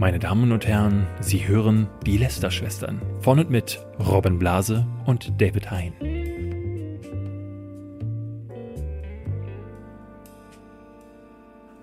Meine 0.00 0.18
Damen 0.18 0.50
und 0.50 0.66
Herren, 0.66 1.06
Sie 1.20 1.46
hören 1.46 1.86
die 2.06 2.16
Lester-Schwestern. 2.16 3.02
Von 3.20 3.38
und 3.38 3.50
mit 3.50 3.84
Robin 3.98 4.38
Blase 4.38 4.86
und 5.04 5.38
David 5.38 5.70
Hein. 5.70 5.92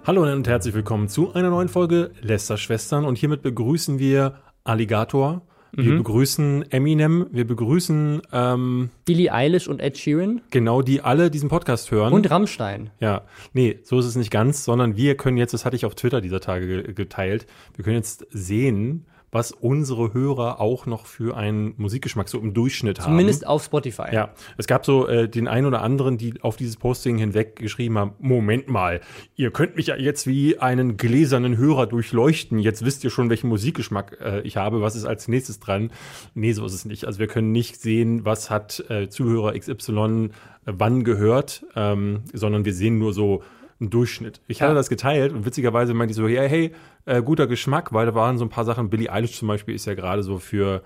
Hallo 0.03 0.23
und 0.23 0.47
herzlich 0.47 0.73
willkommen 0.73 1.09
zu 1.09 1.35
einer 1.35 1.51
neuen 1.51 1.69
Folge 1.69 2.09
Lester-Schwestern. 2.21 3.05
Und 3.05 3.19
hiermit 3.19 3.43
begrüßen 3.43 3.99
wir 3.99 4.39
Alligator. 4.63 5.43
Wir 5.73 5.93
Mhm. 5.93 5.97
begrüßen 5.99 6.71
Eminem, 6.71 7.27
wir 7.31 7.45
begrüßen 7.45 8.21
ähm, 8.31 8.89
Billie 9.05 9.31
Eilish 9.33 9.67
und 9.67 9.79
Ed 9.81 9.97
Sheeran 9.97 10.41
genau 10.49 10.81
die 10.81 11.01
alle 11.01 11.29
diesen 11.29 11.49
Podcast 11.49 11.91
hören. 11.91 12.13
und 12.13 12.29
Rammstein. 12.31 12.89
Ja, 12.99 13.23
nee, 13.53 13.79
so 13.83 13.99
ist 13.99 14.05
es 14.05 14.15
nicht 14.15 14.31
ganz, 14.31 14.63
sondern 14.63 14.95
wir 14.97 15.15
können 15.17 15.37
jetzt, 15.37 15.53
das 15.53 15.65
hatte 15.65 15.75
ich 15.75 15.85
auf 15.85 15.95
Twitter 15.95 16.21
dieser 16.21 16.39
Tage 16.39 16.65
ge- 16.67 16.93
geteilt, 16.93 17.45
wir 17.75 17.83
können 17.83 17.97
jetzt 17.97 18.25
sehen, 18.31 19.05
was 19.31 19.51
unsere 19.51 20.13
Hörer 20.13 20.61
auch 20.61 20.85
noch 20.85 21.05
für 21.05 21.35
einen 21.35 21.73
Musikgeschmack 21.77 22.29
so 22.29 22.39
im 22.39 22.53
Durchschnitt 22.53 22.99
haben. 22.99 23.11
Zumindest 23.11 23.45
auf 23.45 23.63
Spotify. 23.63 24.13
Ja, 24.13 24.33
es 24.57 24.67
gab 24.67 24.85
so 24.85 25.07
äh, 25.07 25.27
den 25.27 25.47
einen 25.47 25.67
oder 25.67 25.81
anderen, 25.81 26.17
die 26.17 26.41
auf 26.41 26.55
dieses 26.55 26.77
Posting 26.77 27.17
hinweg 27.17 27.57
geschrieben 27.57 27.97
haben, 27.97 28.13
Moment 28.19 28.69
mal, 28.69 29.01
ihr 29.35 29.51
könnt 29.51 29.75
mich 29.75 29.87
ja 29.87 29.97
jetzt 29.97 30.27
wie 30.27 30.59
einen 30.59 30.95
gläsernen 30.95 31.57
Hörer 31.57 31.87
durchleuchten. 31.87 32.59
Jetzt 32.59 32.85
wisst 32.85 33.03
ihr 33.03 33.09
schon, 33.09 33.29
welchen 33.29 33.49
Musikgeschmack 33.49 34.17
äh, 34.21 34.41
ich 34.41 34.55
habe. 34.55 34.81
Was 34.81 34.95
ist 34.95 35.05
als 35.05 35.27
nächstes 35.27 35.59
dran? 35.59 35.91
Nee, 36.33 36.53
so 36.53 36.65
ist 36.65 36.73
es 36.73 36.85
nicht. 36.85 37.05
Also 37.05 37.19
wir 37.19 37.27
können 37.27 37.51
nicht 37.51 37.81
sehen, 37.81 38.23
was 38.23 38.49
hat 38.49 38.83
äh, 38.89 39.09
Zuhörer 39.09 39.57
XY 39.59 40.29
äh, 40.65 40.73
wann 40.77 41.03
gehört, 41.03 41.65
ähm, 41.75 42.21
sondern 42.33 42.63
wir 42.63 42.73
sehen 42.73 42.97
nur 42.97 43.13
so 43.13 43.43
einen 43.79 43.89
Durchschnitt. 43.89 44.41
Ich 44.47 44.61
hatte 44.61 44.71
Ja. 44.71 44.75
das 44.75 44.89
geteilt 44.89 45.33
und 45.33 45.45
witzigerweise 45.45 45.93
meinte 45.93 46.11
ich 46.11 46.15
so, 46.17 46.27
ja, 46.27 46.41
hey, 46.43 46.71
äh, 47.05 47.21
guter 47.21 47.47
Geschmack, 47.47 47.93
weil 47.93 48.05
da 48.05 48.15
waren 48.15 48.37
so 48.37 48.45
ein 48.45 48.49
paar 48.49 48.65
Sachen, 48.65 48.89
Billie 48.89 49.11
Eilish 49.11 49.37
zum 49.37 49.47
Beispiel 49.47 49.75
ist 49.75 49.85
ja 49.85 49.93
gerade 49.93 50.23
so 50.23 50.39
für 50.39 50.83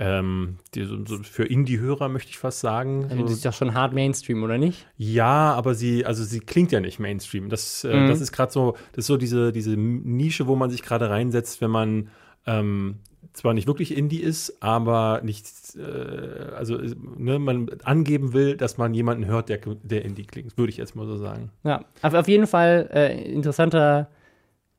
ähm, 0.00 0.58
die, 0.76 0.84
so, 0.84 1.18
für 1.24 1.44
Indie-Hörer 1.44 2.08
möchte 2.08 2.30
ich 2.30 2.38
fast 2.38 2.60
sagen. 2.60 3.06
Also 3.10 3.16
Das 3.22 3.30
So, 3.30 3.34
ist 3.36 3.44
doch 3.44 3.52
schon 3.52 3.74
hart 3.74 3.92
Mainstream, 3.94 4.44
oder 4.44 4.56
nicht? 4.56 4.86
ja, 4.96 5.52
aber 5.54 5.74
sie, 5.74 6.06
also 6.06 6.22
sie 6.22 6.38
klingt 6.38 6.70
ja 6.70 6.78
nicht 6.78 7.00
Mainstream. 7.00 7.48
Das, 7.48 7.82
äh, 7.82 7.96
Mhm. 8.02 8.06
das 8.06 8.20
ist 8.20 8.30
gerade 8.30 8.52
so, 8.52 8.74
das 8.92 8.98
ist 9.02 9.06
so 9.08 9.16
diese, 9.16 9.50
diese 9.50 9.76
Nische, 9.76 10.46
wo 10.46 10.54
man 10.54 10.70
sich 10.70 10.82
gerade 10.82 11.10
reinsetzt, 11.10 11.60
wenn 11.60 11.72
man 11.72 12.08
ähm, 12.46 13.00
zwar 13.38 13.54
nicht 13.54 13.66
wirklich 13.66 13.96
Indie 13.96 14.20
ist, 14.20 14.62
aber 14.62 15.20
nicht, 15.22 15.46
äh, 15.76 16.54
also 16.56 16.78
ne, 17.16 17.38
man 17.38 17.68
angeben 17.84 18.32
will, 18.34 18.56
dass 18.56 18.78
man 18.78 18.94
jemanden 18.94 19.26
hört, 19.26 19.48
der, 19.48 19.58
der 19.82 20.04
Indie 20.04 20.24
klingt, 20.24 20.56
würde 20.58 20.70
ich 20.70 20.76
jetzt 20.76 20.94
mal 20.94 21.06
so 21.06 21.16
sagen. 21.16 21.50
Ja. 21.64 21.84
Auf, 22.02 22.14
auf 22.14 22.28
jeden 22.28 22.46
Fall 22.46 22.88
äh, 22.92 23.32
interessanter 23.32 24.08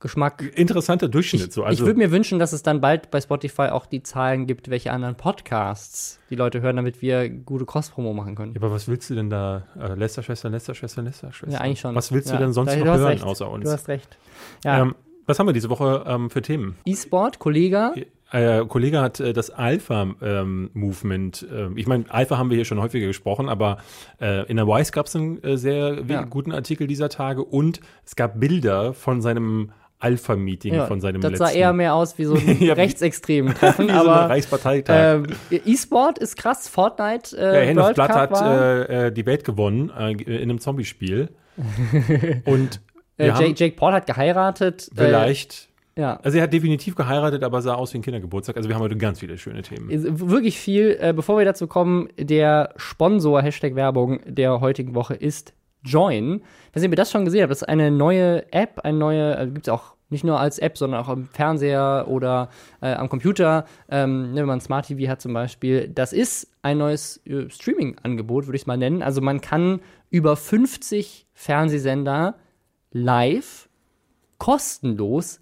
Geschmack. 0.02 0.44
Interessanter 0.56 1.10
Durchschnitt 1.10 1.42
Ich, 1.48 1.52
so. 1.52 1.62
ich 1.64 1.68
Also, 1.68 1.86
würde 1.86 2.00
mir 2.00 2.10
wünschen, 2.12 2.40
dass 2.40 2.54
es 2.54 2.64
dann 2.64 2.80
bald 2.80 3.12
bei 3.12 3.20
Spotify 3.20 3.64
auch 3.64 3.86
die 3.86 4.02
Zahlen 4.02 4.48
gibt, 4.48 4.70
welche 4.70 4.94
anderen 4.94 5.16
Podcasts 5.16 6.20
die 6.30 6.36
Leute 6.36 6.62
hören, 6.62 6.78
damit 6.78 7.02
wir 7.02 7.28
gute 7.30 7.66
Cross-Promo 7.66 8.14
machen 8.14 8.36
können. 8.36 8.54
ja, 8.54 8.62
aber 8.62 8.72
was 8.72 8.88
willst 8.88 9.10
du 9.10 9.16
denn 9.16 9.30
da? 9.30 9.64
Äh, 9.78 9.96
Lästerschwester, 9.96 10.50
Lästerschwester, 10.50 11.02
Lästerschwester. 11.02 11.54
Ja, 11.54 11.60
eigentlich 11.62 11.82
schon. 11.82 11.96
Was 11.96 12.14
willst 12.14 12.30
ja. 12.30 12.38
du 12.38 12.44
denn 12.44 12.54
sonst 12.54 12.72
Da- 12.72 12.78
noch 12.78 12.86
hören 12.86 13.04
recht. 13.08 13.24
außer 13.26 13.50
uns? 13.52 13.66
Du 13.66 13.72
hast 13.72 13.90
recht. 13.90 14.18
Ja. 14.64 14.84
Ähm, 14.84 14.96
was 15.26 15.38
haben 15.38 15.48
wir 15.48 15.54
diese 15.54 15.70
Woche 15.70 16.06
ähm, 16.08 16.30
für 16.30 16.42
Themen? 16.42 16.76
E-Sport, 16.86 17.40
Kollege. 17.40 17.92
Äh, 18.32 18.66
Kollege 18.66 19.02
hat 19.02 19.20
äh, 19.20 19.34
das 19.34 19.50
Alpha-Movement, 19.50 21.48
äh, 21.52 21.68
ich 21.76 21.88
meine, 21.88 22.06
Alpha 22.10 22.38
haben 22.38 22.50
wir 22.50 22.56
hier 22.56 22.66
schon 22.66 22.82
häufiger 22.82 23.08
gesprochen, 23.08 23.50
aber 23.50 23.78
äh, 24.22 24.46
in 24.50 24.58
der 24.58 24.68
Wise 24.68 24.92
gab 24.92 25.08
es 25.08 25.16
einen 25.16 25.44
äh, 25.44 25.58
sehr 25.58 26.04
Ja. 26.08 26.24
guten 26.24 26.52
Artikel 26.52 26.88
dieser 26.88 27.10
Tage 27.10 27.44
und 27.44 27.80
es 28.06 28.16
gab 28.16 28.40
Bilder 28.40 28.94
von 28.94 29.22
seinem 29.22 29.72
Alpha-Meeting, 30.02 30.76
Ja, 30.76 30.86
von 30.86 31.02
seinem 31.02 31.20
das 31.22 31.32
letzten. 31.32 31.46
sah 31.46 31.52
eher 31.52 31.74
mehr 31.74 31.94
aus 31.94 32.18
wie 32.18 32.26
so 32.26 32.36
ein 32.36 32.58
Ja, 32.62 32.74
rechtsextremen 32.74 33.54
Treffen, 33.54 33.88
wie 33.90 33.92
so 33.92 33.98
aber 33.98 34.30
Reichsparteitag. 34.30 34.96
ähm, 34.96 35.28
E-Sport 35.66 36.20
ist 36.20 36.38
krass. 36.38 36.70
Fortnite. 36.70 37.36
Äh, 37.38 37.64
ja, 37.66 37.70
Hand 37.70 37.80
of 37.80 37.94
Blood 37.96 38.10
hat 38.10 38.42
äh, 38.42 39.08
äh, 39.08 39.12
die 39.12 39.26
Welt 39.26 39.44
gewonnen 39.44 39.90
äh, 39.98 40.12
in 40.12 40.44
einem 40.44 40.60
Zombie-Spiel. 40.60 41.30
und 42.46 42.80
äh, 43.18 43.28
Jake, 43.28 43.54
Jake 43.58 43.76
Paul 43.76 43.92
hat 43.92 44.06
geheiratet. 44.08 44.90
vielleicht, 44.96 45.66
Äh, 45.66 45.69
ja. 46.00 46.20
also 46.24 46.38
er 46.38 46.44
hat 46.44 46.54
definitiv 46.54 46.96
geheiratet, 46.96 47.44
aber 47.44 47.62
sah 47.62 47.76
aus 47.76 47.94
wie 47.94 47.98
ein 47.98 48.02
Kindergeburtstag. 48.02 48.56
Also 48.58 48.70
wir 48.70 48.76
haben 48.76 48.82
heute 48.82 48.98
ganz 48.98 49.20
viele 49.20 49.38
schöne 49.38 49.62
Themen. 49.62 49.90
Wirklich 50.30 50.58
viel. 50.60 50.98
Äh, 51.00 51.14
bevor 51.14 51.38
wir 51.38 51.46
dazu 51.46 51.68
kommen, 51.68 52.08
der 52.18 52.74
Sponsor, 52.78 53.42
Hashtag 53.42 53.76
Werbung 53.76 54.20
der 54.26 54.62
heutigen 54.62 54.96
Woche 54.96 55.16
ist 55.16 55.54
Join. 55.84 56.42
Wenn 56.74 56.84
ihr 56.84 56.90
mir 56.90 56.96
das 56.96 57.12
schon 57.12 57.26
gesehen 57.26 57.42
habt, 57.42 57.52
das 57.52 57.62
ist 57.62 57.70
eine 57.70 57.92
neue 57.92 58.52
App, 58.54 58.80
eine 58.84 58.98
neue, 58.98 59.38
äh, 59.38 59.48
gibt 59.48 59.68
es 59.68 59.74
auch 59.74 59.96
nicht 60.10 60.24
nur 60.24 60.40
als 60.40 60.58
App, 60.60 60.78
sondern 60.78 61.02
auch 61.02 61.10
am 61.10 61.26
Fernseher 61.28 62.06
oder 62.08 62.50
äh, 62.82 62.94
am 62.94 63.10
Computer, 63.10 63.66
ähm, 63.90 64.32
ne, 64.32 64.42
wenn 64.42 64.48
man 64.48 64.62
Smart 64.62 64.88
TV 64.88 65.10
hat 65.10 65.22
zum 65.22 65.34
Beispiel. 65.34 65.88
Das 65.88 66.14
ist 66.14 66.52
ein 66.62 66.78
neues 66.78 67.18
äh, 67.26 67.50
Streaming-Angebot, 67.50 68.48
würde 68.48 68.56
ich 68.56 68.64
es 68.64 68.68
mal 68.68 68.78
nennen. 68.78 69.04
Also 69.04 69.22
man 69.22 69.42
kann 69.42 69.82
über 70.10 70.36
50 70.36 71.28
Fernsehsender 71.34 72.36
live 72.92 73.70
kostenlos 74.38 75.42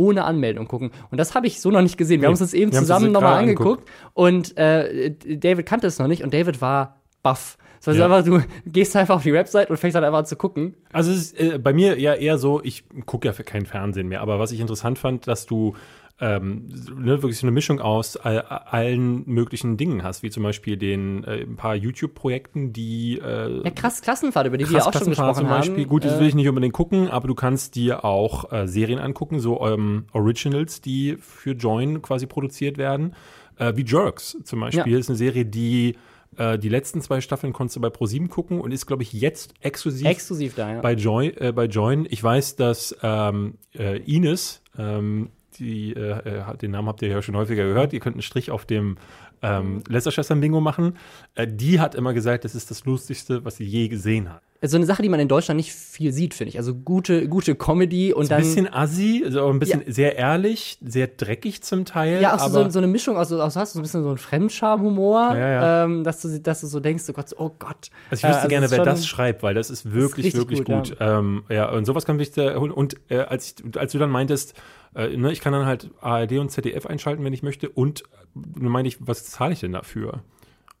ohne 0.00 0.24
Anmeldung 0.24 0.66
gucken. 0.66 0.90
Und 1.10 1.18
das 1.18 1.34
habe 1.34 1.46
ich 1.46 1.60
so 1.60 1.70
noch 1.70 1.82
nicht 1.82 1.98
gesehen. 1.98 2.20
Wir 2.20 2.28
Nee, 2.28 2.32
haben 2.32 2.32
uns 2.32 2.38
das 2.40 2.54
eben 2.54 2.72
zusammen 2.72 3.12
nochmal 3.12 3.38
angeguckt. 3.40 3.86
Und 4.14 4.56
äh, 4.56 5.14
David 5.36 5.66
kannte 5.66 5.86
es 5.86 5.98
noch 5.98 6.06
nicht 6.08 6.22
und 6.24 6.32
David 6.32 6.60
war 6.62 6.96
baff. 7.22 7.58
Das 7.78 7.88
heißt 7.88 7.98
Ja. 7.98 8.06
einfach, 8.06 8.24
du 8.24 8.40
gehst 8.66 8.96
einfach 8.96 9.16
auf 9.16 9.22
die 9.22 9.32
Website 9.32 9.70
und 9.70 9.76
fängst 9.76 9.94
dann 9.94 10.04
einfach 10.04 10.20
an 10.20 10.26
zu 10.26 10.36
gucken. 10.36 10.74
Also 10.92 11.10
es 11.12 11.32
ist 11.32 11.40
äh, 11.40 11.58
bei 11.58 11.72
mir 11.72 11.98
ja 12.00 12.14
eher 12.14 12.38
so, 12.38 12.62
ich 12.62 12.84
gucke 13.06 13.28
ja 13.28 13.32
für 13.32 13.44
kein 13.44 13.66
Fernsehen 13.66 14.08
mehr, 14.08 14.20
aber 14.22 14.38
was 14.38 14.52
ich 14.52 14.60
interessant 14.60 14.98
fand, 14.98 15.26
dass 15.26 15.46
du 15.46 15.74
ähm, 16.20 16.68
ne, 16.98 17.22
wirklich 17.22 17.38
so 17.38 17.46
eine 17.46 17.52
Mischung 17.52 17.80
aus 17.80 18.16
all, 18.16 18.40
allen 18.40 19.22
möglichen 19.26 19.76
Dingen 19.76 20.02
hast, 20.02 20.22
wie 20.22 20.30
zum 20.30 20.42
Beispiel 20.42 20.76
den 20.76 21.24
äh, 21.24 21.42
ein 21.42 21.56
paar 21.56 21.74
YouTube-Projekten, 21.74 22.72
die 22.72 23.18
äh, 23.18 23.62
Ja, 23.64 23.70
krass 23.70 24.02
Klassenfahrt, 24.02 24.46
über 24.46 24.58
die 24.58 24.68
wir 24.68 24.86
auch 24.86 24.92
schon 24.92 25.06
gesprochen 25.08 25.34
zum 25.34 25.48
Beispiel. 25.48 25.84
haben. 25.84 25.88
Gut, 25.88 26.04
das 26.04 26.14
Äh, 26.16 26.20
will 26.20 26.26
ich 26.28 26.34
nicht 26.34 26.48
unbedingt 26.48 26.74
gucken, 26.74 27.08
aber 27.08 27.26
du 27.26 27.34
kannst 27.34 27.74
dir 27.74 28.04
auch 28.04 28.52
äh, 28.52 28.68
Serien 28.68 28.98
angucken, 28.98 29.40
so 29.40 29.66
ähm, 29.66 30.04
Originals, 30.12 30.80
die 30.80 31.16
für 31.20 31.52
Join 31.52 32.02
quasi 32.02 32.26
produziert 32.26 32.76
werden. 32.76 33.14
Äh, 33.56 33.72
wie 33.76 33.84
Jerks 33.84 34.36
zum 34.44 34.60
Beispiel. 34.60 34.92
Ja. 34.92 34.98
ist 34.98 35.08
eine 35.08 35.16
Serie, 35.18 35.44
die 35.46 35.96
äh, 36.36 36.58
die 36.58 36.68
letzten 36.68 37.00
zwei 37.00 37.20
Staffeln 37.20 37.52
konntest 37.52 37.76
du 37.76 37.80
bei 37.80 37.90
ProSieben 37.90 38.28
gucken 38.28 38.60
und 38.60 38.72
ist, 38.72 38.86
glaube 38.86 39.02
ich, 39.02 39.12
jetzt 39.12 39.52
exklusiv 39.60 40.06
exklusiv 40.06 40.54
da, 40.54 40.74
ja. 40.74 40.80
bei, 40.80 40.92
Join, 40.94 41.36
äh, 41.36 41.52
bei 41.52 41.64
Join. 41.64 42.06
Ich 42.08 42.22
weiß, 42.22 42.56
dass 42.56 42.94
ähm, 43.02 43.54
äh, 43.76 43.98
Ines, 44.04 44.62
ähm, 44.78 45.30
die, 45.58 45.92
äh, 45.92 46.10
äh, 46.40 46.56
den 46.56 46.70
Namen 46.70 46.88
habt 46.88 47.02
ihr 47.02 47.08
ja 47.08 47.22
schon 47.22 47.36
häufiger 47.36 47.64
gehört, 47.64 47.92
ihr 47.92 48.00
könnt 48.00 48.16
einen 48.16 48.22
Strich 48.22 48.50
auf 48.50 48.64
dem 48.64 48.96
ähm, 49.42 49.82
Lästerschwestern-Bingo 49.88 50.60
machen. 50.60 50.96
Äh, 51.34 51.46
die 51.48 51.80
hat 51.80 51.94
immer 51.94 52.12
gesagt, 52.12 52.44
das 52.44 52.54
ist 52.54 52.70
das 52.70 52.84
Lustigste, 52.84 53.44
was 53.44 53.56
sie 53.56 53.64
je 53.64 53.88
gesehen 53.88 54.28
hat. 54.30 54.42
so 54.62 54.76
eine 54.76 54.84
Sache, 54.84 55.02
die 55.02 55.08
man 55.08 55.18
in 55.18 55.28
Deutschland 55.28 55.56
nicht 55.56 55.72
viel 55.72 56.12
sieht, 56.12 56.34
finde 56.34 56.50
ich. 56.50 56.58
Also 56.58 56.74
gute, 56.74 57.26
gute 57.26 57.54
Comedy 57.54 58.12
und 58.12 58.24
Ein 58.24 58.28
dann. 58.28 58.38
bisschen 58.42 58.70
assi, 58.70 59.22
also 59.24 59.48
ein 59.48 59.58
bisschen 59.58 59.82
sehr 59.86 60.16
ehrlich, 60.16 60.76
sehr 60.84 61.06
dreckig 61.06 61.62
zum 61.62 61.86
Teil. 61.86 62.20
ja, 62.20 62.34
auch 62.36 62.48
so, 62.48 62.64
so, 62.64 62.68
so 62.70 62.78
eine 62.80 62.86
Mischung 62.86 63.16
aus, 63.16 63.32
aus 63.32 63.56
hast 63.56 63.74
du 63.74 63.78
so 63.78 63.80
ein 63.80 63.82
bisschen 63.84 64.02
so 64.02 64.10
einen 64.10 64.18
Fremdscham-Humor, 64.18 65.34
Ja, 65.34 65.48
ja. 65.48 65.84
Ähm, 65.84 66.04
dass, 66.04 66.20
du, 66.20 66.38
dass 66.38 66.60
du 66.60 66.66
so 66.66 66.78
denkst, 66.78 67.04
oh 67.08 67.12
Gott, 67.14 67.34
oh 67.38 67.50
Gott. 67.58 67.88
Also 68.10 68.26
ich 68.26 68.32
wüsste 68.34 68.46
Äh, 68.46 68.50
gerne, 68.50 68.66
es 68.66 68.72
ist 68.72 68.78
wer 68.78 68.84
das 68.84 69.06
schreibt, 69.06 69.42
weil 69.42 69.54
das 69.54 69.70
ist 69.70 69.90
wirklich, 69.90 70.26
richtig 70.26 70.40
wirklich 70.40 70.64
gut, 70.64 70.90
gut. 70.90 71.00
Ja. 71.00 71.18
Ähm, 71.18 71.44
ja, 71.48 71.70
und 71.70 71.86
sowas 71.86 72.04
kann 72.04 72.20
ich 72.20 72.32
da 72.32 72.56
holen. 72.56 72.72
Und 72.72 72.96
äh, 73.08 73.20
als, 73.20 73.54
ich, 73.64 73.78
als 73.78 73.92
du 73.92 73.98
dann 73.98 74.10
meintest, 74.10 74.52
äh, 74.94 75.16
ne, 75.16 75.32
ich 75.32 75.40
kann 75.40 75.52
dann 75.52 75.66
halt 75.66 75.90
ARD 76.00 76.32
und 76.38 76.50
ZDF 76.50 76.86
einschalten, 76.86 77.24
wenn 77.24 77.32
ich 77.32 77.42
möchte. 77.42 77.68
Und 77.68 78.02
dann 78.34 78.68
meinte 78.70 78.88
ich, 78.88 78.96
was 79.00 79.24
zahle 79.26 79.52
ich 79.52 79.60
denn 79.60 79.72
dafür? 79.72 80.20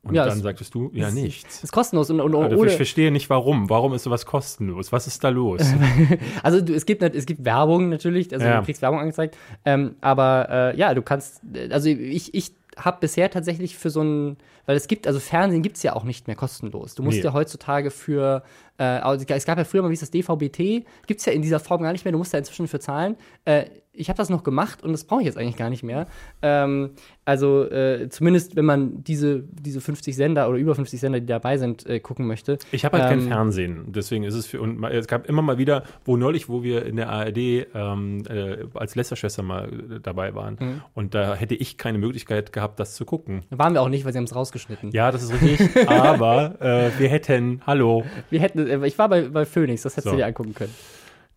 Und 0.02 0.14
Ja, 0.14 0.24
dann 0.24 0.38
es- 0.38 0.42
sagtest 0.42 0.74
du, 0.74 0.90
ja, 0.94 1.06
Das 1.06 1.14
nichts. 1.14 1.62
ist 1.62 1.72
kostenlos 1.72 2.08
und, 2.08 2.20
und 2.22 2.34
Also 2.34 2.64
ich 2.64 2.72
verstehe 2.76 3.10
nicht, 3.10 3.28
warum. 3.28 3.68
Warum 3.68 3.92
ist 3.92 4.04
sowas 4.04 4.24
kostenlos? 4.24 4.92
Was 4.92 5.06
ist 5.06 5.22
da 5.22 5.28
los? 5.28 5.60
Also 6.42 6.62
du, 6.62 6.72
es 6.74 6.86
gibt 6.86 7.02
es 7.02 7.26
gibt 7.26 7.44
Werbung 7.44 7.90
natürlich, 7.90 8.32
also 8.32 8.46
Ja. 8.46 8.60
du 8.60 8.64
kriegst 8.64 8.80
Werbung 8.80 8.98
angezeigt, 9.00 9.36
ähm, 9.66 9.96
aber 10.00 10.48
äh, 10.74 10.76
ja, 10.78 10.94
du 10.94 11.02
kannst, 11.02 11.42
äh, 11.54 11.68
also 11.70 11.90
ich, 11.90 12.32
ich 12.32 12.52
habe 12.78 12.96
bisher 13.00 13.30
tatsächlich 13.30 13.76
für 13.76 13.90
so 13.90 14.00
ein, 14.02 14.36
weil 14.64 14.74
es 14.76 14.88
gibt, 14.88 15.06
also 15.06 15.20
Fernsehen 15.20 15.60
gibt 15.62 15.76
es 15.76 15.82
ja 15.82 15.94
auch 15.94 16.04
nicht 16.04 16.28
mehr 16.28 16.36
kostenlos. 16.36 16.94
Du 16.94 17.02
musst 17.02 17.18
Nee. 17.18 17.24
ja 17.24 17.32
heutzutage 17.34 17.90
für, 17.90 18.42
äh, 18.78 18.84
also 18.84 19.22
es 19.28 19.44
gab 19.44 19.58
ja 19.58 19.64
früher 19.64 19.82
mal, 19.82 19.90
wie 19.90 19.94
ist 19.94 20.02
das, 20.02 20.10
DVB-T, 20.12 20.84
gibt 21.06 21.20
es 21.20 21.26
ja 21.26 21.32
in 21.34 21.42
dieser 21.42 21.60
Form 21.60 21.82
gar 21.82 21.92
nicht 21.92 22.06
mehr, 22.06 22.12
du 22.12 22.18
musst 22.18 22.32
da 22.32 22.38
inzwischen 22.38 22.68
für 22.68 22.80
zahlen. 22.80 23.16
Äh, 23.44 23.64
ich 23.92 24.08
habe 24.08 24.16
das 24.16 24.30
noch 24.30 24.44
gemacht 24.44 24.82
und 24.84 24.92
das 24.92 25.04
brauche 25.04 25.20
ich 25.20 25.26
jetzt 25.26 25.36
eigentlich 25.36 25.56
gar 25.56 25.68
nicht 25.68 25.82
mehr. 25.82 26.06
Ähm, 26.42 26.90
also 27.24 27.64
äh, 27.70 28.08
zumindest, 28.08 28.54
wenn 28.56 28.64
man 28.64 29.02
diese, 29.02 29.42
diese 29.50 29.80
50 29.80 30.14
Sender 30.14 30.48
oder 30.48 30.58
über 30.58 30.74
50 30.74 31.00
Sender, 31.00 31.18
die 31.20 31.26
dabei 31.26 31.58
sind, 31.58 31.86
äh, 31.86 31.98
gucken 32.00 32.26
möchte. 32.26 32.58
Ich 32.72 32.84
habe 32.84 32.98
halt 32.98 33.10
kein 33.10 33.20
Ähm, 33.20 33.28
Fernsehen, 33.28 33.84
deswegen 33.88 34.22
ist 34.24 34.34
es 34.34 34.46
für 34.46 34.60
und 34.60 34.82
es 34.84 35.06
gab 35.08 35.28
immer 35.28 35.42
mal 35.42 35.58
wieder, 35.58 35.82
wo 36.04 36.16
neulich, 36.16 36.48
wo 36.48 36.62
wir 36.62 36.86
in 36.86 36.96
der 36.96 37.08
ARD 37.10 37.36
ähm, 37.74 38.22
äh, 38.28 38.58
als 38.74 38.94
Lästerschwester 38.94 39.42
mal 39.42 39.68
äh, 39.68 40.00
dabei 40.00 40.34
waren 40.34 40.56
Mhm. 40.60 40.82
und 40.94 41.14
da 41.14 41.34
hätte 41.34 41.54
ich 41.56 41.76
keine 41.76 41.98
Möglichkeit 41.98 42.52
gehabt, 42.52 42.78
das 42.80 42.94
zu 42.94 43.04
gucken. 43.04 43.42
Waren 43.50 43.74
wir 43.74 43.82
auch 43.82 43.88
nicht, 43.88 44.04
weil 44.04 44.12
sie 44.12 44.18
haben 44.18 44.24
es 44.24 44.34
rausgeschnitten. 44.34 44.92
Ja, 44.92 45.10
das 45.10 45.22
ist 45.24 45.32
richtig, 45.32 45.68
aber 45.88 46.60
äh, 46.60 46.90
wir 46.98 47.08
hätten, 47.08 47.60
hallo, 47.66 48.04
Wir 48.30 48.40
hätten, 48.40 48.66
äh, 48.66 48.86
ich 48.86 48.98
war 48.98 49.08
bei, 49.08 49.22
bei 49.28 49.44
Phoenix, 49.44 49.82
das 49.82 49.94
hättest 49.94 50.04
So. 50.06 50.10
du 50.12 50.16
dir 50.18 50.26
angucken 50.26 50.54
können. 50.54 50.74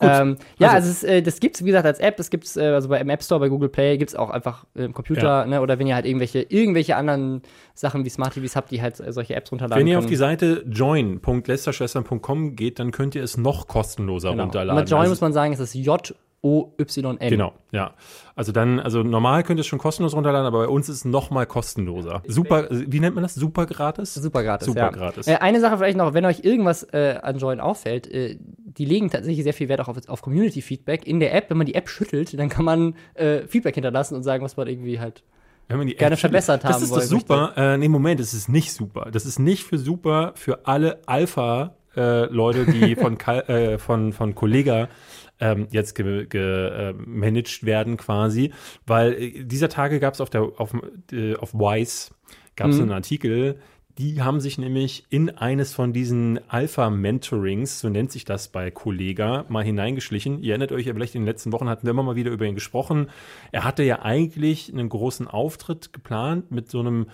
Ähm, 0.02 0.38
ja, 0.58 0.70
Also- 0.72 0.90
also, 0.90 0.90
es, 0.90 1.04
äh, 1.04 1.22
das 1.22 1.40
gibt's 1.40 1.62
wie 1.62 1.68
gesagt 1.68 1.86
als 1.86 2.00
App. 2.00 2.20
Es 2.20 2.30
gibt's 2.30 2.58
äh, 2.58 2.62
also 2.66 2.90
bei 2.90 3.00
im 3.00 3.10
App 3.10 3.24
Store, 3.24 3.40
bei 3.40 3.48
Google 3.48 3.70
Play 3.70 3.98
gibt's 3.98 4.16
auch 4.16 4.32
einfach 4.32 4.66
äh, 4.76 4.84
im 4.86 4.94
Computer, 4.94 5.22
Ja. 5.42 5.46
ne, 5.46 5.62
oder 5.62 5.80
wenn 5.80 5.88
ihr 5.88 5.96
halt 5.96 6.06
irgendwelche 6.06 6.42
irgendwelche 6.42 6.96
anderen 6.98 7.42
Sachen 7.74 8.04
wie 8.04 8.10
Smart 8.10 8.34
TVs 8.34 8.56
habt, 8.56 8.72
die 8.72 8.82
halt 8.82 9.00
äh, 9.00 9.14
solche 9.14 9.36
Apps 9.36 9.52
runterladen 9.52 9.80
Wenn 9.80 9.88
ihr 9.88 9.98
auf 9.98 10.04
können. 10.04 10.10
die 10.12 10.16
Seite 10.18 10.64
join.lästerschwestern.com 10.68 12.56
geht, 12.56 12.80
dann 12.80 12.92
könnt 12.92 13.16
ihr 13.16 13.24
es 13.24 13.38
noch 13.38 13.68
kostenloser 13.68 14.32
genau. 14.32 14.44
Und 14.44 14.48
runterladen. 14.50 14.82
mit 14.82 14.90
Join 14.90 15.02
Also- 15.02 15.12
muss 15.12 15.22
man 15.22 15.34
sagen, 15.34 15.54
es 15.54 15.60
ist 15.60 15.74
J 15.76 16.14
O 16.46 16.74
Y 16.78 17.18
N. 17.22 17.30
Genau, 17.30 17.54
ja. 17.72 17.94
Also 18.36 18.52
dann, 18.52 18.80
also 18.82 19.02
normal 19.02 19.44
könnt 19.44 19.60
ihr 19.60 19.62
es 19.62 19.68
schon 19.68 19.80
kostenlos 19.80 20.14
runterladen, 20.14 20.46
aber 20.46 20.60
bei 20.60 20.68
uns 20.68 20.90
ist 20.90 20.98
es 20.98 21.06
noch 21.06 21.32
mal 21.32 21.46
kostenloser. 21.46 22.22
Super, 22.28 22.68
wie 22.70 23.00
nennt 23.00 23.16
man 23.16 23.24
das? 23.24 23.34
Super 23.34 23.66
gratis? 23.66 24.14
Super 24.14 24.44
gratis. 24.44 24.68
Super 24.68 24.80
ja. 24.82 24.90
gratis. 24.90 25.26
Äh, 25.28 25.36
eine 25.36 25.62
Sache 25.62 25.78
vielleicht 25.78 25.98
noch, 25.98 26.14
wenn 26.14 26.26
euch 26.26 26.42
irgendwas 26.44 26.84
äh, 26.92 27.18
an 27.22 27.38
Join 27.38 27.62
auffällt, 27.62 28.12
äh, 28.12 28.38
die 28.42 28.84
legen 28.84 29.10
tatsächlich 29.10 29.44
sehr 29.44 29.54
viel 29.54 29.70
Wert 29.70 29.80
auch 29.80 29.88
auf, 29.88 29.98
auf 30.10 30.22
Community-Feedback. 30.22 31.08
In 31.08 31.22
der 31.22 31.34
App, 31.34 31.50
wenn 31.50 31.58
man 31.58 31.66
die 31.66 31.76
App 31.76 31.88
schüttelt, 31.88 32.38
dann 32.38 32.50
kann 32.50 32.66
man 32.66 32.96
äh, 33.14 33.48
Feedback 33.48 33.76
hinterlassen 33.76 34.16
und 34.16 34.24
sagen, 34.24 34.44
was 34.44 34.58
man 34.58 34.68
irgendwie 34.68 35.00
halt. 35.00 35.24
Wenn 35.70 35.78
man 35.78 35.88
die 35.88 35.96
gerne 35.96 36.16
App- 36.16 36.20
verbessert 36.20 36.66
Das 36.66 36.74
haben 36.74 36.84
ist 36.84 36.92
das 36.94 37.10
wollen 37.10 37.22
super. 37.22 37.54
Äh, 37.56 37.78
nee, 37.78 37.88
Moment, 37.88 38.20
es 38.20 38.34
ist 38.34 38.50
nicht 38.50 38.74
super. 38.74 39.08
Das 39.14 39.26
ist 39.26 39.40
nicht 39.40 39.64
für 39.64 39.78
super 39.78 40.34
für 40.36 40.68
alle 40.68 41.00
Alpha-Leute, 41.06 42.66
die 42.66 42.96
von, 43.00 43.18
Kal- 43.18 43.48
äh, 43.50 43.78
von, 43.78 44.12
von 44.14 44.36
Kollega 44.36 44.90
ähm, 45.40 45.68
jetzt 45.72 45.96
gemanagt 45.96 46.30
ge, 46.30 46.92
äh, 46.92 47.66
werden 47.66 47.98
quasi. 47.98 48.52
Weil 48.86 49.14
äh, 49.14 49.44
dieser 49.44 49.70
Tage 49.70 50.00
gab 50.00 50.14
es 50.14 50.22
auf, 50.22 50.30
der 50.30 50.44
auf, 50.58 50.74
äh, 51.12 51.36
auf 51.36 51.54
Wise 51.54 52.14
gab 52.56 52.70
es 52.70 52.78
Mhm. 52.78 52.84
einen 52.84 52.92
Artikel, 52.92 53.60
die 53.98 54.24
haben 54.24 54.40
sich 54.40 54.58
nämlich 54.58 55.06
in 55.10 55.30
eines 55.30 55.74
von 55.74 55.94
diesen 55.94 56.40
Alpha-Mentorings, 56.50 57.80
so 57.80 57.90
nennt 57.90 58.12
sich 58.12 58.26
das 58.26 58.48
bei 58.48 58.72
Kollega, 58.72 59.46
mal 59.50 59.64
hineingeschlichen. 59.64 60.42
Ihr 60.42 60.52
erinnert 60.52 60.72
euch 60.72 60.88
ja 60.88 60.94
vielleicht, 60.94 61.14
in 61.14 61.22
den 61.22 61.28
letzten 61.28 61.52
Wochen 61.52 61.70
hatten 61.70 61.86
wir 61.86 61.92
immer 61.92 62.02
mal 62.02 62.16
wieder 62.16 62.32
über 62.32 62.46
ihn 62.46 62.56
gesprochen. 62.56 63.10
Er 63.52 63.64
hatte 63.64 63.84
ja 63.84 64.02
eigentlich 64.02 64.72
einen 64.74 64.90
großen 64.90 65.28
Auftritt 65.28 65.94
geplant 65.94 66.50
mit 66.50 66.72
so 66.72 66.80
einem 66.80 67.08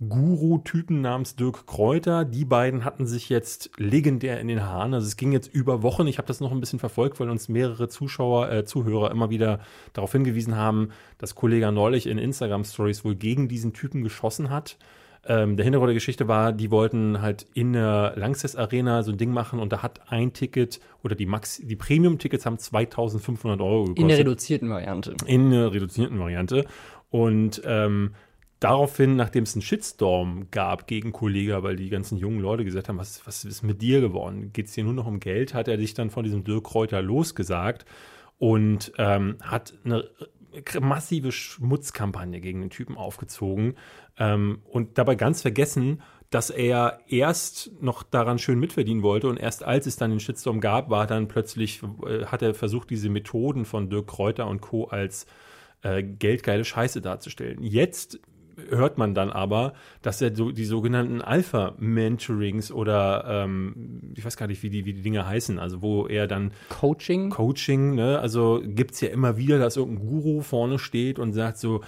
Guru-Typen 0.00 1.00
namens 1.00 1.36
Dirk 1.36 1.66
Kräuter. 1.66 2.24
Die 2.24 2.44
beiden 2.44 2.84
hatten 2.84 3.06
sich 3.06 3.28
jetzt 3.28 3.70
legendär 3.78 4.40
in 4.40 4.48
den 4.48 4.62
Haaren. 4.62 4.92
Also 4.92 5.06
es 5.06 5.16
ging 5.16 5.32
jetzt 5.32 5.52
über 5.52 5.82
Wochen. 5.82 6.06
Ich 6.06 6.18
habe 6.18 6.28
das 6.28 6.40
noch 6.40 6.52
ein 6.52 6.60
bisschen 6.60 6.78
verfolgt, 6.78 7.18
weil 7.18 7.30
uns 7.30 7.48
mehrere 7.48 7.88
Zuschauer, 7.88 8.50
äh, 8.50 8.64
Zuhörer 8.64 9.10
immer 9.10 9.30
wieder 9.30 9.60
darauf 9.94 10.12
hingewiesen 10.12 10.56
haben, 10.56 10.90
dass 11.18 11.34
Kollega 11.34 11.70
neulich 11.70 12.06
in 12.06 12.18
Instagram-Stories 12.18 13.04
wohl 13.04 13.16
gegen 13.16 13.48
diesen 13.48 13.72
Typen 13.72 14.02
geschossen 14.02 14.50
hat. 14.50 14.76
Ähm, 15.28 15.56
der 15.56 15.64
Hintergrund 15.64 15.88
der 15.88 15.94
Geschichte 15.94 16.28
war, 16.28 16.52
die 16.52 16.70
wollten 16.70 17.20
halt 17.20 17.46
in 17.54 17.72
der 17.72 18.12
Lanxess 18.16 18.54
Arena 18.54 19.02
so 19.02 19.10
ein 19.10 19.18
Ding 19.18 19.32
machen 19.32 19.58
und 19.58 19.72
da 19.72 19.82
hat 19.82 20.12
ein 20.12 20.32
Ticket 20.32 20.78
oder 21.02 21.16
die 21.16 21.26
Max, 21.26 21.60
die 21.64 21.74
Premium-Tickets 21.74 22.46
haben 22.46 22.58
2500 22.58 23.60
Euro 23.60 23.84
gekostet 23.84 24.02
In 24.02 24.08
der 24.08 24.18
reduzierten 24.18 24.68
Variante. 24.70 25.14
in 25.26 25.46
einer 25.46 25.72
reduzierten 25.72 26.18
Variante. 26.20 26.66
Und 27.10 27.62
ähm, 27.64 28.12
daraufhin, 28.60 29.16
nachdem 29.16 29.44
es 29.44 29.54
einen 29.54 29.62
Shitstorm 29.62 30.48
gab 30.50 30.86
gegen 30.86 31.12
Kollega, 31.12 31.62
weil 31.62 31.76
die 31.76 31.90
ganzen 31.90 32.18
jungen 32.18 32.40
Leute 32.40 32.64
gesagt 32.64 32.88
haben, 32.88 32.98
was, 32.98 33.26
was 33.26 33.44
ist 33.44 33.62
mit 33.62 33.82
dir 33.82 34.00
geworden? 34.00 34.52
Geht 34.52 34.66
es 34.66 34.72
dir 34.72 34.84
nur 34.84 34.94
noch 34.94 35.06
um 35.06 35.20
Geld? 35.20 35.54
Hat 35.54 35.68
er 35.68 35.78
sich 35.78 35.94
dann 35.94 36.10
von 36.10 36.24
diesem 36.24 36.44
Dirk 36.44 36.64
Kräuter 36.64 37.02
losgesagt 37.02 37.84
und 38.38 38.92
ähm, 38.98 39.36
hat 39.42 39.74
eine 39.84 40.08
massive 40.80 41.32
Schmutzkampagne 41.32 42.40
gegen 42.40 42.60
den 42.60 42.70
Typen 42.70 42.96
aufgezogen 42.96 43.74
ähm, 44.18 44.60
und 44.64 44.98
dabei 44.98 45.14
ganz 45.14 45.42
vergessen, 45.42 46.02
dass 46.30 46.50
er 46.50 47.00
erst 47.08 47.70
noch 47.80 48.02
daran 48.02 48.38
schön 48.38 48.58
mitverdienen 48.58 49.02
wollte 49.02 49.28
und 49.28 49.36
erst 49.36 49.64
als 49.64 49.86
es 49.86 49.96
dann 49.96 50.10
den 50.10 50.20
Shitstorm 50.20 50.60
gab, 50.60 50.90
war 50.90 51.06
dann 51.06 51.28
plötzlich, 51.28 51.82
äh, 52.06 52.24
hat 52.26 52.42
er 52.42 52.54
versucht, 52.54 52.90
diese 52.90 53.08
Methoden 53.08 53.64
von 53.64 53.90
Dirk 53.90 54.08
Kräuter 54.08 54.46
und 54.48 54.60
Co. 54.60 54.84
als 54.84 55.26
äh, 55.82 56.02
geldgeile 56.02 56.64
Scheiße 56.64 57.00
darzustellen. 57.00 57.62
Jetzt 57.62 58.18
hört 58.70 58.98
man 58.98 59.14
dann 59.14 59.30
aber, 59.30 59.74
dass 60.02 60.20
er 60.22 60.34
so 60.34 60.50
die 60.50 60.64
sogenannten 60.64 61.20
Alpha-Mentorings 61.20 62.72
oder 62.72 63.24
ähm, 63.28 64.12
ich 64.16 64.24
weiß 64.24 64.36
gar 64.36 64.46
nicht, 64.46 64.62
wie 64.62 64.70
die, 64.70 64.84
wie 64.84 64.94
die 64.94 65.02
Dinge 65.02 65.26
heißen, 65.26 65.58
also 65.58 65.82
wo 65.82 66.06
er 66.06 66.26
dann 66.26 66.52
Coaching. 66.68 67.30
Coaching, 67.30 67.94
ne? 67.94 68.18
Also 68.18 68.62
gibt's 68.64 69.00
ja 69.00 69.08
immer 69.08 69.36
wieder, 69.36 69.58
dass 69.58 69.76
irgendein 69.76 70.06
Guru 70.06 70.40
vorne 70.40 70.78
steht 70.78 71.18
und 71.18 71.32
sagt 71.32 71.58
so, 71.58 71.82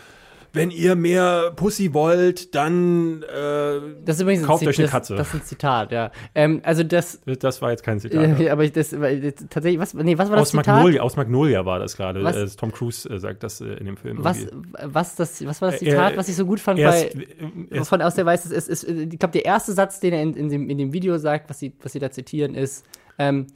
wenn 0.53 0.71
ihr 0.71 0.97
mehr 0.97 1.53
Pussy 1.55 1.93
wollt, 1.95 2.55
dann 2.55 3.23
äh, 3.23 3.81
Das 4.05 4.17
ist 4.17 4.23
übrigens 4.23 4.47
Kauft 4.47 4.63
ein, 4.63 4.69
euch 4.69 4.79
eine 4.79 4.87
das, 4.87 4.93
Katze. 4.93 5.15
Das 5.17 5.29
ist 5.29 5.35
ein 5.35 5.43
Zitat, 5.43 5.93
ja. 5.93 6.11
Ähm, 6.35 6.61
also 6.65 6.83
das, 6.83 7.21
das 7.25 7.61
war 7.63 7.71
jetzt 7.71 7.83
kein 7.83 8.01
Zitat. 8.01 8.41
äh, 8.41 8.51
aber 8.51 8.65
ich, 8.65 8.73
das, 8.73 8.91
das, 8.91 8.99
tatsächlich, 9.51 9.79
was, 9.79 9.95
nee, 9.95 10.17
was 10.17 10.29
war 10.31 10.37
das 10.37 10.43
aus 10.43 10.51
Zitat? 10.51 10.67
Magnolia, 10.67 11.03
aus 11.03 11.17
Magnolia 11.17 11.65
war 11.65 11.79
das 11.79 11.97
gerade. 11.97 12.23
Was? 12.23 12.37
Äh, 12.37 12.47
Tom 12.57 12.73
Cruise 12.73 13.09
äh, 13.09 13.19
sagt 13.19 13.43
das 13.43 13.61
äh, 13.61 13.75
in 13.75 13.87
dem 13.87 13.97
Film. 13.97 14.19
Was, 14.21 14.45
irgendwie. 14.45 14.73
was, 14.85 15.17
das, 15.17 15.45
was 15.47 15.61
war 15.61 15.71
das 15.71 15.83
Äh, 15.83 15.87
Zitat, 15.91 16.15
äh, 16.15 16.17
was 16.17 16.29
ich 16.29 16.37
so 16.37 16.47
gut 16.47 16.61
fand 16.61 16.79
Erst, 16.79 17.15
bei, 17.15 17.27
erst, 17.71 17.89
von 17.89 18.03
aus 18.03 18.15
der 18.15 18.27
Weiß, 18.27 18.47
es 18.47 18.69
ist, 18.69 18.85
ich 18.85 19.19
glaube, 19.19 19.33
der 19.33 19.45
erste 19.45 19.73
Satz, 19.73 20.01
den 20.01 20.13
er 20.13 20.23
in, 20.23 20.35
in, 20.35 20.49
dem, 20.49 20.71
in 20.71 20.79
dem 20.79 20.93
Video 20.93 21.19
sagt, 21.19 21.51
was 21.51 21.59
sie, 21.59 21.73
was 21.83 21.93
sie 21.93 21.99
da 21.99 22.11
zitieren, 22.11 22.55
ist, 22.55 22.85
ähm, 23.19 23.47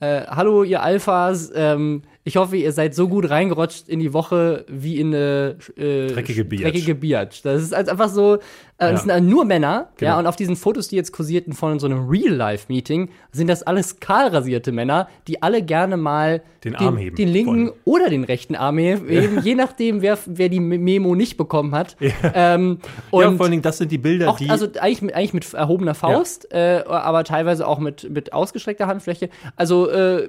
äh, 0.00 0.26
hallo 0.26 0.62
ihr 0.62 0.82
Alphas, 0.82 1.50
ähm, 1.54 2.02
ich 2.28 2.36
hoffe, 2.36 2.56
ihr 2.56 2.72
seid 2.72 2.92
so 2.94 3.06
gut 3.08 3.30
reingerutscht 3.30 3.88
in 3.88 4.00
die 4.00 4.12
Woche 4.12 4.64
wie 4.68 4.98
in 4.98 5.14
eine 5.14 5.56
äh, 5.76 6.08
Dreckige 6.08 6.44
Biatch. 6.44 6.62
dreckige 6.64 6.94
Biatch. 6.96 7.42
Das 7.42 7.62
ist 7.62 7.72
also 7.72 7.92
einfach 7.92 8.08
so, 8.08 8.34
äh, 8.34 8.38
Ja. 8.80 8.90
das 8.90 9.02
sind 9.02 9.10
dann 9.10 9.28
nur 9.28 9.44
Männer, 9.44 9.90
Genau. 9.96 10.10
ja, 10.12 10.18
und 10.18 10.26
auf 10.26 10.34
diesen 10.34 10.56
Fotos, 10.56 10.88
die 10.88 10.96
jetzt 10.96 11.12
kursierten 11.12 11.52
von 11.52 11.78
so 11.78 11.86
einem 11.86 12.08
Real-Life-Meeting, 12.08 13.10
sind 13.30 13.46
das 13.48 13.62
alles 13.62 14.00
kahlrasierte 14.00 14.72
Männer, 14.72 15.08
die 15.28 15.40
alle 15.40 15.62
gerne 15.62 15.96
mal 15.96 16.42
Den 16.64 16.74
Arm 16.74 16.96
heben 16.96 17.14
den 17.14 17.28
linken 17.28 17.66
wollen. 17.68 17.72
oder 17.84 18.10
den 18.10 18.24
rechten 18.24 18.56
Arm 18.56 18.78
heben, 18.78 19.40
je 19.44 19.54
nachdem, 19.54 20.02
wer, 20.02 20.18
wer 20.26 20.48
die 20.48 20.58
Memo 20.58 21.14
nicht 21.14 21.36
bekommen 21.36 21.76
hat. 21.76 21.96
Ähm, 22.34 22.78
und 23.12 23.22
ja, 23.22 23.30
vor 23.32 23.42
allen 23.42 23.50
Dingen, 23.52 23.62
das 23.62 23.78
sind 23.78 23.92
die 23.92 23.98
Bilder, 23.98 24.30
auch, 24.30 24.38
die. 24.38 24.50
also 24.50 24.66
eigentlich 24.80 25.00
mit, 25.02 25.14
eigentlich 25.14 25.32
mit 25.32 25.54
erhobener 25.54 25.94
Faust, 25.94 26.52
äh, 26.52 26.82
aber 26.88 27.22
teilweise 27.22 27.68
auch 27.68 27.78
mit, 27.78 28.10
mit 28.10 28.32
ausgestreckter 28.32 28.88
Handfläche. 28.88 29.28
Also 29.54 29.88
äh, 29.88 30.28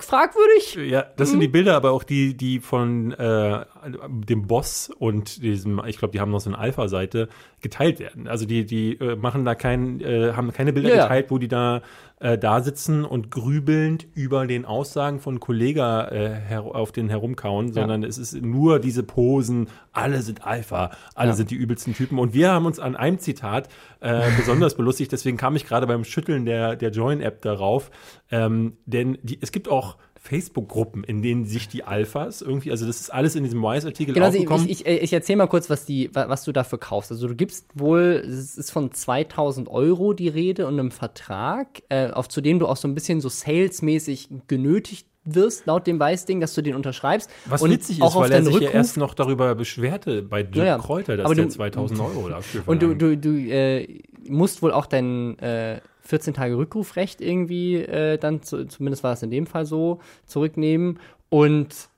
fragwürdig. 0.00 0.74
ja, 0.90 1.06
das 1.16 1.30
sind 1.30 1.40
die 1.40 1.48
Bilder, 1.48 1.76
aber 1.76 1.92
auch 1.92 2.02
die, 2.02 2.36
die 2.36 2.60
von 2.60 3.12
äh, 3.12 3.64
dem 4.08 4.46
Boss 4.46 4.90
und 4.98 5.42
diesem, 5.42 5.80
ich 5.86 5.98
glaube, 5.98 6.12
die 6.12 6.20
haben 6.20 6.30
noch 6.30 6.40
so 6.40 6.50
eine 6.50 6.58
Alpha-Seite 6.58 7.28
geteilt 7.60 7.98
werden. 8.00 8.26
Also 8.28 8.46
die, 8.46 8.64
die 8.66 8.94
äh, 8.98 9.16
machen 9.16 9.44
da 9.44 9.54
kein, 9.54 10.00
äh, 10.00 10.32
haben 10.34 10.52
keine 10.52 10.72
Bilder 10.72 10.88
Ja, 10.90 10.94
ja. 10.96 11.02
geteilt, 11.04 11.30
wo 11.30 11.38
die 11.38 11.48
da 11.48 11.82
äh, 12.18 12.38
da 12.38 12.62
sitzen 12.62 13.04
und 13.04 13.30
grübelnd 13.30 14.06
über 14.14 14.46
den 14.46 14.64
Aussagen 14.64 15.20
von 15.20 15.38
Kollega 15.38 16.08
äh, 16.08 16.30
her 16.34 16.64
auf 16.64 16.90
den 16.92 17.08
herumkauen, 17.10 17.72
sondern 17.72 18.02
es 18.04 18.16
ist 18.16 18.40
nur 18.40 18.78
diese 18.78 19.02
Posen, 19.02 19.68
alle 19.92 20.22
sind 20.22 20.46
Alpha, 20.46 20.92
alle 21.14 21.30
Ja. 21.30 21.34
sind 21.36 21.50
die 21.50 21.56
übelsten 21.56 21.94
Typen. 21.94 22.18
Und 22.18 22.32
wir 22.32 22.52
haben 22.52 22.64
uns 22.66 22.78
an 22.80 22.96
einem 22.96 23.18
Zitat 23.18 23.68
äh, 24.00 24.22
besonders 24.36 24.76
belustigt, 24.76 25.12
deswegen 25.12 25.36
kam 25.36 25.56
ich 25.56 25.66
gerade 25.66 25.86
beim 25.86 26.04
Schütteln 26.04 26.46
der, 26.46 26.76
der 26.76 26.90
Join-App 26.90 27.42
darauf. 27.42 27.90
Ähm, 28.30 28.78
denn 28.86 29.18
die, 29.22 29.38
es 29.42 29.52
gibt 29.52 29.68
auch 29.68 29.96
Facebook-Gruppen, 30.26 31.04
in 31.04 31.22
denen 31.22 31.44
sich 31.44 31.68
die 31.68 31.84
Alphas 31.84 32.42
irgendwie, 32.42 32.70
also 32.70 32.86
das 32.86 33.00
ist 33.00 33.10
alles 33.10 33.34
in 33.36 33.44
diesem 33.44 33.62
Wise-Artikel 33.62 34.14
Genau, 34.14 34.26
also 34.26 34.38
aufgekommen. 34.38 34.68
ich, 34.68 34.84
ich, 34.86 35.02
ich 35.02 35.12
erzähle 35.12 35.38
mal 35.38 35.46
kurz, 35.46 35.70
was, 35.70 35.84
die, 35.86 36.14
wa- 36.14 36.28
was 36.28 36.44
du 36.44 36.52
dafür 36.52 36.78
kaufst. 36.78 37.10
Also 37.12 37.28
du 37.28 37.34
gibst 37.34 37.66
wohl, 37.74 38.22
es 38.26 38.56
ist 38.58 38.70
von 38.70 38.92
2000 38.92 39.68
Euro 39.68 40.12
die 40.12 40.28
Rede 40.28 40.66
und 40.66 40.74
einem 40.78 40.90
Vertrag, 40.90 41.82
äh, 41.88 42.10
auf, 42.10 42.28
zu 42.28 42.40
dem 42.40 42.58
du 42.58 42.66
auch 42.66 42.76
so 42.76 42.88
ein 42.88 42.94
bisschen 42.94 43.20
so 43.20 43.28
salesmäßig 43.28 44.28
genötigt 44.48 45.06
wirst, 45.24 45.66
laut 45.66 45.86
dem 45.88 45.98
Weißding, 45.98 46.40
dass 46.40 46.54
du 46.54 46.62
den 46.62 46.76
unterschreibst. 46.76 47.28
Was 47.46 47.60
und 47.62 47.70
witzig 47.70 48.00
auch 48.00 48.10
ist, 48.10 48.14
weil 48.16 48.24
er 48.24 48.28
deinen 48.38 48.44
sich 48.46 48.54
ja 48.60 48.68
Rückruf- 48.68 48.74
erst 48.74 48.96
noch 48.96 49.14
darüber 49.14 49.54
beschwerte 49.56 50.22
bei 50.22 50.42
Dirk 50.44 50.56
Ja, 50.56 50.64
ja. 50.64 50.78
Kräuter, 50.78 51.16
dass 51.16 51.26
Aber 51.26 51.34
der 51.34 51.46
du- 51.46 51.50
2000 51.50 51.98
Euro 52.00 52.28
dafür 52.28 52.62
Und 52.66 52.80
du, 52.80 52.94
du, 52.94 53.16
du 53.16 53.30
äh, 53.36 54.02
musst 54.28 54.62
wohl 54.62 54.70
auch 54.72 54.86
dein 54.86 55.36
äh, 55.40 55.80
14 56.06 56.34
Tage 56.34 56.56
Rückrufrecht 56.56 57.20
irgendwie 57.20 57.76
äh, 57.76 58.18
dann, 58.18 58.42
zu, 58.42 58.66
zumindest 58.66 59.02
war 59.04 59.12
es 59.12 59.22
in 59.22 59.30
dem 59.30 59.46
Fall 59.46 59.66
so, 59.66 60.00
zurücknehmen. 60.26 60.98
Und 61.28 61.88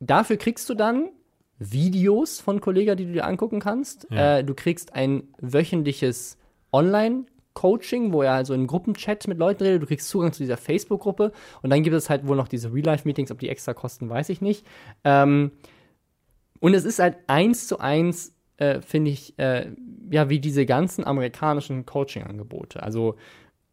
dafür 0.00 0.36
kriegst 0.36 0.68
du 0.68 0.74
dann 0.74 1.08
Videos 1.58 2.40
von 2.40 2.60
Kollega, 2.60 2.94
die 2.94 3.06
du 3.06 3.12
dir 3.12 3.26
angucken 3.26 3.60
kannst. 3.60 4.06
Ja. 4.10 4.38
Äh, 4.38 4.44
du 4.44 4.54
kriegst 4.54 4.94
ein 4.94 5.24
wöchentliches 5.38 6.38
Online-Coaching, 6.72 8.12
wo 8.12 8.22
er 8.22 8.32
also 8.32 8.54
in 8.54 8.66
Gruppenchat 8.66 9.28
mit 9.28 9.38
Leuten 9.38 9.62
redet. 9.62 9.82
Du 9.82 9.86
kriegst 9.86 10.08
Zugang 10.08 10.32
zu 10.32 10.42
dieser 10.42 10.56
Facebook-Gruppe. 10.56 11.32
Und 11.62 11.70
dann 11.70 11.82
gibt 11.82 11.94
es 11.94 12.08
halt 12.08 12.26
wohl 12.26 12.36
noch 12.36 12.48
diese 12.48 12.72
Real-Life-Meetings. 12.72 13.30
Ob 13.30 13.38
die 13.38 13.48
extra 13.48 13.74
kosten, 13.74 14.08
weiß 14.08 14.30
ich 14.30 14.40
nicht. 14.40 14.66
Ähm, 15.04 15.52
und 16.60 16.74
es 16.74 16.84
ist 16.84 16.98
halt 16.98 17.18
eins 17.26 17.66
zu 17.66 17.78
eins, 17.78 18.34
äh, 18.60 18.80
finde 18.80 19.10
ich, 19.10 19.38
äh, 19.38 19.66
ja, 20.10 20.28
wie 20.28 20.38
diese 20.38 20.66
ganzen 20.66 21.06
amerikanischen 21.06 21.86
Coaching-Angebote. 21.86 22.82
Also 22.82 23.16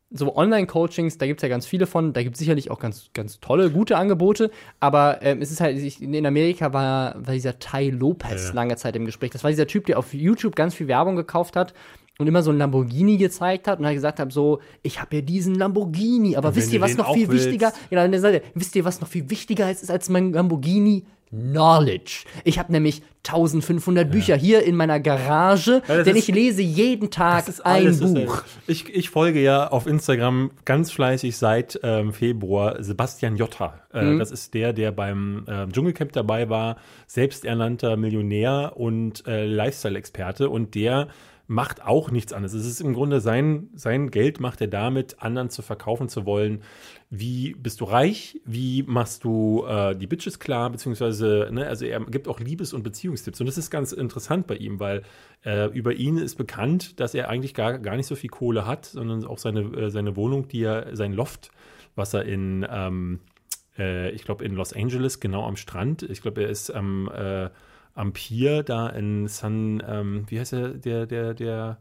so 0.10 0.36
Online-Coachings, 0.36 1.18
da 1.18 1.28
gibt 1.28 1.40
es 1.40 1.42
ja 1.42 1.50
ganz 1.50 1.66
viele 1.66 1.86
von, 1.86 2.14
da 2.14 2.24
gibt 2.24 2.36
es 2.36 2.40
sicherlich 2.40 2.72
auch 2.72 2.80
ganz, 2.80 3.10
ganz 3.14 3.40
tolle, 3.42 3.70
gute 3.70 3.98
Angebote, 3.98 4.52
aber 4.80 5.22
ähm, 5.22 5.42
es 5.42 5.52
ist 5.52 5.60
halt, 5.60 5.78
ich, 5.78 6.02
in 6.02 6.26
Amerika 6.26 6.72
war, 6.72 7.16
war 7.18 7.34
dieser 7.34 7.60
Ty 7.60 7.90
Lopez 7.90 8.48
Ja. 8.48 8.54
lange 8.54 8.78
Zeit 8.78 8.96
im 8.96 9.06
Gespräch. 9.06 9.32
Das 9.32 9.44
war 9.44 9.52
dieser 9.52 9.68
Typ, 9.68 9.86
der 9.86 10.00
auf 10.00 10.14
YouTube 10.14 10.56
ganz 10.56 10.76
viel 10.76 10.88
Werbung 10.88 11.18
gekauft 11.18 11.58
hat 11.58 11.74
und 12.20 12.26
immer 12.28 12.42
so 12.42 12.52
ein 12.52 12.58
Lamborghini 12.58 13.18
gezeigt 13.18 13.68
hat 13.68 13.80
und 13.80 13.86
halt 13.86 13.96
gesagt 13.96 14.20
hat, 14.20 14.32
so, 14.32 14.60
ich 14.82 15.00
habe 15.00 15.18
ja 15.18 15.22
diesen 15.22 15.54
Lamborghini, 15.56 16.36
aber 16.36 16.56
wisst 16.56 16.74
ihr, 16.74 16.82
was 16.82 16.98
noch 16.98 17.14
viel 17.14 17.28
willst? 17.30 17.46
wichtiger, 17.46 17.72
genau, 17.90 18.04
und 18.06 18.12
dann 18.12 18.22
sagt 18.22 18.34
er, 18.36 18.42
wisst 18.56 18.76
ihr, 18.76 18.84
was 18.86 19.00
noch 19.02 19.08
viel 19.08 19.30
wichtiger 19.30 19.70
ist, 19.70 19.90
als 19.92 20.10
mein 20.10 20.34
Lamborghini? 20.34 21.06
Knowledge. 21.30 22.24
Ich 22.46 22.58
habe 22.58 22.72
nämlich 22.72 23.02
1500 23.28 24.10
Bücher 24.10 24.38
hier 24.38 24.64
in 24.64 24.78
meiner 24.78 25.02
Garage, 25.02 25.82
Ja, 25.86 26.02
denn 26.04 26.16
ist- 26.16 26.30
ich 26.30 26.34
lese 26.34 26.62
jeden 26.62 27.12
Tag 27.12 27.50
ist 27.50 27.66
ein 27.66 27.86
ist 27.88 28.00
Buch. 28.00 28.38
ja- 28.38 28.44
Ich, 28.68 28.88
ich 28.96 29.10
folge 29.10 29.42
ja 29.42 29.68
auf 29.68 29.88
Instagram 29.88 30.52
ganz 30.64 30.90
fleißig 30.90 31.36
seit 31.36 31.78
ähm, 31.84 32.14
Februar 32.14 32.82
Sebastian 32.82 33.36
Jotta. 33.36 33.74
Äh, 33.94 34.04
Mhm. 34.04 34.20
Das 34.20 34.32
ist 34.32 34.54
der, 34.54 34.72
der 34.72 34.94
beim 34.94 35.44
äh, 35.48 35.68
Dschungelcamp 35.68 36.14
dabei 36.14 36.48
war, 36.50 36.78
selbsternannter 37.08 37.98
Millionär 37.98 38.72
und 38.76 39.28
äh, 39.28 39.46
Lifestyle-Experte 39.46 40.50
und 40.50 40.76
der 40.76 41.10
macht 41.48 41.82
auch 41.82 42.12
nichts 42.12 42.34
anderes. 42.34 42.54
Es 42.54 42.66
ist 42.66 42.82
im 42.82 42.94
Grunde 42.94 43.22
sein, 43.22 43.70
sein 43.74 44.12
Geld 44.12 44.42
macht 44.42 44.60
er 44.60 44.68
damit, 44.68 45.22
anderen 45.24 45.50
zu 45.50 45.62
verkaufen 45.62 46.10
zu 46.10 46.26
wollen. 46.26 46.62
Wie 47.10 47.56
bist 47.56 47.80
du 47.80 47.86
reich? 47.86 48.42
Wie 48.46 48.84
machst 48.84 49.24
du 49.24 49.66
äh, 49.66 49.96
die 49.96 50.08
Bitches 50.08 50.40
klar? 50.40 50.70
Beziehungsweise, 50.70 51.48
ne, 51.52 51.66
also 51.66 51.86
er 51.86 52.02
gibt 52.02 52.28
auch 52.28 52.42
Liebes- 52.42 52.74
und 52.74 52.84
Beziehungstipps. 52.84 53.40
Und 53.40 53.48
das 53.48 53.58
ist 53.58 53.72
ganz 53.72 53.94
interessant 53.94 54.46
bei 54.46 54.56
ihm, 54.56 54.82
weil 54.82 55.04
äh, 55.46 55.68
über 55.72 55.94
ihn 55.94 56.18
ist 56.18 56.36
bekannt, 56.36 57.00
dass 57.00 57.14
er 57.14 57.30
eigentlich 57.30 57.54
gar, 57.54 57.80
gar 57.80 57.96
nicht 57.96 58.08
so 58.08 58.16
viel 58.16 58.30
Kohle 58.30 58.68
hat, 58.68 58.86
sondern 58.86 59.26
auch 59.26 59.38
seine, 59.38 59.62
äh, 59.62 59.90
seine 59.90 60.18
Wohnung, 60.18 60.50
die 60.50 60.64
er, 60.64 60.96
sein 60.98 61.14
Loft, 61.14 61.52
was 61.96 62.14
er 62.14 62.26
in, 62.26 62.68
ähm, 62.70 63.22
äh, 63.78 64.12
ich 64.12 64.26
glaube, 64.26 64.44
in 64.44 64.54
Los 64.54 64.74
Angeles, 64.74 65.22
genau 65.22 65.48
am 65.48 65.56
Strand, 65.56 66.04
ich 66.04 66.22
glaube, 66.22 66.44
er 66.44 66.50
ist 66.50 66.72
am, 66.72 67.10
äh, 67.10 67.50
am 67.98 68.14
Pier 68.14 68.64
da 68.64 68.88
in 68.90 69.28
San, 69.28 69.84
ähm, 69.88 70.26
wie 70.28 70.40
heißt 70.40 70.54
er, 70.54 70.70
der, 70.70 71.06
der, 71.08 71.34
der, 71.34 71.78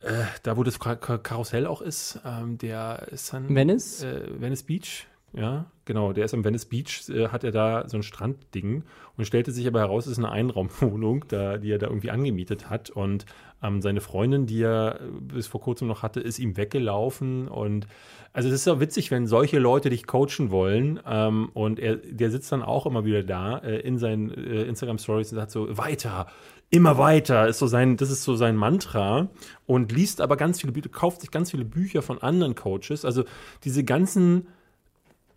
äh, 0.00 0.24
da 0.42 0.56
wo 0.56 0.62
das 0.62 0.78
Kar 0.78 0.96
Karussell 0.96 1.66
auch 1.66 1.82
ist, 1.82 2.20
ähm, 2.24 2.56
der 2.58 3.08
San 3.12 3.54
Venice? 3.54 4.04
äh, 4.04 4.40
Venice 4.40 4.62
Beach, 4.62 5.06
ja, 5.32 5.66
genau, 5.84 6.12
der 6.12 6.24
ist 6.24 6.34
am 6.34 6.44
Venice 6.44 6.66
Beach, 6.66 7.08
äh, 7.08 7.28
hat 7.28 7.42
er 7.42 7.50
da 7.50 7.88
so 7.88 7.96
ein 7.96 8.04
Strandding 8.04 8.84
und 9.16 9.24
stellte 9.24 9.50
sich 9.50 9.66
aber 9.66 9.80
heraus, 9.80 10.06
es 10.06 10.12
ist 10.12 10.18
eine 10.18 10.30
Einraumwohnung, 10.30 11.24
da, 11.28 11.58
die 11.58 11.72
er 11.72 11.78
da 11.78 11.88
irgendwie 11.88 12.10
angemietet 12.10 12.70
hat 12.70 12.90
und 12.90 13.26
ähm, 13.62 13.80
seine 13.80 14.00
Freundin, 14.00 14.46
die 14.46 14.62
er 14.62 15.00
bis 15.20 15.46
vor 15.46 15.60
kurzem 15.60 15.88
noch 15.88 16.02
hatte, 16.02 16.20
ist 16.20 16.38
ihm 16.38 16.56
weggelaufen. 16.56 17.48
Und 17.48 17.86
also 18.32 18.48
es 18.48 18.54
ist 18.54 18.66
ja 18.66 18.80
witzig, 18.80 19.10
wenn 19.10 19.26
solche 19.26 19.58
Leute 19.58 19.90
dich 19.90 20.06
coachen 20.06 20.50
wollen. 20.50 21.00
Ähm, 21.06 21.50
und 21.54 21.78
er, 21.78 21.96
der 21.96 22.30
sitzt 22.30 22.50
dann 22.52 22.62
auch 22.62 22.86
immer 22.86 23.04
wieder 23.04 23.22
da 23.22 23.58
äh, 23.58 23.80
in 23.80 23.98
seinen 23.98 24.30
äh, 24.30 24.62
Instagram 24.64 24.98
Stories 24.98 25.32
und 25.32 25.38
sagt 25.38 25.50
so 25.50 25.76
weiter, 25.76 26.26
immer 26.70 26.96
weiter 26.98 27.48
ist 27.48 27.58
so 27.58 27.66
sein, 27.66 27.96
das 27.96 28.10
ist 28.10 28.24
so 28.24 28.34
sein 28.34 28.56
Mantra. 28.56 29.28
Und 29.66 29.92
liest 29.92 30.20
aber 30.20 30.36
ganz 30.36 30.60
viele 30.60 30.72
Bücher, 30.72 30.88
kauft 30.88 31.20
sich 31.20 31.30
ganz 31.30 31.50
viele 31.50 31.64
Bücher 31.64 32.02
von 32.02 32.20
anderen 32.20 32.54
Coaches. 32.54 33.04
Also 33.04 33.24
diese 33.64 33.84
ganzen 33.84 34.48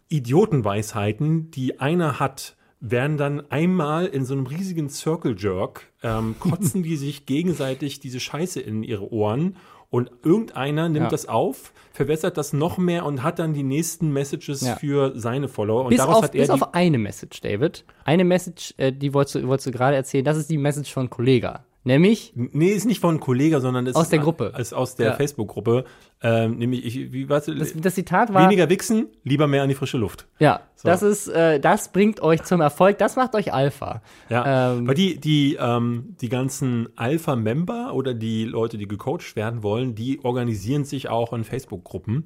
Idiotenweisheiten, 0.08 1.52
die 1.52 1.80
einer 1.80 2.20
hat, 2.20 2.56
werden 2.92 3.18
dann 3.18 3.50
einmal 3.52 4.06
in 4.06 4.26
so 4.26 4.34
einem 4.34 4.46
riesigen 4.46 4.90
Circle 4.90 5.36
Jerk, 5.38 5.88
ähm, 6.04 6.36
kotzen 6.40 6.84
die 6.84 6.96
sich 6.98 7.26
gegenseitig 7.26 8.00
diese 8.00 8.20
Scheiße 8.20 8.60
in 8.62 8.84
ihre 8.84 9.12
Ohren 9.12 9.56
und 9.90 10.12
irgendeiner 10.24 10.90
nimmt 10.90 11.06
Ja. 11.06 11.10
das 11.10 11.28
auf, 11.28 11.72
verwässert 11.94 12.38
das 12.38 12.54
noch 12.54 12.78
mehr 12.78 13.06
und 13.06 13.24
hat 13.24 13.40
dann 13.40 13.54
die 13.54 13.64
nächsten 13.64 14.12
Messages 14.12 14.62
Ja. 14.62 14.76
für 14.76 15.14
seine 15.18 15.48
Follower. 15.48 15.84
Und 15.84 15.90
Bis, 15.90 16.00
daraus 16.00 16.18
auf, 16.18 16.24
hat 16.26 16.36
er 16.36 16.42
bis 16.42 16.50
auf 16.50 16.74
eine 16.74 16.98
Message, 16.98 17.40
David. 17.42 17.86
Eine 18.04 18.24
Message, 18.26 18.74
äh, 18.78 18.92
die 18.92 19.14
wolltest 19.14 19.36
du, 19.36 19.48
wolltest 19.48 19.68
du 19.68 19.72
gerade 19.72 19.96
erzählen, 19.96 20.26
das 20.26 20.38
ist 20.38 20.50
die 20.50 20.58
Message 20.58 20.92
von 20.94 21.10
Kollega. 21.10 21.64
Nämlich, 21.88 22.34
Nee, 22.36 22.70
ist 22.70 22.86
nicht 22.86 23.00
von 23.00 23.20
Kollega, 23.20 23.60
sondern 23.62 23.86
ist 23.86 23.96
Aus 23.96 24.10
der 24.10 24.18
Gruppe. 24.20 24.52
Ist 24.58 24.74
aus 24.74 24.96
der 24.96 25.10
Ja. 25.10 25.14
Facebook-Gruppe. 25.14 25.86
Ähm, 26.22 26.58
nämlich, 26.58 26.84
ich, 26.84 27.14
wie, 27.14 27.30
was, 27.30 27.46
das, 27.46 27.74
das 27.76 27.94
Zitat 27.94 28.34
war, 28.34 28.44
weniger 28.44 28.68
wichsen, 28.70 29.08
lieber 29.24 29.46
mehr 29.46 29.62
an 29.62 29.70
die 29.70 29.76
frische 29.76 29.98
Luft. 29.98 30.26
ja, 30.40 30.62
das 30.84 31.04
ist, 31.04 31.28
äh, 31.28 31.60
das 31.60 31.92
bringt 31.92 32.22
euch 32.22 32.42
zum 32.44 32.60
Erfolg, 32.60 32.98
das 32.98 33.16
macht 33.16 33.36
euch 33.36 33.54
Alpha. 33.54 34.02
Ja, 34.30 34.74
Ähm, 34.74 34.88
weil 34.88 34.96
die, 34.96 35.20
die, 35.20 35.58
ähm, 35.62 36.16
die 36.22 36.30
ganzen 36.30 36.90
Alpha-Member 36.96 37.94
oder 37.94 38.16
die 38.16 38.46
Leute, 38.46 38.80
die 38.80 38.88
gecoacht 38.88 39.36
werden 39.36 39.62
wollen, 39.62 39.94
die 39.94 40.20
organisieren 40.24 40.86
sich 40.86 41.10
auch 41.10 41.34
in 41.34 41.44
Facebook-Gruppen 41.44 42.24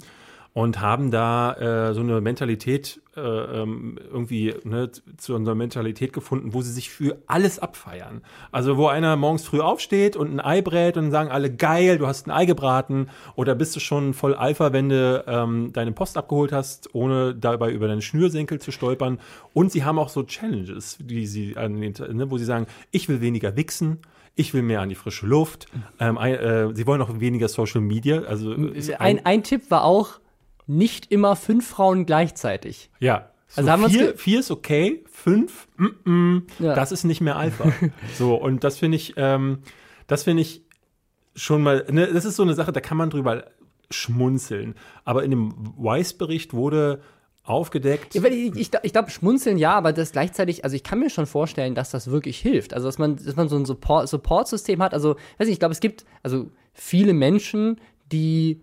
und 0.53 0.82
haben 0.82 1.12
da 1.12 1.53
äh, 1.89 1.94
so 1.94 2.01
eine 2.01 2.22
Mentalität 2.22 3.01
äh, 3.15 3.20
ähm, 3.22 3.98
irgendwie 4.12 4.56
ne, 4.63 4.89
zu 5.18 5.36
unserer 5.36 5.56
Mentalität 5.56 6.12
gefunden, 6.12 6.53
wo 6.53 6.62
sie 6.62 6.72
sich 6.72 6.89
für 6.89 7.18
alles 7.27 7.60
abfeiern. 7.60 8.22
Also 8.51 8.75
wo 8.75 8.88
einer 8.88 9.15
morgens 9.15 9.46
früh 9.46 9.60
aufsteht 9.62 10.15
und 10.15 10.32
ein 10.34 10.39
Ei 10.39 10.62
brät 10.62 10.98
und 10.98 11.12
sagen 11.12 11.29
alle 11.29 11.53
geil, 11.53 11.98
du 11.98 12.08
hast 12.08 12.27
ein 12.27 12.32
Ei 12.32 12.46
gebraten 12.46 13.08
oder 13.36 13.53
bist 13.56 13.75
du 13.75 13.79
schon 13.79 14.13
voll 14.13 14.34
Alpha, 14.34 14.74
wenn 14.74 14.89
du 14.89 15.24
ähm, 15.27 15.72
deine 15.72 15.91
Post 15.91 16.18
abgeholt 16.18 16.51
hast, 16.51 16.94
ohne 16.94 17.36
dabei 17.36 17.72
über 17.72 17.88
deinen 17.88 18.01
Schnürsenkel 18.01 18.60
zu 18.60 18.72
stolpern. 18.72 19.20
Und 19.53 19.72
sie 19.72 19.84
haben 19.84 20.00
auch 20.00 20.10
so 20.10 20.24
Challenges, 20.24 20.98
die 21.00 21.27
sie 21.27 21.58
an 21.58 21.79
den, 21.79 21.94
ne, 22.13 22.32
wo 22.32 22.38
sie 22.38 22.46
sagen, 22.46 22.65
ich 22.91 23.08
will 23.08 23.22
weniger 23.22 23.56
wichsen. 23.56 24.00
Ich 24.36 24.53
will 24.53 24.62
mehr 24.62 24.79
an 24.82 24.88
die 24.89 24.96
frische 24.96 25.27
Luft. 25.27 25.68
Ähm, 26.00 26.18
ein- 26.18 26.34
äh, 26.36 26.74
sie 26.74 26.88
wollen 26.88 27.01
auch 27.01 27.20
weniger 27.20 27.50
Social 27.50 27.82
Media. 27.82 28.22
Also 28.22 28.53
ist 28.53 28.89
ein, 29.01 29.25
ein 29.25 29.44
Tipp 29.44 29.70
war 29.70 29.84
auch, 29.84 30.20
nicht 30.69 31.11
immer 31.11 31.35
fünf 31.35 31.67
Frauen 31.67 32.05
gleichzeitig. 32.05 32.89
Ja. 32.99 33.31
So 33.47 33.61
Also 33.61 33.71
haben 33.71 33.89
vier, 33.89 34.15
vier 34.15 34.39
ist 34.41 34.51
okay, 34.51 35.03
fünf, 35.11 35.67
mm, 35.77 36.09
mm, 36.09 36.47
Ja. 36.59 36.75
das 36.75 36.91
ist 36.91 37.03
nicht 37.03 37.19
mehr 37.21 37.35
Alpha. 37.35 37.71
so, 38.17 38.35
und 38.35 38.63
das 38.63 38.77
finde 38.77 38.95
ich, 38.97 39.15
ähm, 39.17 39.59
das 40.05 40.23
finde 40.23 40.43
ich 40.43 40.63
schon 41.35 41.63
mal, 41.63 41.85
ne, 41.89 42.07
das 42.13 42.25
ist 42.25 42.35
so 42.35 42.43
eine 42.43 42.53
Sache, 42.53 42.71
da 42.71 42.79
kann 42.81 42.97
man 42.97 43.09
drüber 43.09 43.45
schmunzeln. 43.89 44.75
Aber 45.03 45.23
in 45.23 45.31
dem 45.31 45.53
Weiss-Bericht 45.77 46.53
wurde 46.53 47.01
aufgedeckt. 47.43 48.13
Ja, 48.13 48.23
ich, 48.25 48.55
ich, 48.55 48.71
ich 48.83 48.91
glaube, 48.93 49.09
schmunzeln 49.09 49.57
ja, 49.57 49.73
aber 49.73 49.91
das 49.93 50.11
gleichzeitig, 50.11 50.63
also 50.63 50.75
ich 50.75 50.83
kann 50.83 50.99
mir 50.99 51.09
schon 51.09 51.25
vorstellen, 51.25 51.73
dass 51.73 51.89
das 51.89 52.11
wirklich 52.11 52.38
hilft. 52.38 52.75
Also, 52.75 52.88
dass 52.88 52.99
man, 52.99 53.15
dass 53.15 53.35
man 53.35 53.49
so 53.49 53.55
ein 53.55 53.65
Support- 53.65 54.07
Support-System 54.07 54.83
hat. 54.83 54.93
Also, 54.93 55.15
weiß 55.39 55.47
nicht, 55.47 55.53
ich 55.53 55.59
glaube, 55.59 55.71
es 55.71 55.79
gibt 55.79 56.05
also 56.21 56.51
viele 56.73 57.13
Menschen, 57.13 57.81
die 58.11 58.61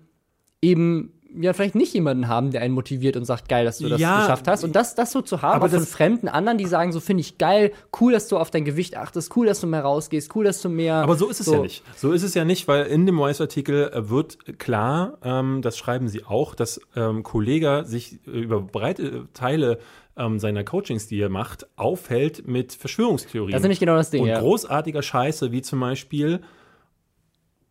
eben 0.62 1.12
ja 1.40 1.52
vielleicht 1.52 1.74
nicht 1.74 1.92
jemanden 1.94 2.28
haben, 2.28 2.50
der 2.50 2.62
einen 2.62 2.74
motiviert 2.74 3.16
und 3.16 3.24
sagt, 3.24 3.48
geil, 3.48 3.64
dass 3.64 3.78
du 3.78 3.88
das 3.88 4.00
Ja, 4.00 4.20
geschafft 4.20 4.48
hast. 4.48 4.64
Und 4.64 4.74
das, 4.74 4.94
das 4.94 5.12
so 5.12 5.22
zu 5.22 5.42
haben, 5.42 5.56
aber 5.56 5.68
von 5.68 5.84
fremden 5.84 6.28
anderen, 6.28 6.58
die 6.58 6.66
sagen, 6.66 6.92
so 6.92 7.00
finde 7.00 7.20
ich 7.20 7.38
geil, 7.38 7.72
cool, 8.00 8.12
dass 8.12 8.28
du 8.28 8.36
auf 8.38 8.50
dein 8.50 8.64
Gewicht 8.64 8.96
achtest, 8.96 9.36
cool, 9.36 9.46
dass 9.46 9.60
du 9.60 9.66
mehr 9.66 9.82
rausgehst, 9.82 10.34
cool, 10.34 10.44
dass 10.44 10.60
du 10.62 10.68
mehr. 10.68 10.96
Aber 10.96 11.16
so 11.16 11.28
ist 11.28 11.40
es 11.40 11.46
ja 11.46 11.58
nicht. 11.60 11.82
So 11.96 12.12
ist 12.12 12.22
es 12.22 12.34
ja 12.34 12.44
nicht, 12.44 12.68
weil 12.68 12.86
in 12.86 13.06
dem 13.06 13.18
Weiss-Artikel 13.18 13.90
äh, 13.92 14.10
wird 14.10 14.58
klar, 14.58 15.18
ähm, 15.22 15.62
das 15.62 15.76
schreiben 15.76 16.08
sie 16.08 16.24
auch, 16.24 16.54
dass 16.54 16.80
ähm, 16.94 17.22
Kollega 17.22 17.84
sich 17.84 18.20
äh, 18.26 18.30
über 18.30 18.60
breite 18.60 19.28
Teile 19.32 19.78
ähm, 20.16 20.38
seiner 20.38 20.64
Coachings, 20.64 21.06
die 21.06 21.20
er 21.20 21.28
macht, 21.28 21.66
aufhält 21.76 22.46
mit 22.46 22.72
Verschwörungstheorien. 22.72 23.52
Das 23.52 23.60
ist 23.60 23.64
nämlich 23.64 23.80
genau 23.80 23.96
das 23.96 24.10
Ding, 24.10 24.22
Und 24.22 24.28
ja. 24.28 24.40
großartiger 24.40 25.02
Scheiße, 25.02 25.52
wie 25.52 25.62
zum 25.62 25.80
Beispiel 25.80 26.40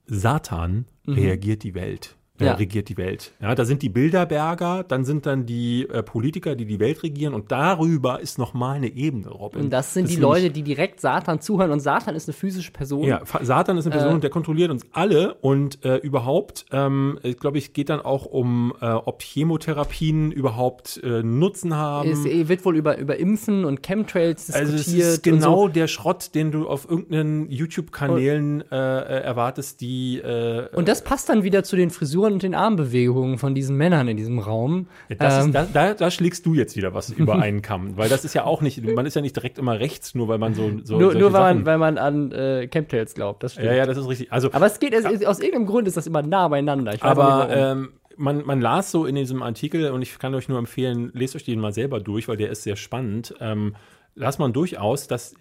Satan 0.06 0.86
reagiert 1.08 1.64
die 1.64 1.74
Welt. 1.74 2.16
Äh. 2.40 2.46
Ja. 2.46 2.54
regiert 2.56 2.90
die 2.90 2.98
Welt. 2.98 3.32
Ja, 3.42 3.56
da 3.56 3.64
sind 3.64 3.82
die 3.82 3.90
Bilderberger, 3.90 4.84
dann 4.84 5.06
sind 5.06 5.26
dann 5.26 5.46
die 5.46 5.88
äh, 5.90 6.04
Politiker, 6.04 6.56
die 6.56 6.66
die 6.66 6.80
Welt 6.80 7.02
regieren 7.04 7.34
und 7.34 7.52
darüber 7.52 8.20
ist 8.20 8.38
noch 8.38 8.54
mal 8.54 8.74
eine 8.74 8.88
Ebene, 8.88 9.30
Robin. 9.30 9.64
und 9.64 9.70
das 9.70 9.94
sind 9.94 10.10
die 10.10 10.16
ist 10.16 10.20
Leute, 10.20 10.50
die 10.50 10.62
direkt 10.62 11.00
Satan 11.00 11.40
zuhören. 11.40 11.72
Und 11.72 11.80
Satan 11.80 12.16
ist 12.16 12.28
eine 12.28 12.34
physische 12.34 12.72
Person. 12.72 13.04
ja, 13.04 13.22
Satan 13.42 13.78
ist 13.78 13.86
eine 13.86 13.96
Person, 13.96 14.22
der 14.22 14.30
kontrolliert 14.30 14.70
uns 14.70 14.86
alle 14.92 15.36
und 15.36 15.84
äh, 15.86 15.98
überhaupt, 15.98 16.66
ähm, 16.72 17.20
ich 17.24 17.38
glaube, 17.38 17.58
es 17.58 17.72
geht 17.72 17.90
dann 17.90 18.02
auch 18.02 18.26
um, 18.26 18.74
äh, 18.82 18.86
ob 18.86 19.22
Chemotherapien 19.22 20.32
überhaupt 20.32 21.00
äh, 21.04 21.24
Nutzen 21.24 21.76
haben. 21.76 22.12
Es 22.12 22.26
wird 22.26 22.66
wohl 22.66 22.76
über, 22.76 22.98
über 22.98 23.18
Impfen 23.18 23.66
und 23.66 23.82
Chemtrails 23.82 24.48
diskutiert. 24.48 24.74
also 24.74 24.76
es 24.76 24.88
ist 24.88 25.18
und 25.18 25.24
genau 25.24 25.62
so. 25.64 25.68
der 25.70 25.88
Schrott, 25.88 26.36
den 26.36 26.52
du 26.52 26.68
auf 26.68 26.90
irgendeinen 26.90 27.50
YouTube-Kanälen 27.50 28.64
äh, 28.72 28.76
äh, 28.76 29.24
erwartest, 29.24 29.82
die 29.82 30.18
äh, 30.18 30.68
Und 30.76 30.88
das 30.88 31.04
passt 31.04 31.30
dann 31.30 31.44
wieder 31.44 31.64
zu 31.64 31.76
den 31.76 31.90
Frisuren 31.90 32.25
und 32.34 32.44
den 32.44 32.56
Armbewegungen 32.56 33.38
von 33.38 33.56
diesen 33.56 33.78
Männern 33.78 34.08
in 34.08 34.18
diesem 34.18 34.40
Raum. 34.40 34.88
Das 35.18 35.36
Ähm, 35.36 35.48
ist, 35.48 35.56
da, 35.56 35.68
da, 35.72 35.94
da 35.94 36.12
schlägst 36.12 36.46
du 36.46 36.54
jetzt 36.54 36.76
wieder 36.76 36.94
was 36.94 37.10
über 37.10 37.36
einen 37.42 37.62
Kamm, 37.62 37.98
weil 37.98 38.10
das 38.10 38.26
ist 38.26 38.34
ja 38.34 38.44
auch 38.44 38.62
nicht, 38.62 38.84
man 38.84 39.06
ist 39.06 39.16
ja 39.16 39.22
nicht 39.22 39.36
direkt 39.36 39.58
immer 39.58 39.80
rechts, 39.80 40.16
nur 40.16 40.28
weil 40.28 40.38
man 40.38 40.54
so, 40.54 40.72
so 40.84 41.00
nur 41.00 41.14
nur 41.14 41.34
weil, 41.34 41.56
man, 41.56 41.66
weil 41.66 41.78
man 41.78 41.98
an 41.98 42.32
äh, 42.32 42.68
Chemtrails 42.68 43.14
glaubt, 43.14 43.44
das 43.44 43.54
stimmt. 43.54 43.68
ja, 43.68 43.74
ja, 43.74 43.86
das 43.86 43.98
ist 43.98 44.08
richtig. 44.08 44.32
Also, 44.32 44.50
Aber 44.52 44.66
es 44.66 44.80
geht, 44.80 44.94
es, 44.94 45.06
aus 45.26 45.40
irgendeinem 45.40 45.66
Grund 45.68 45.88
ist 45.88 45.98
das 45.98 46.08
immer 46.08 46.22
nah 46.22 46.48
beieinander. 46.48 46.94
Ich 46.94 47.04
aber 47.04 47.50
ähm, 47.50 47.90
man, 48.18 48.46
man 48.46 48.62
las 48.62 48.92
so 48.92 49.06
in 49.06 49.16
diesem 49.16 49.44
Artikel 49.44 49.92
und 49.92 50.02
ich 50.02 50.18
kann 50.20 50.34
euch 50.36 50.50
nur 50.50 50.60
empfehlen, 50.60 51.12
lest 51.14 51.36
euch 51.36 51.44
den 51.44 51.60
mal 51.60 51.74
selber 51.74 52.00
durch, 52.00 52.28
weil 52.28 52.38
der 52.38 52.50
ist 52.50 52.64
sehr 52.64 52.76
spannend. 52.76 53.34
Ähm, 53.40 53.76
las 54.16 54.40
man 54.40 54.54
durchaus, 54.54 55.08
dass 55.08 55.36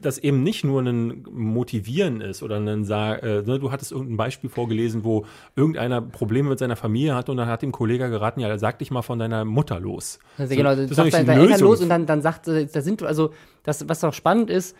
das 0.00 0.18
eben 0.18 0.42
nicht 0.42 0.64
nur 0.64 0.82
ein 0.82 1.24
Motivieren 1.30 2.20
ist 2.20 2.42
oder 2.42 2.56
ein 2.56 2.84
Sa 2.84 3.14
äh, 3.14 3.42
ne, 3.42 3.58
du 3.58 3.70
hattest 3.70 3.92
irgendein 3.92 4.16
Beispiel 4.16 4.50
vorgelesen, 4.50 5.04
wo 5.04 5.24
irgendeiner 5.56 6.00
Probleme 6.00 6.50
mit 6.50 6.58
seiner 6.58 6.76
Familie 6.76 7.14
hatte 7.14 7.30
und 7.30 7.38
dann 7.38 7.48
hat 7.48 7.62
dem 7.62 7.72
Kollege 7.72 8.10
geraten, 8.10 8.40
ja, 8.40 8.58
sag 8.58 8.78
dich 8.78 8.90
mal 8.90 9.02
von 9.02 9.18
deiner 9.18 9.44
Mutter 9.44 9.80
los. 9.80 10.18
Also 10.38 10.52
So, 10.52 10.56
genau, 10.56 10.74
das 10.74 10.88
sagt 10.90 10.98
nämlich 10.98 11.12
dein, 11.14 11.22
die 11.22 11.26
dein 11.26 11.40
Eltern 11.40 11.60
los 11.60 11.80
und 11.80 11.88
dann, 11.88 12.06
dann 12.06 12.22
sagt, 12.22 12.48
äh, 12.48 12.66
da 12.66 12.80
sind, 12.80 13.02
also, 13.02 13.30
das, 13.62 13.88
was 13.88 14.02
auch 14.04 14.12
spannend 14.12 14.50
ist, 14.50 14.76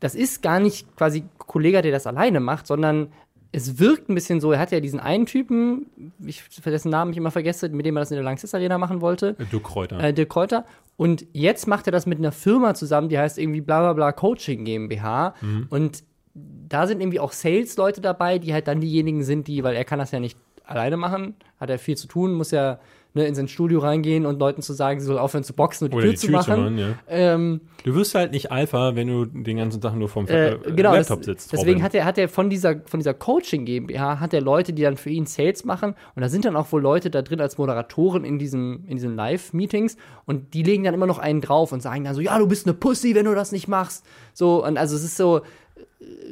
das 0.00 0.14
ist 0.14 0.42
gar 0.42 0.60
nicht 0.60 0.96
quasi 0.96 1.24
Kollege, 1.38 1.82
der 1.82 1.92
das 1.92 2.06
alleine 2.06 2.40
macht, 2.40 2.66
sondern 2.66 3.08
es 3.50 3.78
wirkt 3.78 4.08
ein 4.08 4.14
bisschen 4.14 4.40
so, 4.40 4.52
er 4.52 4.58
hat 4.58 4.72
ja 4.72 4.80
diesen 4.80 5.00
einen 5.00 5.26
Typen, 5.26 6.12
ich, 6.24 6.42
dessen 6.64 6.90
Namen 6.90 7.12
ich 7.12 7.16
immer 7.16 7.30
vergesse, 7.30 7.68
mit 7.70 7.86
dem 7.86 7.96
er 7.96 8.00
das 8.00 8.10
in 8.10 8.16
der 8.16 8.24
Lanxess 8.24 8.54
Arena 8.54 8.76
machen 8.78 9.00
wollte. 9.00 9.34
Dirk 9.50 9.64
Kräuter. 9.64 9.98
Äh, 10.00 10.12
Dirk 10.12 10.28
Kräuter. 10.28 10.64
Und 10.96 11.26
jetzt 11.32 11.66
macht 11.66 11.86
er 11.86 11.92
das 11.92 12.06
mit 12.06 12.18
einer 12.18 12.32
Firma 12.32 12.74
zusammen, 12.74 13.08
die 13.08 13.18
heißt 13.18 13.38
irgendwie 13.38 13.60
bla 13.60 13.80
bla 13.80 13.92
bla 13.92 14.12
Coaching 14.12 14.64
GmbH. 14.64 15.34
Und 15.70 16.02
da 16.34 16.86
sind 16.86 17.00
irgendwie 17.00 17.20
auch 17.20 17.32
Sales-Leute 17.32 18.00
dabei, 18.00 18.38
die 18.38 18.52
halt 18.52 18.68
dann 18.68 18.80
diejenigen 18.80 19.22
sind, 19.22 19.48
die, 19.48 19.64
weil 19.64 19.76
er 19.76 19.84
kann 19.84 19.98
das 19.98 20.10
ja 20.10 20.20
nicht 20.20 20.36
alleine 20.64 20.96
machen, 20.96 21.34
hat 21.58 21.70
er 21.70 21.78
viel 21.78 21.96
zu 21.96 22.06
tun, 22.06 22.34
muss 22.34 22.50
ja 22.50 22.78
ne, 23.18 23.26
in 23.26 23.34
sein 23.34 23.48
Studio 23.48 23.80
reingehen 23.80 24.24
und 24.24 24.38
Leuten 24.38 24.62
zu 24.62 24.72
sagen, 24.72 25.00
sie 25.00 25.06
soll 25.06 25.18
aufhören 25.18 25.44
zu 25.44 25.52
boxen 25.52 25.84
und 25.86 25.90
die 25.92 25.96
Oder 25.96 26.04
Tür 26.04 26.12
die 26.12 26.18
zu 26.18 26.26
Tür 26.28 26.40
zu 26.40 26.50
machen. 26.50 26.62
machen, 26.62 26.78
ja. 26.78 26.94
ähm, 27.08 27.60
Du 27.84 27.94
wirst 27.94 28.14
halt 28.14 28.32
nicht 28.32 28.50
Alpha, 28.50 28.94
wenn 28.96 29.08
du 29.08 29.24
den 29.24 29.56
ganzen 29.56 29.80
Tag 29.80 29.94
nur 29.94 30.08
vom 30.08 30.26
äh, 30.26 30.52
äh, 30.52 30.58
genau, 30.74 30.94
das, 30.94 31.08
Laptop 31.08 31.24
sitzt. 31.24 31.52
deswegen 31.52 31.70
Robin. 31.72 31.82
hat 31.82 31.94
er, 31.94 32.04
hat 32.04 32.18
er 32.18 32.28
von 32.28 32.48
dieser, 32.50 32.80
von 32.86 33.00
dieser 33.00 33.14
Coaching 33.14 33.64
GmbH, 33.64 34.20
hat 34.20 34.32
er 34.32 34.40
Leute, 34.40 34.72
die 34.72 34.82
dann 34.82 34.96
für 34.96 35.10
ihn 35.10 35.26
Sales 35.26 35.64
machen 35.64 35.94
und 36.14 36.22
da 36.22 36.28
sind 36.28 36.44
dann 36.44 36.56
auch 36.56 36.70
wohl 36.72 36.80
Leute 36.80 37.10
da 37.10 37.22
drin 37.22 37.40
als 37.40 37.58
Moderatoren 37.58 38.24
in 38.24 38.38
diesem, 38.38 38.84
in 38.86 38.96
diesen 38.96 39.14
Live-Meetings 39.16 39.96
und 40.24 40.54
die 40.54 40.62
legen 40.62 40.84
dann 40.84 40.94
immer 40.94 41.06
noch 41.06 41.18
einen 41.18 41.40
drauf 41.40 41.72
und 41.72 41.82
sagen 41.82 42.04
dann 42.04 42.14
so, 42.14 42.20
ja, 42.20 42.38
du 42.38 42.46
bist 42.46 42.66
eine 42.66 42.74
Pussy, 42.74 43.14
wenn 43.14 43.24
du 43.26 43.34
das 43.34 43.52
nicht 43.52 43.68
machst. 43.68 44.04
So, 44.34 44.64
und 44.64 44.78
also 44.78 44.96
es 44.96 45.04
ist 45.04 45.16
so 45.16 45.38
äh, 45.38 45.42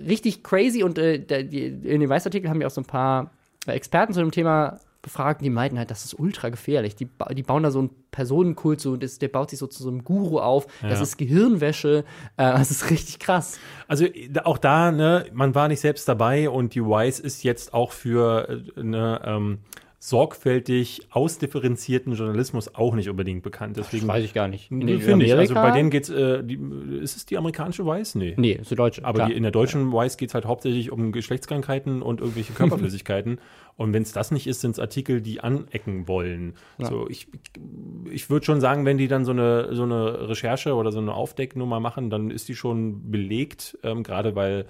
richtig 0.06 0.42
crazy 0.42 0.82
und 0.82 0.98
äh, 0.98 1.18
der, 1.18 1.42
die, 1.42 1.66
in 1.66 2.00
dem 2.00 2.08
Weißartikel 2.08 2.48
haben 2.48 2.60
wir 2.60 2.66
auch 2.66 2.70
so 2.72 2.80
ein 2.80 2.86
paar 2.86 3.30
Experten 3.66 4.12
zu 4.12 4.20
dem 4.20 4.30
Thema 4.30 4.78
befragt, 5.06 5.40
die 5.40 5.50
meinten 5.50 5.78
halt, 5.78 5.90
das 5.90 6.04
ist 6.04 6.18
ultra 6.18 6.48
gefährlich. 6.48 6.96
Die, 6.96 7.08
die 7.32 7.42
bauen 7.42 7.62
da 7.62 7.70
so 7.70 7.78
einen 7.78 7.90
Personenkult, 8.10 8.80
so, 8.80 8.96
das, 8.96 9.18
der 9.18 9.28
baut 9.28 9.50
sich 9.50 9.58
so 9.60 9.66
zu 9.68 9.82
so 9.82 9.88
einem 9.88 10.02
Guru 10.04 10.40
auf. 10.40 10.66
Das 10.82 10.98
Ja. 10.98 11.02
ist 11.02 11.16
Gehirnwäsche. 11.16 12.04
Äh, 12.36 12.52
das 12.52 12.70
ist 12.70 12.90
richtig 12.90 13.18
krass. 13.20 13.58
Also 13.88 14.06
da- 14.30 14.42
auch 14.46 14.58
da, 14.58 14.90
ne, 14.90 15.26
man 15.32 15.54
war 15.54 15.68
nicht 15.68 15.80
selbst 15.80 16.08
dabei 16.08 16.50
und 16.50 16.74
die 16.74 16.82
Wise 16.84 17.22
ist 17.22 17.42
jetzt 17.44 17.72
auch 17.72 17.92
für 17.92 18.62
äh, 18.76 18.82
ne, 18.82 19.20
ähm, 19.24 19.58
sorgfältig 20.06 21.08
ausdifferenzierten 21.10 22.12
Journalismus 22.12 22.72
auch 22.76 22.94
nicht 22.94 23.08
unbedingt 23.08 23.42
bekannt. 23.42 23.76
Deswegen 23.76 24.08
ich 24.18 24.34
gar 24.34 24.46
nicht. 24.46 24.70
Nee, 24.70 24.98
finde 24.98 25.26
ich. 25.26 25.34
Also 25.34 25.54
bei 25.54 25.72
denen 25.72 25.90
geht's, 25.90 26.08
äh, 26.10 26.44
die, 26.44 26.60
ist 27.00 27.16
es 27.16 27.26
die 27.26 27.36
amerikanische 27.36 27.84
Wise? 27.84 28.16
Nee. 28.16 28.34
Nee, 28.36 28.52
ist 28.52 28.70
die 28.70 28.76
deutsche. 28.76 29.04
Aber 29.04 29.26
die, 29.26 29.32
in 29.32 29.42
der 29.42 29.50
deutschen 29.50 29.92
Wise 29.92 30.16
geht 30.16 30.28
es 30.28 30.34
halt 30.34 30.44
hauptsächlich 30.44 30.92
um 30.92 31.10
Geschlechtskrankheiten 31.10 32.02
und 32.02 32.20
irgendwelche 32.20 32.52
Körperflüssigkeiten. 32.54 33.40
und 33.76 33.92
wenn 33.94 34.04
es 34.04 34.12
das 34.12 34.30
nicht 34.30 34.46
ist, 34.46 34.60
sind 34.60 34.70
es 34.72 34.78
Artikel, 34.78 35.20
die 35.20 35.40
anecken 35.40 36.06
wollen. 36.06 36.54
So, 36.78 37.08
ich 37.08 37.26
ich 38.08 38.30
würde 38.30 38.46
schon 38.46 38.60
sagen, 38.60 38.84
wenn 38.84 38.98
die 38.98 39.08
dann 39.08 39.24
so 39.24 39.32
eine, 39.32 39.74
so 39.74 39.82
eine 39.82 40.28
Recherche 40.28 40.74
oder 40.74 40.92
so 40.92 41.00
eine 41.00 41.14
Aufdecknummer 41.14 41.80
machen, 41.80 42.10
dann 42.10 42.30
ist 42.30 42.48
die 42.48 42.54
schon 42.54 43.10
belegt, 43.10 43.76
ähm, 43.82 44.04
gerade 44.04 44.36
weil 44.36 44.66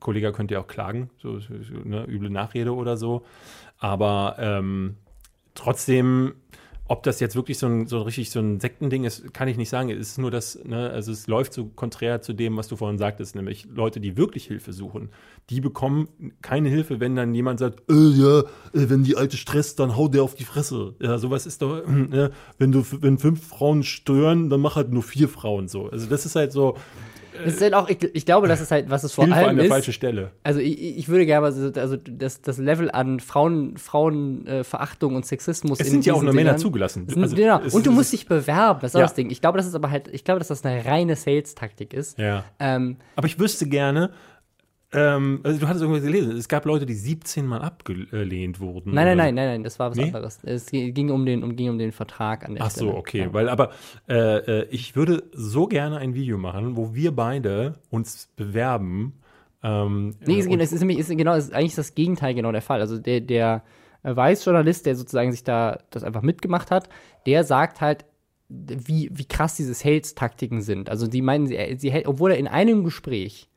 Kollege 0.00 0.32
könnte 0.32 0.54
ja 0.54 0.60
auch 0.60 0.66
klagen, 0.66 1.10
so, 1.18 1.38
so 1.38 1.48
ne, 1.84 2.04
üble 2.06 2.30
Nachrede 2.30 2.74
oder 2.74 2.96
so. 2.96 3.24
Aber 3.78 4.36
ähm, 4.38 4.96
trotzdem, 5.54 6.34
ob 6.86 7.02
das 7.02 7.18
jetzt 7.20 7.34
wirklich 7.34 7.58
so 7.58 7.66
ein, 7.66 7.86
so 7.86 7.96
ein 7.96 8.02
richtig 8.02 8.30
so 8.30 8.40
ein 8.40 8.60
Sektending 8.60 9.04
ist, 9.04 9.32
kann 9.32 9.48
ich 9.48 9.56
nicht 9.56 9.70
sagen. 9.70 9.88
Es 9.90 10.10
ist 10.10 10.18
nur 10.18 10.30
das, 10.30 10.58
ne, 10.64 10.90
also 10.90 11.12
es 11.12 11.26
läuft 11.26 11.54
so 11.54 11.66
konträr 11.66 12.20
zu 12.20 12.34
dem, 12.34 12.56
was 12.56 12.68
du 12.68 12.76
vorhin 12.76 12.98
sagtest, 12.98 13.34
nämlich 13.36 13.66
Leute, 13.74 14.00
die 14.00 14.16
wirklich 14.16 14.46
Hilfe 14.46 14.72
suchen, 14.72 15.08
die 15.50 15.60
bekommen 15.60 16.08
keine 16.42 16.68
Hilfe, 16.68 17.00
wenn 17.00 17.16
dann 17.16 17.34
jemand 17.34 17.58
sagt, 17.58 17.90
äh, 17.90 17.94
ja, 17.94 18.40
äh, 18.40 18.44
wenn 18.90 19.02
die 19.02 19.16
alte 19.16 19.36
stresst, 19.36 19.80
dann 19.80 19.96
hau 19.96 20.08
der 20.08 20.22
auf 20.22 20.34
die 20.34 20.44
Fresse. 20.44 20.94
Ja, 21.00 21.16
sowas 21.18 21.46
ist 21.46 21.62
doch, 21.62 21.78
äh, 21.78 22.30
wenn 22.58 22.72
du, 22.72 22.84
wenn 23.00 23.18
fünf 23.18 23.46
Frauen 23.46 23.82
stören, 23.82 24.50
dann 24.50 24.60
mach 24.60 24.76
halt 24.76 24.92
nur 24.92 25.02
vier 25.02 25.28
Frauen 25.28 25.68
so. 25.68 25.88
Also 25.88 26.06
das 26.06 26.26
ist 26.26 26.36
halt 26.36 26.52
so 26.52 26.76
Das 27.44 27.54
ist 27.54 27.60
halt 27.62 27.74
auch, 27.74 27.88
ich, 27.88 28.02
ich 28.14 28.26
glaube, 28.26 28.46
das 28.48 28.60
ist 28.60 28.70
halt, 28.70 28.90
was 28.90 29.02
es 29.04 29.12
vor 29.12 29.24
Hilfe 29.24 29.38
an 29.40 29.44
allem 29.46 29.56
der 29.56 29.64
ist. 29.66 29.70
falschen 29.72 29.92
Stelle. 29.92 30.30
Also 30.42 30.60
ich, 30.60 30.98
ich 30.98 31.08
würde 31.08 31.26
gerne 31.26 31.40
mal 31.42 31.52
so, 31.52 31.70
also 31.80 31.96
das, 31.96 32.40
das 32.42 32.58
Level 32.58 32.90
an 32.90 33.20
Frauen, 33.20 33.76
Frauenverachtung 33.76 34.46
äh, 34.46 34.64
Verachtung 34.64 35.16
und 35.16 35.26
Sexismus 35.26 35.80
Es 35.80 35.88
sind 35.90 36.04
ja 36.06 36.14
auch 36.14 36.22
nur 36.22 36.32
Männer 36.34 36.56
zugelassen. 36.56 37.08
Sind- 37.08 37.22
Also, 37.22 37.36
genau. 37.36 37.60
Und 37.72 37.86
du 37.86 37.92
musst 37.92 38.12
dich 38.12 38.26
bewerben, 38.26 38.80
das 38.82 38.92
ist 38.92 38.96
auch 38.96 39.00
Ja. 39.00 39.06
das 39.06 39.14
Ding. 39.14 39.30
Ich 39.30 39.40
glaube, 39.40 39.58
das 39.58 39.66
ist 39.66 39.74
aber 39.74 39.90
halt, 39.90 40.08
ich 40.12 40.24
glaube, 40.24 40.38
dass 40.38 40.48
das 40.48 40.64
eine 40.64 40.84
reine 40.84 41.16
Sales-Taktik 41.16 41.92
ist. 41.94 42.18
Ja. 42.18 42.44
Ähm, 42.58 42.96
Aber 43.16 43.26
ich 43.26 43.38
wüsste 43.38 43.66
gerne, 43.68 44.10
ähm, 44.94 45.40
also 45.42 45.58
du 45.60 45.66
hattest 45.68 45.82
irgendwas 45.82 46.04
gelesen, 46.04 46.36
es 46.36 46.48
gab 46.48 46.64
Leute, 46.64 46.86
die 46.86 46.94
17 46.94 47.46
Mal 47.46 47.60
abgelehnt 47.60 48.60
wurden. 48.60 48.94
nein, 48.94 49.06
nein, 49.06 49.16
nein, 49.18 49.34
nein, 49.34 49.46
nein, 49.48 49.62
das 49.64 49.78
war 49.78 49.90
was 49.90 49.98
Nee? 49.98 50.04
anderes. 50.04 50.38
Es 50.44 50.66
ging 50.70 51.10
um 51.10 51.26
den, 51.26 51.42
um, 51.42 51.56
ging 51.56 51.68
um 51.70 51.78
den 51.78 51.92
Vertrag 51.92 52.44
an 52.44 52.54
der 52.54 52.64
Ach 52.64 52.70
Stelle. 52.70 52.92
so, 52.92 52.96
okay. 52.96 53.18
Ja. 53.20 53.32
Weil, 53.32 53.48
aber 53.48 53.70
äh, 54.08 54.14
äh, 54.62 54.66
ich 54.70 54.96
würde 54.96 55.24
so 55.32 55.66
gerne 55.66 55.98
ein 55.98 56.14
Video 56.14 56.38
machen, 56.38 56.76
wo 56.76 56.94
wir 56.94 57.12
beide 57.12 57.74
uns 57.90 58.28
bewerben. 58.36 59.14
Ähm, 59.62 60.14
Nee, 60.26 60.40
äh, 60.40 60.40
es, 60.40 60.46
es 60.46 60.72
ist 60.72 60.80
nämlich, 60.80 60.98
ist 60.98 61.08
genau, 61.08 61.34
ist 61.34 61.52
eigentlich 61.52 61.74
das 61.74 61.94
Gegenteil 61.94 62.34
genau 62.34 62.52
der 62.52 62.62
Fall. 62.62 62.80
Also 62.80 62.98
der, 62.98 63.20
der 63.20 63.62
äh, 64.02 64.14
Weiß-Journalist, 64.14 64.86
der 64.86 64.94
sozusagen 64.96 65.32
sich 65.32 65.42
da 65.44 65.78
das 65.90 66.04
einfach 66.04 66.22
mitgemacht 66.22 66.70
hat, 66.70 66.88
der 67.26 67.44
sagt 67.44 67.80
halt, 67.80 68.04
wie, 68.50 69.10
wie 69.12 69.24
krass 69.24 69.56
diese 69.56 69.74
Sales-Taktiken 69.74 70.60
sind. 70.60 70.90
Also 70.90 71.06
die 71.06 71.22
meinen, 71.22 71.46
sie, 71.46 71.56
sie, 71.78 72.06
obwohl 72.06 72.32
er 72.32 72.38
in 72.38 72.46
einem 72.46 72.84
Gespräch 72.84 73.48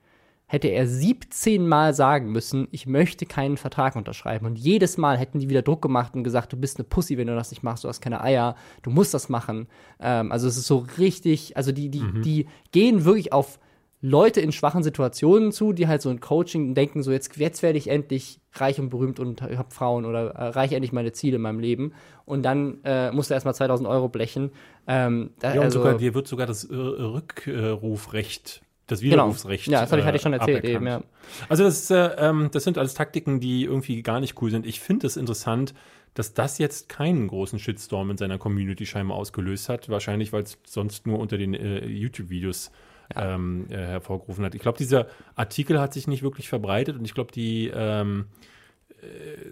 hätte 0.48 0.70
er 0.70 0.88
17 0.88 1.68
Mal 1.68 1.94
sagen 1.94 2.32
müssen, 2.32 2.68
ich 2.72 2.88
möchte 2.88 3.26
keinen 3.26 3.58
Vertrag 3.58 3.96
unterschreiben. 3.96 4.46
Und 4.46 4.58
jedes 4.58 4.98
Mal 4.98 5.18
hätten 5.18 5.40
die 5.40 5.50
wieder 5.50 5.62
Druck 5.62 5.82
gemacht 5.82 6.16
und 6.16 6.24
gesagt, 6.24 6.54
du 6.54 6.58
bist 6.58 6.78
eine 6.78 6.86
Pussy, 6.86 7.18
wenn 7.18 7.28
du 7.28 7.36
das 7.36 7.52
nicht 7.52 7.64
machst, 7.64 7.84
du 7.84 7.90
hast 7.90 8.02
keine 8.02 8.22
Eier, 8.22 8.56
du 8.82 8.90
musst 8.90 9.14
das 9.14 9.28
machen. 9.28 9.68
Ähm, 10.00 10.32
also 10.32 10.48
es 10.48 10.58
ist 10.58 10.68
so 10.68 10.86
richtig, 10.98 11.58
also 11.58 11.74
die, 11.74 11.90
die, 11.90 12.04
die 12.22 12.48
gehen 12.72 13.04
wirklich 13.04 13.34
auf 13.34 13.60
Leute 14.00 14.42
in 14.42 14.52
schwachen 14.52 14.84
Situationen 14.84 15.52
zu, 15.52 15.74
die 15.74 15.88
halt 15.88 16.02
so 16.02 16.10
ein 16.10 16.22
Coaching 16.22 16.76
denken, 16.76 17.02
so 17.02 17.12
jetzt, 17.12 17.36
jetzt 17.38 17.64
werde 17.64 17.80
ich 17.80 17.90
endlich 17.90 18.40
reich 18.54 18.80
und 18.80 18.90
berühmt 18.90 19.20
und 19.20 19.42
hab 19.42 19.74
Frauen 19.74 20.06
oder 20.06 20.36
äh, 20.36 20.38
erreiche 20.38 20.76
endlich 20.76 20.94
meine 20.94 21.14
Ziele 21.14 21.38
in 21.38 21.42
meinem 21.42 21.60
Leben. 21.60 21.94
Und 22.24 22.44
dann 22.44 22.78
äh, 22.84 23.12
musst 23.12 23.32
du 23.32 23.34
erstmal 23.34 23.56
2000 23.56 23.90
Euro 23.90 24.08
blechen. 24.08 24.52
Ähm, 24.88 25.32
da, 25.40 25.50
ja, 25.50 25.62
und 25.62 25.66
also, 25.66 25.80
sogar 25.80 25.98
dir 25.98 26.14
wird 26.14 26.28
sogar 26.28 26.46
das 26.46 26.64
äh, 26.64 26.76
Rückrufrecht, 26.76 28.62
das 28.88 29.02
Genau. 29.02 29.14
Widerrufsrecht. 29.14 29.68
Ja, 29.68 29.82
das 29.82 29.92
ich- 29.92 30.04
hatte 30.06 30.16
ich 30.18 30.22
schon 30.24 30.34
erzählt 30.34 30.60
aberkannt. 30.60 30.76
eben, 30.76 30.88
ja. 30.88 31.02
Also 31.50 31.64
das, 31.64 31.82
ist, 31.84 31.92
äh, 31.92 32.08
ähm, 32.18 32.50
das 32.52 32.64
sind 32.64 32.78
alles 32.78 32.94
Taktiken, 32.94 33.40
die 33.40 33.64
irgendwie 33.66 34.02
gar 34.02 34.20
nicht 34.20 34.42
cool 34.42 34.50
sind. 34.50 34.66
Ich 34.66 34.80
finde 34.80 35.08
es 35.08 35.18
interessant, 35.18 35.74
dass 36.14 36.34
das 36.34 36.58
jetzt 36.58 36.90
keinen 36.90 37.28
großen 37.28 37.60
Shitstorm 37.60 38.10
in 38.10 38.18
seiner 38.18 38.38
Community 38.40 38.86
scheinbar 38.86 39.18
ausgelöst 39.18 39.70
hat. 39.70 39.88
Wahrscheinlich, 39.90 40.34
weil 40.34 40.44
es 40.44 40.58
sonst 40.66 41.06
nur 41.06 41.20
unter 41.20 41.38
den 41.38 41.54
äh, 41.54 41.86
YouTube-Videos 41.86 42.72
ähm, 43.16 43.68
äh, 43.70 43.76
hervorgerufen 43.78 44.44
hat. 44.44 44.56
Ich 44.56 44.62
glaube, 44.62 44.78
dieser 44.78 45.08
Artikel 45.36 45.80
hat 45.80 45.94
sich 45.94 46.08
nicht 46.08 46.24
wirklich 46.24 46.50
verbreitet 46.50 46.98
und 46.98 47.06
ich 47.06 47.14
glaube, 47.14 47.32
die, 47.32 47.72
ähm, 47.74 48.26
äh, 48.26 48.57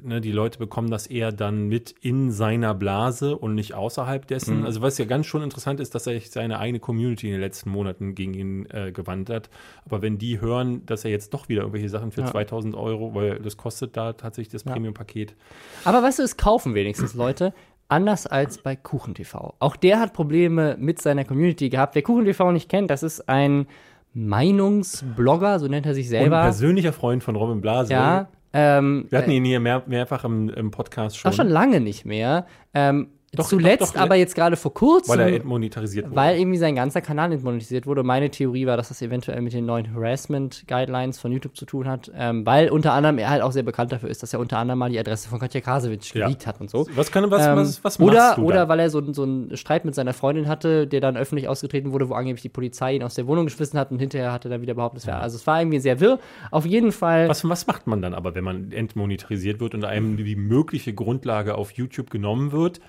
ne, 0.03 0.21
die 0.21 0.31
Leute 0.31 0.57
bekommen 0.59 0.89
das 0.89 1.07
eher 1.07 1.31
dann 1.31 1.67
mit 1.67 1.93
in 2.01 2.31
seiner 2.31 2.73
Blase 2.73 3.37
und 3.37 3.55
nicht 3.55 3.73
außerhalb 3.73 4.25
dessen. 4.27 4.59
Mhm. 4.59 4.65
Also 4.65 4.81
was 4.81 4.97
ja 4.97 5.05
ganz 5.05 5.25
schon 5.27 5.43
interessant 5.43 5.79
ist, 5.79 5.93
dass 5.95 6.07
er 6.07 6.13
sich 6.13 6.31
seine 6.31 6.59
eigene 6.59 6.79
Community 6.79 7.27
in 7.27 7.33
den 7.33 7.41
letzten 7.41 7.69
Monaten 7.69 8.15
gegen 8.15 8.33
ihn 8.33 8.65
äh, 8.71 8.91
gewandt 8.91 9.29
hat. 9.29 9.49
Aber 9.85 10.01
wenn 10.01 10.17
die 10.17 10.41
hören, 10.41 10.85
dass 10.85 11.05
er 11.05 11.11
jetzt 11.11 11.33
doch 11.33 11.47
wieder 11.49 11.61
irgendwelche 11.61 11.89
Sachen 11.89 12.11
für 12.11 12.21
Ja. 12.21 12.27
2000 12.31 12.75
Euro, 12.75 13.13
weil 13.15 13.39
das 13.39 13.55
kostet 13.57 13.95
da 13.95 14.13
tatsächlich 14.13 14.51
das 14.51 14.63
Premium-Paket. 14.63 15.35
Aber 15.83 16.01
weißt 16.01 16.19
du, 16.19 16.23
es 16.23 16.37
kaufen 16.37 16.73
wenigstens 16.73 17.13
Leute. 17.13 17.53
Anders 17.87 18.25
als 18.25 18.57
bei 18.57 18.75
KuchenTV. 18.75 19.53
Auch 19.59 19.75
der 19.75 19.99
hat 19.99 20.13
Probleme 20.13 20.75
mit 20.79 20.99
seiner 20.99 21.23
Community 21.23 21.69
gehabt. 21.69 21.93
Wer 21.93 22.01
KuchenTV 22.01 22.51
nicht 22.51 22.67
kennt, 22.67 22.89
das 22.89 23.03
ist 23.03 23.29
ein 23.29 23.67
Meinungsblogger, 24.13 25.59
so 25.59 25.67
nennt 25.67 25.85
er 25.85 25.93
sich 25.93 26.07
Und 26.07 26.15
ein 26.15 26.21
selber. 26.21 26.41
persönlicher 26.43 26.93
Freund 26.93 27.23
von 27.23 27.35
Robin 27.35 27.61
Blase. 27.61 27.91
Ja. 27.93 28.27
Ähm, 28.57 29.05
Wir 29.09 29.19
hatten 29.19 29.31
ihn 29.31 29.43
hier 29.43 29.59
mehr, 29.59 29.83
mehrfach 29.85 30.23
im, 30.23 30.47
im 30.49 30.71
Podcast 30.71 31.17
schon, 31.17 31.29
auch 31.29 31.35
schon 31.35 31.49
lange 31.49 31.81
nicht 31.81 32.05
mehr. 32.05 32.47
Ähm, 32.73 33.09
Doch, 33.35 33.47
zuletzt 33.47 33.81
doch, 33.81 33.93
doch, 33.93 34.01
aber 34.01 34.15
jetzt 34.15 34.35
gerade 34.35 34.55
vor 34.55 34.73
kurzem. 34.73 35.13
weil 35.17 35.19
er 35.29 35.35
entmonetarisiert 35.35 36.05
wurde. 36.07 36.15
Weil 36.15 36.37
irgendwie 36.39 36.57
sein 36.57 36.75
ganzer 36.75 37.01
Kanal 37.01 37.31
entmonetarisiert 37.31 37.85
wurde. 37.87 38.03
Meine 38.03 38.29
Theorie 38.29 38.65
war, 38.65 38.77
dass 38.77 38.89
das 38.89 39.01
eventuell 39.01 39.41
mit 39.41 39.53
den 39.53 39.65
neuen 39.65 39.93
Harassment-Guidelines 39.93 41.19
von 41.19 41.31
YouTube 41.31 41.55
zu 41.55 41.65
tun 41.65 41.87
hat. 41.87 42.11
Ähm, 42.15 42.45
weil 42.45 42.69
unter 42.69 42.93
anderem 42.93 43.17
er 43.17 43.29
halt 43.29 43.41
auch 43.41 43.51
sehr 43.51 43.63
bekannt 43.63 43.91
dafür 43.91 44.09
ist, 44.09 44.23
dass 44.23 44.33
er 44.33 44.39
unter 44.39 44.57
anderem 44.57 44.79
mal 44.79 44.89
die 44.89 44.99
Adresse 44.99 45.29
von 45.29 45.39
Katja 45.39 45.61
Krasowitsch 45.61 46.13
Ja. 46.15 46.25
geleakt 46.25 46.47
hat 46.47 46.59
und 46.61 46.69
so. 46.69 46.87
was 46.95 47.11
kann 47.11 47.29
was, 47.31 47.45
Ähm, 47.45 47.55
was, 47.55 47.83
was 47.83 47.99
oder 47.99 48.37
oder 48.39 48.67
weil 48.69 48.79
er 48.79 48.89
so, 48.89 49.01
so 49.13 49.23
einen 49.23 49.55
Streit 49.57 49.85
mit 49.85 49.95
seiner 49.95 50.13
Freundin 50.13 50.47
hatte, 50.47 50.87
der 50.87 51.01
dann 51.01 51.17
öffentlich 51.17 51.47
ausgetreten 51.47 51.91
wurde, 51.91 52.09
wo 52.09 52.13
angeblich 52.13 52.41
die 52.41 52.49
Polizei 52.49 52.95
ihn 52.95 53.03
aus 53.03 53.15
der 53.15 53.27
Wohnung 53.27 53.45
geschmissen 53.45 53.79
hat 53.79 53.91
und 53.91 53.99
hinterher 53.99 54.31
hat 54.31 54.45
er 54.45 54.51
dann 54.51 54.61
wieder 54.61 54.73
behauptet, 54.73 55.01
es 55.01 55.07
wäre. 55.07 55.19
Also 55.19 55.35
es 55.37 55.45
war 55.47 55.59
irgendwie 55.61 55.79
sehr 55.79 55.99
wirr. 55.99 56.19
Auf 56.51 56.65
jeden 56.65 56.91
Fall. 56.91 57.27
Was, 57.29 57.47
was 57.47 57.67
macht 57.67 57.87
man 57.87 58.01
dann 58.01 58.13
aber, 58.13 58.35
wenn 58.35 58.43
man 58.43 58.71
entmonetarisiert 58.71 59.59
wird 59.59 59.73
und 59.73 59.85
einem 59.85 60.17
die 60.17 60.35
mögliche 60.35 60.93
Grundlage 60.93 61.55
auf 61.55 61.71
YouTube 61.71 62.09
genommen 62.09 62.51
wird? 62.51 62.79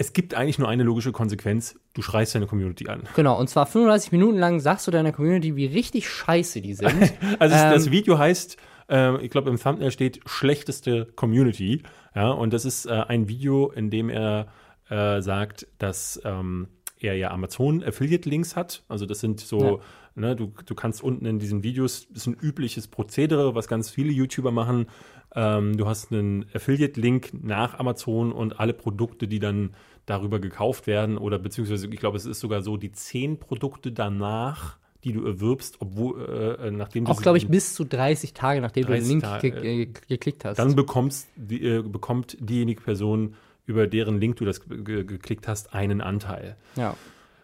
Es 0.00 0.14
gibt 0.14 0.32
eigentlich 0.32 0.58
nur 0.58 0.66
eine 0.66 0.82
logische 0.82 1.12
Konsequenz. 1.12 1.78
Du 1.92 2.00
schreist 2.00 2.34
deine 2.34 2.46
Community 2.46 2.88
an. 2.88 3.02
Genau, 3.16 3.38
und 3.38 3.50
zwar 3.50 3.66
35 3.66 4.12
Minuten 4.12 4.38
lang 4.38 4.58
sagst 4.58 4.86
du 4.86 4.90
deiner 4.90 5.12
Community, 5.12 5.56
wie 5.56 5.66
richtig 5.66 6.08
scheiße 6.08 6.62
die 6.62 6.72
sind. 6.72 7.12
Also 7.38 7.54
Ähm, 7.54 7.70
das 7.70 7.90
Video 7.90 8.16
heißt, 8.16 8.56
äh, 8.88 9.22
ich 9.22 9.30
glaube 9.30 9.50
im 9.50 9.60
Thumbnail 9.60 9.90
steht 9.90 10.20
schlechteste 10.24 11.04
Community. 11.04 11.82
Ja, 12.14 12.30
und 12.30 12.54
das 12.54 12.64
ist 12.64 12.86
äh, 12.86 12.92
ein 12.92 13.28
Video, 13.28 13.70
in 13.72 13.90
dem 13.90 14.08
er 14.08 14.46
äh, 14.88 15.20
sagt, 15.20 15.66
dass 15.76 16.18
ähm, 16.24 16.68
er 16.98 17.14
ja 17.16 17.30
Amazon 17.30 17.84
Affiliate 17.84 18.26
Links 18.26 18.56
hat. 18.56 18.82
Also 18.88 19.04
das 19.04 19.20
sind 19.20 19.40
so. 19.40 19.82
Ne, 20.20 20.36
du, 20.36 20.52
du 20.64 20.74
kannst 20.74 21.02
unten 21.02 21.26
in 21.26 21.38
diesen 21.38 21.62
Videos, 21.62 22.06
das 22.10 22.22
ist 22.22 22.26
ein 22.28 22.36
übliches 22.40 22.86
Prozedere, 22.88 23.54
was 23.54 23.66
ganz 23.68 23.90
viele 23.90 24.12
YouTuber 24.12 24.52
machen. 24.52 24.86
Ähm, 25.34 25.76
du 25.76 25.86
hast 25.86 26.12
einen 26.12 26.46
Affiliate-Link 26.54 27.42
nach 27.42 27.78
Amazon 27.78 28.32
und 28.32 28.60
alle 28.60 28.72
Produkte, 28.72 29.26
die 29.26 29.38
dann 29.38 29.70
darüber 30.06 30.38
gekauft 30.40 30.86
werden 30.86 31.18
oder 31.18 31.38
beziehungsweise, 31.38 31.86
ich 31.88 32.00
glaube, 32.00 32.16
es 32.16 32.26
ist 32.26 32.40
sogar 32.40 32.62
so, 32.62 32.76
die 32.76 32.92
zehn 32.92 33.38
Produkte 33.38 33.92
danach 33.92 34.78
die 35.04 35.12
du 35.12 35.24
erwirbst, 35.24 35.76
obwohl 35.80 36.20
äh, 36.20 36.68
äh 36.68 36.70
nachdem 36.70 37.06
du 37.06 37.10
auch 37.10 37.22
glaube 37.22 37.38
ich 37.38 37.48
bis 37.48 37.74
zu 37.74 37.84
30 37.84 38.34
Tage 38.34 38.60
nachdem 38.60 38.84
du 38.86 38.92
den 38.92 39.06
Link 39.06 39.24
ge 39.40 39.82
äh, 39.82 39.86
geklickt 39.86 40.44
hast. 40.44 40.58
Dann 40.58 40.76
bekommst 40.76 41.28
die, 41.36 41.64
äh, 41.64 41.82
bekommt 41.82 42.36
diejenige 42.38 42.82
Person 42.82 43.34
über 43.66 43.86
deren 43.86 44.20
Link 44.20 44.36
du 44.36 44.44
das 44.44 44.60
ge 44.68 45.04
geklickt 45.04 45.48
hast 45.48 45.72
einen 45.72 46.00
Anteil. 46.00 46.56
Ja. 46.76 46.96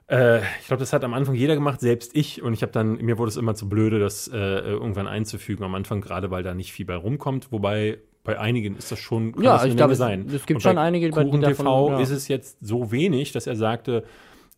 Äh, 0.09 0.39
ich 0.61 0.67
glaube, 0.67 0.81
das 0.81 0.93
hat 0.93 1.05
am 1.05 1.15
Anfang 1.15 1.35
jeder 1.35 1.55
gemacht, 1.55 1.81
selbst 1.81 2.15
ich. 2.15 2.43
Und 2.43 2.53
ich 2.53 2.63
habe 2.63 2.73
dann, 2.73 2.97
mir 2.97 3.19
wurde 3.19 3.31
es 3.31 3.37
immer 3.37 3.55
zu 3.55 3.69
blöde, 3.69 3.99
das 3.99 4.29
äh, 4.29 4.37
irgendwann 4.37 5.07
einzufügen 5.07 5.65
am 5.65 5.75
Anfang, 5.75 6.01
gerade 6.01 6.31
weil 6.31 6.43
da 6.43 6.55
nicht 6.55 6.73
viel 6.73 6.87
bei 6.87 6.97
rumkommt. 6.97 7.53
Wobei 7.53 7.99
bei 8.23 8.39
einigen 8.39 8.77
ist 8.77 8.91
das 8.91 8.99
schon, 8.99 9.33
kann 9.33 9.45
ja, 9.45 9.55
das 9.55 9.67
ich 9.67 9.77
glaube, 9.77 9.95
sein. 9.95 10.29
Es 10.33 10.47
gibt 10.47 10.63
schon 10.63 10.79
einige, 10.79 11.09
bei 11.11 11.25
Kuchen 11.25 11.43
TV 11.43 11.91
ja. 11.91 12.01
ist 12.01 12.11
es 12.11 12.29
jetzt 12.29 12.59
so 12.61 12.91
wenig, 12.91 13.33
dass 13.33 13.47
er 13.47 13.57
sagte, 13.57 14.05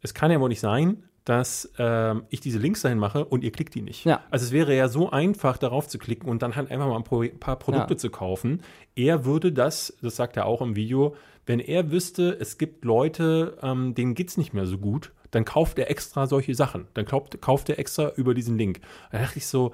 es 0.00 0.14
kann 0.14 0.30
ja 0.30 0.40
wohl 0.40 0.48
nicht 0.48 0.60
sein, 0.60 1.04
dass 1.24 1.70
ähm, 1.78 2.22
ich 2.30 2.40
diese 2.40 2.58
Links 2.58 2.80
dahin 2.80 2.98
mache 2.98 3.26
und 3.26 3.44
ihr 3.44 3.52
klickt 3.52 3.74
die 3.74 3.82
nicht. 3.82 4.06
Ja. 4.06 4.22
Also 4.30 4.46
es 4.46 4.52
wäre 4.52 4.74
ja 4.74 4.88
so 4.88 5.10
einfach, 5.10 5.58
darauf 5.58 5.86
zu 5.86 5.98
klicken 5.98 6.30
und 6.30 6.40
dann 6.40 6.56
halt 6.56 6.70
einfach 6.70 6.86
mal 6.86 6.96
ein 6.96 7.38
paar 7.38 7.58
Produkte 7.58 7.94
ja. 7.94 7.98
zu 7.98 8.08
kaufen. 8.08 8.62
Er 8.94 9.26
würde 9.26 9.52
das, 9.52 9.94
das 10.00 10.16
sagt 10.16 10.38
er 10.38 10.46
auch 10.46 10.62
im 10.62 10.74
Video, 10.74 11.14
wenn 11.44 11.60
er 11.60 11.90
wüsste, 11.90 12.38
es 12.40 12.56
gibt 12.56 12.86
Leute, 12.86 13.58
ähm, 13.62 13.94
denen 13.94 14.14
geht 14.14 14.28
es 14.28 14.38
nicht 14.38 14.54
mehr 14.54 14.64
so 14.64 14.78
gut, 14.78 15.12
dann 15.30 15.44
kauft 15.44 15.78
er 15.78 15.90
extra 15.90 16.26
solche 16.26 16.54
Sachen. 16.54 16.86
Dann 16.94 17.04
kauft, 17.04 17.40
kauft 17.40 17.68
er 17.68 17.78
extra 17.78 18.12
über 18.16 18.34
diesen 18.34 18.56
Link. 18.58 18.80
Da 19.12 19.18
dachte 19.18 19.38
ich 19.38 19.46
so, 19.46 19.72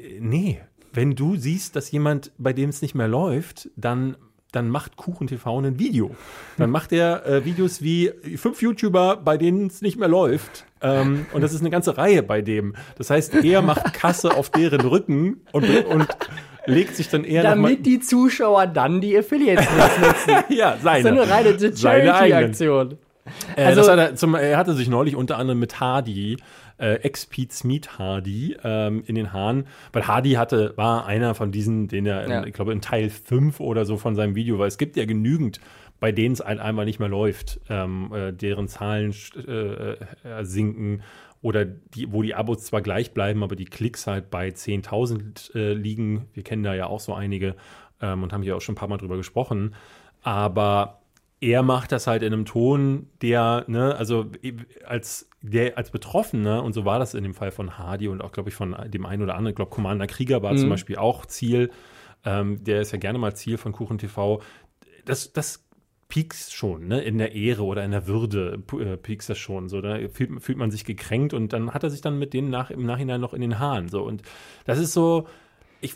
äh, 0.00 0.20
nee, 0.20 0.60
wenn 0.92 1.14
du 1.14 1.36
siehst, 1.36 1.76
dass 1.76 1.90
jemand, 1.90 2.32
bei 2.38 2.52
dem 2.52 2.70
es 2.70 2.82
nicht 2.82 2.94
mehr 2.94 3.08
läuft, 3.08 3.68
dann 3.76 4.16
dann 4.52 4.70
macht 4.70 4.96
Kuchen 4.96 5.26
TV 5.26 5.58
ein 5.58 5.78
Video. 5.78 6.16
Dann 6.56 6.70
macht 6.70 6.92
er 6.92 7.26
äh, 7.26 7.44
Videos 7.44 7.82
wie 7.82 8.10
fünf 8.36 8.62
YouTuber, 8.62 9.16
bei 9.16 9.36
denen 9.36 9.66
es 9.66 9.82
nicht 9.82 9.98
mehr 9.98 10.08
läuft. 10.08 10.64
Ähm, 10.80 11.26
und 11.32 11.42
das 11.42 11.52
ist 11.52 11.60
eine 11.60 11.70
ganze 11.70 11.98
Reihe 11.98 12.22
bei 12.22 12.40
dem. 12.40 12.74
Das 12.96 13.10
heißt, 13.10 13.34
er 13.44 13.60
macht 13.60 13.92
Kasse 13.92 14.34
auf 14.34 14.48
deren 14.48 14.80
Rücken 14.80 15.42
und, 15.52 15.68
und 15.86 16.08
legt 16.64 16.96
sich 16.96 17.10
dann 17.10 17.24
eher 17.24 17.42
Damit 17.42 17.84
die 17.84 18.00
Zuschauer 18.00 18.66
dann 18.66 19.00
die 19.00 19.18
Affiliates 19.18 19.66
nutzen. 20.00 20.44
ja, 20.54 20.78
seine. 20.82 21.14
Das 21.14 21.22
ist 21.62 21.84
eine 21.84 22.00
reine 22.00 22.12
Charity-Aktion. 22.16 22.98
Äh, 23.56 23.64
also, 23.64 23.90
hat 23.90 23.98
er, 23.98 24.14
zum, 24.16 24.34
er 24.34 24.56
hatte 24.56 24.74
sich 24.74 24.88
neulich 24.88 25.16
unter 25.16 25.38
anderem 25.38 25.58
mit 25.58 25.80
Hardy 25.80 26.36
äh, 26.78 26.94
Ex-Pete 26.94 27.66
Meet 27.66 27.98
Hardy 27.98 28.56
ähm, 28.62 29.02
in 29.06 29.14
den 29.14 29.32
Haaren, 29.32 29.66
weil 29.92 30.06
Hardy 30.06 30.32
hatte, 30.32 30.74
war 30.76 31.06
einer 31.06 31.34
von 31.34 31.52
diesen, 31.52 31.88
den 31.88 32.06
er, 32.06 32.28
ja. 32.28 32.40
in, 32.40 32.48
ich 32.48 32.54
glaube, 32.54 32.72
in 32.72 32.80
Teil 32.80 33.10
5 33.10 33.60
oder 33.60 33.84
so 33.84 33.96
von 33.96 34.14
seinem 34.14 34.34
Video, 34.34 34.58
weil 34.58 34.68
es 34.68 34.78
gibt 34.78 34.96
ja 34.96 35.04
genügend, 35.04 35.60
bei 36.00 36.12
denen 36.12 36.32
es 36.32 36.40
ein, 36.40 36.60
einmal 36.60 36.84
nicht 36.84 37.00
mehr 37.00 37.08
läuft, 37.08 37.60
ähm, 37.68 38.12
äh, 38.14 38.32
deren 38.32 38.68
Zahlen 38.68 39.14
äh, 39.46 39.92
äh, 39.92 39.96
sinken 40.42 41.02
oder 41.42 41.64
die, 41.64 42.12
wo 42.12 42.22
die 42.22 42.34
Abos 42.34 42.64
zwar 42.64 42.82
gleich 42.82 43.12
bleiben, 43.12 43.42
aber 43.42 43.56
die 43.56 43.64
Klicks 43.64 44.06
halt 44.06 44.30
bei 44.30 44.48
10.000 44.48 45.54
äh, 45.54 45.72
liegen. 45.72 46.28
Wir 46.34 46.42
kennen 46.42 46.62
da 46.62 46.74
ja 46.74 46.86
auch 46.86 47.00
so 47.00 47.14
einige 47.14 47.54
ähm, 48.00 48.22
und 48.22 48.32
haben 48.32 48.42
hier 48.42 48.56
auch 48.56 48.60
schon 48.60 48.74
ein 48.74 48.78
paar 48.78 48.88
Mal 48.88 48.98
drüber 48.98 49.16
gesprochen. 49.16 49.74
Aber 50.22 51.00
er 51.40 51.62
macht 51.62 51.92
das 51.92 52.06
halt 52.06 52.22
in 52.22 52.32
einem 52.32 52.44
Ton, 52.44 53.08
der, 53.22 53.64
ne, 53.68 53.94
also 53.94 54.26
als 54.84 55.28
der 55.40 55.78
als 55.78 55.90
Betroffener, 55.90 56.64
und 56.64 56.72
so 56.72 56.84
war 56.84 56.98
das 56.98 57.14
in 57.14 57.22
dem 57.22 57.34
Fall 57.34 57.52
von 57.52 57.78
Hardy 57.78 58.08
und 58.08 58.22
auch, 58.22 58.32
glaube 58.32 58.48
ich, 58.48 58.56
von 58.56 58.76
dem 58.88 59.06
einen 59.06 59.22
oder 59.22 59.34
anderen, 59.34 59.52
ich 59.52 59.56
glaube, 59.56 59.70
Commander 59.70 60.06
Krieger 60.06 60.42
war 60.42 60.52
mhm. 60.52 60.58
zum 60.58 60.68
Beispiel 60.68 60.96
auch 60.96 61.26
Ziel, 61.26 61.70
ähm, 62.24 62.62
der 62.64 62.80
ist 62.80 62.92
ja 62.92 62.98
gerne 62.98 63.18
mal 63.18 63.34
Ziel 63.34 63.56
von 63.56 63.72
Kuchen 63.72 63.98
TV. 63.98 64.42
Das, 65.04 65.32
das 65.32 65.64
piekst 66.08 66.54
schon, 66.54 66.88
ne, 66.88 67.02
in 67.02 67.18
der 67.18 67.34
Ehre 67.34 67.64
oder 67.64 67.84
in 67.84 67.92
der 67.92 68.08
Würde 68.08 68.60
äh, 68.80 68.96
piekst 68.96 69.30
das 69.30 69.38
schon, 69.38 69.68
so, 69.68 69.80
da 69.80 69.98
fühlt, 70.08 70.42
fühlt 70.42 70.58
man 70.58 70.72
sich 70.72 70.84
gekränkt 70.84 71.34
und 71.34 71.52
dann 71.52 71.72
hat 71.72 71.84
er 71.84 71.90
sich 71.90 72.00
dann 72.00 72.18
mit 72.18 72.32
denen 72.32 72.50
nach, 72.50 72.70
im 72.70 72.84
Nachhinein 72.84 73.20
noch 73.20 73.34
in 73.34 73.42
den 73.42 73.60
Haaren, 73.60 73.88
so, 73.88 74.02
und 74.02 74.22
das 74.64 74.78
ist 74.78 74.92
so, 74.92 75.28
ich, 75.80 75.94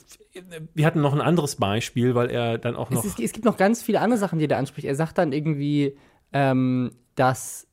wir 0.75 0.87
hatten 0.87 1.01
noch 1.01 1.13
ein 1.13 1.21
anderes 1.21 1.57
Beispiel, 1.57 2.15
weil 2.15 2.31
er 2.31 2.59
dann 2.59 2.77
auch 2.77 2.91
noch. 2.91 3.05
Es, 3.05 3.11
ist, 3.11 3.21
es 3.21 3.33
gibt 3.33 3.45
noch 3.45 3.57
ganz 3.57 3.83
viele 3.83 4.01
andere 4.01 4.19
Sachen, 4.19 4.39
die 4.39 4.47
er 4.47 4.59
anspricht. 4.59 4.87
Er 4.87 4.95
sagt 4.95 5.19
dann 5.19 5.33
irgendwie, 5.33 5.97
ähm, 6.33 6.93
dass 7.15 7.67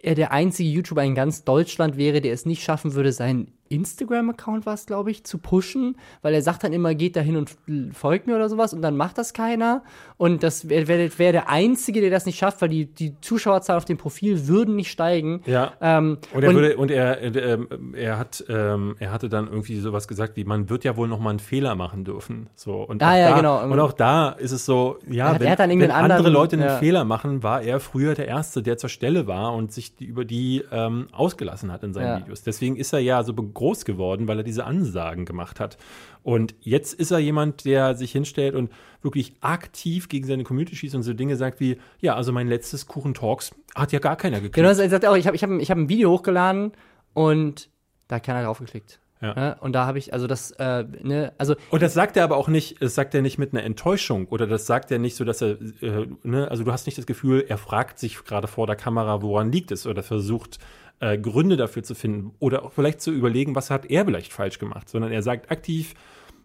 er 0.00 0.14
der 0.14 0.32
einzige 0.32 0.68
YouTuber 0.68 1.04
in 1.04 1.14
ganz 1.14 1.44
Deutschland 1.44 1.96
wäre, 1.96 2.20
der 2.20 2.32
es 2.32 2.46
nicht 2.46 2.62
schaffen 2.62 2.94
würde, 2.94 3.12
seinen 3.12 3.55
Instagram-Account 3.68 4.66
war 4.66 4.74
es, 4.74 4.86
glaube 4.86 5.10
ich, 5.10 5.24
zu 5.24 5.38
pushen, 5.38 5.96
weil 6.22 6.34
er 6.34 6.42
sagt 6.42 6.64
dann 6.64 6.72
immer, 6.72 6.94
geht 6.94 7.16
da 7.16 7.20
hin 7.20 7.36
und 7.36 7.56
folgt 7.92 8.26
mir 8.26 8.36
oder 8.36 8.48
sowas 8.48 8.72
und 8.72 8.82
dann 8.82 8.96
macht 8.96 9.18
das 9.18 9.32
keiner. 9.32 9.82
Und 10.16 10.42
das 10.42 10.68
wäre 10.68 10.88
wär, 11.18 11.32
der 11.32 11.48
Einzige, 11.48 12.00
der 12.00 12.10
das 12.10 12.26
nicht 12.26 12.38
schafft, 12.38 12.62
weil 12.62 12.68
die, 12.68 12.86
die 12.86 13.20
Zuschauerzahlen 13.20 13.78
auf 13.78 13.84
dem 13.84 13.98
Profil 13.98 14.46
würden 14.46 14.76
nicht 14.76 14.90
steigen. 14.90 15.42
Ja. 15.46 15.72
Ähm, 15.80 16.18
und 16.32 16.42
er, 16.42 16.48
und, 16.48 16.54
würde, 16.54 16.76
und 16.76 16.90
er, 16.90 17.20
er, 17.20 17.58
er, 17.94 18.18
hat, 18.18 18.44
ähm, 18.48 18.96
er 18.98 19.12
hatte 19.12 19.28
dann 19.28 19.46
irgendwie 19.46 19.78
sowas 19.78 20.08
gesagt, 20.08 20.36
wie 20.36 20.44
man 20.44 20.70
wird 20.70 20.84
ja 20.84 20.96
wohl 20.96 21.08
noch 21.08 21.20
mal 21.20 21.30
einen 21.30 21.38
Fehler 21.38 21.74
machen 21.74 22.04
dürfen. 22.04 22.48
So, 22.54 22.82
und, 22.82 23.02
ah, 23.02 23.18
ja, 23.18 23.30
da, 23.30 23.36
genau. 23.36 23.64
und 23.64 23.78
auch 23.80 23.92
da 23.92 24.30
ist 24.30 24.52
es 24.52 24.64
so, 24.64 24.98
ja, 25.08 25.32
er, 25.32 25.40
wenn, 25.40 25.46
er 25.46 25.58
wenn 25.58 25.90
andere 25.90 26.18
anderen, 26.18 26.32
Leute 26.32 26.56
einen 26.56 26.66
ja. 26.66 26.76
Fehler 26.76 27.04
machen, 27.04 27.42
war 27.42 27.62
er 27.62 27.80
früher 27.80 28.14
der 28.14 28.28
Erste, 28.28 28.62
der 28.62 28.78
zur 28.78 28.90
Stelle 28.90 29.26
war 29.26 29.54
und 29.54 29.72
sich 29.72 29.94
die, 29.96 30.04
über 30.04 30.24
die 30.24 30.64
ähm, 30.70 31.08
ausgelassen 31.12 31.72
hat 31.72 31.82
in 31.82 31.92
seinen 31.92 32.06
ja. 32.06 32.18
Videos. 32.20 32.42
Deswegen 32.42 32.76
ist 32.76 32.92
er 32.92 33.00
ja 33.00 33.22
so 33.22 33.34
groß 33.56 33.84
geworden, 33.84 34.28
weil 34.28 34.38
er 34.38 34.44
diese 34.44 34.64
Ansagen 34.64 35.24
gemacht 35.24 35.58
hat. 35.58 35.76
Und 36.22 36.54
jetzt 36.60 36.94
ist 36.94 37.10
er 37.10 37.18
jemand, 37.18 37.64
der 37.64 37.94
sich 37.94 38.12
hinstellt 38.12 38.54
und 38.54 38.70
wirklich 39.02 39.34
aktiv 39.40 40.08
gegen 40.08 40.26
seine 40.26 40.44
Community 40.44 40.76
schießt 40.76 40.94
und 40.94 41.02
so 41.02 41.12
Dinge 41.12 41.36
sagt 41.36 41.60
wie, 41.60 41.78
ja, 42.00 42.14
also 42.14 42.32
mein 42.32 42.48
letztes 42.48 42.86
Kuchen 42.86 43.14
Talks 43.14 43.54
hat 43.74 43.92
ja 43.92 43.98
gar 43.98 44.16
keiner 44.16 44.36
geklickt. 44.36 44.54
Genau, 44.54 44.68
er 44.68 44.74
sagt 44.74 45.06
auch, 45.06 45.16
ich 45.16 45.26
habe 45.26 45.36
ich 45.36 45.42
hab, 45.42 45.50
ich 45.50 45.70
hab 45.70 45.78
ein 45.78 45.88
Video 45.88 46.10
hochgeladen 46.10 46.72
und 47.14 47.68
da 48.08 48.16
hat 48.16 48.24
keiner 48.24 48.44
drauf 48.44 48.58
geklickt. 48.58 49.00
Ja. 49.22 49.34
ja. 49.34 49.52
und 49.60 49.72
da 49.72 49.86
habe 49.86 49.98
ich, 49.98 50.12
also 50.12 50.26
das, 50.26 50.50
äh, 50.52 50.84
ne, 51.02 51.32
also. 51.38 51.54
Und 51.70 51.82
das 51.82 51.94
sagt 51.94 52.16
er 52.16 52.24
aber 52.24 52.36
auch 52.36 52.48
nicht, 52.48 52.82
das 52.82 52.94
sagt 52.94 53.14
er 53.14 53.22
nicht 53.22 53.38
mit 53.38 53.52
einer 53.52 53.62
Enttäuschung 53.62 54.26
oder 54.26 54.46
das 54.46 54.66
sagt 54.66 54.90
er 54.90 54.98
nicht 54.98 55.16
so, 55.16 55.24
dass 55.24 55.40
er, 55.40 55.58
äh, 55.80 56.06
ne, 56.22 56.50
also 56.50 56.64
du 56.64 56.72
hast 56.72 56.86
nicht 56.86 56.98
das 56.98 57.06
Gefühl, 57.06 57.44
er 57.48 57.56
fragt 57.56 57.98
sich 57.98 58.22
gerade 58.24 58.46
vor 58.46 58.66
der 58.66 58.76
Kamera, 58.76 59.22
woran 59.22 59.50
liegt 59.50 59.70
es 59.70 59.86
oder 59.86 60.02
versucht, 60.02 60.58
äh, 61.00 61.18
Gründe 61.18 61.56
dafür 61.56 61.82
zu 61.82 61.94
finden 61.94 62.32
oder 62.38 62.64
auch 62.64 62.72
vielleicht 62.72 63.00
zu 63.00 63.12
überlegen, 63.12 63.54
was 63.54 63.70
hat 63.70 63.90
er 63.90 64.04
vielleicht 64.04 64.32
falsch 64.32 64.58
gemacht, 64.58 64.88
sondern 64.88 65.12
er 65.12 65.22
sagt 65.22 65.50
aktiv, 65.50 65.94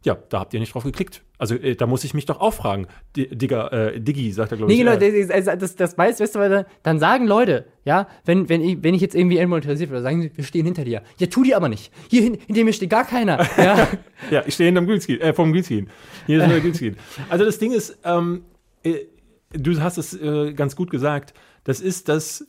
ja, 0.03 0.17
da 0.29 0.39
habt 0.39 0.53
ihr 0.53 0.59
nicht 0.59 0.73
drauf 0.73 0.83
geklickt. 0.83 1.21
Also 1.37 1.55
äh, 1.55 1.75
da 1.75 1.85
muss 1.85 2.03
ich 2.03 2.13
mich 2.13 2.25
doch 2.25 2.39
auch 2.39 2.53
fragen. 2.53 2.87
Digga, 3.15 3.67
äh, 3.67 3.99
Diggi, 3.99 4.31
sagt 4.31 4.51
er, 4.51 4.57
glaube 4.57 4.71
ich. 4.71 4.79
Nee, 4.79 4.83
genau, 4.83 4.97
das, 4.97 5.59
das, 5.59 5.75
das 5.75 5.97
weiß, 5.97 6.19
weißt 6.19 6.35
du, 6.35 6.65
dann 6.81 6.99
sagen 6.99 7.27
Leute, 7.27 7.65
ja, 7.85 8.07
wenn, 8.25 8.49
wenn, 8.49 8.61
ich, 8.61 8.83
wenn 8.83 8.95
ich 8.95 9.01
jetzt 9.01 9.13
irgendwie 9.15 9.37
entmonetarisiert 9.37 9.91
werde, 9.91 10.01
sagen 10.01 10.23
sie, 10.23 10.31
wir 10.35 10.43
stehen 10.43 10.65
hinter 10.65 10.85
dir. 10.85 11.03
Ja, 11.19 11.27
tu 11.27 11.43
die 11.43 11.53
aber 11.53 11.69
nicht. 11.69 11.91
Hier 12.09 12.23
hin, 12.23 12.37
hinter 12.47 12.63
mir 12.63 12.73
steht 12.73 12.89
gar 12.89 13.05
keiner. 13.05 13.47
Ja, 13.57 13.87
ja 14.31 14.43
ich 14.45 14.55
stehe 14.55 14.67
hinterm 14.67 14.87
Greenscreen, 14.87 15.21
äh, 15.21 15.33
vom 15.33 15.51
Greenscreen. 15.51 15.89
Hier 16.25 16.41
ist 16.41 16.49
der 16.49 16.59
Greenscreen. 16.59 16.97
Also 17.29 17.45
das 17.45 17.59
Ding 17.59 17.71
ist, 17.73 17.99
ähm, 18.03 18.43
äh, 18.83 19.05
du 19.51 19.79
hast 19.81 19.97
es 19.97 20.19
äh, 20.19 20.53
ganz 20.53 20.75
gut 20.75 20.89
gesagt, 20.89 21.35
das 21.63 21.79
ist 21.79 22.09
das 22.09 22.47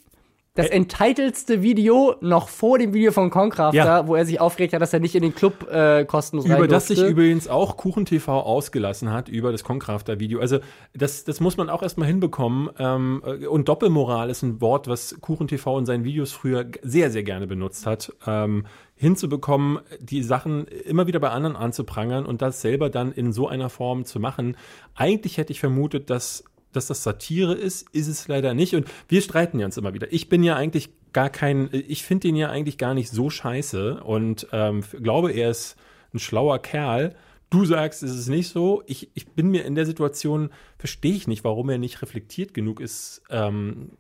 das 0.55 0.67
äh, 0.67 0.75
entitelste 0.75 1.63
Video 1.63 2.17
noch 2.21 2.49
vor 2.49 2.79
dem 2.79 2.93
Video 2.93 3.11
von 3.11 3.31
Concrafter, 3.31 3.77
ja. 3.77 4.07
wo 4.07 4.15
er 4.15 4.27
sich 4.27 4.41
aufgeregt 4.41 4.75
hat, 4.75 4.83
dass 4.83 4.93
er 4.93 5.01
nicht 5.01 5.15
in 5.15 5.23
den 5.23 5.35
Club 5.35 5.67
äh, 5.71 6.05
kostenlos 6.05 6.45
Über 6.45 6.69
das 6.69 6.89
sich 6.89 7.03
übrigens 7.03 7.49
auch 7.49 7.79
KuchenTV 7.79 8.29
ausgelassen 8.29 9.11
hat, 9.11 9.29
über 9.29 9.51
das 9.51 9.65
Concrafter-Video. 9.65 10.41
Also 10.41 10.59
das, 10.93 11.25
das 11.25 11.41
muss 11.41 11.57
man 11.57 11.71
auch 11.71 11.83
erstmal 11.83 12.07
hinbekommen. 12.07 12.69
Ähm, 12.79 13.23
und 13.49 13.69
Doppelmoral 13.69 14.29
ist 14.29 14.43
ein 14.43 14.61
Wort, 14.61 14.89
was 14.89 15.17
KuchenTV 15.21 15.79
in 15.79 15.87
seinen 15.87 16.05
Videos 16.05 16.33
früher 16.33 16.67
sehr, 16.83 17.11
sehr 17.11 17.23
gerne 17.23 17.47
benutzt 17.47 17.87
hat. 17.87 18.13
Ähm, 18.27 18.67
hinzubekommen, 18.95 19.81
die 20.01 20.23
Sachen 20.23 20.67
immer 20.67 21.07
wieder 21.07 21.19
bei 21.19 21.31
anderen 21.31 21.57
anzuprangern 21.57 22.27
und 22.27 22.43
das 22.43 22.61
selber 22.61 22.91
dann 22.91 23.11
in 23.11 23.33
so 23.33 23.49
einer 23.49 23.69
Form 23.71 24.05
zu 24.05 24.21
machen. 24.21 24.57
Eigentlich 24.95 25.39
hätte 25.39 25.53
ich 25.53 25.61
vermutet, 25.61 26.11
dass 26.11 26.45
dass 26.73 26.87
das 26.87 27.03
Satire 27.03 27.55
ist, 27.55 27.89
ist 27.93 28.09
es 28.09 28.29
leider 28.29 28.55
nicht. 28.55 28.75
Und 28.75 28.87
wir 29.09 29.23
streiten 29.23 29.59
ja 29.59 29.67
uns 29.67 29.77
immer 29.77 29.95
wieder. 29.95 30.13
Ich 30.13 30.29
bin 30.29 30.43
ja 30.43 30.57
eigentlich 30.57 30.91
gar 31.13 31.31
kein, 31.31 31.69
ich 31.73 32.03
finde 32.03 32.29
ihn 32.29 32.37
ja 32.37 32.51
eigentlich 32.51 32.79
gar 32.79 32.95
nicht 32.95 33.11
so 33.11 33.31
scheiße 33.31 34.03
und 34.03 34.49
ähm, 34.53 34.83
glaube, 35.03 35.33
er 35.33 35.51
ist 35.51 35.77
ein 36.15 36.19
schlauer 36.19 36.59
Kerl. 36.59 37.15
Du 37.51 37.65
sagst, 37.65 38.03
es 38.03 38.17
ist 38.17 38.29
nicht 38.29 38.49
so. 38.49 38.83
Ich, 38.87 39.11
ich 39.15 39.27
bin 39.29 39.51
mir 39.51 39.65
in 39.65 39.75
der 39.75 39.85
Situation, 39.85 40.51
verstehe 40.79 41.15
ich 41.15 41.29
nicht, 41.29 41.45
warum 41.45 41.69
er 41.69 41.79
nicht 41.79 42.01
reflektiert 42.01 42.55
genug 42.55 42.81
ist, 42.81 43.23
ähm, 43.29 43.91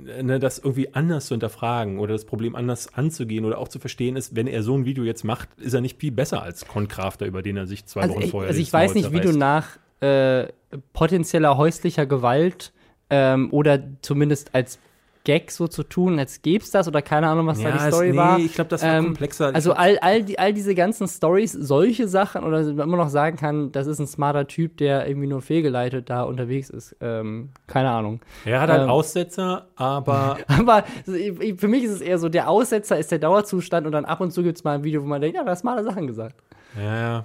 ne, 0.00 0.38
das 0.38 0.58
irgendwie 0.58 0.94
anders 0.94 1.26
zu 1.26 1.34
hinterfragen 1.34 1.98
oder 1.98 2.12
das 2.12 2.24
Problem 2.24 2.54
anders 2.54 2.92
anzugehen 2.94 3.44
oder 3.44 3.58
auch 3.58 3.68
zu 3.68 3.78
verstehen 3.78 4.16
ist, 4.16 4.36
wenn 4.36 4.46
er 4.46 4.62
so 4.62 4.76
ein 4.76 4.84
Video 4.84 5.04
jetzt 5.04 5.24
macht, 5.24 5.48
ist 5.58 5.72
er 5.72 5.80
nicht 5.80 5.98
viel 6.00 6.12
besser 6.12 6.42
als 6.42 6.66
Concrafter, 6.66 7.26
über 7.26 7.42
den 7.42 7.56
er 7.56 7.66
sich 7.66 7.86
zwei 7.86 8.02
also 8.02 8.14
Wochen 8.14 8.24
ich, 8.24 8.30
vorher 8.30 8.48
Also 8.48 8.60
ich 8.60 8.72
weiß 8.72 8.94
nicht, 8.94 9.12
wie 9.12 9.20
du 9.20 9.32
nach 9.32 9.78
äh, 10.00 10.48
potenzieller 10.92 11.56
häuslicher 11.56 12.06
Gewalt 12.06 12.72
ähm, 13.10 13.48
oder 13.52 13.80
zumindest 14.02 14.54
als 14.54 14.78
Gag 15.24 15.50
so 15.50 15.68
zu 15.68 15.82
tun, 15.82 16.18
als 16.18 16.40
gäbe 16.40 16.64
es 16.64 16.70
das 16.70 16.88
oder 16.88 17.02
keine 17.02 17.28
Ahnung, 17.28 17.46
was 17.46 17.60
Ja, 17.60 17.70
da 17.72 17.76
die 17.76 17.92
Story 17.92 18.10
nee, 18.12 18.16
war. 18.16 18.38
ich 18.38 18.54
glaub, 18.54 18.70
das 18.70 18.82
war 18.82 19.02
komplexer. 19.02 19.50
Ich 19.50 19.54
Also 19.54 19.74
all, 19.74 19.98
all, 19.98 20.22
die, 20.22 20.38
all 20.38 20.54
diese 20.54 20.74
ganzen 20.74 21.06
Stories, 21.08 21.52
solche 21.52 22.08
Sachen, 22.08 22.42
oder 22.42 22.62
man 22.62 22.88
immer 22.88 22.96
noch 22.96 23.10
sagen 23.10 23.36
kann, 23.36 23.70
das 23.70 23.86
ist 23.86 23.98
ein 23.98 24.06
smarter 24.06 24.46
Typ, 24.46 24.78
der 24.78 25.06
irgendwie 25.06 25.26
nur 25.26 25.42
fehlgeleitet 25.42 26.08
da 26.08 26.22
unterwegs 26.22 26.70
ist. 26.70 26.96
Ähm, 27.02 27.50
keine 27.66 27.90
Ahnung. 27.90 28.20
Er 28.46 28.62
hat 28.62 28.70
halt 28.70 28.84
Ähm. 28.84 28.88
Aussetzer, 28.88 29.66
aber 29.76 30.38
Aber 30.58 30.84
für 31.04 31.68
mich 31.68 31.84
ist 31.84 31.92
es 31.92 32.00
eher 32.00 32.18
so, 32.18 32.30
der 32.30 32.48
Aussetzer 32.48 32.98
ist 32.98 33.12
der 33.12 33.18
Dauerzustand 33.18 33.84
und 33.84 33.92
dann 33.92 34.06
ab 34.06 34.22
und 34.22 34.30
zu 34.30 34.42
gibt 34.42 34.56
es 34.56 34.64
mal 34.64 34.76
ein 34.76 34.84
Video, 34.84 35.02
wo 35.02 35.06
man 35.06 35.20
denkt, 35.20 35.36
ja, 35.36 35.44
da 35.44 35.50
hast 35.50 35.60
smarte 35.60 35.84
Sachen 35.84 36.06
gesagt. 36.06 36.36
Ja, 36.78 36.96
ja. 36.96 37.24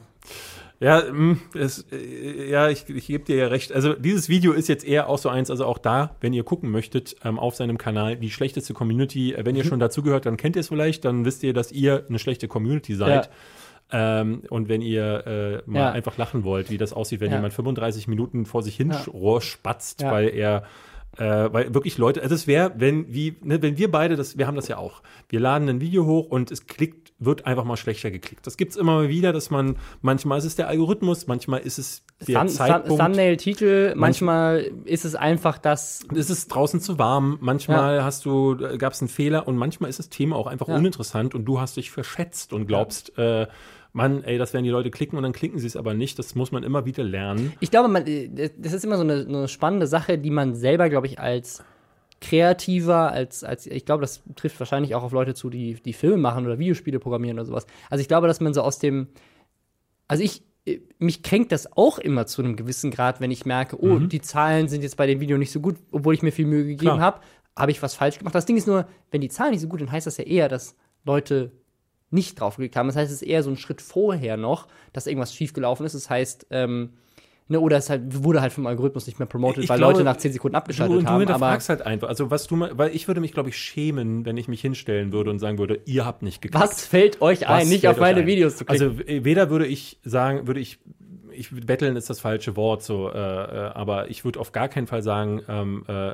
Ja, 0.81 1.01
mm, 1.11 1.39
es, 1.53 1.85
äh, 1.91 2.49
ja 2.49 2.69
ich, 2.69 2.87
ich 2.89 3.07
gebe 3.07 3.23
dir 3.23 3.35
ja 3.37 3.47
recht. 3.47 3.71
Also 3.71 3.93
dieses 3.93 4.27
Video 4.29 4.51
ist 4.51 4.67
jetzt 4.67 4.85
eher 4.85 5.07
auch 5.07 5.17
so 5.17 5.29
eins, 5.29 5.49
also 5.49 5.65
auch 5.65 5.77
da, 5.77 6.15
wenn 6.21 6.33
ihr 6.33 6.43
gucken 6.43 6.69
möchtet, 6.69 7.15
ähm, 7.23 7.39
auf 7.39 7.55
seinem 7.55 7.77
Kanal, 7.77 8.17
die 8.17 8.29
schlechteste 8.29 8.73
Community, 8.73 9.33
äh, 9.33 9.45
wenn 9.45 9.55
ihr 9.55 9.63
schon 9.63 9.79
dazugehört, 9.79 10.25
dann 10.25 10.35
kennt 10.37 10.55
ihr 10.57 10.59
es 10.61 10.67
vielleicht, 10.67 11.05
dann 11.05 11.23
wisst 11.25 11.43
ihr, 11.43 11.53
dass 11.53 11.71
ihr 11.71 12.05
eine 12.09 12.19
schlechte 12.19 12.47
Community 12.47 12.93
seid. 12.95 13.29
Ähm, 13.91 14.41
und 14.49 14.67
wenn 14.67 14.81
ihr 14.81 15.27
äh, 15.65 15.69
mal 15.69 15.79
Ja. 15.79 15.91
einfach 15.91 16.17
lachen 16.17 16.43
wollt, 16.43 16.69
wie 16.71 16.77
das 16.77 16.91
aussieht, 16.91 17.19
wenn 17.21 17.29
Ja. 17.29 17.37
jemand 17.37 17.53
35 17.53 18.07
Minuten 18.07 18.45
vor 18.45 18.63
sich 18.63 18.75
hin 18.75 18.89
Ja. 18.91 18.97
sch- 18.97 19.41
spatzt, 19.41 20.01
Ja. 20.01 20.11
weil 20.11 20.29
er 20.29 20.63
äh, 21.17 21.53
weil 21.53 21.73
wirklich 21.73 21.97
Leute, 21.97 22.21
also 22.21 22.35
es 22.35 22.45
wäre, 22.45 22.73
wenn, 22.75 23.13
wie, 23.13 23.37
ne, 23.41 23.61
wenn 23.61 23.77
wir 23.77 23.89
beide, 23.89 24.17
das, 24.17 24.37
wir 24.37 24.47
haben 24.47 24.55
das 24.57 24.67
ja 24.67 24.75
auch. 24.77 25.01
Wir 25.29 25.39
laden 25.39 25.69
ein 25.69 25.79
Video 25.79 26.05
hoch 26.05 26.27
und 26.27 26.51
es 26.51 26.67
klickt, 26.67 27.04
wird 27.17 27.45
einfach 27.45 27.63
mal 27.63 27.77
schlechter 27.77 28.11
geklickt. 28.11 28.45
Das 28.45 28.57
gibt's 28.57 28.75
immer 28.75 28.95
mal 28.95 29.07
wieder, 29.09 29.31
dass 29.31 29.49
man, 29.49 29.77
manchmal 30.01 30.37
ist 30.37 30.43
es 30.45 30.55
der 30.55 30.67
Algorithmus, 30.67 31.27
manchmal 31.27 31.61
ist 31.61 31.77
es 31.77 32.03
der 32.27 32.39
Thumb- 32.41 32.49
Zeitpunkt. 32.49 33.01
Thumbnail-Titel, 33.01 33.93
manchmal 33.95 34.69
ist 34.83 35.05
es 35.05 35.15
einfach 35.15 35.57
das. 35.57 36.01
ist 36.13 36.29
es 36.29 36.47
draußen 36.49 36.81
zu 36.81 36.99
warm, 36.99 37.37
manchmal 37.39 38.03
hast 38.03 38.25
du, 38.25 38.57
gab 38.77 38.93
es 38.93 39.01
einen 39.01 39.07
Fehler 39.09 39.47
und 39.47 39.55
manchmal 39.55 39.89
ist 39.89 39.99
das 39.99 40.09
Thema 40.09 40.35
auch 40.35 40.47
einfach 40.47 40.67
Ja. 40.67 40.75
uninteressant 40.75 41.35
und 41.35 41.45
du 41.45 41.59
hast 41.59 41.77
dich 41.77 41.89
verschätzt 41.91 42.51
und 42.51 42.65
glaubst, 42.67 43.17
äh, 43.17 43.47
Mann, 43.93 44.25
ey, 44.25 44.37
das 44.37 44.51
werden 44.53 44.65
die 44.65 44.69
Leute 44.71 44.91
klicken 44.91 45.15
und 45.15 45.23
dann 45.23 45.31
klicken 45.31 45.57
sie 45.57 45.67
es 45.67 45.77
aber 45.77 45.93
nicht. 45.93 46.19
Das 46.19 46.35
muss 46.35 46.51
man 46.51 46.63
immer 46.63 46.85
wieder 46.85 47.05
lernen. 47.05 47.53
Ich 47.61 47.71
glaube, 47.71 47.87
man, 47.87 48.05
äh, 48.05 48.49
das 48.57 48.73
ist 48.73 48.83
immer 48.83 48.97
so 48.97 49.03
eine, 49.03 49.25
eine 49.25 49.47
spannende 49.47 49.87
Sache, 49.87 50.17
die 50.17 50.31
man 50.31 50.53
selber, 50.53 50.89
glaube 50.89 51.07
ich, 51.07 51.17
als 51.17 51.63
kreativer, 52.21 53.11
als, 53.11 53.43
als, 53.43 53.67
ich 53.67 53.85
glaube, 53.85 54.01
das 54.01 54.23
trifft 54.35 54.59
wahrscheinlich 54.59 54.95
auch 54.95 55.03
auf 55.03 55.11
Leute 55.11 55.33
zu, 55.33 55.49
die, 55.49 55.75
die 55.75 55.93
Filme 55.93 56.17
machen 56.17 56.45
oder 56.45 56.59
Videospiele 56.59 56.99
programmieren 56.99 57.37
oder 57.37 57.45
sowas. 57.45 57.67
Also 57.89 58.01
ich 58.01 58.07
glaube, 58.07 58.27
dass 58.27 58.39
man 58.39 58.53
so 58.53 58.61
aus 58.61 58.79
dem, 58.79 59.07
also 60.07 60.23
ich, 60.23 60.43
mich 60.97 61.21
kränkt 61.21 61.51
das 61.51 61.71
auch 61.77 61.99
immer 61.99 62.25
zu 62.25 62.41
einem 62.41 62.55
gewissen 62.55 62.89
Grad, 62.89 63.21
wenn 63.21 63.31
ich 63.31 63.45
merke, 63.45 63.79
oh, 63.79 63.99
die 63.99 64.21
Zahlen 64.21 64.67
sind 64.67 64.81
jetzt 64.81 64.97
bei 64.97 65.05
dem 65.05 65.19
Video 65.19 65.37
nicht 65.37 65.51
so 65.51 65.59
gut, 65.59 65.75
obwohl 65.91 66.15
ich 66.15 66.23
mir 66.23 66.31
viel 66.31 66.47
Mühe 66.47 66.65
gegeben 66.65 66.99
habe, 66.99 67.21
habe 67.55 67.71
ich 67.71 67.81
was 67.81 67.93
falsch 67.93 68.17
gemacht. 68.17 68.33
Das 68.35 68.45
Ding 68.45 68.57
ist 68.57 68.67
nur, 68.67 68.87
wenn 69.11 69.21
die 69.21 69.29
Zahlen 69.29 69.51
nicht 69.51 69.61
so 69.61 69.67
gut 69.67 69.79
sind, 69.79 69.91
heißt 69.91 70.07
das 70.07 70.17
ja 70.17 70.23
eher, 70.23 70.49
dass 70.49 70.75
Leute 71.03 71.51
nicht 72.09 72.39
drauf 72.39 72.55
geklickt 72.55 72.75
haben. 72.75 72.87
Das 72.87 72.95
heißt, 72.95 73.11
es 73.11 73.21
ist 73.21 73.27
eher 73.27 73.43
so 73.43 73.49
ein 73.49 73.57
Schritt 73.57 73.81
vorher 73.81 74.37
noch, 74.37 74.67
dass 74.93 75.07
irgendwas 75.07 75.33
schiefgelaufen 75.33 75.85
ist. 75.85 75.93
Das 75.93 76.09
heißt, 76.09 76.47
ähm, 76.49 76.93
ne, 77.47 77.59
oder 77.59 77.77
es 77.77 77.89
halt, 77.89 78.23
wurde 78.23 78.41
halt 78.41 78.53
vom 78.53 78.65
Algorithmus 78.67 79.07
nicht 79.07 79.19
mehr 79.19 79.27
promotet, 79.27 79.63
Ich 79.63 79.69
weil 79.69 79.77
glaube, 79.77 79.93
Leute 79.93 80.03
nach 80.03 80.17
10 80.17 80.33
Sekunden 80.33 80.53
Du, 80.53 80.57
abgeschaltet 80.57 80.95
du 80.95 80.99
haben. 81.05 81.07
Aber 81.07 81.19
hinterfragst 81.19 81.69
halt 81.69 81.81
einfach. 81.83 82.07
Also 82.09 82.31
was 82.31 82.47
du 82.47 82.55
mal, 82.55 82.77
weil 82.77 82.95
ich 82.95 83.07
würde 83.07 83.21
mich, 83.21 83.31
glaube 83.33 83.49
ich, 83.49 83.57
schämen, 83.57 84.25
wenn 84.25 84.37
ich 84.37 84.47
mich 84.47 84.61
hinstellen 84.61 85.11
würde 85.11 85.29
und 85.29 85.39
sagen 85.39 85.57
würde, 85.57 85.79
ihr 85.85 86.05
habt 86.05 86.21
nicht 86.23 86.41
geklickt. 86.41 86.63
was 86.63 86.85
fällt 86.85 87.21
euch 87.21 87.47
ein, 87.47 87.61
Was 87.61 87.69
nicht 87.69 87.81
fällt 87.81 87.95
auf 87.95 87.99
meine 87.99 88.21
ein? 88.21 88.27
Videos 88.27 88.57
zu 88.57 88.65
klicken? 88.65 88.99
Also 89.07 89.25
weder 89.25 89.49
würde 89.49 89.65
ich 89.67 89.99
sagen, 90.03 90.47
würde 90.47 90.59
ich, 90.59 90.79
ich 91.31 91.49
betteln 91.51 91.97
ist 91.97 92.09
das 92.09 92.21
falsche 92.21 92.55
Wort, 92.55 92.81
so, 92.81 93.09
äh, 93.09 93.17
äh, 93.17 93.71
aber 93.73 94.09
ich 94.09 94.23
würde 94.23 94.39
auf 94.39 94.51
gar 94.53 94.69
keinen 94.69 94.87
Fall 94.87 95.01
sagen, 95.01 95.41
ähm, 95.49 95.83
äh, 95.87 96.13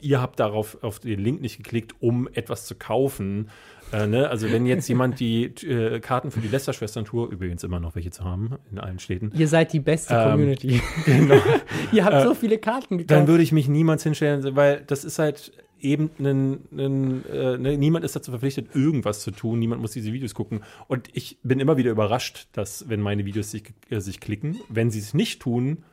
ihr 0.00 0.22
habt 0.22 0.40
darauf 0.40 0.78
auf 0.82 1.00
den 1.00 1.20
Link 1.20 1.40
nicht 1.42 1.58
geklickt, 1.58 1.94
um 2.00 2.28
etwas 2.32 2.64
zu 2.66 2.74
kaufen. 2.74 3.50
Äh, 3.94 4.06
ne? 4.06 4.28
Also 4.28 4.50
wenn 4.50 4.66
jetzt 4.66 4.88
jemand 4.88 5.20
die 5.20 5.44
äh, 5.44 6.00
Karten 6.00 6.30
für 6.30 6.40
die 6.40 6.48
Lester-Schwestern-Tour, 6.48 7.30
übrigens 7.30 7.62
immer 7.64 7.80
noch 7.80 7.94
welche 7.94 8.10
zu 8.10 8.24
haben 8.24 8.56
in 8.70 8.78
allen 8.78 8.98
Städten, 8.98 9.30
Ihr 9.36 9.48
seid 9.48 9.72
die 9.72 9.80
beste 9.80 10.14
Ähm, 10.14 10.30
Community. 10.32 10.80
genau. 11.06 11.36
Ihr 11.92 12.04
habt 12.04 12.22
so 12.26 12.34
viele 12.34 12.58
Karten 12.58 12.98
dann 12.98 13.06
gekauft. 13.06 13.28
würde 13.28 13.42
ich 13.42 13.52
mich 13.52 13.68
niemals 13.68 14.02
hinstellen, 14.02 14.56
weil 14.56 14.82
das 14.86 15.04
ist 15.04 15.18
halt 15.18 15.52
eben 15.80 16.10
ein, 16.18 16.60
ein, 16.72 17.24
äh, 17.30 17.58
ne, 17.58 17.76
niemand 17.76 18.04
ist 18.04 18.16
dazu 18.16 18.30
verpflichtet, 18.30 18.74
irgendwas 18.74 19.20
zu 19.20 19.30
tun. 19.30 19.58
Niemand 19.58 19.82
muss 19.82 19.92
diese 19.92 20.12
Videos 20.12 20.34
gucken. 20.34 20.60
Und 20.88 21.08
ich 21.12 21.38
bin 21.42 21.60
immer 21.60 21.76
wieder 21.76 21.90
überrascht, 21.90 22.48
dass, 22.52 22.88
wenn 22.88 23.00
meine 23.00 23.24
Videos 23.26 23.50
sich, 23.50 23.74
äh, 23.90 24.00
sich 24.00 24.20
klicken, 24.20 24.58
wenn 24.70 24.90
sie 24.90 24.98
es 25.00 25.12
nicht 25.14 25.42
tun, 25.42 25.84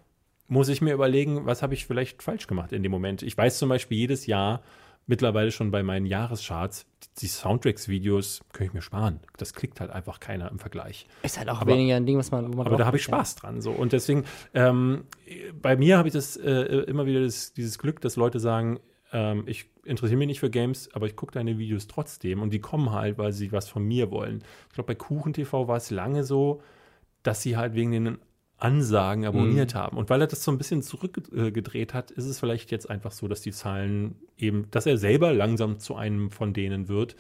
muss 0.48 0.70
ich 0.70 0.82
mir 0.82 0.94
überlegen, 0.94 1.46
was 1.46 1.62
habe 1.62 1.74
ich 1.74 1.86
vielleicht 1.86 2.24
falsch 2.24 2.48
gemacht 2.48 2.72
in 2.72 2.84
dem 2.84 2.92
Moment. 2.92 3.22
Ich 3.22 3.38
weiß 3.38 3.58
zum 3.58 3.70
Beispiel 3.70 3.98
jedes 3.98 4.26
Jahr 4.26 4.62
mittlerweile 5.08 5.52
schon 5.52 5.72
bei 5.72 5.84
meinen 5.84 6.06
Jahrescharts, 6.06 6.86
die 7.20 7.28
Soundtracks-Videos 7.28 8.42
kann 8.54 8.68
ich 8.68 8.74
mir 8.74 8.82
sparen. 8.82 9.20
Das 9.38 9.54
klickt 9.54 9.82
halt 9.82 9.92
einfach 9.92 10.20
keiner 10.20 10.50
im 10.50 10.60
Vergleich. 10.60 11.08
ist 11.24 11.38
halt 11.38 11.50
auch 11.50 11.62
aber- 11.62 11.72
weniger 11.74 11.96
ein 11.96 12.06
Ding, 12.06 12.18
was 12.18 12.32
man, 12.32 12.50
man 12.52 12.66
Aber 12.68 12.78
da 12.78 12.86
habe 12.86 12.98
ich 12.98 13.04
klickt, 13.04 13.12
ja. 13.18 13.18
Spaß 13.20 13.36
dran. 13.36 13.62
So. 13.62 13.72
Und 13.72 13.92
deswegen, 13.94 14.24
ähm, 14.54 15.04
bei 15.62 15.76
mir 15.76 15.98
habe 15.98 16.08
ich 16.08 16.14
das 16.14 16.38
äh, 16.38 16.50
immer 16.88 17.06
wieder 17.06 17.22
das, 17.22 17.54
dieses 17.54 17.78
Glück, 17.78 18.00
dass 18.02 18.16
Leute 18.16 18.40
sagen, 18.40 18.80
ähm, 19.12 19.44
ich 19.46 19.66
interessiere 19.84 20.18
mich 20.18 20.28
nicht 20.28 20.40
für 20.40 20.50
Games, 20.50 20.90
aber 20.94 21.06
ich 21.08 21.16
gucke 21.16 21.34
deine 21.34 21.58
Videos 21.58 21.88
trotzdem. 21.88 22.42
Und 22.42 22.52
die 22.54 22.60
kommen 22.60 22.92
halt, 22.92 23.18
weil 23.18 23.34
sie 23.34 23.52
was 23.52 23.68
von 23.68 23.84
mir 23.84 24.10
wollen. 24.10 24.44
Ich 24.70 24.76
glaube, 24.76 24.88
bei 24.88 24.96
KuchenTV 24.96 25.68
war 25.68 25.78
es 25.78 25.90
lange 25.92 26.24
so, 26.24 26.62
dass 27.24 27.42
sie 27.42 27.58
halt 27.58 27.74
wegen 27.76 27.92
den 27.92 28.18
Ansagen 28.62 29.26
abonniert 29.26 29.74
haben. 29.76 29.98
Und 29.98 30.10
weil 30.10 30.22
er 30.22 30.28
das 30.28 30.44
so 30.44 30.52
ein 30.52 30.58
bisschen 30.58 30.82
zurückgedreht 30.84 31.94
hat, 31.94 32.12
ist 32.12 32.26
es 32.26 32.40
vielleicht 32.40 32.72
jetzt 32.72 32.90
einfach 32.90 33.12
so, 33.12 33.28
dass 33.28 33.42
die 33.42 33.52
Zahlen 33.52 34.16
eben, 34.38 34.68
dass 34.72 34.86
er 34.86 34.98
selber 34.98 35.34
langsam 35.34 35.80
zu 35.80 35.96
einem 35.96 36.32
von 36.32 36.54
denen 36.54 36.88
wird, 36.88 37.16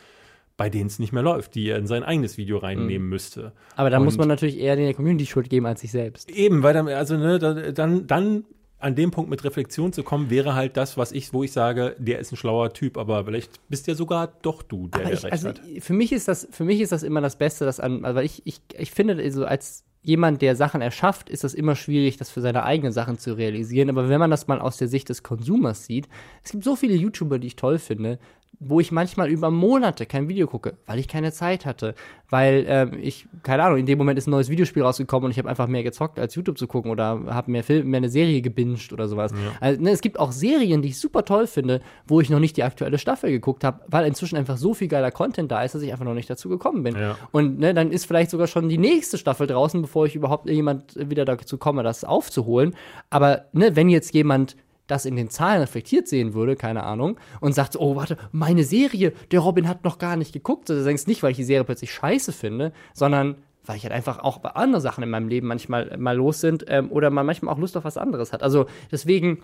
bei 0.58 0.70
denen 0.70 0.88
es 0.88 1.00
nicht 1.00 1.12
mehr 1.14 1.24
läuft, 1.24 1.56
die 1.56 1.68
er 1.70 1.78
in 1.78 1.88
sein 1.88 2.04
eigenes 2.04 2.38
Video 2.38 2.58
reinnehmen 2.58 3.10
müsste. 3.10 3.54
Aber 3.76 3.90
da 3.90 4.00
muss 4.00 4.18
man 4.18 4.28
natürlich 4.28 4.60
eher 4.60 4.76
der 4.76 4.94
Community 4.94 5.26
Schuld 5.26 5.50
geben 5.50 5.66
als 5.66 5.82
sich 5.82 5.92
selbst. 5.92 6.30
Eben, 6.30 6.62
weil 6.62 6.74
dann, 6.74 6.88
also, 6.88 7.18
ne, 7.18 7.40
da- 7.40 7.72
dann, 7.72 8.06
dann 8.06 8.46
an 8.78 8.96
dem 8.96 9.10
Punkt 9.12 9.30
mit 9.30 9.44
Reflexion 9.44 9.94
zu 9.94 10.04
kommen, 10.04 10.30
wäre 10.30 10.54
halt 10.56 10.78
das, 10.78 10.98
was 10.98 11.12
ich, 11.12 11.34
wo 11.34 11.44
ich 11.44 11.52
sage, 11.52 11.96
der 12.00 12.20
ist 12.20 12.32
ein 12.32 12.36
schlauer 12.36 12.74
Typ, 12.74 12.98
aber 12.98 13.26
vielleicht 13.26 13.68
bist 13.70 13.88
ja 13.88 13.96
sogar 13.96 14.34
doch 14.44 14.62
du, 14.64 14.88
der, 14.88 15.02
Aber 15.02 15.10
der 15.10 15.18
ich, 15.18 15.24
recht 15.24 15.32
also 15.34 15.50
hat. 15.50 15.62
für 15.80 15.94
mich 15.94 16.12
ist 16.12 16.28
das, 16.28 16.48
für 16.52 16.64
mich 16.66 16.82
ist 16.82 16.92
das 16.92 17.02
immer 17.04 17.22
das 17.22 17.36
Beste, 17.38 17.66
das 17.66 17.80
an, 17.80 18.06
also 18.06 18.16
weil 18.18 18.26
ich, 18.26 18.42
ich, 18.46 18.60
ich 18.78 18.92
finde, 18.92 19.16
also 19.18 19.46
als 19.46 19.84
jemand, 20.04 20.42
der 20.42 20.56
Sachen 20.56 20.82
erschafft, 20.82 21.30
ist 21.30 21.44
das 21.44 21.54
immer 21.54 21.76
schwierig, 21.76 22.18
das 22.18 22.30
für 22.30 22.42
seine 22.42 22.64
eigenen 22.64 22.92
Sachen 22.92 23.18
zu 23.18 23.34
realisieren. 23.38 23.90
Aber 23.90 24.10
wenn 24.10 24.20
man 24.20 24.32
das 24.32 24.48
mal 24.48 24.60
aus 24.60 24.78
der 24.78 24.88
Sicht 24.88 25.10
des 25.10 25.24
Konsumers 25.24 25.86
sieht, 25.86 26.08
es 26.44 26.52
gibt 26.52 26.64
so 26.64 26.76
viele 26.76 26.96
YouTuber, 26.96 27.40
die 27.40 27.48
ich 27.48 27.56
toll 27.56 27.78
finde, 27.78 28.20
wo 28.60 28.80
ich 28.80 28.92
manchmal 28.92 29.30
über 29.30 29.50
Monate 29.50 30.06
kein 30.06 30.30
Video 30.30 30.46
gucke, 30.46 30.76
weil 30.86 31.00
ich 31.00 31.08
keine 31.08 31.32
Zeit 31.32 31.66
hatte, 31.66 31.96
weil 32.30 32.66
ähm, 32.68 33.00
ich, 33.02 33.28
keine 33.42 33.64
Ahnung, 33.64 33.80
in 33.80 33.88
dem 33.88 33.98
Moment 33.98 34.20
ist 34.20 34.28
ein 34.28 34.32
neues 34.32 34.50
Videospiel 34.50 34.84
rausgekommen 34.84 35.26
und 35.26 35.32
ich 35.32 35.40
habe 35.40 35.50
einfach 35.50 35.68
mehr 35.68 35.82
gezockt, 35.82 36.20
als 36.20 36.36
YouTube 36.36 36.60
zu 36.60 36.68
gucken 36.68 36.92
oder 36.92 37.22
habe 37.28 37.50
mehr 37.50 37.64
Film, 37.64 37.90
mehr 37.90 37.98
eine 37.98 38.10
Serie 38.10 38.42
gebinged 38.42 38.94
oder 38.94 39.08
sowas. 39.08 39.34
Also, 39.60 39.82
ne, 39.82 39.90
es 39.90 40.02
gibt 40.02 40.20
auch 40.20 40.32
Serien, 40.32 40.84
die 40.84 40.90
ich 40.90 41.00
super 41.00 41.26
toll 41.26 41.48
finde, 41.48 41.82
wo 42.08 42.22
ich 42.22 42.30
noch 42.30 42.40
nicht 42.40 42.56
die 42.56 42.64
aktuelle 42.64 43.00
Staffel 43.00 43.32
geguckt 43.32 43.64
habe, 43.64 43.82
weil 43.88 44.06
inzwischen 44.06 44.38
einfach 44.38 44.58
so 44.58 44.76
viel 44.76 44.88
geiler 44.88 45.12
Content 45.12 45.52
da 45.52 45.64
ist, 45.64 45.74
dass 45.74 45.82
ich 45.82 45.92
einfach 45.92 46.06
noch 46.06 46.14
nicht 46.14 46.30
dazu 46.30 46.48
gekommen 46.48 46.84
bin. 46.84 46.96
Ja. 46.96 47.18
Und 47.32 47.60
ne, 47.60 47.74
dann 47.74 47.92
ist 47.92 48.06
vielleicht 48.06 48.30
sogar 48.30 48.48
schon 48.48 48.70
die 48.70 48.78
nächste 48.78 49.18
Staffel 49.18 49.48
draußen, 49.48 49.82
bevor 49.82 50.06
ich 50.06 50.16
überhaupt 50.16 50.48
jemand 50.48 50.96
wieder 51.10 51.26
dazu 51.26 51.58
komme, 51.58 51.82
das 51.82 52.04
aufzuholen. 52.04 52.76
Aber 53.10 53.46
ne, 53.54 53.76
wenn 53.76 53.90
jetzt 53.90 54.14
jemand 54.14 54.56
das 54.92 55.06
in 55.06 55.16
den 55.16 55.30
Zahlen 55.30 55.62
reflektiert 55.62 56.08
sehen 56.08 56.34
würde, 56.34 56.56
keine 56.56 56.84
Ahnung, 56.84 57.18
und 57.40 57.54
sagt, 57.56 57.76
oh, 57.78 57.96
warte, 57.96 58.18
meine 58.32 58.64
Serie, 58.64 59.14
der 59.32 59.40
Robin 59.40 59.68
hat 59.68 59.84
noch 59.84 59.98
gar 59.98 60.18
nicht 60.18 60.34
geguckt. 60.34 60.70
Also 60.70 60.84
denkst 60.84 61.08
nicht, 61.08 61.24
weil 61.24 61.32
ich 61.32 61.38
die 61.38 61.44
Serie 61.44 61.64
plötzlich 61.64 61.92
scheiße 61.92 62.32
finde, 62.32 62.74
sondern 62.94 63.36
weil 63.66 63.78
ich 63.78 63.84
halt 63.84 63.94
einfach 63.94 64.20
auch 64.20 64.40
bei 64.40 64.50
anderen 64.50 64.82
Sachen 64.82 65.04
in 65.04 65.10
meinem 65.10 65.28
Leben 65.28 65.48
manchmal 65.48 65.98
mal 65.98 66.16
los 66.16 66.42
sind 66.42 66.66
ähm, 66.68 66.92
oder 66.92 67.10
man 67.10 67.26
manchmal 67.26 67.54
auch 67.54 67.60
Lust 67.60 67.78
auf 67.78 67.84
was 67.84 67.98
anderes 67.98 68.34
hat. 68.34 68.44
Also 68.44 68.66
deswegen, 68.92 69.40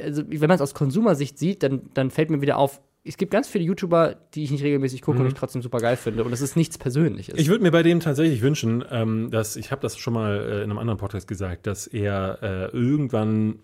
also 0.00 0.22
wenn 0.28 0.48
man 0.48 0.56
es 0.56 0.60
aus 0.60 0.74
Konsumersicht 0.74 1.38
sieht, 1.38 1.62
dann, 1.62 1.82
dann 1.94 2.10
fällt 2.10 2.30
mir 2.30 2.40
wieder 2.40 2.58
auf, 2.58 2.80
es 3.04 3.16
gibt 3.16 3.32
ganz 3.32 3.48
viele 3.48 3.64
YouTuber, 3.64 4.16
die 4.34 4.44
ich 4.44 4.50
nicht 4.50 4.62
regelmäßig 4.62 5.02
gucke 5.02 5.18
und 5.20 5.26
ich 5.26 5.34
trotzdem 5.34 5.60
super 5.60 5.78
geil 5.78 5.96
finde. 5.96 6.22
Und 6.22 6.30
das 6.30 6.40
ist 6.40 6.56
nichts 6.56 6.78
Persönliches. 6.78 7.36
Ich 7.36 7.48
würde 7.48 7.62
mir 7.62 7.72
bei 7.72 7.82
dem 7.82 7.98
tatsächlich 7.98 8.42
wünschen, 8.42 8.84
ähm, 8.90 9.30
dass, 9.30 9.56
ich 9.56 9.72
habe 9.72 9.82
das 9.82 9.96
schon 9.98 10.14
mal 10.14 10.36
äh, 10.36 10.56
in 10.58 10.70
einem 10.70 10.78
anderen 10.78 10.98
Podcast 10.98 11.26
gesagt, 11.26 11.66
dass 11.66 11.88
er 11.88 12.38
äh, 12.42 12.76
irgendwann 12.76 13.58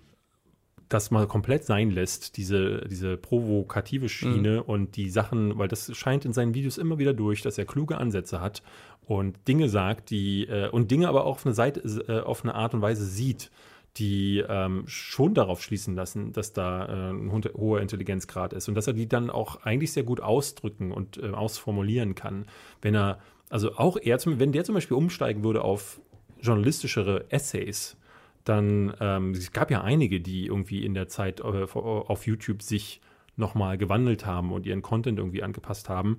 das 0.89 1.11
mal 1.11 1.27
komplett 1.27 1.65
sein 1.65 1.91
lässt, 1.91 2.37
diese, 2.37 2.87
diese 2.89 3.17
provokative 3.17 4.09
Schiene 4.09 4.63
und 4.63 4.97
die 4.97 5.11
Sachen, 5.11 5.59
weil 5.59 5.69
das 5.69 5.95
scheint 5.97 6.25
in 6.25 6.33
seinen 6.33 6.55
Videos 6.55 6.79
immer 6.79 6.99
wieder 6.99 7.13
durch, 7.13 7.43
dass 7.43 7.59
er 7.59 7.67
kluge 7.67 7.99
Ansätze 7.99 8.41
hat 8.41 8.63
und 9.07 9.37
Dinge 9.47 9.69
sagt, 9.69 10.11
die 10.11 10.47
äh, 10.47 10.69
und 10.71 10.91
Dinge 10.91 11.09
aber 11.09 11.25
auch 11.25 11.37
auf 11.37 11.47
eine 11.47 11.55
Seite, 11.55 11.81
äh, 12.09 12.21
auf 12.21 12.43
eine 12.43 12.55
Art 12.55 12.73
und 12.73 12.81
Weise 12.81 13.05
sieht, 13.05 13.51
die 13.97 14.45
ähm, 14.49 14.85
schon 14.87 15.35
darauf 15.35 15.63
schließen 15.63 15.95
lassen, 15.95 16.33
dass 16.33 16.53
da 16.53 16.87
äh, 16.87 17.11
ein 17.11 17.33
ho- 17.33 17.41
hoher 17.55 17.81
Intelligenzgrad 17.81 18.53
ist 18.53 18.69
und 18.69 18.75
dass 18.75 18.87
er 18.87 18.93
die 18.95 19.09
dann 19.09 19.29
auch 19.29 19.63
eigentlich 19.65 19.93
sehr 19.93 20.05
gut 20.05 20.21
ausdrücken 20.21 20.93
und 20.93 21.19
äh, 21.19 21.31
ausformulieren 21.31 22.15
kann. 22.15 22.47
Wenn 22.81 22.95
er, 22.95 23.19
also 23.51 23.77
auch 23.77 23.99
er, 24.01 24.19
zum, 24.19 24.39
wenn 24.39 24.53
der 24.53 24.65
zum 24.65 24.75
Beispiel 24.75 24.97
umsteigen 24.97 25.43
würde 25.45 25.63
auf 25.63 26.01
journalistischere 26.41 27.31
Essays, 27.31 27.97
dann, 28.45 28.95
ähm, 29.01 29.33
es 29.33 29.53
gab 29.53 29.71
ja 29.71 29.83
einige, 29.83 30.21
die 30.21 30.47
irgendwie 30.47 30.85
in 30.85 30.95
der 30.95 31.09
Zeit 31.09 31.41
äh, 31.41 31.43
auf 31.43 32.27
YouTube 32.27 32.63
sich 32.63 33.01
nochmal 33.37 33.79
gewandelt 33.79 34.27
haben 34.27 34.53
und 34.53 34.67
ihren 34.67 34.83
Content 34.83 35.19
irgendwie 35.19 35.43
angepasst 35.43 35.89
haben, 35.89 36.19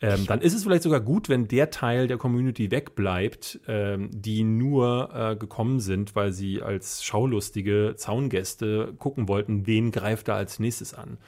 ähm, 0.00 0.26
dann 0.26 0.40
ist 0.40 0.54
es 0.54 0.62
vielleicht 0.62 0.84
sogar 0.84 1.00
gut, 1.00 1.28
wenn 1.28 1.48
der 1.48 1.70
Teil 1.70 2.06
der 2.06 2.18
Community 2.18 2.70
wegbleibt, 2.70 3.60
ähm, 3.66 4.10
die 4.12 4.44
nur 4.44 5.10
äh, 5.12 5.36
gekommen 5.36 5.80
sind, 5.80 6.14
weil 6.14 6.32
sie 6.32 6.62
als 6.62 7.02
schaulustige 7.02 7.94
Zaungäste 7.96 8.94
gucken 8.98 9.26
wollten, 9.26 9.66
wen 9.66 9.90
greift 9.90 10.28
da 10.28 10.36
als 10.36 10.60
nächstes 10.60 10.94
an. 10.94 11.18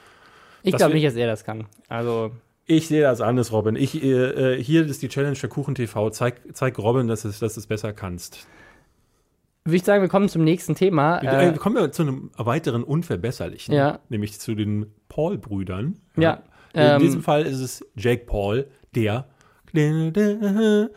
Ich 0.63 0.75
glaube 0.75 0.93
nicht, 0.93 1.05
dass 1.05 1.15
er 1.15 1.27
das 1.27 1.43
kann. 1.43 1.65
Also, 1.89 2.31
Ich 2.65 2.87
sehe 2.87 3.01
das 3.01 3.19
anders, 3.19 3.51
Robin. 3.51 3.75
Ich, 3.75 4.01
äh, 4.01 4.53
äh, 4.53 4.63
hier 4.63 4.85
ist 4.85 5.01
die 5.01 5.09
Challenge 5.09 5.35
für 5.35 5.49
Kuchen 5.49 5.75
TV. 5.75 6.09
Zeig, 6.11 6.41
zeig 6.53 6.77
Robin, 6.77 7.07
dass 7.07 7.25
es, 7.25 7.39
dass 7.39 7.57
es 7.57 7.67
besser 7.67 7.91
kannst. 7.91 8.47
Würde 9.63 9.75
ich 9.75 9.83
sagen, 9.83 10.01
wir 10.01 10.09
kommen 10.09 10.27
zum 10.29 10.43
nächsten 10.43 10.75
Thema. 10.75 11.19
Äh, 11.19 11.49
Äh, 11.49 11.53
kommen 11.57 11.75
wir 11.75 11.91
zu 11.91 12.01
einem 12.03 12.31
weiteren 12.37 12.83
Unverbesserlichen, 12.83 13.73
Ja. 13.73 13.99
nämlich 14.09 14.39
zu 14.39 14.55
den 14.55 14.87
Paul-Brüdern. 15.09 15.97
Ja, 16.17 16.41
In 16.73 16.81
ähm, 16.81 16.99
diesem 17.01 17.21
Fall 17.21 17.43
ist 17.43 17.59
es 17.59 17.85
Jake 17.95 18.25
Paul, 18.25 18.67
der. 18.95 19.25
Du 19.73 20.89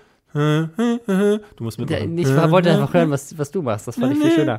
musst 1.60 1.78
mitmachen. 1.78 2.18
ich 2.18 2.26
wollte 2.28 2.72
einfach 2.72 2.92
hören, 2.92 3.10
was, 3.10 3.38
was 3.38 3.50
du 3.52 3.62
machst. 3.62 3.86
Das 3.86 3.96
fand 3.96 4.16
ich 4.16 4.18
viel 4.22 4.30
schöner. 4.32 4.58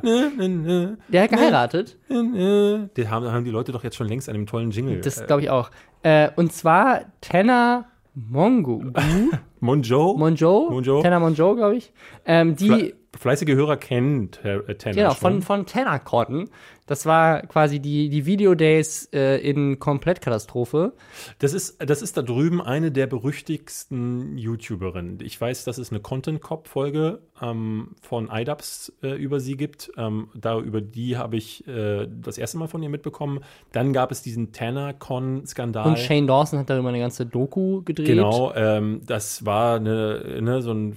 Der 1.08 1.22
hat 1.22 1.30
geheiratet. 1.30 1.98
Den 2.08 3.10
haben, 3.10 3.26
haben 3.30 3.44
die 3.44 3.50
Leute 3.50 3.72
doch 3.72 3.84
jetzt 3.84 3.96
schon 3.96 4.08
längst 4.08 4.28
an 4.28 4.34
dem 4.34 4.46
tollen 4.46 4.70
Jingle. 4.70 5.00
Das 5.00 5.20
äh, 5.20 5.26
glaube 5.26 5.42
ich 5.42 5.50
auch. 5.50 5.70
Äh, 6.02 6.30
und 6.36 6.52
zwar 6.52 7.02
Tenor 7.20 7.84
Mongo. 8.14 8.82
Monjo. 9.60 10.14
Monjo? 10.16 10.68
Monjo. 10.70 11.02
Tenor 11.02 11.20
Monjo, 11.20 11.54
glaube 11.54 11.76
ich. 11.76 11.92
Ähm, 12.24 12.56
die, 12.56 12.68
Fle 12.68 12.94
fleißige 13.16 13.54
Hörer 13.54 13.76
kennen 13.76 14.30
äh, 14.42 14.74
Tanner 14.74 14.94
genau, 14.94 15.10
schon. 15.10 15.18
von, 15.18 15.42
von 15.42 15.66
Tenor 15.66 15.98
Cotton. 16.00 16.50
Das 16.86 17.04
war 17.04 17.42
quasi 17.42 17.80
die, 17.80 18.08
die 18.08 18.26
Video-Days 18.26 19.10
äh, 19.12 19.38
in 19.38 19.78
Komplettkatastrophe. 19.78 20.92
Das 21.40 21.52
ist, 21.52 21.76
das 21.84 22.00
ist 22.00 22.16
da 22.16 22.22
drüben 22.22 22.62
eine 22.62 22.92
der 22.92 23.06
berüchtigsten 23.06 24.38
YouTuberinnen. 24.38 25.18
Ich 25.20 25.40
weiß, 25.40 25.64
dass 25.64 25.78
es 25.78 25.90
eine 25.90 26.00
Content 26.00 26.40
Cop 26.40 26.68
Folge 26.68 27.20
ähm, 27.42 27.96
von 28.00 28.28
iDubbbz 28.32 28.92
äh, 29.02 29.16
über 29.16 29.40
sie 29.40 29.56
gibt. 29.56 29.90
Ähm, 29.96 30.28
da 30.34 30.58
über 30.60 30.80
die 30.80 31.16
habe 31.16 31.36
ich 31.36 31.66
äh, 31.66 32.06
das 32.08 32.38
erste 32.38 32.58
Mal 32.58 32.68
von 32.68 32.82
ihr 32.82 32.88
mitbekommen. 32.88 33.40
Dann 33.72 33.92
gab 33.92 34.12
es 34.12 34.22
diesen 34.22 34.52
TannerCon-Skandal. 34.52 35.88
Und 35.88 35.98
Shane 35.98 36.26
Dawson 36.26 36.60
hat 36.60 36.70
darüber 36.70 36.90
eine 36.90 37.00
ganze 37.00 37.26
Doku 37.26 37.82
gedreht. 37.82 38.06
Genau, 38.06 38.54
ähm, 38.54 39.00
das 39.04 39.44
war 39.44 39.76
eine, 39.76 40.40
ne, 40.40 40.62
so 40.62 40.72
ein 40.72 40.96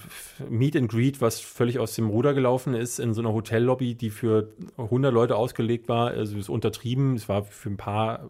Meet 0.49 0.75
and 0.75 0.91
Greet, 0.91 1.19
was 1.19 1.39
völlig 1.39 1.79
aus 1.79 1.95
dem 1.95 2.09
Ruder 2.09 2.33
gelaufen 2.35 2.75
ist, 2.75 2.99
in 2.99 3.13
so 3.13 3.21
einer 3.21 3.33
Hotellobby, 3.33 3.95
die 3.95 4.11
für 4.11 4.49
100 4.77 5.11
Leute 5.11 5.35
ausgelegt 5.35 5.78
war. 5.87 6.07
Also 6.09 6.33
es 6.33 6.41
ist 6.41 6.49
untertrieben, 6.49 7.15
es 7.15 7.29
war 7.29 7.43
für 7.43 7.69
ein 7.69 7.77
paar. 7.77 8.25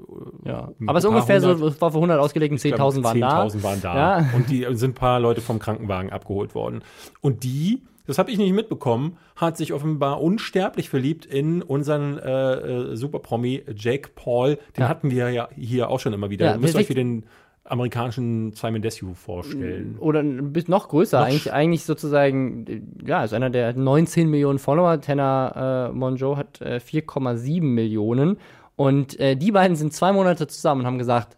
äh, 0.46 0.50
Ja. 0.50 0.72
ein 0.80 0.88
Aber 0.90 1.00
es 1.00 1.04
ist 1.06 1.10
ungefähr 1.10 1.42
so, 1.42 1.50
hundert. 1.54 1.70
es 1.74 1.82
war 1.82 1.92
für 1.92 1.98
100 1.98 2.20
ausgelegt 2.20 2.52
und 2.52 2.64
Ich 2.64 2.74
glaube, 2.76 2.96
10.000 2.98 3.04
waren 3.04 3.20
da. 3.22 3.44
10.000 3.46 3.64
waren 3.64 3.82
da. 3.82 3.96
Ja. 4.20 4.30
Und 4.36 4.50
die 4.50 4.68
sind 4.72 4.92
ein 4.92 4.94
paar 4.94 5.20
Leute 5.20 5.42
vom 5.42 5.58
Krankenwagen 5.60 6.12
abgeholt 6.12 6.54
worden. 6.54 6.84
Und 7.22 7.44
die, 7.44 7.82
das 8.06 8.18
habe 8.18 8.30
ich 8.32 8.38
nicht 8.38 8.54
mitbekommen, 8.54 9.18
hat 9.36 9.58
sich 9.58 9.74
offenbar 9.74 10.22
unsterblich 10.22 10.90
verliebt 10.90 11.26
in 11.26 11.62
unseren 11.62 12.18
äh, 12.18 12.54
äh, 12.54 12.96
Superpromi 12.96 13.64
Jake 13.76 14.10
Paul. 14.14 14.58
Den 14.78 14.82
Ja. 14.82 14.88
hatten 14.90 15.10
wir 15.12 15.32
ja 15.32 15.48
hier 15.56 15.90
auch 15.90 16.00
schon 16.00 16.14
immer 16.14 16.30
wieder. 16.30 16.46
Ja, 16.48 16.52
Ihr 16.54 16.60
müsst 16.60 16.76
euch 16.76 16.90
wie 16.90 16.94
den 16.96 17.24
amerikanischen 17.70 18.52
Simon 18.54 18.82
Desue 18.82 19.16
vorstellen. 19.16 19.98
Oder 20.00 20.22
ein 20.22 20.52
bisschen 20.52 20.72
noch 20.72 20.90
größer, 20.90 21.20
Noch 21.20 21.28
eigentlich, 21.28 21.54
eigentlich 21.54 21.84
sozusagen, 21.86 22.66
ja, 23.06 23.24
ist 23.24 23.34
einer 23.34 23.50
der 23.50 23.74
19 23.74 24.30
Millionen 24.30 24.60
Follower. 24.60 25.00
Tenor 25.00 25.90
äh, 25.90 25.94
Monjo 25.94 26.36
hat 26.38 26.62
äh, 26.62 26.80
4,7 26.84 27.62
Millionen. 27.62 28.38
Und 28.76 29.20
äh, 29.20 29.36
die 29.36 29.52
beiden 29.52 29.76
sind 29.76 29.94
zwei 29.94 30.12
Monate 30.12 30.48
zusammen 30.48 30.82
und 30.82 30.88
haben 30.88 30.98
gesagt, 30.98 31.38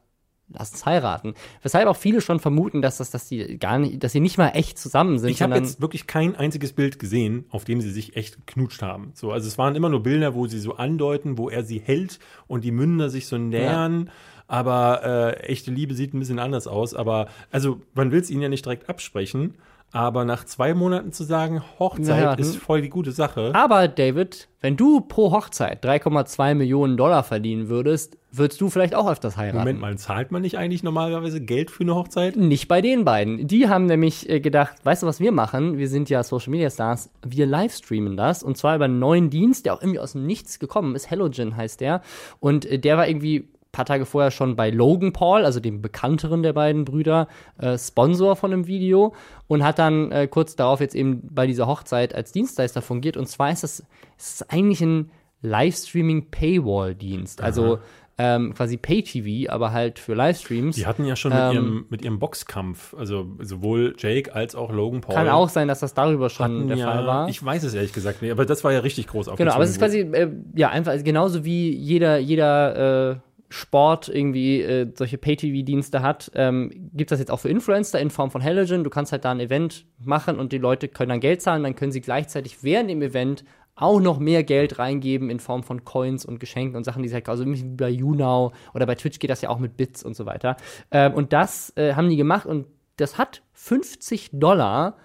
lass 0.53 0.71
uns 0.71 0.85
heiraten. 0.85 1.33
Weshalb 1.61 1.87
auch 1.87 1.95
viele 1.95 2.21
schon 2.21 2.39
vermuten, 2.39 2.81
dass 2.81 2.97
das, 2.97 3.11
dass 3.11 3.27
die 3.27 3.57
gar 3.57 3.79
nicht, 3.79 4.03
dass 4.03 4.11
sie 4.11 4.19
nicht 4.19 4.37
mal 4.37 4.49
echt 4.49 4.77
zusammen 4.77 5.19
sind, 5.19 5.29
Ich 5.29 5.41
habe 5.41 5.55
jetzt 5.55 5.81
wirklich 5.81 6.07
kein 6.07 6.35
einziges 6.35 6.73
Bild 6.73 6.99
gesehen, 6.99 7.45
auf 7.49 7.63
dem 7.63 7.81
sie 7.81 7.91
sich 7.91 8.15
echt 8.15 8.45
geknutscht 8.45 8.81
haben. 8.81 9.11
So, 9.15 9.31
also 9.31 9.47
es 9.47 9.57
waren 9.57 9.75
immer 9.75 9.89
nur 9.89 10.03
Bilder, 10.03 10.35
wo 10.35 10.47
sie 10.47 10.59
so 10.59 10.75
andeuten, 10.75 11.37
wo 11.37 11.49
er 11.49 11.63
sie 11.63 11.79
hält 11.79 12.19
und 12.47 12.63
die 12.63 12.71
Münder 12.71 13.09
sich 13.09 13.27
so 13.27 13.37
nähern. 13.37 14.09
Aber 14.51 15.01
äh, 15.05 15.45
echte 15.45 15.71
Liebe 15.71 15.93
sieht 15.93 16.13
ein 16.13 16.19
bisschen 16.19 16.37
anders 16.37 16.67
aus. 16.67 16.93
Aber 16.93 17.27
also 17.51 17.79
man 17.93 18.11
will 18.11 18.19
es 18.19 18.29
ihnen 18.29 18.41
ja 18.41 18.49
nicht 18.49 18.65
direkt 18.65 18.89
absprechen. 18.89 19.55
Aber 19.93 20.25
nach 20.25 20.43
zwei 20.43 20.73
Monaten 20.73 21.13
zu 21.13 21.23
sagen, 21.23 21.61
Hochzeit 21.79 22.07
Naja, 22.07 22.33
ist 22.33 22.57
voll 22.57 22.81
die 22.81 22.89
gute 22.89 23.13
Sache. 23.13 23.51
Aber 23.53 23.87
David, 23.87 24.49
wenn 24.59 24.75
du 24.75 24.99
pro 24.99 25.31
Hochzeit 25.31 25.85
3,2 25.85 26.55
Millionen 26.55 26.97
Dollar 26.97 27.23
verdienen 27.23 27.69
würdest, 27.69 28.17
würdest 28.29 28.59
du 28.59 28.69
vielleicht 28.69 28.93
auch 28.93 29.09
öfters 29.09 29.37
heiraten. 29.37 29.59
Moment 29.59 29.79
mal, 29.79 29.97
zahlt 29.97 30.31
man 30.31 30.41
nicht 30.41 30.57
eigentlich 30.57 30.83
normalerweise 30.83 31.39
Geld 31.39 31.71
für 31.71 31.83
eine 31.83 31.95
Hochzeit? 31.95 32.35
Nicht 32.35 32.67
bei 32.67 32.81
den 32.81 33.05
beiden. 33.05 33.47
Die 33.47 33.69
haben 33.69 33.85
nämlich 33.85 34.29
äh, 34.29 34.41
gedacht, 34.41 34.75
weißt 34.83 35.03
du, 35.03 35.07
was 35.07 35.21
wir 35.21 35.31
machen? 35.31 35.77
Wir 35.77 35.87
sind 35.87 36.09
ja 36.09 36.23
Social 36.23 36.51
Media 36.51 36.69
Stars. 36.69 37.09
Wir 37.25 37.45
livestreamen 37.45 38.17
das 38.17 38.43
und 38.43 38.57
zwar 38.57 38.75
über 38.75 38.85
einen 38.85 38.99
neuen 38.99 39.29
Dienst, 39.29 39.65
der 39.65 39.75
auch 39.75 39.81
irgendwie 39.81 39.99
aus 39.99 40.11
dem 40.11 40.25
Nichts 40.25 40.59
gekommen 40.59 40.93
ist. 40.95 41.09
Hellogen 41.09 41.55
heißt 41.55 41.79
der. 41.79 42.01
Und 42.41 42.65
äh, 42.65 42.79
der 42.79 42.97
war 42.97 43.07
irgendwie 43.07 43.47
paar 43.71 43.85
Tage 43.85 44.05
vorher 44.05 44.31
schon 44.31 44.55
bei 44.55 44.69
Logan 44.69 45.13
Paul, 45.13 45.45
also 45.45 45.59
dem 45.59 45.81
bekannteren 45.81 46.43
der 46.43 46.53
beiden 46.53 46.85
Brüder, 46.85 47.27
äh, 47.57 47.77
Sponsor 47.77 48.35
von 48.35 48.51
einem 48.51 48.67
Video 48.67 49.13
und 49.47 49.63
hat 49.63 49.79
dann 49.79 50.11
äh, 50.11 50.27
kurz 50.27 50.55
darauf 50.55 50.81
jetzt 50.81 50.95
eben 50.95 51.21
bei 51.23 51.47
dieser 51.47 51.67
Hochzeit 51.67 52.13
als 52.13 52.31
Dienstleister 52.31 52.81
fungiert. 52.81 53.17
Und 53.17 53.27
zwar 53.27 53.51
ist 53.51 53.63
das, 53.63 53.79
ist 54.17 54.41
das 54.41 54.49
eigentlich 54.49 54.81
ein 54.81 55.11
Livestreaming-Paywall-Dienst. 55.41 57.41
Also 57.41 57.79
ähm, 58.17 58.53
quasi 58.53 58.77
Pay-TV, 58.77 59.51
aber 59.51 59.71
halt 59.71 59.97
für 59.97 60.13
Livestreams. 60.13 60.75
Die 60.75 60.85
hatten 60.85 61.05
ja 61.05 61.15
schon 61.15 61.31
mit, 61.31 61.41
Ähm, 61.41 61.53
ihrem, 61.53 61.85
mit 61.89 62.03
ihrem 62.03 62.19
Boxkampf, 62.19 62.93
also 62.93 63.25
sowohl 63.39 63.95
Jake 63.97 64.35
als 64.35 64.53
auch 64.53 64.71
Logan 64.71 65.01
Paul. 65.01 65.15
Kann 65.15 65.29
auch 65.29 65.49
sein, 65.49 65.67
dass 65.67 65.79
das 65.79 65.95
darüber 65.95 66.29
schon 66.29 66.43
hatten 66.43 66.67
der 66.67 66.77
ja, 66.77 66.85
Fall 66.85 67.07
war. 67.07 67.29
Ich 67.29 67.43
weiß 67.43 67.63
es 67.63 67.73
ehrlich 67.73 67.93
gesagt 67.93 68.21
nicht, 68.21 68.31
aber 68.31 68.45
das 68.45 68.63
war 68.63 68.73
ja 68.73 68.79
richtig 68.79 69.07
groß 69.07 69.27
genau, 69.37 69.53
aber 69.53 69.63
es 69.63 69.71
ist 69.71 69.79
quasi, 69.79 70.01
äh, 70.01 70.29
ja, 70.55 70.69
einfach 70.69 70.91
also 70.91 71.03
genauso 71.03 71.45
wie 71.45 71.75
jeder, 71.75 72.19
jeder 72.19 73.11
äh, 73.11 73.15
Sport 73.51 74.09
irgendwie 74.09 74.61
äh, 74.61 74.91
solche 74.95 75.17
Pay-TV-Dienste 75.17 76.01
hat, 76.01 76.31
ähm, 76.35 76.71
gibt 76.93 77.11
das 77.11 77.19
jetzt 77.19 77.29
auch 77.29 77.39
für 77.39 77.49
Influencer 77.49 77.99
in 77.99 78.09
Form 78.09 78.31
von 78.31 78.43
Halogen. 78.43 78.83
Du 78.83 78.89
kannst 78.89 79.11
halt 79.11 79.25
da 79.25 79.31
ein 79.31 79.39
Event 79.39 79.85
machen 79.99 80.39
und 80.39 80.51
die 80.51 80.57
Leute 80.57 80.87
können 80.87 81.09
dann 81.09 81.19
Geld 81.19 81.41
zahlen, 81.41 81.63
dann 81.63 81.75
können 81.75 81.91
sie 81.91 82.01
gleichzeitig 82.01 82.63
während 82.63 82.89
dem 82.89 83.01
Event 83.01 83.43
auch 83.75 83.99
noch 83.99 84.19
mehr 84.19 84.43
Geld 84.43 84.79
reingeben 84.79 85.29
in 85.29 85.39
Form 85.39 85.63
von 85.63 85.83
Coins 85.83 86.25
und 86.25 86.39
Geschenken 86.39 86.75
und 86.75 86.83
Sachen, 86.83 87.03
die 87.03 87.09
sie 87.09 87.15
halt, 87.15 87.27
also 87.29 87.45
wie 87.45 87.63
bei 87.63 87.89
YouNow 87.89 88.53
oder 88.73 88.85
bei 88.85 88.95
Twitch 88.95 89.19
geht 89.19 89.29
das 89.29 89.41
ja 89.41 89.49
auch 89.49 89.59
mit 89.59 89.77
Bits 89.77 90.03
und 90.03 90.15
so 90.15 90.25
weiter. 90.25 90.57
Ähm, 90.91 91.13
und 91.13 91.33
das 91.33 91.73
äh, 91.75 91.93
haben 91.93 92.09
die 92.09 92.17
gemacht 92.17 92.45
und 92.45 92.67
das 92.97 93.17
hat 93.17 93.41
50 93.53 94.31
Dollar 94.33 94.97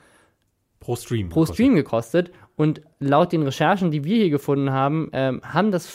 pro 0.81 0.95
Stream. 0.97 1.29
pro 1.29 1.47
Stream 1.47 1.75
gekostet. 1.75 2.31
Und 2.55 2.81
laut 3.01 3.33
den 3.33 3.43
Recherchen, 3.43 3.91
die 3.91 4.05
wir 4.05 4.17
hier 4.17 4.31
gefunden 4.31 4.71
haben, 4.71 5.11
ähm, 5.13 5.43
haben 5.43 5.71
das 5.71 5.87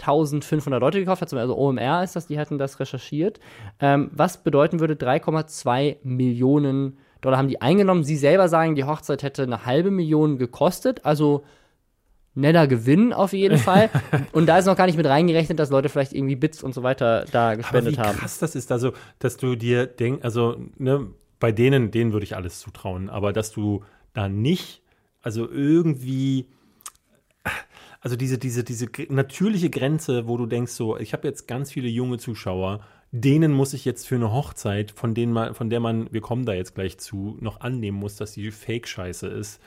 65.500 0.00 0.78
Leute 0.78 1.00
gekauft. 1.00 1.22
Also 1.22 1.56
OMR 1.56 2.02
ist 2.04 2.16
das, 2.16 2.26
die 2.26 2.38
hatten 2.38 2.58
das 2.58 2.80
recherchiert. 2.80 3.40
Ähm, 3.80 4.10
was 4.12 4.42
bedeuten 4.42 4.80
würde, 4.80 4.94
3,2 4.94 5.96
Millionen 6.02 6.98
Dollar 7.20 7.38
haben 7.38 7.48
die 7.48 7.60
eingenommen. 7.60 8.04
Sie 8.04 8.16
selber 8.16 8.48
sagen, 8.48 8.76
die 8.76 8.84
Hochzeit 8.84 9.22
hätte 9.22 9.42
eine 9.42 9.66
halbe 9.66 9.90
Million 9.90 10.38
gekostet. 10.38 11.04
Also 11.04 11.44
netter 12.34 12.66
Gewinn 12.68 13.12
auf 13.12 13.32
jeden 13.32 13.58
Fall. 13.68 13.90
und 14.32 14.46
da 14.46 14.58
ist 14.58 14.66
noch 14.66 14.76
gar 14.76 14.86
nicht 14.86 14.96
mit 14.96 15.06
reingerechnet, 15.06 15.58
dass 15.58 15.70
Leute 15.70 15.88
vielleicht 15.88 16.12
irgendwie 16.12 16.36
Bits 16.36 16.62
und 16.62 16.74
so 16.74 16.82
weiter 16.82 17.24
da 17.32 17.48
Aber 17.48 17.56
gespendet 17.56 17.96
wie 17.96 18.00
haben. 18.00 18.18
krass 18.18 18.38
das 18.38 18.54
ist, 18.54 18.70
also, 18.72 18.92
dass 19.18 19.36
du 19.36 19.56
dir 19.56 19.86
denkst, 19.86 20.24
also, 20.24 20.56
ne, 20.76 21.08
bei 21.40 21.52
denen, 21.52 21.90
denen 21.90 22.12
würde 22.12 22.24
ich 22.24 22.36
alles 22.36 22.60
zutrauen, 22.60 23.10
aber 23.10 23.32
dass 23.32 23.52
du 23.52 23.84
da 24.12 24.28
nicht, 24.28 24.82
also 25.22 25.48
irgendwie, 25.48 26.48
also 28.00 28.16
diese, 28.16 28.38
diese, 28.38 28.64
diese 28.64 28.88
natürliche 29.08 29.70
Grenze, 29.70 30.28
wo 30.28 30.36
du 30.36 30.46
denkst, 30.46 30.72
so, 30.72 30.96
ich 30.98 31.12
habe 31.12 31.26
jetzt 31.26 31.48
ganz 31.48 31.72
viele 31.72 31.88
junge 31.88 32.18
Zuschauer, 32.18 32.80
denen 33.10 33.52
muss 33.52 33.72
ich 33.72 33.84
jetzt 33.84 34.06
für 34.06 34.16
eine 34.16 34.32
Hochzeit, 34.32 34.90
von 34.90 35.14
denen 35.14 35.32
man, 35.32 35.54
von 35.54 35.70
der 35.70 35.80
man, 35.80 36.12
wir 36.12 36.20
kommen 36.20 36.44
da 36.44 36.52
jetzt 36.52 36.74
gleich 36.74 36.98
zu, 36.98 37.36
noch 37.40 37.60
annehmen 37.60 37.98
muss, 37.98 38.16
dass 38.16 38.32
die 38.32 38.50
Fake-Scheiße 38.50 39.26
ist, 39.26 39.60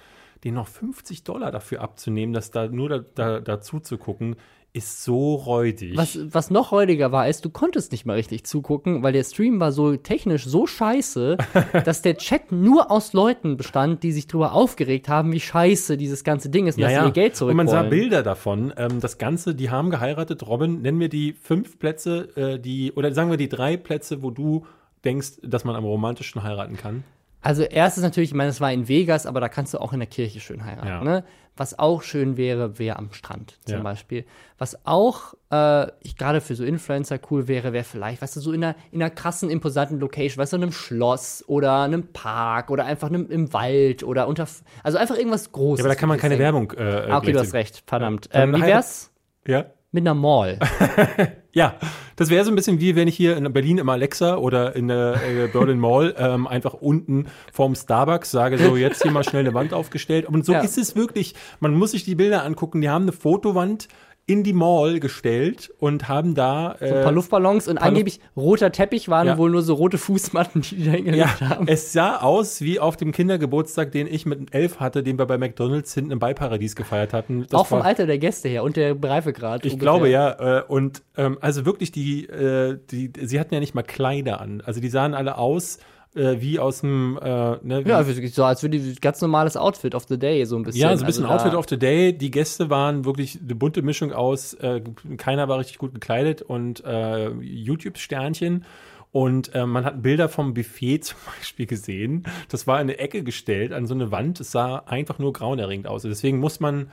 denen 0.43 0.55
noch 0.55 0.67
50 0.67 1.23
Dollar 1.23 1.51
dafür 1.51 1.81
abzunehmen, 1.81 2.33
dass 2.33 2.51
da 2.51 2.67
nur 2.67 2.89
da, 2.89 2.99
da, 2.99 3.39
dazu 3.39 3.79
zu 3.79 3.97
gucken, 3.97 4.35
ist 4.73 5.03
so 5.03 5.35
räudig. 5.35 5.97
Was, 5.97 6.17
was 6.33 6.49
noch 6.49 6.71
räudiger 6.71 7.11
war, 7.11 7.27
ist, 7.27 7.43
du 7.43 7.49
konntest 7.49 7.91
nicht 7.91 8.05
mal 8.05 8.13
richtig 8.13 8.45
zugucken, 8.45 9.03
weil 9.03 9.11
der 9.11 9.23
Stream 9.23 9.59
war 9.59 9.71
so 9.71 9.97
technisch 9.97 10.45
so 10.45 10.65
scheiße, 10.65 11.37
dass 11.85 12.01
der 12.01 12.17
Chat 12.17 12.51
nur 12.51 12.89
aus 12.89 13.11
Leuten 13.13 13.57
bestand, 13.57 14.03
die 14.03 14.11
sich 14.11 14.27
drüber 14.27 14.53
aufgeregt 14.53 15.09
haben, 15.09 15.33
wie 15.33 15.39
scheiße 15.39 15.97
dieses 15.97 16.23
ganze 16.23 16.49
Ding 16.49 16.67
ist 16.67 16.77
und 16.77 16.83
dass 16.83 16.93
sie 16.93 17.05
ihr 17.05 17.11
Geld 17.11 17.33
Und 17.33 17.37
zurück 17.37 17.55
man 17.55 17.67
sah. 17.67 17.83
Bilder 17.83 18.23
davon. 18.23 18.73
Ähm, 18.77 19.01
das 19.01 19.17
Ganze, 19.17 19.55
die 19.55 19.69
haben 19.69 19.89
geheiratet. 19.89 20.47
Robin, 20.47 20.81
nennen 20.81 20.99
wir 20.99 21.09
die 21.09 21.33
fünf 21.33 21.77
Plätze, 21.77 22.29
äh, 22.37 22.59
die, 22.59 22.93
oder 22.93 23.13
sagen 23.13 23.29
wir 23.29 23.37
die 23.37 23.49
drei 23.49 23.75
Plätze, 23.75 24.23
wo 24.23 24.31
du 24.31 24.65
denkst, 25.03 25.39
dass 25.43 25.65
man 25.65 25.75
am 25.75 25.83
romantischen 25.83 26.43
heiraten 26.43 26.77
kann. 26.77 27.03
Also 27.41 27.63
erstes 27.63 28.03
natürlich, 28.03 28.29
ich 28.31 28.35
meine, 28.35 28.49
es 28.51 28.61
war 28.61 28.71
in 28.71 28.87
Vegas, 28.87 29.25
aber 29.25 29.39
da 29.41 29.49
kannst 29.49 29.73
du 29.73 29.79
auch 29.79 29.93
in 29.93 29.99
der 29.99 30.07
Kirche 30.07 30.39
schön 30.39 30.63
heiraten. 30.63 30.87
Ja. 30.87 31.03
Ne? 31.03 31.23
Was 31.57 31.77
auch 31.77 32.01
schön 32.01 32.37
wäre, 32.37 32.79
wäre 32.79 32.97
am 32.97 33.11
Strand 33.13 33.57
zum 33.65 33.77
Ja. 33.77 33.83
Beispiel. 33.83 34.25
Was 34.57 34.85
auch 34.85 35.33
äh, 35.51 35.87
ich 36.01 36.15
gerade 36.17 36.39
für 36.39 36.55
so 36.55 36.63
Influencer 36.63 37.19
cool 37.29 37.47
wäre, 37.47 37.73
wäre 37.73 37.83
vielleicht, 37.83 38.21
weißt 38.21 38.35
du, 38.37 38.39
so 38.39 38.51
in 38.51 38.63
einer, 38.63 38.75
in 38.91 39.01
einer 39.01 39.09
krassen, 39.09 39.49
imposanten 39.49 39.99
Location, 39.99 40.37
weißt 40.41 40.53
du, 40.53 40.57
in 40.57 40.63
einem 40.63 40.71
Schloss 40.71 41.43
oder 41.47 41.81
einem 41.81 42.13
Park 42.13 42.69
oder 42.71 42.85
einfach 42.85 43.09
einem, 43.09 43.29
im 43.29 43.51
Wald 43.53 44.03
oder 44.03 44.27
unter, 44.27 44.47
also 44.83 44.97
einfach 44.97 45.17
irgendwas 45.17 45.51
Großes. 45.51 45.79
Ja, 45.79 45.85
aber 45.85 45.93
da 45.95 45.99
kann 45.99 46.09
man 46.09 46.19
keine 46.19 46.35
sehen. 46.35 46.43
Werbung. 46.43 46.71
Äh, 46.71 47.07
Ah, 47.09 47.17
okay, 47.17 47.31
du 47.33 47.39
hast 47.39 47.53
recht, 47.53 47.83
verdammt. 47.85 48.29
Ja. 48.33 48.43
Ähm, 48.43 48.55
wie 48.55 48.61
wär's 48.61 49.11
Ja. 49.47 49.65
mit 49.91 50.03
einer 50.03 50.13
Mall? 50.13 50.57
Ja, 51.53 51.75
das 52.15 52.29
wäre 52.29 52.45
so 52.45 52.51
ein 52.51 52.55
bisschen 52.55 52.79
wie 52.79 52.95
wenn 52.95 53.09
ich 53.09 53.15
hier 53.17 53.35
in 53.35 53.51
Berlin 53.51 53.77
im 53.77 53.89
Alexa 53.89 54.37
oder 54.37 54.73
in 54.75 54.87
der 54.87 55.15
äh, 55.27 55.47
Berlin 55.47 55.79
Mall 55.79 56.15
ähm, 56.17 56.47
einfach 56.47 56.73
unten 56.73 57.25
vorm 57.51 57.75
Starbucks 57.75 58.31
sage, 58.31 58.57
so 58.57 58.77
jetzt 58.77 59.01
hier 59.03 59.11
mal 59.11 59.23
schnell 59.25 59.41
eine 59.41 59.53
Wand 59.53 59.73
aufgestellt. 59.73 60.25
Und 60.27 60.45
so 60.45 60.53
Ja. 60.53 60.61
ist 60.61 60.77
es 60.77 60.95
wirklich. 60.95 61.35
Man 61.59 61.73
muss 61.73 61.91
sich 61.91 62.05
die 62.05 62.15
Bilder 62.15 62.45
angucken. 62.45 62.79
Die 62.79 62.89
haben 62.89 63.03
eine 63.03 63.11
Fotowand 63.11 63.89
in 64.27 64.43
die 64.43 64.53
Mall 64.53 64.99
gestellt 64.99 65.73
und 65.79 66.07
haben 66.07 66.35
da 66.35 66.69
Ein 66.79 66.89
paar 67.01 67.07
äh, 67.07 67.11
Luftballons 67.11 67.67
und 67.67 67.77
angeblich 67.79 68.19
roter 68.37 68.71
Teppich 68.71 69.09
waren 69.09 69.27
Ja. 69.27 69.37
wohl 69.37 69.49
nur 69.49 69.61
so 69.61 69.73
rote 69.73 69.97
Fußmatten, 69.97 70.61
die 70.61 70.75
die 70.77 70.85
da 70.85 70.91
ja, 70.91 70.95
hingelegt 70.97 71.41
haben. 71.41 71.67
es 71.67 71.91
sah 71.91 72.17
aus 72.17 72.61
wie 72.61 72.79
auf 72.79 72.95
dem 72.97 73.11
Kindergeburtstag, 73.11 73.91
den 73.91 74.07
ich 74.07 74.25
mit 74.25 74.53
elf 74.53 74.79
hatte, 74.79 75.03
den 75.03 75.17
wir 75.19 75.25
bei 75.25 75.37
McDonalds 75.37 75.93
hinten 75.93 76.11
im 76.11 76.19
Beiparadies 76.19 76.75
gefeiert 76.75 77.13
hatten. 77.13 77.45
Das 77.49 77.59
auch 77.59 77.67
vom 77.67 77.79
war- 77.79 77.85
Alter 77.85 78.05
der 78.05 78.19
Gäste 78.19 78.47
her 78.47 78.63
und 78.63 78.77
der 78.77 78.95
Reifegrad. 79.03 79.65
Ich 79.65 79.73
ungefähr. 79.73 79.79
glaube 79.91 80.09
ja. 80.09 80.59
Äh, 80.59 80.63
und 80.67 81.01
ähm, 81.17 81.37
also 81.41 81.65
wirklich 81.65 81.91
die, 81.91 82.25
äh, 82.27 82.77
die, 82.91 83.11
sie 83.21 83.39
hatten 83.39 83.53
ja 83.53 83.59
nicht 83.59 83.73
mal 83.75 83.83
Kleider 83.83 84.39
an. 84.39 84.61
Also 84.65 84.79
die 84.79 84.89
sahen 84.89 85.13
alle 85.13 85.37
aus 85.37 85.79
äh, 86.15 86.41
wie 86.41 86.59
aus 86.59 86.81
dem, 86.81 87.17
äh, 87.21 87.57
ne, 87.61 87.83
Ja, 87.85 88.03
so 88.03 88.43
als 88.43 88.63
würde 88.63 88.79
die 88.79 88.95
ganz 88.95 89.21
normales 89.21 89.55
Outfit 89.55 89.95
of 89.95 90.05
the 90.09 90.17
day 90.17 90.45
so 90.45 90.55
ein 90.57 90.63
bisschen. 90.63 90.81
ja, 90.81 90.95
so 90.97 91.03
ein 91.03 91.07
bisschen 91.07 91.25
Also 91.25 91.45
Outfit 91.45 91.57
of 91.57 91.65
the 91.69 91.77
Day. 91.79 92.13
Die 92.17 92.31
Gäste 92.31 92.69
waren 92.69 93.05
wirklich 93.05 93.39
eine 93.41 93.55
bunte 93.55 93.81
Mischung 93.81 94.11
aus. 94.11 94.53
Äh, 94.55 94.81
keiner 95.17 95.47
war 95.47 95.59
richtig 95.59 95.77
gut 95.77 95.93
gekleidet 95.93 96.41
und 96.41 96.83
äh, 96.85 97.29
YouTube-Sternchen. 97.29 98.65
Und 99.13 99.53
äh, 99.55 99.65
man 99.65 99.83
hat 99.83 100.01
Bilder 100.01 100.29
vom 100.29 100.53
Buffet 100.53 100.99
zum 101.01 101.17
Beispiel 101.37 101.65
gesehen. 101.65 102.23
Das 102.49 102.67
war 102.67 102.77
in 102.77 102.81
eine 102.89 102.97
Ecke 102.99 103.23
gestellt, 103.23 103.73
an 103.73 103.85
so 103.87 103.93
eine 103.93 104.11
Wand. 104.11 104.39
Es 104.39 104.51
sah 104.51 104.77
einfach 104.85 105.19
nur 105.19 105.33
grauenerregend 105.33 105.87
aus. 105.87 106.03
Deswegen 106.03 106.39
muss 106.39 106.59
man 106.59 106.89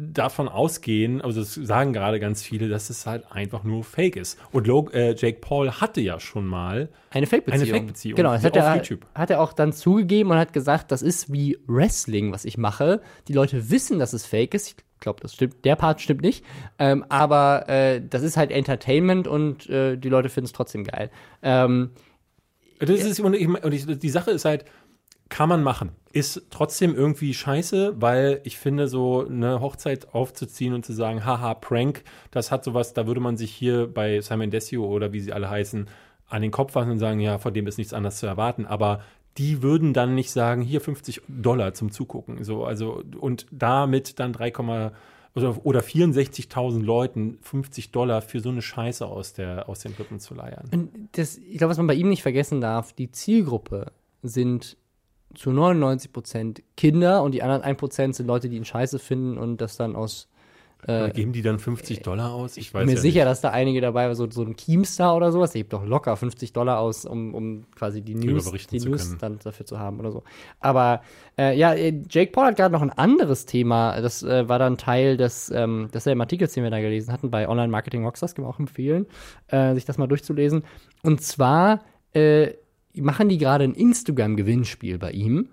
davon 0.00 0.46
ausgehen, 0.48 1.20
also 1.20 1.40
das 1.40 1.54
sagen 1.54 1.92
gerade 1.92 2.20
ganz 2.20 2.40
viele, 2.40 2.68
dass 2.68 2.88
es 2.88 3.04
halt 3.04 3.32
einfach 3.32 3.64
nur 3.64 3.82
Fake 3.82 4.14
ist. 4.14 4.38
Und 4.52 4.68
Log 4.68 4.94
äh, 4.94 5.14
Jake 5.16 5.40
Paul 5.40 5.72
hatte 5.72 6.00
ja 6.00 6.20
schon 6.20 6.46
mal 6.46 6.88
Eine 7.10 7.26
Fake-Beziehung. 7.26 7.62
Eine 7.62 7.72
Fake-Beziehung, 7.72 8.16
Genau, 8.16 8.32
das 8.32 8.44
hat 8.44 8.54
er, 8.54 8.76
YouTube. 8.76 9.04
hat 9.12 9.30
er 9.30 9.40
auch 9.40 9.52
dann 9.52 9.72
zugegeben 9.72 10.30
und 10.30 10.36
hat 10.36 10.52
gesagt, 10.52 10.92
das 10.92 11.02
ist 11.02 11.32
wie 11.32 11.58
Wrestling, 11.66 12.30
was 12.32 12.44
ich 12.44 12.56
mache. 12.56 13.00
Die 13.26 13.32
Leute 13.32 13.70
wissen, 13.70 13.98
dass 13.98 14.12
es 14.12 14.24
Fake 14.24 14.54
ist. 14.54 14.68
Ich 14.68 15.00
glaube, 15.00 15.18
das 15.20 15.34
stimmt. 15.34 15.64
Der 15.64 15.74
Part 15.74 16.00
stimmt 16.00 16.22
nicht. 16.22 16.44
Ähm, 16.78 17.04
aber 17.08 17.68
äh, 17.68 18.00
das 18.00 18.22
ist 18.22 18.36
halt 18.36 18.52
Entertainment 18.52 19.26
und 19.26 19.68
äh, 19.68 19.96
die 19.96 20.08
Leute 20.08 20.28
finden 20.28 20.46
es 20.46 20.52
trotzdem 20.52 20.84
geil. 20.84 21.10
Ähm, 21.42 21.90
Das 22.78 22.90
ist, 22.90 23.18
und 23.18 23.34
ich, 23.34 23.48
und 23.48 23.74
ich, 23.74 23.84
die 23.98 24.10
Sache 24.10 24.30
ist 24.30 24.44
halt, 24.44 24.64
kann 25.28 25.48
man 25.48 25.62
machen. 25.62 25.90
Ist 26.12 26.46
trotzdem 26.50 26.94
irgendwie 26.94 27.34
scheiße, 27.34 28.00
weil 28.00 28.40
ich 28.44 28.58
finde, 28.58 28.88
so 28.88 29.26
eine 29.26 29.60
Hochzeit 29.60 30.14
aufzuziehen 30.14 30.72
und 30.72 30.84
zu 30.84 30.92
sagen, 30.92 31.24
haha, 31.24 31.54
Prank, 31.54 32.02
das 32.30 32.50
hat 32.50 32.64
sowas, 32.64 32.94
da 32.94 33.06
würde 33.06 33.20
man 33.20 33.36
sich 33.36 33.52
hier 33.52 33.86
bei 33.86 34.20
Simon 34.20 34.50
Desio 34.50 34.86
oder 34.86 35.12
wie 35.12 35.20
sie 35.20 35.32
alle 35.32 35.50
heißen, 35.50 35.86
an 36.28 36.42
den 36.42 36.50
Kopf 36.50 36.72
fassen 36.72 36.92
und 36.92 36.98
sagen, 36.98 37.20
ja, 37.20 37.38
von 37.38 37.54
dem 37.54 37.66
ist 37.66 37.78
nichts 37.78 37.92
anderes 37.92 38.18
zu 38.18 38.26
erwarten. 38.26 38.66
Aber 38.66 39.00
die 39.36 39.62
würden 39.62 39.92
dann 39.92 40.14
nicht 40.14 40.30
sagen, 40.30 40.62
hier 40.62 40.80
50 40.80 41.22
Dollar 41.28 41.74
zum 41.74 41.90
Zugucken. 41.90 42.42
So, 42.44 42.64
also, 42.64 43.02
und 43.20 43.46
damit 43.50 44.18
dann 44.18 44.32
3, 44.32 44.52
oder, 44.58 45.64
oder 45.64 45.80
64.000 45.80 46.82
Leuten 46.82 47.38
50 47.42 47.92
Dollar 47.92 48.20
für 48.20 48.40
so 48.40 48.50
eine 48.50 48.62
Scheiße 48.62 49.06
aus, 49.06 49.34
der, 49.34 49.68
aus 49.68 49.80
den 49.80 49.92
Rippen 49.92 50.20
zu 50.20 50.34
leiern. 50.34 50.68
Und 50.72 50.90
das, 51.12 51.38
ich 51.38 51.58
glaube, 51.58 51.70
was 51.70 51.78
man 51.78 51.86
bei 51.86 51.94
ihm 51.94 52.08
nicht 52.08 52.22
vergessen 52.22 52.60
darf, 52.60 52.92
die 52.92 53.10
Zielgruppe 53.10 53.92
sind 54.22 54.76
zu 55.38 55.52
99 55.52 56.12
Prozent 56.12 56.62
Kinder 56.76 57.22
und 57.22 57.32
die 57.32 57.42
anderen 57.42 57.62
1 57.62 57.78
Prozent 57.78 58.16
sind 58.16 58.26
Leute, 58.26 58.48
die 58.48 58.56
ihn 58.56 58.64
scheiße 58.64 58.98
finden 58.98 59.38
und 59.38 59.60
das 59.60 59.76
dann 59.76 59.94
aus. 59.94 60.28
Oder 60.84 61.10
geben 61.10 61.32
die 61.32 61.42
dann 61.42 61.58
50 61.58 62.02
Dollar 62.02 62.32
aus? 62.32 62.56
Ich 62.56 62.72
weiß 62.72 62.86
mir 62.86 62.92
ja 62.92 63.00
sicher, 63.00 63.24
dass 63.24 63.40
da 63.40 63.50
einige 63.50 63.80
dabei 63.80 64.06
waren, 64.06 64.14
so, 64.14 64.30
so 64.30 64.42
ein 64.42 64.54
Keemstar 64.54 65.16
oder 65.16 65.32
sowas, 65.32 65.50
der 65.50 65.60
gibt 65.62 65.72
doch 65.72 65.84
locker 65.84 66.16
50 66.16 66.52
Dollar 66.52 66.78
aus, 66.78 67.04
um, 67.04 67.34
um 67.34 67.64
quasi 67.74 68.00
die 68.00 68.14
News, 68.14 68.50
die 68.70 68.78
News 68.78 69.08
können. 69.08 69.18
dann 69.18 69.38
dafür 69.42 69.66
zu 69.66 69.80
haben 69.80 69.98
oder 69.98 70.12
so. 70.12 70.22
Aber 70.60 71.02
äh, 71.36 71.58
ja, 71.58 71.74
äh, 71.74 72.00
Jake 72.08 72.30
Paul 72.30 72.46
hat 72.46 72.56
gerade 72.56 72.72
noch 72.72 72.82
ein 72.82 72.92
anderes 72.92 73.44
Thema, 73.44 74.00
das 74.00 74.22
äh, 74.22 74.48
war 74.48 74.60
dann 74.60 74.78
Teil 74.78 75.16
des, 75.16 75.50
ähm, 75.50 75.88
desselben 75.92 76.20
Artikels, 76.20 76.52
den 76.52 76.62
wir 76.62 76.70
da 76.70 76.80
gelesen 76.80 77.12
hatten, 77.12 77.28
bei 77.28 77.48
Online 77.48 77.68
Marketing 77.68 78.04
Rockstars, 78.04 78.36
kann 78.36 78.44
man 78.44 78.54
auch 78.54 78.60
empfehlen, 78.60 79.06
äh, 79.48 79.74
sich 79.74 79.84
das 79.84 79.98
mal 79.98 80.06
durchzulesen. 80.06 80.62
Und 81.02 81.22
zwar 81.22 81.80
äh, 82.12 82.52
machen 83.02 83.28
die 83.28 83.38
gerade 83.38 83.64
ein 83.64 83.74
Instagram-Gewinnspiel 83.74 84.98
bei 84.98 85.12
ihm. 85.12 85.48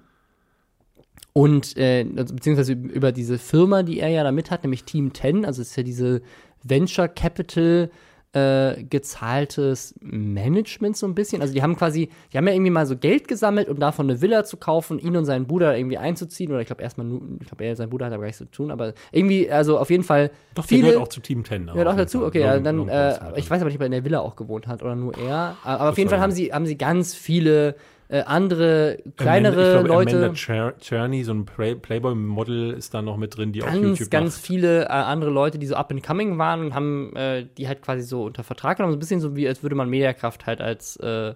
Und 1.34 1.76
äh, 1.78 2.06
also 2.16 2.34
beziehungsweise 2.34 2.74
über 2.74 3.12
diese 3.12 3.38
Firma, 3.38 3.84
die 3.84 4.00
er 4.00 4.10
ja 4.10 4.24
da 4.24 4.32
mit 4.32 4.52
hat, 4.52 4.64
nämlich 4.64 4.86
Team 4.86 5.14
10, 5.14 5.46
also 5.46 5.62
ist 5.62 5.76
ja 5.76 5.84
diese 5.84 6.22
Venture 6.64 7.10
Capital 7.10 7.90
äh, 8.36 8.84
gezahltes 8.84 9.96
Management 10.02 10.98
so 10.98 11.08
ein 11.08 11.16
bisschen. 11.16 11.42
Also 11.42 11.54
die 11.54 11.64
haben 11.64 11.76
quasi, 11.78 12.10
die 12.34 12.38
haben 12.38 12.46
ja 12.48 12.54
irgendwie 12.54 12.72
mal 12.72 12.86
so 12.86 12.98
Geld 12.98 13.30
gesammelt, 13.30 13.70
um 13.70 13.80
davon 13.80 14.10
eine 14.10 14.22
Villa 14.22 14.44
zu 14.44 14.58
kaufen, 14.58 15.00
ihn 15.00 15.16
und 15.16 15.24
seinen 15.24 15.48
Bruder 15.48 15.78
irgendwie 15.78 15.98
einzuziehen. 15.98 16.52
Oder 16.52 16.60
ich 16.60 16.68
glaube 16.68 16.82
erstmal 16.82 17.08
nur, 17.08 17.22
ich 17.40 17.48
glaube, 17.48 17.64
er, 17.64 17.76
sein 17.78 17.90
Bruder 17.90 18.08
hat 18.08 18.14
aber 18.14 18.24
gar 18.24 18.28
nichts 18.28 18.40
zu 18.40 18.52
tun, 18.52 18.72
aber 18.72 18.94
irgendwie, 19.12 19.50
also 19.50 19.80
auf 19.80 19.90
jeden 19.90 20.04
Fall 20.04 20.32
Doch, 20.54 20.66
der 20.66 20.78
viele. 20.78 20.90
gehört 20.90 21.04
auch 21.04 21.08
zu 21.08 21.22
Team 21.22 21.46
10. 21.46 21.68
Gehört 21.68 21.88
auch 21.88 21.96
dazu? 21.96 22.26
Okay, 22.26 22.42
ja, 22.42 22.60
dann, 22.60 22.90
äh, 22.90 23.14
ich 23.38 23.46
ich 23.46 23.50
weiß 23.50 23.62
aber 23.62 23.70
nicht, 23.70 23.78
ob 23.78 23.82
er 23.82 23.86
in 23.86 23.92
der 23.94 24.04
Villa 24.04 24.20
auch 24.20 24.36
gewohnt 24.36 24.68
hat 24.68 24.84
oder 24.84 24.96
nur 24.96 25.18
er. 25.18 25.56
Aber 25.64 25.90
auf 25.90 25.98
jeden 25.98 26.10
Fall 26.10 26.20
haben 26.20 26.32
sie, 26.32 26.52
haben 26.52 26.66
sie 26.66 26.78
ganz 26.78 27.14
viele 27.14 27.76
äh, 28.08 28.22
andere, 28.22 29.00
kleinere 29.18 29.64
ich 29.64 29.72
glaube, 29.72 29.88
Leute. 29.88 30.16
Amanda 30.18 30.34
Cher- 30.36 30.78
Czerny, 30.80 31.24
so 31.24 31.34
ein 31.34 31.46
Play 31.46 31.74
Playboy-Model 31.76 32.72
ist 32.72 32.94
da 32.94 33.02
noch 33.02 33.18
mit 33.18 33.36
drin, 33.36 33.52
die 33.52 33.64
auf 33.64 33.70
ganz, 33.70 33.82
YouTube 34.00 34.12
ganz 34.12 34.36
macht. 34.38 34.46
viele 34.46 34.84
äh, 34.86 34.88
andere 34.90 35.32
Leute, 35.32 35.58
die 35.58 35.66
so 35.66 35.76
up 35.76 35.92
and 35.92 36.04
coming 36.04 36.38
waren 36.38 36.62
und 36.66 36.74
haben 36.76 37.16
äh, 37.16 37.46
die 37.58 37.68
halt 37.68 37.82
quasi 37.82 38.04
so 38.04 38.24
unter 38.26 38.44
Vertrag 38.44 38.78
genommen. 38.78 38.94
So 38.94 38.98
ein 38.98 39.00
bisschen 39.00 39.20
so 39.22 39.36
wie, 39.36 39.48
als 39.48 39.64
würde 39.64 39.76
man 39.76 39.90
Mediakraft 39.90 40.46
halt 40.46 40.62
als 40.62 40.98
äh, 40.98 41.34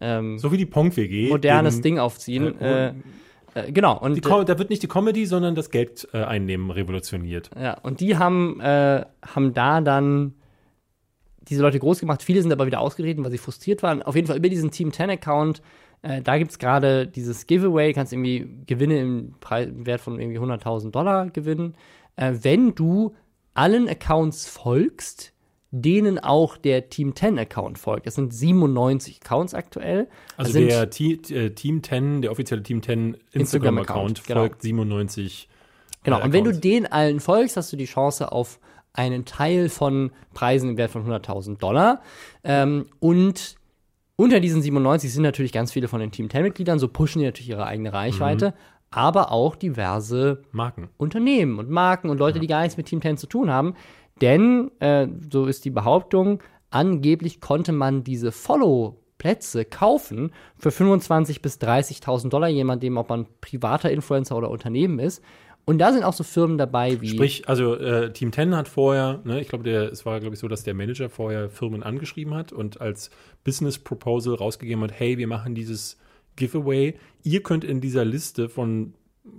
ähm, 0.00 0.38
So 0.38 0.52
wie 0.52 0.56
die 0.58 0.66
Pong-WG. 0.66 1.28
modernes 1.30 1.76
den- 1.76 1.82
Ding 1.82 1.98
aufziehen. 1.98 2.60
äh, 2.60 2.88
Äh, 2.88 2.92
äh, 3.54 3.72
genau. 3.72 3.98
Und, 3.98 4.14
Die, 4.14 4.20
da 4.20 4.58
wird 4.58 4.70
nicht 4.70 4.82
die 4.82 4.88
Comedy, 4.88 5.26
sondern 5.26 5.54
das 5.54 5.70
Geld 5.70 6.06
äh, 6.12 6.18
einnehmen 6.22 6.70
revolutioniert. 6.70 7.50
ja, 7.60 7.78
und 7.82 8.00
die 8.00 8.16
haben, 8.16 8.60
äh, 8.60 9.04
haben 9.26 9.54
da 9.54 9.80
dann 9.80 10.34
diese 11.48 11.62
Leute 11.62 11.78
groß 11.80 11.98
gemacht. 12.00 12.22
Viele 12.22 12.42
sind 12.42 12.52
aber 12.52 12.66
wieder 12.66 12.78
ausgetreten, 12.80 13.24
weil 13.24 13.30
sie 13.32 13.38
frustriert 13.38 13.82
waren. 13.82 14.02
Auf 14.02 14.14
jeden 14.14 14.28
Fall 14.28 14.36
über 14.36 14.48
diesen 14.48 14.70
Team 14.70 14.92
10 14.92 15.10
Account. 15.10 15.62
Äh, 16.02 16.22
da 16.22 16.38
gibt 16.38 16.50
es 16.50 16.58
gerade 16.58 17.06
dieses 17.06 17.46
Giveaway, 17.46 17.92
kannst 17.92 18.12
irgendwie 18.12 18.48
Gewinne 18.66 19.00
im, 19.00 19.34
Preis, 19.40 19.68
im 19.68 19.86
Wert 19.86 20.00
von 20.00 20.18
irgendwie 20.18 20.38
100.000 20.38 20.90
Dollar 20.90 21.30
gewinnen. 21.30 21.74
Äh, 22.16 22.34
wenn 22.42 22.74
du 22.74 23.14
allen 23.54 23.88
Accounts 23.88 24.46
folgst, 24.46 25.32
denen 25.72 26.18
auch 26.18 26.56
der 26.56 26.88
Team 26.88 27.14
10 27.14 27.38
Account 27.38 27.78
folgt. 27.78 28.06
Das 28.06 28.16
sind 28.16 28.34
97 28.34 29.20
Accounts 29.22 29.54
aktuell. 29.54 30.08
Also 30.36 30.58
der 30.58 30.90
T 30.90 31.12
äh, 31.30 31.50
Team 31.50 31.82
10, 31.82 32.22
der 32.22 32.32
offizielle 32.32 32.62
Team 32.62 32.82
10 32.82 33.16
Instagram-Account 33.32 34.18
Instagram-Account, 34.18 34.26
genau. 34.26 34.40
folgt 34.40 34.62
97 34.62 35.48
Genau, 36.02 36.20
äh, 36.20 36.24
und 36.24 36.32
wenn 36.32 36.44
du 36.44 36.52
den 36.52 36.90
allen 36.90 37.20
folgst, 37.20 37.56
hast 37.56 37.72
du 37.72 37.76
die 37.76 37.84
Chance 37.84 38.32
auf 38.32 38.58
einen 38.92 39.24
Teil 39.24 39.68
von 39.68 40.10
Preisen 40.34 40.70
im 40.70 40.76
Wert 40.76 40.90
von 40.90 41.06
100.000 41.06 41.58
Dollar. 41.58 42.02
Ähm, 42.42 42.86
und 42.98 43.56
unter 44.20 44.38
diesen 44.40 44.60
97 44.62 45.12
sind 45.12 45.22
natürlich 45.22 45.52
ganz 45.52 45.72
viele 45.72 45.88
von 45.88 46.00
den 46.00 46.10
Team 46.10 46.26
10-Mitgliedern, 46.28 46.78
so 46.78 46.88
pushen 46.88 47.20
die 47.20 47.24
natürlich 47.24 47.48
ihre 47.48 47.66
eigene 47.66 47.92
Reichweite, 47.92 48.50
Mhm. 48.50 48.54
aber 48.90 49.32
auch 49.32 49.56
diverse 49.56 50.42
Marken. 50.52 50.90
Unternehmen 50.98 51.58
und 51.58 51.70
Marken 51.70 52.10
und 52.10 52.18
Leute, 52.18 52.38
die 52.40 52.46
gar 52.46 52.60
nichts 52.62 52.76
mit 52.76 52.86
Team 52.86 53.00
10 53.00 53.16
zu 53.16 53.26
tun 53.26 53.50
haben. 53.50 53.74
Denn, 54.20 54.70
äh, 54.80 55.08
so 55.32 55.46
ist 55.46 55.64
die 55.64 55.70
Behauptung, 55.70 56.42
angeblich 56.70 57.40
konnte 57.40 57.72
man 57.72 58.04
diese 58.04 58.30
Follow-Plätze 58.32 59.64
kaufen 59.64 60.32
für 60.58 60.70
25.000 60.70 61.40
bis 61.40 61.58
30.000 61.58 62.28
Dollar, 62.32 62.48
je 62.48 62.64
nachdem, 62.64 62.96
ob 62.98 63.08
man 63.08 63.26
privater 63.40 63.90
Influencer 63.90 64.36
oder 64.36 64.50
Unternehmen 64.50 64.98
ist. 64.98 65.22
Und 65.70 65.78
da 65.78 65.92
sind 65.92 66.02
auch 66.02 66.14
so 66.14 66.24
Firmen 66.24 66.58
dabei 66.58 67.00
wie. 67.00 67.10
Sprich, 67.10 67.48
also 67.48 67.76
äh, 67.76 68.12
Team 68.12 68.32
10 68.32 68.56
hat 68.56 68.66
vorher, 68.66 69.20
ne, 69.22 69.40
ich 69.40 69.46
glaube, 69.46 69.70
es 69.70 70.04
war, 70.04 70.18
glaube 70.18 70.34
ich, 70.34 70.40
so, 70.40 70.48
dass 70.48 70.64
der 70.64 70.74
Manager 70.74 71.08
vorher 71.08 71.48
Firmen 71.48 71.84
angeschrieben 71.84 72.34
hat 72.34 72.52
und 72.52 72.80
als 72.80 73.08
Business 73.44 73.78
Proposal 73.78 74.34
rausgegeben 74.34 74.82
hat, 74.82 74.90
hey, 74.98 75.16
wir 75.16 75.28
machen 75.28 75.54
dieses 75.54 75.96
Giveaway. 76.34 76.96
Ihr 77.22 77.44
könnt 77.44 77.62
in 77.62 77.80
dieser 77.80 78.04
Liste 78.04 78.48
von, 78.48 78.94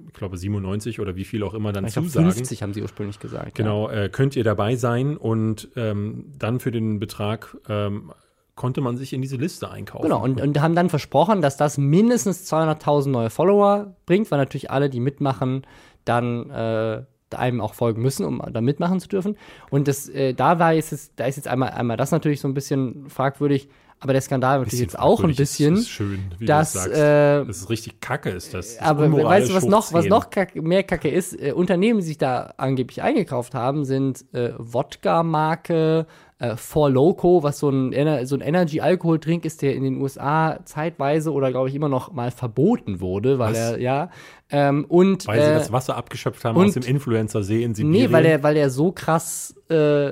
ich 0.08 0.14
glaube, 0.14 0.38
97 0.38 1.02
oder 1.02 1.18
wie 1.18 1.26
viel 1.26 1.44
auch 1.44 1.54
immer 1.54 1.74
dann 1.74 1.86
ich 1.86 1.96
zusagen. 1.96 2.32
50 2.32 2.64
haben 2.64 2.74
sie 2.74 2.82
ursprünglich 2.82 3.20
gesagt. 3.20 3.56
Genau, 3.56 3.90
äh, 3.90 4.08
könnt 4.08 4.38
ihr 4.38 4.46
dabei 4.46 4.78
sein 4.78 5.18
und 5.18 5.68
ähm, 5.76 6.32
dann 6.40 6.62
für 6.62 6.72
den 6.72 7.00
Betrag 7.00 7.58
ähm, 7.68 8.14
konnte 8.56 8.80
man 8.82 8.96
sich 8.96 9.12
in 9.14 9.22
diese 9.22 9.38
Liste 9.38 9.72
einkaufen. 9.72 10.04
Genau, 10.04 10.24
und, 10.24 10.40
und 10.40 10.62
haben 10.62 10.76
dann 10.76 10.90
versprochen, 10.90 11.42
dass 11.42 11.58
das 11.58 11.78
mindestens 11.78 12.52
200.000 12.52 13.10
neue 13.10 13.30
Follower 13.30 13.96
bringt, 14.06 14.30
weil 14.30 14.40
natürlich 14.40 14.70
alle, 14.70 14.90
die 14.90 15.00
mitmachen, 15.00 15.64
dann 16.06 16.50
äh, 16.50 17.04
einem 17.36 17.62
auch 17.62 17.74
folgen 17.74 18.02
müssen, 18.02 18.26
um 18.26 18.42
da 18.52 18.62
mitmachen 18.62 19.00
zu 19.00 19.08
dürfen. 19.08 19.38
Und 19.70 19.88
das, 19.88 20.10
äh, 20.10 20.34
da 20.34 20.60
war 20.60 20.74
jetzt, 20.74 21.14
da 21.16 21.26
ist 21.26 21.38
jetzt 21.38 21.48
einmal, 21.48 21.70
einmal 21.70 21.98
das 21.98 22.12
natürlich 22.12 22.42
so 22.42 22.48
ein 22.48 22.54
bisschen 22.54 23.10
fragwürdig, 23.10 23.70
aber 24.02 24.14
der 24.14 24.22
Skandal 24.22 24.60
natürlich 24.60 24.80
jetzt 24.80 24.98
auch 24.98 25.24
ein 25.24 25.36
bisschen. 25.36 25.76
Das 25.76 25.84
ist 25.84 25.90
schön, 25.90 26.20
wie 26.40 26.46
dass, 26.46 26.74
du 26.74 26.80
das 26.80 26.86
sagst. 26.86 27.00
Äh, 27.00 27.46
das 27.46 27.58
ist 27.58 27.70
richtig 27.70 28.02
kacke, 28.02 28.32
ist 28.32 28.52
das. 28.52 28.78
das 28.78 28.84
aber 28.86 29.12
weißt 29.12 29.52
du, 29.52 29.54
was 29.54 29.66
noch, 29.66 29.94
was 29.94 30.04
10. 30.04 30.10
noch 30.10 30.32
kacke, 30.32 30.60
mehr 30.62 30.82
kacke 30.82 31.08
ist? 31.08 31.40
Äh, 31.40 31.52
Unternehmen, 31.52 32.00
die 32.00 32.06
sich 32.06 32.18
da 32.18 32.56
angeblich 32.58 33.04
eingekauft 33.04 33.54
haben, 33.54 33.86
sind 33.86 34.26
äh, 34.34 34.54
Wodka-Marke, 34.58 36.08
äh, 36.42 36.58
For 36.58 36.90
Loco, 36.90 37.44
was 37.44 37.60
so 37.60 37.70
ein, 37.70 37.94
Ener 37.94 38.26
so 38.26 38.36
ein 38.36 38.42
Energy-Alkoholdrink 38.42 39.46
ist, 39.46 39.62
der 39.62 39.76
in 39.76 39.84
den 39.84 40.02
USA 40.02 40.60
zeitweise 40.66 41.32
oder 41.32 41.52
glaube 41.52 41.70
ich 41.70 41.76
immer 41.76 41.88
noch 41.90 42.12
mal 42.12 42.32
verboten 42.32 43.00
wurde, 43.00 43.38
weil 43.40 43.52
Was? 43.52 43.58
er, 43.58 43.80
ja. 43.80 44.10
Ähm, 44.50 44.86
und, 44.90 45.26
Weil 45.28 45.42
sie 45.42 45.52
äh, 45.52 45.54
das 45.54 45.72
Wasser 45.72 45.96
abgeschöpft 45.96 46.44
haben 46.44 46.58
und- 46.58 46.66
aus 46.68 46.74
dem 46.74 46.84
Influencer-See 46.84 47.64
in 47.64 47.76
Sibirien. 47.76 48.08
Nee, 48.08 48.12
weil 48.12 48.24
der, 48.24 48.44
weil 48.44 48.56
der 48.56 48.70
so 48.72 48.92
krass 48.92 49.56
äh, 49.70 50.12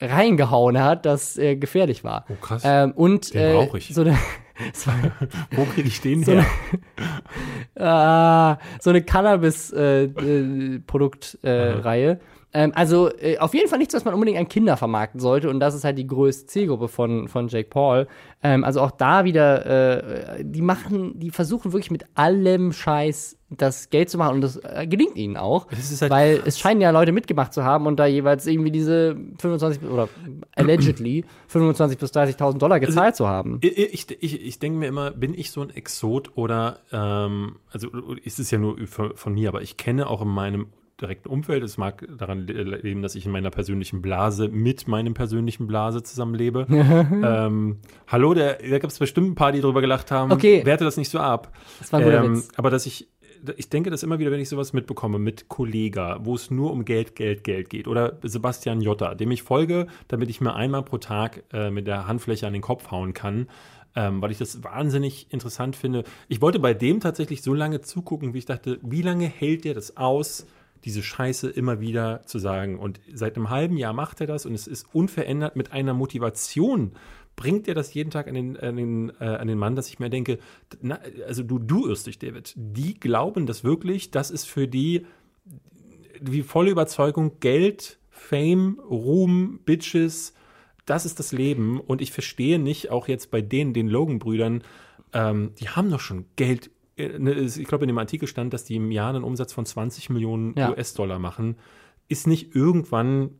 reingehauen 0.00 0.80
hat, 0.80 1.06
dass 1.06 1.36
er 1.38 1.56
gefährlich 1.56 2.04
war. 2.04 2.24
Oh, 2.28 2.34
krass. 2.40 2.62
Ähm, 2.64 2.92
und 2.92 3.34
Den 3.34 3.42
äh, 3.42 3.52
brauch 3.54 3.74
ich. 3.74 3.92
so 3.94 4.02
eine 4.02 4.16
so, 4.74 4.90
Wo 5.52 5.64
kriege 5.64 5.88
ich 5.88 6.00
den 6.00 6.22
so 6.22 6.32
her? 6.32 6.46
ah, 7.82 8.58
so 8.80 8.90
eine 8.90 9.02
Cannabis-Produktreihe. 9.02 11.38
Äh, 11.42 11.70
Reihe. 11.80 12.20
Ähm, 12.58 12.72
also 12.74 13.08
äh, 13.20 13.38
auf 13.38 13.54
jeden 13.54 13.68
Fall 13.68 13.78
nichts, 13.78 13.94
was 13.94 14.04
man 14.04 14.14
unbedingt 14.14 14.36
an 14.36 14.48
Kinder 14.48 14.76
vermarkten 14.76 15.20
sollte. 15.20 15.48
Und 15.48 15.60
das 15.60 15.76
ist 15.76 15.84
halt 15.84 15.96
die 15.96 16.08
größte 16.08 16.46
Zielgruppe 16.46 16.88
von, 16.88 17.28
von 17.28 17.46
Jake 17.46 17.68
Paul. 17.68 18.08
Ähm, 18.42 18.64
also 18.64 18.80
auch 18.80 18.90
da 18.90 19.24
wieder, 19.24 20.38
äh, 20.38 20.44
die 20.44 20.60
machen, 20.60 21.20
die 21.20 21.30
versuchen 21.30 21.72
wirklich 21.72 21.92
mit 21.92 22.06
allem 22.16 22.72
Scheiß 22.72 23.38
das 23.50 23.90
Geld 23.90 24.10
zu 24.10 24.18
machen. 24.18 24.34
Und 24.34 24.40
das 24.40 24.56
äh, 24.56 24.88
gelingt 24.88 25.16
ihnen 25.16 25.36
auch. 25.36 25.68
Halt 25.70 26.10
weil 26.10 26.42
es 26.46 26.58
scheinen 26.58 26.80
ja 26.80 26.90
Leute 26.90 27.12
mitgemacht 27.12 27.54
zu 27.54 27.62
haben 27.62 27.86
und 27.86 27.96
da 27.96 28.06
jeweils 28.06 28.44
irgendwie 28.44 28.72
diese 28.72 29.16
25 29.38 29.88
oder 29.88 30.08
allegedly 30.56 31.24
25 31.46 31.96
bis 31.96 32.12
30.000 32.12 32.58
Dollar 32.58 32.80
gezahlt 32.80 33.14
zu 33.14 33.28
haben. 33.28 33.58
Ich, 33.62 33.78
ich, 33.78 34.10
ich, 34.20 34.42
ich 34.44 34.58
denke 34.58 34.80
mir 34.80 34.88
immer, 34.88 35.12
bin 35.12 35.32
ich 35.32 35.52
so 35.52 35.62
ein 35.62 35.70
Exot 35.70 36.36
oder, 36.36 36.80
ähm, 36.90 37.60
also 37.70 37.88
ist 38.24 38.40
es 38.40 38.50
ja 38.50 38.58
nur 38.58 38.84
von, 38.88 39.14
von 39.14 39.34
mir, 39.34 39.48
aber 39.48 39.62
ich 39.62 39.76
kenne 39.76 40.08
auch 40.08 40.22
in 40.22 40.28
meinem 40.28 40.66
direkten 41.00 41.28
Umfeld, 41.28 41.62
es 41.62 41.76
mag 41.78 42.06
daran 42.18 42.46
le- 42.46 42.76
leben, 42.78 43.02
dass 43.02 43.14
ich 43.14 43.24
in 43.26 43.32
meiner 43.32 43.50
persönlichen 43.50 44.02
Blase 44.02 44.48
mit 44.48 44.88
meinem 44.88 45.14
persönlichen 45.14 45.66
Blase 45.66 46.02
zusammenlebe. 46.02 46.66
ähm, 46.70 47.78
hallo, 48.08 48.34
der, 48.34 48.54
da 48.58 48.78
gab 48.78 48.90
es 48.90 48.98
bestimmt 48.98 49.28
ein 49.30 49.34
paar, 49.34 49.52
die 49.52 49.60
drüber 49.60 49.80
gelacht 49.80 50.10
haben. 50.10 50.32
Okay. 50.32 50.64
Werte 50.64 50.84
das 50.84 50.96
nicht 50.96 51.08
so 51.10 51.18
ab. 51.18 51.52
Das 51.78 51.92
war 51.92 52.00
ein 52.00 52.04
guter 52.04 52.24
Ähm, 52.24 52.36
Witz. 52.36 52.48
aber 52.56 52.70
dass 52.70 52.86
ich, 52.86 53.08
ich 53.56 53.68
denke 53.68 53.90
das 53.90 54.02
immer 54.02 54.18
wieder, 54.18 54.30
wenn 54.32 54.40
ich 54.40 54.48
sowas 54.48 54.72
mitbekomme 54.72 55.18
mit 55.20 55.48
Kollega, 55.48 56.18
wo 56.24 56.34
es 56.34 56.50
nur 56.50 56.72
um 56.72 56.84
Geld, 56.84 57.14
Geld, 57.14 57.44
Geld 57.44 57.70
geht. 57.70 57.86
Oder 57.86 58.18
Sebastian 58.22 58.80
Jotta, 58.80 59.14
dem 59.14 59.30
ich 59.30 59.42
folge, 59.44 59.86
damit 60.08 60.28
ich 60.30 60.40
mir 60.40 60.54
einmal 60.54 60.82
pro 60.82 60.98
Tag 60.98 61.44
äh, 61.52 61.70
mit 61.70 61.86
der 61.86 62.08
Handfläche 62.08 62.46
an 62.46 62.52
den 62.52 62.62
Kopf 62.62 62.90
hauen 62.90 63.14
kann. 63.14 63.46
Ähm, 63.94 64.20
weil 64.20 64.30
ich 64.30 64.38
das 64.38 64.62
wahnsinnig 64.62 65.32
interessant 65.32 65.74
finde. 65.74 66.04
Ich 66.28 66.40
wollte 66.42 66.58
bei 66.58 66.74
dem 66.74 67.00
tatsächlich 67.00 67.42
so 67.42 67.54
lange 67.54 67.80
zugucken, 67.80 68.34
wie 68.34 68.38
ich 68.38 68.44
dachte, 68.44 68.78
wie 68.82 69.02
lange 69.02 69.26
hält 69.26 69.64
der 69.64 69.74
das 69.74 69.96
aus, 69.96 70.46
diese 70.84 71.02
Scheiße 71.02 71.48
immer 71.50 71.80
wieder 71.80 72.22
zu 72.26 72.38
sagen? 72.38 72.78
Und 72.78 73.00
seit 73.12 73.36
einem 73.36 73.50
halben 73.50 73.76
Jahr 73.76 73.92
macht 73.92 74.20
er 74.20 74.26
das 74.26 74.46
und 74.46 74.54
es 74.54 74.66
ist 74.66 74.86
unverändert 74.92 75.56
mit 75.56 75.72
einer 75.72 75.94
Motivation 75.94 76.92
bringt 77.36 77.68
er 77.68 77.74
das 77.74 77.94
jeden 77.94 78.10
Tag 78.10 78.26
an 78.26 78.34
den, 78.34 78.56
an 78.56 78.76
den, 78.76 79.12
äh, 79.20 79.24
an 79.24 79.46
den 79.46 79.58
Mann, 79.58 79.76
dass 79.76 79.88
ich 79.88 80.00
mir 80.00 80.10
denke, 80.10 80.40
na, 80.82 80.98
also 81.24 81.44
du, 81.44 81.60
du 81.60 81.86
irrst 81.86 82.08
dich, 82.08 82.18
David. 82.18 82.52
Die 82.56 82.98
glauben 82.98 83.46
das 83.46 83.62
wirklich, 83.62 84.10
das 84.10 84.32
ist 84.32 84.46
für 84.46 84.66
die 84.66 85.06
die 86.20 86.42
volle 86.42 86.70
Überzeugung, 86.70 87.40
Geld, 87.40 87.98
Fame, 88.10 88.78
Ruhm, 88.80 89.60
Bitches, 89.64 90.34
das 90.86 91.04
ist 91.04 91.18
das 91.18 91.32
Leben. 91.32 91.80
Und 91.80 92.00
ich 92.00 92.12
verstehe 92.12 92.58
nicht, 92.58 92.90
auch 92.90 93.08
jetzt 93.08 93.30
bei 93.30 93.40
denen, 93.40 93.74
den 93.74 93.88
Logan-Brüdern, 93.88 94.62
ähm, 95.12 95.52
die 95.60 95.68
haben 95.68 95.90
doch 95.90 96.00
schon 96.00 96.26
Geld. 96.36 96.70
Äh, 96.98 97.18
ne, 97.18 97.32
Ich 97.32 97.64
glaube, 97.64 97.84
in 97.84 97.88
dem 97.88 97.98
Artikel 97.98 98.26
stand, 98.26 98.52
dass 98.52 98.64
die 98.64 98.76
im 98.76 98.90
Jahr 98.90 99.14
einen 99.14 99.24
Umsatz 99.24 99.52
von 99.52 99.64
20 99.64 100.10
Millionen 100.10 100.54
Ja. 100.56 100.70
US-Dollar 100.70 101.18
machen. 101.18 101.56
Ist 102.08 102.26
nicht 102.26 102.54
irgendwann 102.54 103.30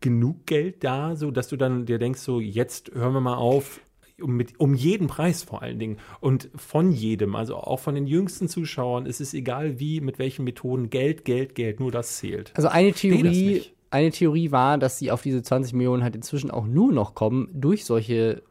genug 0.00 0.46
Geld 0.46 0.82
da, 0.84 1.16
so 1.16 1.30
dass 1.30 1.48
du 1.48 1.56
dann 1.56 1.86
dir 1.86 1.98
denkst, 1.98 2.20
so 2.20 2.40
jetzt 2.40 2.94
hören 2.94 3.12
wir 3.12 3.20
mal 3.20 3.36
auf, 3.36 3.80
um, 4.20 4.36
mit, 4.36 4.58
um 4.58 4.74
jeden 4.74 5.06
Preis 5.06 5.42
vor 5.42 5.62
allen 5.62 5.78
Dingen 5.78 5.98
und 6.20 6.48
von 6.56 6.90
jedem, 6.90 7.36
also 7.36 7.56
auch 7.56 7.78
von 7.78 7.94
den 7.94 8.06
jüngsten 8.06 8.48
Zuschauern, 8.48 9.06
es 9.06 9.20
ist 9.20 9.34
egal 9.34 9.78
wie, 9.78 10.00
mit 10.00 10.18
welchen 10.18 10.44
Methoden, 10.44 10.90
Geld, 10.90 11.24
Geld, 11.24 11.54
Geld, 11.54 11.80
nur 11.80 11.92
das 11.92 12.16
zählt. 12.16 12.52
Also 12.54 12.68
eine 12.68 12.92
Theorie, 12.92 13.62
eine 13.90 14.10
Theorie 14.10 14.50
war, 14.50 14.78
dass 14.78 14.98
sie 14.98 15.10
auf 15.10 15.22
diese 15.22 15.42
20 15.42 15.74
Millionen 15.74 16.02
halt 16.02 16.16
inzwischen 16.16 16.50
auch 16.50 16.66
nur 16.66 16.92
noch 16.92 17.14
kommen 17.14 17.48
durch 17.52 17.84
solche 17.84 18.42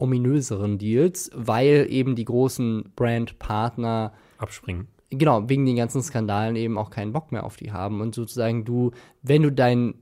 ominöseren 0.00 0.78
Deals, 0.78 1.30
weil 1.34 1.86
eben 1.90 2.16
die 2.16 2.24
großen 2.24 2.92
Brandpartner 2.96 4.12
Abspringen. 4.38 4.88
genau, 5.10 5.48
wegen 5.48 5.66
den 5.66 5.76
ganzen 5.76 6.02
Skandalen 6.02 6.56
eben 6.56 6.78
auch 6.78 6.90
keinen 6.90 7.12
Bock 7.12 7.32
mehr 7.32 7.44
auf 7.44 7.56
die 7.56 7.72
haben 7.72 8.00
und 8.00 8.14
sozusagen 8.14 8.64
du, 8.64 8.92
wenn 9.22 9.42
du 9.42 9.52
dein 9.52 9.94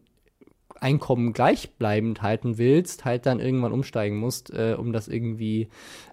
Einkommen 0.80 1.32
gleichbleibend 1.32 2.22
halten 2.22 2.56
willst, 2.56 3.04
halt 3.04 3.26
dann 3.26 3.40
irgendwann 3.40 3.72
umsteigen 3.72 4.16
musst, 4.16 4.50
äh, 4.50 4.76
um 4.78 4.92
das 4.92 5.08
irgendwie, 5.08 5.68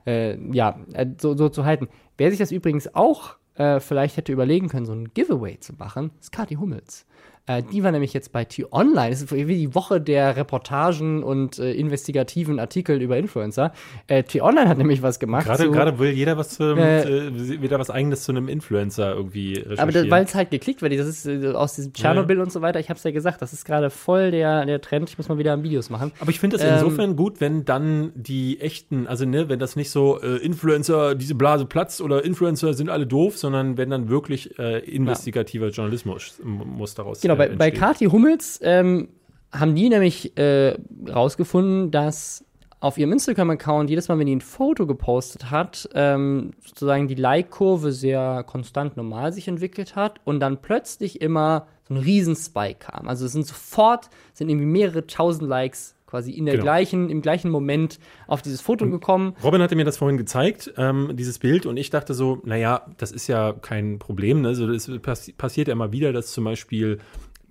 äh, 0.08 0.38
ja, 0.52 0.80
äh, 0.94 1.06
so, 1.22 1.38
so 1.38 1.50
zu 1.50 1.66
halten. 1.66 1.88
Wer 2.18 2.32
sich 2.32 2.40
das 2.40 2.52
übrigens 2.52 2.94
auch 2.96 3.36
äh, 3.56 3.80
vielleicht 3.80 4.18
hätte 4.18 4.32
überlegen 4.32 4.70
können, 4.70 4.86
so 4.86 4.94
ein 4.94 5.14
Giveaway 5.14 5.60
zu 5.60 5.74
machen, 5.74 6.12
ist 6.20 6.32
Kathi 6.32 6.56
Hummels. 6.56 7.06
Äh, 7.48 7.62
die 7.72 7.84
war 7.84 7.92
nämlich 7.92 8.14
jetzt 8.14 8.32
bei 8.32 8.44
T-Online. 8.46 9.12
Das 9.12 9.22
ist 9.22 9.32
wie 9.32 9.46
die 9.46 9.76
Woche 9.76 10.02
der 10.02 10.36
Reportagen 10.36 11.22
und 11.24 11.60
äh, 11.60 11.74
investigativen 11.74 12.60
Artikel 12.60 13.02
über 13.02 13.18
Influencer. 13.18 13.72
Äh, 14.08 14.24
T-Online 14.24 14.68
hat 14.68 14.78
nämlich 14.80 15.02
was 15.02 15.20
gemacht. 15.20 15.46
Gerade, 15.46 15.70
gerade 15.70 16.00
will 16.00 16.10
jeder 16.12 16.38
was 16.38 16.50
zu, 16.50 16.64
Äh, 16.76 17.28
äh, 17.28 17.62
wieder 17.62 17.78
was 17.80 17.90
eigenes 17.90 18.24
zu 18.24 18.32
einem 18.32 18.48
Influencer 18.48 19.14
irgendwie. 19.16 19.64
Aber 19.78 19.94
weil 19.94 20.24
es 20.24 20.34
halt 20.34 20.50
geklickt 20.52 20.82
wird, 20.82 20.98
das 20.98 21.08
ist 21.08 21.26
äh, 21.28 21.52
aus 21.52 21.76
diesem 21.76 21.94
Tschernobyl 21.94 22.40
und 22.42 22.52
so 22.52 22.62
weiter, 22.62 22.80
ich 22.80 22.90
hab's 22.90 23.04
ja 23.04 23.12
gesagt, 23.12 23.42
das 23.42 23.54
ist 23.54 23.64
gerade 23.66 23.90
voll 23.90 24.32
der, 24.32 24.66
der 24.66 24.82
Trend. 24.82 25.10
Ich 25.10 25.18
muss 25.18 25.30
mal 25.30 25.38
wieder 25.38 25.62
Videos 25.62 25.90
machen. 25.90 26.12
Aber 26.20 26.30
ich 26.32 26.40
finde 26.40 26.56
es 26.58 26.64
Ähm, 26.64 26.74
insofern 26.74 27.16
gut, 27.16 27.42
wenn 27.42 27.64
dann 27.66 28.12
die 28.16 28.60
echten, 28.60 29.06
also 29.08 29.26
ne, 29.26 29.50
wenn 29.50 29.60
das 29.60 29.76
nicht 29.76 29.92
so 29.92 30.18
Influencer, 30.18 31.14
diese 31.16 31.36
Blase 31.36 31.66
platzt 31.66 32.02
oder 32.02 32.26
Influencer 32.26 32.74
sind 32.74 32.90
alle 32.90 33.06
doof, 33.06 33.38
sondern 33.38 33.78
wenn 33.78 33.90
dann 33.90 34.10
wirklich 34.10 34.58
investigativer 34.58 35.68
Journalismus 35.70 36.40
m- 36.44 36.64
muss 36.78 36.96
daraus 36.96 37.22
Genau, 37.22 37.35
bei, 37.36 37.48
äh, 37.48 37.56
bei. 37.56 37.72
Kathi 37.72 38.06
Hummels 38.06 38.60
ähm, 38.64 39.10
haben 39.52 39.76
die 39.76 39.90
nämlich 39.90 40.38
äh, 40.38 40.76
rausgefunden, 41.10 41.92
dass 41.92 42.44
auf 42.80 42.98
ihrem 42.98 43.14
Instagram-Account 43.14 43.90
jedes 43.90 44.10
Mal, 44.10 44.20
wenn 44.20 44.28
die 44.28 44.36
ein 44.36 44.42
Foto 44.42 44.86
gepostet 44.86 45.50
hat, 45.50 45.90
ähm, 45.96 46.52
sozusagen 46.64 47.08
die 47.08 47.16
Like-Kurve 47.16 47.92
sehr 47.92 48.44
konstant 48.46 48.96
normal 48.98 49.34
sich 49.34 49.48
entwickelt 49.48 49.96
hat 49.96 50.20
und 50.24 50.40
dann 50.40 50.62
plötzlich 50.62 51.22
immer 51.22 51.68
so 51.88 51.96
ein 51.96 51.98
Riesen-Spike 51.98 52.80
kam. 52.92 53.08
Also 53.08 53.26
es 53.26 53.32
sind 53.32 53.48
sofort, 53.48 54.10
sind 54.34 54.50
irgendwie 54.50 54.68
mehrere 54.68 55.08
tausend 55.08 55.48
Likes 55.50 55.96
quasi 56.06 56.32
in 56.32 56.46
der 56.46 56.56
Genau. 56.56 56.64
gleichen, 56.64 57.10
im 57.10 57.22
gleichen 57.22 57.50
Moment 57.50 58.00
auf 58.28 58.42
dieses 58.42 58.62
Foto 58.62 58.88
gekommen. 58.90 59.36
Robin 59.44 59.62
hatte 59.62 59.76
mir 59.76 59.86
das 59.86 59.98
vorhin 59.98 60.18
gezeigt, 60.18 60.72
ähm, 60.78 61.12
dieses 61.14 61.40
Bild, 61.40 61.66
und 61.66 61.78
ich 61.78 61.90
dachte 61.90 62.14
so, 62.14 62.42
naja, 62.46 62.86
das 62.98 63.12
ist 63.12 63.28
ja 63.28 63.54
kein 63.54 64.00
Problem. 64.00 64.42
Ne? 64.42 64.50
Also 64.50 64.68
das 64.68 64.90
passi 65.02 65.34
passiert 65.34 65.68
ja 65.68 65.74
immer 65.74 65.92
wieder, 65.92 66.14
dass 66.14 66.32
zum 66.32 66.44
Beispiel 66.44 67.00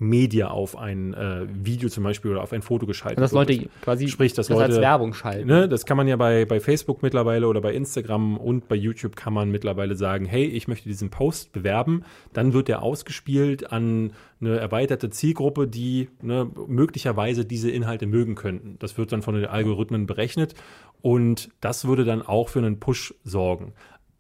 Media 0.09 0.49
auf 0.49 0.77
ein 0.77 1.15
äh, 1.15 1.47
Video 1.53 1.89
zum 1.89 2.05
Beispiel 2.05 2.31
oder 2.31 2.43
auf 2.43 2.53
ein 2.53 2.63
Foto 2.63 2.87
geschaltet 2.87 3.19
Dass 3.21 3.33
wird. 3.33 3.49
Leute 3.51 3.69
quasi 3.83 4.09
Sprich, 4.09 4.33
dass 4.35 4.49
das 4.49 4.59
als 4.59 4.71
Leute- 4.71 4.83
Werbung 4.83 5.15
schalten. 5.15 5.49
Ne, 5.49 5.69
das 5.69 5.87
kann 5.87 5.97
man 5.97 6.07
ja 6.09 6.17
bei, 6.17 6.45
bei 6.45 6.61
Facebook 6.61 7.03
mittlerweile 7.03 7.49
oder 7.49 7.61
bei 7.61 7.75
Instagram 7.75 8.37
und 8.37 8.69
bei 8.69 8.77
YouTube 8.77 9.17
kann 9.17 9.33
man 9.33 9.51
mittlerweile 9.51 9.97
sagen, 9.97 10.25
hey, 10.27 10.45
ich 10.45 10.69
möchte 10.69 10.89
diesen 10.89 11.11
Post 11.11 11.53
bewerben. 11.53 12.05
Dann 12.33 12.53
wird 12.53 12.69
der 12.69 12.83
ausgespielt 12.83 13.73
an 13.73 14.13
eine 14.41 14.59
erweiterte 14.59 15.11
Zielgruppe, 15.11 15.67
die 15.67 16.09
ne, 16.21 16.51
möglicherweise 16.67 17.45
diese 17.45 17.71
Inhalte 17.71 18.07
mögen 18.07 18.35
könnten. 18.35 18.77
Das 18.79 18.99
wird 18.99 19.13
dann 19.13 19.23
von 19.23 19.35
den 19.35 19.47
Algorithmen 19.47 20.07
berechnet 20.07 20.55
und 21.01 21.51
das 21.61 21.87
würde 21.87 22.05
dann 22.05 22.23
auch 22.23 22.49
für 22.49 22.59
einen 22.59 22.79
Push 22.81 23.15
sorgen. 23.25 23.73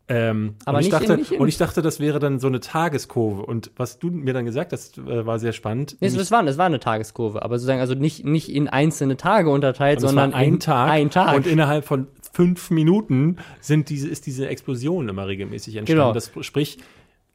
Ähm, 0.06 0.56
Aber 0.66 0.78
und, 0.78 0.84
ich 0.84 0.92
nicht 0.92 1.00
in- 1.00 1.08
dachte, 1.08 1.18
nicht 1.18 1.32
in- 1.32 1.40
und 1.40 1.48
ich 1.48 1.56
dachte, 1.56 1.80
das 1.80 1.98
wäre 1.98 2.18
dann 2.18 2.38
so 2.38 2.46
eine 2.46 2.60
Tageskurve. 2.60 3.42
Und 3.42 3.70
was 3.76 3.98
du 3.98 4.10
mir 4.10 4.34
dann 4.34 4.44
gesagt 4.44 4.72
hast, 4.72 4.98
äh, 4.98 5.24
war 5.24 5.38
sehr 5.38 5.52
spannend. 5.52 5.96
Nee, 6.00 6.10
das, 6.10 6.30
war, 6.30 6.42
das 6.42 6.58
war 6.58 6.66
eine 6.66 6.78
Tageskurve, 6.78 7.42
aber 7.42 7.58
sozusagen 7.58 7.80
also 7.80 7.94
nicht, 7.94 8.24
nicht 8.24 8.50
in 8.50 8.68
einzelne 8.68 9.16
Tage 9.16 9.48
unterteilt, 9.48 10.00
sondern 10.00 10.34
ein 10.34 10.54
in 10.54 10.60
Tag, 10.60 10.90
Ein 10.90 11.10
Tag. 11.10 11.36
Und 11.36 11.46
innerhalb 11.46 11.86
von 11.86 12.08
fünf 12.32 12.70
Minuten 12.70 13.38
sind 13.60 13.88
diese, 13.88 14.08
ist 14.08 14.26
diese 14.26 14.46
Explosion 14.48 15.08
immer 15.08 15.26
regelmäßig 15.26 15.76
entstanden. 15.76 16.00
Genau. 16.02 16.12
Das 16.12 16.30
sprich, 16.46 16.78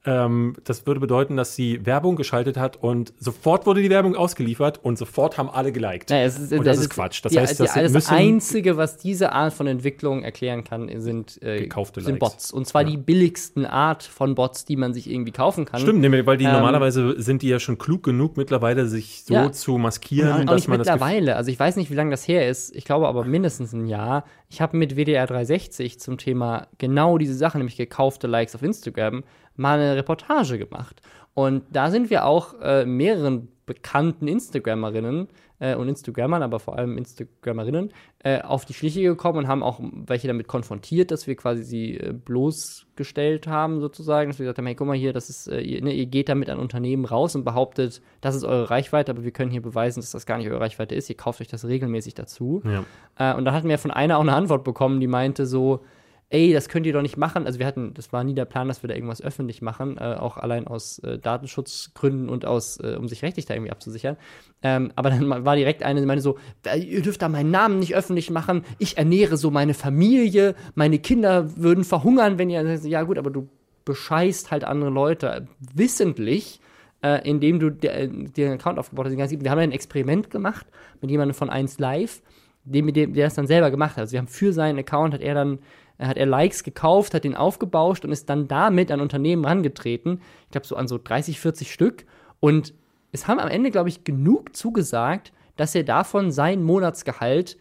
ähm, 0.09 0.55
das 0.63 0.87
würde 0.87 0.99
bedeuten, 0.99 1.37
dass 1.37 1.55
sie 1.55 1.85
Werbung 1.85 2.15
geschaltet 2.15 2.57
hat 2.57 2.77
und 2.77 3.13
sofort 3.19 3.67
wurde 3.67 3.83
die 3.83 3.89
Werbung 3.91 4.15
ausgeliefert 4.15 4.79
und 4.83 4.97
sofort 4.97 5.37
haben 5.37 5.49
alle 5.49 5.71
geliked. 5.71 6.09
Es 6.09 6.39
ist, 6.39 6.51
und 6.51 6.65
das 6.65 6.77
es 6.77 6.83
ist 6.83 6.89
Quatsch. 6.89 7.23
Das 7.23 7.31
die, 7.31 7.39
heißt, 7.39 7.59
die, 7.59 7.63
das 7.63 7.93
das 7.93 8.09
Einzige, 8.09 8.75
was 8.75 8.97
diese 8.97 9.33
Art 9.33 9.53
von 9.53 9.67
Entwicklung 9.67 10.23
erklären 10.23 10.63
kann, 10.63 10.89
sind, 10.99 11.39
äh, 11.43 11.59
Gekaufte 11.61 12.01
sind 12.01 12.13
Likes. 12.19 12.19
Bots. 12.33 12.51
Und 12.51 12.65
zwar 12.65 12.83
die 12.83 12.97
billigsten 12.97 13.65
Art 13.67 14.01
von 14.01 14.33
Bots, 14.33 14.65
die 14.65 14.77
man 14.77 14.93
sich 14.95 15.09
irgendwie 15.09 15.31
kaufen 15.31 15.65
kann. 15.65 15.81
Stimmt, 15.81 16.03
weil 16.25 16.37
die 16.37 16.45
Ähm, 16.45 16.53
normalerweise 16.53 17.21
sind 17.21 17.43
die 17.43 17.49
ja 17.49 17.59
schon 17.59 17.77
klug 17.77 18.01
genug, 18.01 18.35
mittlerweile 18.35 18.87
sich 18.87 19.23
so 19.25 19.33
Ja. 19.35 19.51
zu 19.51 19.77
maskieren, 19.77 20.31
Und 20.31 20.41
auch 20.41 20.45
dass 20.45 20.55
nicht 20.55 20.67
man 20.69 20.79
das 20.79 20.87
mittlerweile. 20.87 21.35
Also 21.35 21.51
ich 21.51 21.59
weiß 21.59 21.75
nicht, 21.75 21.91
wie 21.91 21.95
lange 21.95 22.09
das 22.09 22.27
her 22.27 22.49
ist. 22.49 22.75
Ich 22.75 22.85
glaube 22.85 23.07
aber 23.07 23.25
mindestens 23.25 23.73
ein 23.73 23.85
Jahr. 23.85 24.23
Ich 24.49 24.61
habe 24.61 24.75
mit 24.75 24.95
WDR 24.95 25.27
360 25.27 25.99
zum 25.99 26.17
Thema 26.17 26.67
genau 26.79 27.19
diese 27.19 27.35
Sache, 27.35 27.59
nämlich 27.59 27.77
gekaufte 27.77 28.25
Likes 28.25 28.55
auf 28.55 28.63
Instagram, 28.63 29.23
mal 29.59 29.79
eine 29.79 29.95
Reportage 29.95 30.57
gemacht. 30.57 31.01
Und 31.33 31.63
da 31.71 31.91
sind 31.91 32.09
wir 32.09 32.25
auch 32.25 32.59
äh, 32.61 32.85
mehreren 32.85 33.49
bekannten 33.65 34.27
Instagrammerinnen 34.27 35.27
äh, 35.59 35.75
und 35.75 35.87
Instagrammern, 35.87 36.41
aber 36.41 36.59
vor 36.59 36.77
allem 36.77 36.97
Instagrammerinnen, 36.97 37.91
äh, 38.23 38.41
auf 38.41 38.65
die 38.65 38.73
Schliche 38.73 39.03
gekommen 39.03 39.39
und 39.39 39.47
haben 39.47 39.61
auch 39.61 39.79
welche 39.79 40.27
damit 40.27 40.47
konfrontiert, 40.47 41.11
dass 41.11 41.27
wir 41.27 41.35
quasi 41.35 41.63
sie 41.63 41.97
äh, 41.97 42.13
bloßgestellt 42.13 43.47
haben, 43.47 43.79
sozusagen. 43.79 44.31
Dass 44.31 44.39
wir 44.39 44.45
gesagt 44.45 44.57
haben, 44.57 44.65
hey, 44.65 44.75
guck 44.75 44.87
mal 44.87 44.97
hier, 44.97 45.13
das 45.13 45.29
ist, 45.29 45.47
äh, 45.47 45.61
ihr, 45.61 45.83
ne, 45.83 45.93
ihr 45.93 46.07
geht 46.07 46.29
damit 46.29 46.49
an 46.49 46.57
Unternehmen 46.57 47.05
raus 47.05 47.35
und 47.35 47.43
behauptet, 47.43 48.01
das 48.21 48.35
ist 48.35 48.43
eure 48.43 48.71
Reichweite, 48.71 49.11
aber 49.11 49.23
wir 49.23 49.31
können 49.31 49.51
hier 49.51 49.61
beweisen, 49.61 50.01
dass 50.01 50.11
das 50.11 50.25
gar 50.25 50.39
nicht 50.39 50.49
eure 50.49 50.61
Reichweite 50.61 50.95
ist. 50.95 51.09
Ihr 51.09 51.17
kauft 51.17 51.41
euch 51.41 51.47
das 51.47 51.65
regelmäßig 51.65 52.15
dazu. 52.15 52.63
Ja. 52.65 53.33
Äh, 53.33 53.37
und 53.37 53.45
dann 53.45 53.53
hatten 53.53 53.69
wir 53.69 53.77
von 53.77 53.91
einer 53.91 54.17
auch 54.17 54.23
eine 54.23 54.33
Antwort 54.33 54.63
bekommen, 54.63 54.99
die 54.99 55.07
meinte 55.07 55.45
so, 55.45 55.81
ey, 56.29 56.53
das 56.53 56.69
könnt 56.69 56.85
ihr 56.85 56.93
doch 56.93 57.01
nicht 57.01 57.17
machen. 57.17 57.45
Also 57.45 57.59
wir 57.59 57.65
hatten, 57.65 57.93
das 57.93 58.13
war 58.13 58.23
nie 58.23 58.33
der 58.33 58.45
Plan, 58.45 58.67
dass 58.67 58.83
wir 58.83 58.87
da 58.87 58.93
irgendwas 58.95 59.21
öffentlich 59.21 59.61
machen, 59.61 59.97
äh, 59.97 60.15
auch 60.19 60.37
allein 60.37 60.67
aus 60.67 60.99
äh, 60.99 61.17
Datenschutzgründen 61.17 62.29
und 62.29 62.45
aus, 62.45 62.77
äh, 62.79 62.95
um 62.97 63.07
sich 63.07 63.23
rechtlich 63.23 63.45
da 63.45 63.55
irgendwie 63.55 63.71
abzusichern. 63.71 64.17
Ähm, 64.61 64.91
aber 64.95 65.09
dann 65.09 65.27
war 65.45 65.55
direkt 65.55 65.83
eine, 65.83 65.99
die 65.99 66.05
meinte 66.05 66.21
so, 66.21 66.37
"Äh, 66.65 66.79
ihr 66.79 67.01
dürft 67.01 67.21
da 67.21 67.29
meinen 67.29 67.51
Namen 67.51 67.79
nicht 67.79 67.95
öffentlich 67.95 68.29
machen. 68.29 68.63
Ich 68.77 68.97
ernähre 68.97 69.37
so 69.37 69.51
meine 69.51 69.73
Familie, 69.73 70.55
meine 70.75 70.99
Kinder 70.99 71.57
würden 71.57 71.83
verhungern, 71.83 72.37
wenn 72.37 72.49
ihr, 72.49 72.61
ja 72.63 73.03
gut, 73.03 73.17
aber 73.17 73.31
du 73.31 73.49
bescheißt 73.85 74.51
halt 74.51 74.63
andere 74.63 74.91
Leute 74.91 75.47
wissentlich 75.73 76.61
äh, 77.01 77.27
indem 77.27 77.59
du 77.59 77.69
dir 77.69 78.07
dir 78.07 78.45
einen 78.47 78.59
Account 78.59 78.79
aufgebaut 78.79 79.07
hast. 79.07 79.41
Wir 79.43 79.51
haben 79.51 79.59
ein 79.59 79.71
Experiment 79.71 80.29
gemacht 80.29 80.65
mit 81.01 81.11
jemandem 81.11 81.33
von 81.33 81.49
1 81.49 81.79
Live, 81.79 82.21
dem, 82.65 82.91
der 82.93 83.07
das 83.07 83.35
dann 83.35 83.47
selber 83.47 83.71
gemacht 83.71 83.91
hat. 83.91 83.99
Also 83.99 84.13
wir 84.13 84.19
haben 84.19 84.27
für 84.27 84.53
seinen 84.53 84.79
Account, 84.79 85.13
hat 85.13 85.21
er 85.21 85.33
dann, 85.33 85.55
äh, 85.55 85.59
hat 86.07 86.17
er 86.17 86.25
Likes 86.25 86.63
gekauft, 86.63 87.13
hat 87.13 87.23
den 87.23 87.35
aufgebauscht 87.35 88.05
und 88.05 88.11
ist 88.11 88.29
dann 88.29 88.47
damit 88.47 88.91
an 88.91 89.01
Unternehmen 89.01 89.45
rangetreten. 89.45 90.21
Ich 90.45 90.51
glaube 90.51 90.65
so 90.65 90.75
an 90.75 90.87
so 90.87 90.97
30, 90.97 91.39
40 91.39 91.71
Stück. 91.71 92.05
Und 92.39 92.73
es 93.11 93.27
haben 93.27 93.39
am 93.39 93.49
Ende, 93.49 93.71
glaube 93.71 93.89
ich, 93.89 94.03
genug 94.03 94.55
zugesagt, 94.55 95.33
dass 95.57 95.75
er 95.75 95.83
davon 95.83 96.31
sein 96.31 96.63
Monatsgehalt 96.63 97.57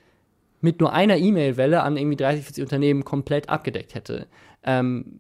mit 0.61 0.81
nur 0.81 0.93
einer 0.93 1.17
E-Mail-Welle 1.17 1.83
an 1.83 1.97
irgendwie 1.97 2.17
30, 2.17 2.45
40 2.45 2.63
Unternehmen 2.63 3.05
komplett 3.05 3.49
abgedeckt 3.49 3.95
hätte. 3.95 4.29
Ähm, 4.63 5.19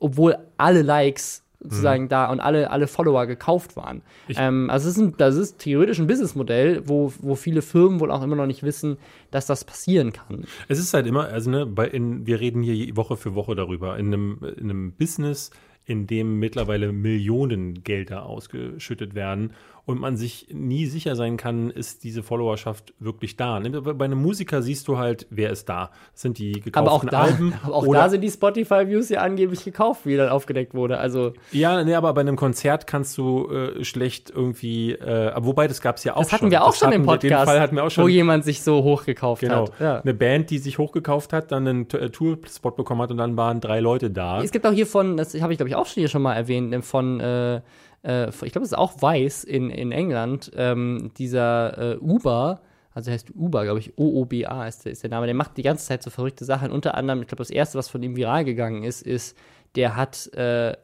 obwohl 0.00 0.38
alle 0.56 0.82
Likes 0.82 1.44
sozusagen 1.60 2.08
da 2.08 2.30
und 2.30 2.40
alle, 2.40 2.70
alle 2.70 2.86
Follower 2.86 3.26
gekauft 3.26 3.76
waren. 3.76 4.02
Ähm, 4.28 4.70
also 4.70 4.88
es 4.88 4.96
ist 4.96 5.02
ein, 5.02 5.14
das 5.18 5.36
ist 5.36 5.58
theoretisch 5.58 5.98
ein 5.98 6.06
Businessmodell, 6.06 6.82
wo, 6.86 7.12
wo 7.20 7.34
viele 7.34 7.62
Firmen 7.62 8.00
wohl 8.00 8.10
auch 8.10 8.22
immer 8.22 8.36
noch 8.36 8.46
nicht 8.46 8.62
wissen, 8.62 8.96
dass 9.30 9.46
das 9.46 9.64
passieren 9.64 10.12
kann. 10.12 10.44
Es 10.68 10.78
ist 10.78 10.94
halt 10.94 11.06
immer, 11.06 11.28
also 11.28 11.50
ne, 11.50 11.66
bei 11.66 11.86
in, 11.86 12.26
wir 12.26 12.40
reden 12.40 12.62
hier 12.62 12.96
Woche 12.96 13.16
für 13.16 13.34
Woche 13.34 13.54
darüber. 13.54 13.98
In 13.98 14.06
einem, 14.06 14.38
in 14.56 14.70
einem 14.70 14.92
Business, 14.92 15.50
in 15.84 16.06
dem 16.06 16.38
mittlerweile 16.38 16.92
Millionen 16.92 17.82
Gelder 17.82 18.24
ausgeschüttet 18.24 19.14
werden 19.14 19.52
und 19.86 19.98
man 19.98 20.16
sich 20.16 20.46
nie 20.52 20.86
sicher 20.86 21.16
sein 21.16 21.36
kann, 21.36 21.70
ist 21.70 22.04
diese 22.04 22.22
Followerschaft 22.22 22.94
wirklich 23.00 23.36
da. 23.36 23.58
Ne, 23.60 23.80
Bei 23.80 24.04
einem 24.04 24.20
Musiker 24.22 24.62
siehst 24.62 24.86
du 24.88 24.98
halt, 24.98 25.26
wer 25.30 25.50
ist 25.50 25.68
da. 25.68 25.90
Das 26.12 26.22
sind 26.22 26.38
die 26.38 26.52
gekauften 26.52 26.78
Aber 26.78 26.92
auch 26.92 27.04
da, 27.04 27.22
Alben. 27.22 27.54
aber 27.64 27.74
auch 27.74 27.86
da 27.92 28.08
sind 28.08 28.20
die 28.20 28.30
Spotify-Views 28.30 29.08
ja 29.08 29.20
angeblich 29.20 29.64
gekauft, 29.64 30.02
wie 30.06 30.16
dann 30.16 30.28
aufgedeckt 30.28 30.74
wurde. 30.74 30.98
Also 30.98 31.32
Ja, 31.52 31.82
nee, 31.82 31.94
aber 31.94 32.12
bei 32.14 32.20
einem 32.20 32.36
Konzert 32.36 32.86
kannst 32.86 33.16
du 33.18 33.48
äh, 33.50 33.84
schlecht 33.84 34.30
irgendwie, 34.30 34.92
äh, 34.92 35.32
wobei 35.38 35.66
das 35.66 35.80
gab 35.80 35.96
es 35.96 36.04
ja 36.04 36.14
auch 36.14 36.20
das 36.22 36.32
hatten 36.32 36.44
schon. 36.44 36.50
wir 36.50 36.62
auch 36.62 36.68
Das 36.70 36.78
schon 36.78 36.92
im 36.92 37.02
hatten 37.08 37.20
Podcast, 37.20 37.44
Fall 37.50 37.60
hatten 37.60 37.76
wir 37.76 37.84
auch 37.84 37.90
schon. 37.90 38.04
wo 38.04 38.08
jemand 38.08 38.44
sich 38.44 38.62
so 38.62 38.82
hochgekauft 38.84 39.40
Genau. 39.40 39.62
hat. 39.68 39.80
Ja. 39.80 40.00
Eine 40.00 40.14
Band, 40.14 40.50
die 40.50 40.58
sich 40.58 40.78
hochgekauft 40.78 41.32
hat, 41.32 41.50
dann 41.52 41.66
einen 41.66 41.90
äh, 41.90 42.10
Tourspot 42.10 42.76
bekommen 42.76 43.02
hat 43.02 43.10
und 43.10 43.16
dann 43.16 43.36
waren 43.36 43.60
drei 43.60 43.80
Leute 43.80 44.10
da. 44.10 44.42
Es 44.42 44.52
gibt 44.52 44.66
auch 44.66 44.72
hier 44.72 44.86
von, 44.86 45.16
das 45.16 45.34
habe 45.40 45.52
ich 45.52 45.58
glaube 45.58 45.68
ich 45.70 45.74
auch 45.74 45.86
schon 45.86 46.00
hier 46.00 46.08
schon 46.08 46.22
mal 46.22 46.34
erwähnt, 46.34 46.84
von, 46.84 47.20
äh, 48.02 48.28
ich 48.28 48.52
glaube, 48.52 48.64
es 48.64 48.72
ist 48.72 48.78
auch 48.78 49.00
Weiß 49.02 49.44
in, 49.44 49.70
in 49.70 49.92
England, 49.92 50.50
ähm, 50.56 51.10
dieser 51.18 51.94
äh, 51.94 51.96
Uber, 51.98 52.60
also 52.92 53.10
heißt 53.10 53.30
Uber, 53.34 53.64
glaube 53.64 53.78
ich, 53.80 53.96
O-O-B-A 53.98 54.66
ist, 54.66 54.84
der- 54.84 54.92
ist 54.92 55.02
der 55.02 55.10
Name, 55.10 55.26
der 55.26 55.34
macht 55.34 55.56
die 55.56 55.62
ganze 55.62 55.86
Zeit 55.86 56.02
so 56.02 56.10
verrückte 56.10 56.44
Sachen. 56.44 56.72
Unter 56.72 56.94
anderem, 56.96 57.20
ich 57.22 57.28
glaube, 57.28 57.40
das 57.40 57.50
erste, 57.50 57.78
was 57.78 57.88
von 57.88 58.02
ihm 58.02 58.16
viral 58.16 58.44
gegangen 58.44 58.82
ist, 58.82 59.02
ist, 59.02 59.36
der 59.76 59.94
hat 59.96 60.26
äh, 60.34 60.76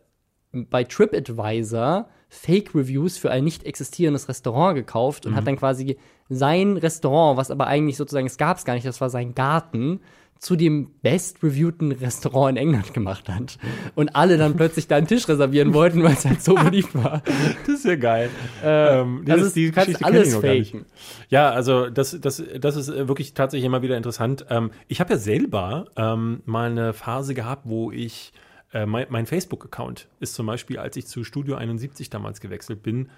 bei 0.53 0.85
TripAdvisor 0.85 2.09
Fake-Reviews 2.29 3.19
für 3.19 3.31
ein 3.31 3.45
nicht 3.45 3.65
existierendes 3.65 4.29
Restaurant 4.29 4.75
gekauft 4.77 5.27
und 5.27 5.37
hat 5.37 5.47
dann 5.47 5.57
quasi 5.57 5.97
sein 6.29 6.77
Restaurant, 6.77 7.37
was 7.37 7.51
aber 7.51 7.67
eigentlich 7.67 7.97
sozusagen, 7.97 8.27
es 8.27 8.37
gab 8.37 8.57
es 8.57 8.65
gar 8.65 8.75
nicht, 8.75 8.87
das 8.87 9.01
war 9.01 9.11
sein 9.11 9.35
Garten, 9.35 10.01
zu 10.39 10.55
dem 10.57 10.91
best-reviewten 11.03 11.93
Restaurant 11.93 12.57
in 12.59 12.69
England 12.69 12.93
gemacht 12.95 13.29
hat. 13.29 13.59
Und 13.95 14.15
alle 14.15 14.37
dann 14.37 14.57
plötzlich 14.57 14.87
da 14.87 14.97
einen 14.97 15.07
Tisch 15.07 15.27
reservieren 15.29 15.73
wollten, 15.75 16.03
weil 16.03 16.13
es 16.13 16.25
halt 16.25 16.43
so 16.43 16.55
beliebt 16.55 16.95
war. 16.95 17.23
Das 17.67 17.77
ist 17.77 17.85
ja 17.85 17.97
geil. 17.97 18.31
ähm, 18.63 19.23
nee, 19.25 19.33
also 19.33 19.45
das- 19.45 19.57
es- 19.57 19.67
du 19.67 19.73
kannst 19.73 19.95
kenn 19.99 20.05
alles 20.05 20.29
ich 20.29 20.35
faken. 20.71 20.87
Ja, 21.31 21.51
also 21.51 21.89
das, 21.89 22.19
das, 22.21 22.43
das 22.61 22.77
ist 22.77 22.89
äh, 22.89 23.09
wirklich 23.09 23.35
tatsächlich 23.35 23.65
immer 23.67 23.83
wieder 23.83 23.97
interessant. 23.97 24.47
Ähm, 24.51 24.71
ich 24.89 25.01
habe 25.01 25.15
ja 25.15 25.19
selber 25.19 25.87
ähm, 25.97 26.43
mal 26.45 26.71
eine 26.71 26.93
Phase 26.93 27.35
gehabt, 27.35 27.63
wo 27.65 27.91
ich 27.91 28.33
äh, 28.73 28.85
mein, 28.85 29.07
mein 29.09 29.27
Facebook-Account 29.27 30.09
ist 30.21 30.35
zum 30.35 30.47
Beispiel, 30.47 30.79
als 30.79 30.97
ich 30.97 31.07
zu 31.07 31.25
Studio 31.25 31.57
71 31.57 32.11
damals 32.11 32.41
gewechselt 32.41 32.83
bin, 32.83 33.09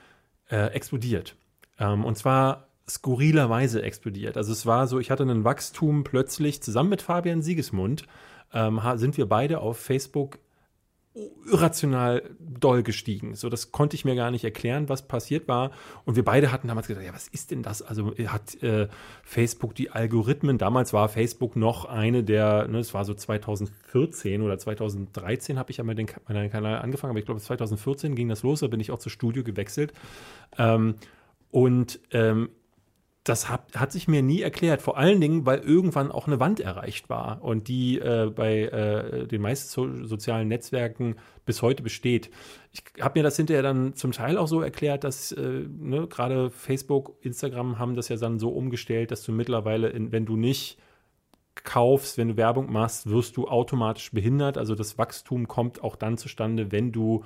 äh, 0.51 0.67
explodiert. 0.73 1.35
Ähm, 1.81 2.05
und 2.05 2.17
zwar 2.17 2.68
skurrilerweise 2.89 3.83
explodiert. 3.83 4.37
Also 4.37 4.53
es 4.53 4.67
war 4.67 4.87
so, 4.87 4.99
ich 4.99 5.11
hatte 5.11 5.25
ein 5.25 5.45
Wachstum 5.45 6.05
plötzlich 6.05 6.63
zusammen 6.63 6.91
mit 6.91 7.03
Fabian 7.03 7.43
Siegesmund, 7.43 8.05
ähm, 8.53 8.81
sind 8.97 9.17
wir 9.17 9.27
beide 9.27 9.61
auf 9.61 9.79
Facebook 9.79 10.39
irrational 11.51 12.23
doll 12.39 12.83
gestiegen. 12.83 13.35
So, 13.35 13.49
das 13.49 13.73
konnte 13.73 13.97
ich 13.97 14.05
mir 14.05 14.15
gar 14.15 14.31
nicht 14.31 14.45
erklären, 14.45 14.89
was 14.89 15.09
passiert 15.09 15.49
war. 15.49 15.71
Und 16.05 16.17
wir 16.17 16.25
beide 16.25 16.53
hatten 16.53 16.69
damals 16.69 16.87
gesagt, 16.87 17.05
ja, 17.05 17.15
was 17.15 17.29
ist 17.29 17.51
denn 17.51 17.63
das? 17.63 17.83
Also 17.83 18.15
hat 18.27 18.63
äh, 18.63 18.89
Facebook 19.23 19.75
die 19.75 19.91
Algorithmen, 19.91 20.59
damals 20.59 20.93
war 20.93 21.09
Facebook 21.09 21.57
noch 21.57 21.87
eine 21.87 22.23
der, 22.23 22.69
ne, 22.69 22.79
es 22.79 22.95
war 22.95 23.05
so 23.05 23.15
2014 23.15 24.43
oder 24.43 24.59
2013 24.59 25.59
habe 25.59 25.71
ich 25.71 25.79
ja 25.79 25.85
mal 25.85 25.95
den 25.95 26.07
meinen 26.29 26.51
Kanal 26.51 26.79
angefangen, 26.79 27.11
aber 27.11 27.19
ich 27.19 27.27
glaube 27.27 27.41
2014 27.41 28.15
ging 28.15 28.29
das 28.29 28.43
los, 28.43 28.61
da 28.61 28.67
bin 28.67 28.81
ich 28.81 28.91
auch 28.91 28.99
zu 28.99 29.09
Studio 29.09 29.43
gewechselt. 29.43 29.93
Ähm, 30.57 30.97
und 31.51 32.01
ähm, 32.13 32.51
das 33.29 33.49
hat, 33.49 33.77
hat 33.77 33.93
sich 33.93 34.09
mir 34.09 34.23
nie 34.23 34.41
erklärt, 34.41 34.81
vor 34.81 34.97
allen 34.97 35.21
Dingen, 35.21 35.45
weil 35.45 35.59
irgendwann 35.59 36.11
auch 36.11 36.27
eine 36.27 36.41
Wand 36.41 36.61
erreicht 36.61 37.11
war 37.11 37.43
und 37.43 37.69
die 37.69 37.99
äh, 37.99 38.33
bei 38.35 38.63
äh, 38.63 39.27
den 39.27 39.43
meisten 39.43 39.69
so, 39.69 40.07
sozialen 40.07 40.49
Netzwerken 40.49 41.17
bis 41.45 41.63
heute 41.63 41.83
besteht. 41.83 42.31
Ich 42.73 42.83
habe 43.03 43.19
mir 43.19 43.23
das 43.23 43.37
hinterher 43.37 43.63
dann 43.63 43.95
zum 43.95 44.13
Teil 44.13 44.39
auch 44.39 44.49
so 44.49 44.63
erklärt, 44.63 45.05
dass 45.05 45.33
äh, 45.33 45.65
ne, 45.69 46.07
gerade 46.07 46.51
Facebook, 46.51 47.17
Instagram 47.21 47.79
haben 47.79 47.97
das 47.97 48.09
ja 48.09 48.17
dann 48.17 48.39
so 48.39 48.51
umgestellt, 48.51 49.11
dass 49.11 49.23
du 49.23 49.33
mittlerweile, 49.33 49.89
in, 49.89 50.11
wenn 50.13 50.25
du 50.25 50.37
nicht 50.37 50.79
kaufst, 51.65 52.19
wenn 52.19 52.29
du 52.29 52.37
Werbung 52.37 52.73
machst, 52.73 53.11
wirst 53.11 53.37
du 53.37 53.49
automatisch 53.49 54.13
behindert. 54.13 54.57
Also 54.57 54.75
das 54.75 54.97
Wachstum 54.97 55.49
kommt 55.49 55.83
auch 55.83 55.97
dann 55.97 56.17
zustande, 56.17 56.73
wenn 56.73 56.93
du 56.93 57.25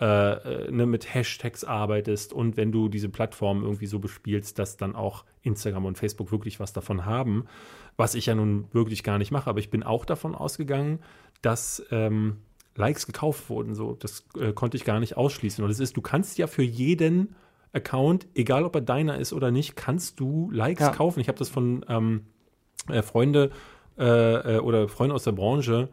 äh, 0.00 0.70
ne, 0.70 0.86
mit 0.86 1.12
Hashtags 1.12 1.64
arbeitest 1.64 2.32
und 2.32 2.56
wenn 2.56 2.70
du 2.70 2.88
diese 2.88 3.08
Plattform 3.08 3.62
irgendwie 3.62 3.86
so 3.86 3.98
bespielst, 3.98 4.58
dass 4.58 4.76
dann 4.76 4.94
auch 4.94 5.24
Instagram 5.42 5.86
und 5.86 5.98
Facebook 5.98 6.30
wirklich 6.30 6.60
was 6.60 6.72
davon 6.72 7.04
haben, 7.04 7.46
was 7.96 8.14
ich 8.14 8.26
ja 8.26 8.34
nun 8.34 8.66
wirklich 8.72 9.02
gar 9.02 9.18
nicht 9.18 9.32
mache. 9.32 9.50
Aber 9.50 9.58
ich 9.58 9.70
bin 9.70 9.82
auch 9.82 10.04
davon 10.04 10.34
ausgegangen, 10.36 11.00
dass 11.42 11.84
ähm, 11.90 12.36
Likes 12.76 13.06
gekauft 13.06 13.50
wurden. 13.50 13.74
So, 13.74 13.94
das 13.94 14.24
äh, 14.38 14.52
konnte 14.52 14.76
ich 14.76 14.84
gar 14.84 15.00
nicht 15.00 15.16
ausschließen. 15.16 15.64
Und 15.64 15.70
es 15.70 15.80
ist, 15.80 15.96
du 15.96 16.00
kannst 16.00 16.38
ja 16.38 16.46
für 16.46 16.62
jeden 16.62 17.34
Account, 17.72 18.26
egal 18.34 18.64
ob 18.64 18.76
er 18.76 18.80
deiner 18.80 19.18
ist 19.18 19.32
oder 19.32 19.50
nicht, 19.50 19.74
kannst 19.74 20.20
du 20.20 20.48
Likes 20.52 20.86
Ja. 20.86 20.92
kaufen. 20.92 21.18
Ich 21.20 21.28
habe 21.28 21.38
das 21.38 21.48
von 21.48 21.84
ähm, 21.88 22.26
äh, 22.88 23.02
Freunde 23.02 23.50
äh, 23.98 24.56
äh, 24.56 24.58
oder 24.60 24.88
Freunde 24.88 25.14
aus 25.14 25.24
der 25.24 25.32
Branche 25.32 25.88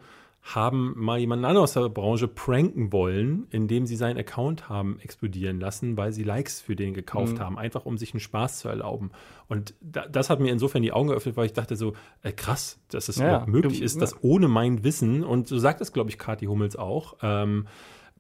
haben 0.47 0.93
mal 0.95 1.17
jemanden 1.17 1.43
anderen 1.43 1.63
aus 1.63 1.73
der 1.73 1.89
Branche 1.89 2.27
pranken 2.27 2.93
wollen, 2.93 3.47
indem 3.49 3.87
sie 3.87 3.95
seinen 3.95 4.17
Account 4.19 4.69
haben 4.69 4.99
explodieren 4.99 5.59
lassen, 5.59 5.97
weil 5.97 6.13
sie 6.13 6.21
Likes 6.23 6.61
für 6.61 6.75
den 6.75 6.93
gekauft 6.93 7.39
haben, 7.39 7.57
einfach 7.57 7.85
um 7.87 7.97
sich 7.97 8.13
einen 8.13 8.19
Spaß 8.19 8.59
zu 8.59 8.67
erlauben. 8.69 9.09
Und 9.47 9.73
da, 9.81 10.07
das 10.07 10.29
hat 10.29 10.39
mir 10.39 10.51
insofern 10.51 10.83
die 10.83 10.91
Augen 10.91 11.07
geöffnet, 11.09 11.35
weil 11.35 11.47
ich 11.47 11.53
dachte 11.53 11.75
so, 11.75 11.93
äh, 12.21 12.31
krass, 12.31 12.79
dass 12.89 13.09
es 13.09 13.17
Ja, 13.17 13.43
möglich 13.47 13.79
du- 13.79 13.85
ist, 13.85 13.95
ja. 13.95 14.01
dass 14.01 14.21
ohne 14.23 14.47
mein 14.47 14.83
Wissen, 14.83 15.23
und 15.23 15.47
so 15.47 15.57
sagt 15.57 15.81
es, 15.81 15.91
glaube 15.93 16.11
ich, 16.11 16.19
Kathi 16.19 16.45
Hummels 16.45 16.75
auch, 16.75 17.15
ähm, 17.23 17.65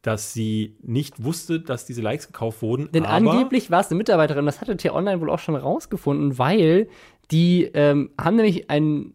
dass 0.01 0.33
sie 0.33 0.77
nicht 0.81 1.23
wusste, 1.23 1.59
dass 1.59 1.85
diese 1.85 2.01
Likes 2.01 2.25
gekauft 2.27 2.63
wurden. 2.63 2.91
Denn 2.91 3.05
angeblich 3.05 3.69
war 3.69 3.81
es 3.81 3.89
eine 3.91 3.99
Mitarbeiterin, 3.99 4.47
das 4.47 4.61
hatte 4.61 4.75
T-Online 4.77 5.21
wohl 5.21 5.29
auch 5.29 5.39
schon 5.39 5.55
rausgefunden, 5.55 6.39
weil 6.39 6.87
die 7.29 7.65
ähm, 7.75 8.09
haben 8.19 8.35
nämlich 8.35 8.69
ein, 8.71 9.05
äh, 9.07 9.11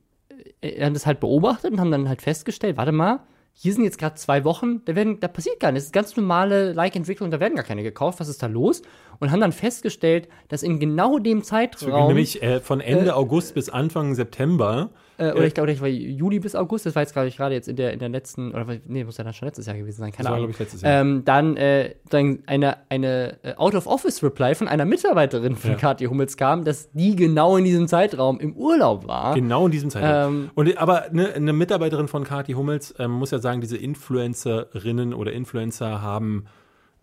haben 0.65 0.95
das 0.95 1.07
halt 1.07 1.21
beobachtet 1.21 1.73
und 1.73 1.81
haben 1.81 1.91
dann 1.91 2.09
halt 2.09 2.23
festgestellt, 2.23 2.77
warte 2.77 2.93
mal, 2.93 3.21
hier 3.53 3.75
sind 3.75 3.85
jetzt 3.85 3.99
gerade 3.99 4.15
zwei 4.15 4.45
Wochen, 4.45 4.83
da, 4.87 4.95
werden, 4.95 5.21
da 5.21 5.29
passiert 5.29 5.61
gar 5.61 5.71
nichts. 5.73 5.85
Das 5.85 5.89
ist 5.89 5.93
ganz 5.93 6.17
normale 6.17 6.73
Like-Entwicklung, 6.73 7.31
da 7.31 7.41
werden 7.41 7.57
gar 7.57 7.65
keine 7.65 7.83
gekauft. 7.83 8.21
Was 8.21 8.29
ist 8.29 8.43
da 8.43 8.47
los? 8.47 8.83
Und 9.19 9.31
haben 9.31 9.41
dann 9.41 9.53
festgestellt, 9.53 10.29
dass 10.49 10.63
in 10.63 10.79
genau 10.79 11.19
dem 11.19 11.43
Zeitraum. 11.43 12.09
nämlich 12.09 12.43
äh, 12.43 12.61
von 12.61 12.81
Ende 12.81 13.15
August 13.15 13.55
bis 13.55 13.69
Anfang 13.69 14.15
September 14.15 14.91
äh, 15.21 15.33
oder 15.33 15.45
ich 15.45 15.53
glaube, 15.53 15.71
ich 15.71 15.81
war 15.83 15.89
Juli 15.89 16.41
bis 16.41 16.55
August, 16.55 16.87
das 16.87 16.95
war 16.95 17.03
jetzt, 17.03 17.13
glaube 17.13 17.29
ich, 17.29 17.37
gerade 17.37 17.55
jetzt 17.55 17.69
in 17.69 17.77
der, 17.77 17.93
in 17.93 17.99
der 17.99 18.09
letzten, 18.09 18.53
oder 18.53 18.65
nee, 18.87 19.05
muss 19.05 19.19
ja 19.19 19.25
dann 19.25 19.35
schon 19.35 19.47
letztes 19.47 19.67
Jahr 19.67 19.77
gewesen 19.77 20.01
sein, 20.01 20.13
keine 20.13 20.25
Das 20.25 20.31
war, 20.31 20.37
Ahnung. 20.37 20.47
glaub 20.47 20.55
ich, 20.55 20.59
letztes 20.59 20.81
Jahr. 20.81 21.01
Ähm, 21.03 21.23
dann, 21.27 21.57
äh, 21.59 21.95
dann 22.09 22.39
eine, 22.47 22.79
eine 22.89 23.37
äh, 23.43 23.55
Out-of-Office-Reply 23.55 24.55
von 24.55 24.67
einer 24.67 24.87
Mitarbeiterin 24.87 25.57
von 25.57 25.73
Ja. 25.73 25.77
Kathi 25.77 26.07
Hummels 26.07 26.39
kam, 26.39 26.65
dass 26.65 26.91
die 26.93 27.17
genau 27.17 27.59
in 27.59 27.65
diesem 27.65 27.87
Zeitraum 27.87 28.41
im 28.41 28.55
Urlaub 28.57 29.07
war. 29.07 29.35
Genau 29.35 29.67
in 29.67 29.73
diesem 29.73 29.91
Zeitraum. 29.91 30.35
Ähm, 30.45 30.51
und, 30.55 30.79
aber 30.79 31.05
ne, 31.13 31.35
eine 31.35 31.53
Mitarbeiterin 31.53 32.09
von 32.09 32.25
Kati 32.25 32.55
Hummels 32.55 32.95
ähm, 32.99 33.11
muss 33.11 33.31
ja 33.31 33.40
sagen, 33.41 33.61
diese 33.61 33.77
Influencerinnen 33.77 35.15
oder 35.15 35.33
Influencer 35.33 36.03
haben 36.03 36.47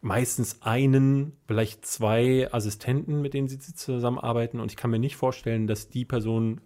meistens 0.01 0.61
einen, 0.61 1.33
vielleicht 1.47 1.85
zwei 1.85 2.51
Assistenten, 2.51 3.21
mit 3.21 3.33
denen 3.33 3.47
sie 3.47 3.59
zusammenarbeiten. 3.59 4.59
Und 4.59 4.71
ich 4.71 4.77
kann 4.77 4.91
mir 4.91 4.99
nicht 4.99 5.15
vorstellen, 5.15 5.67
dass 5.67 5.89
die 5.89 6.05
Person 6.05 6.61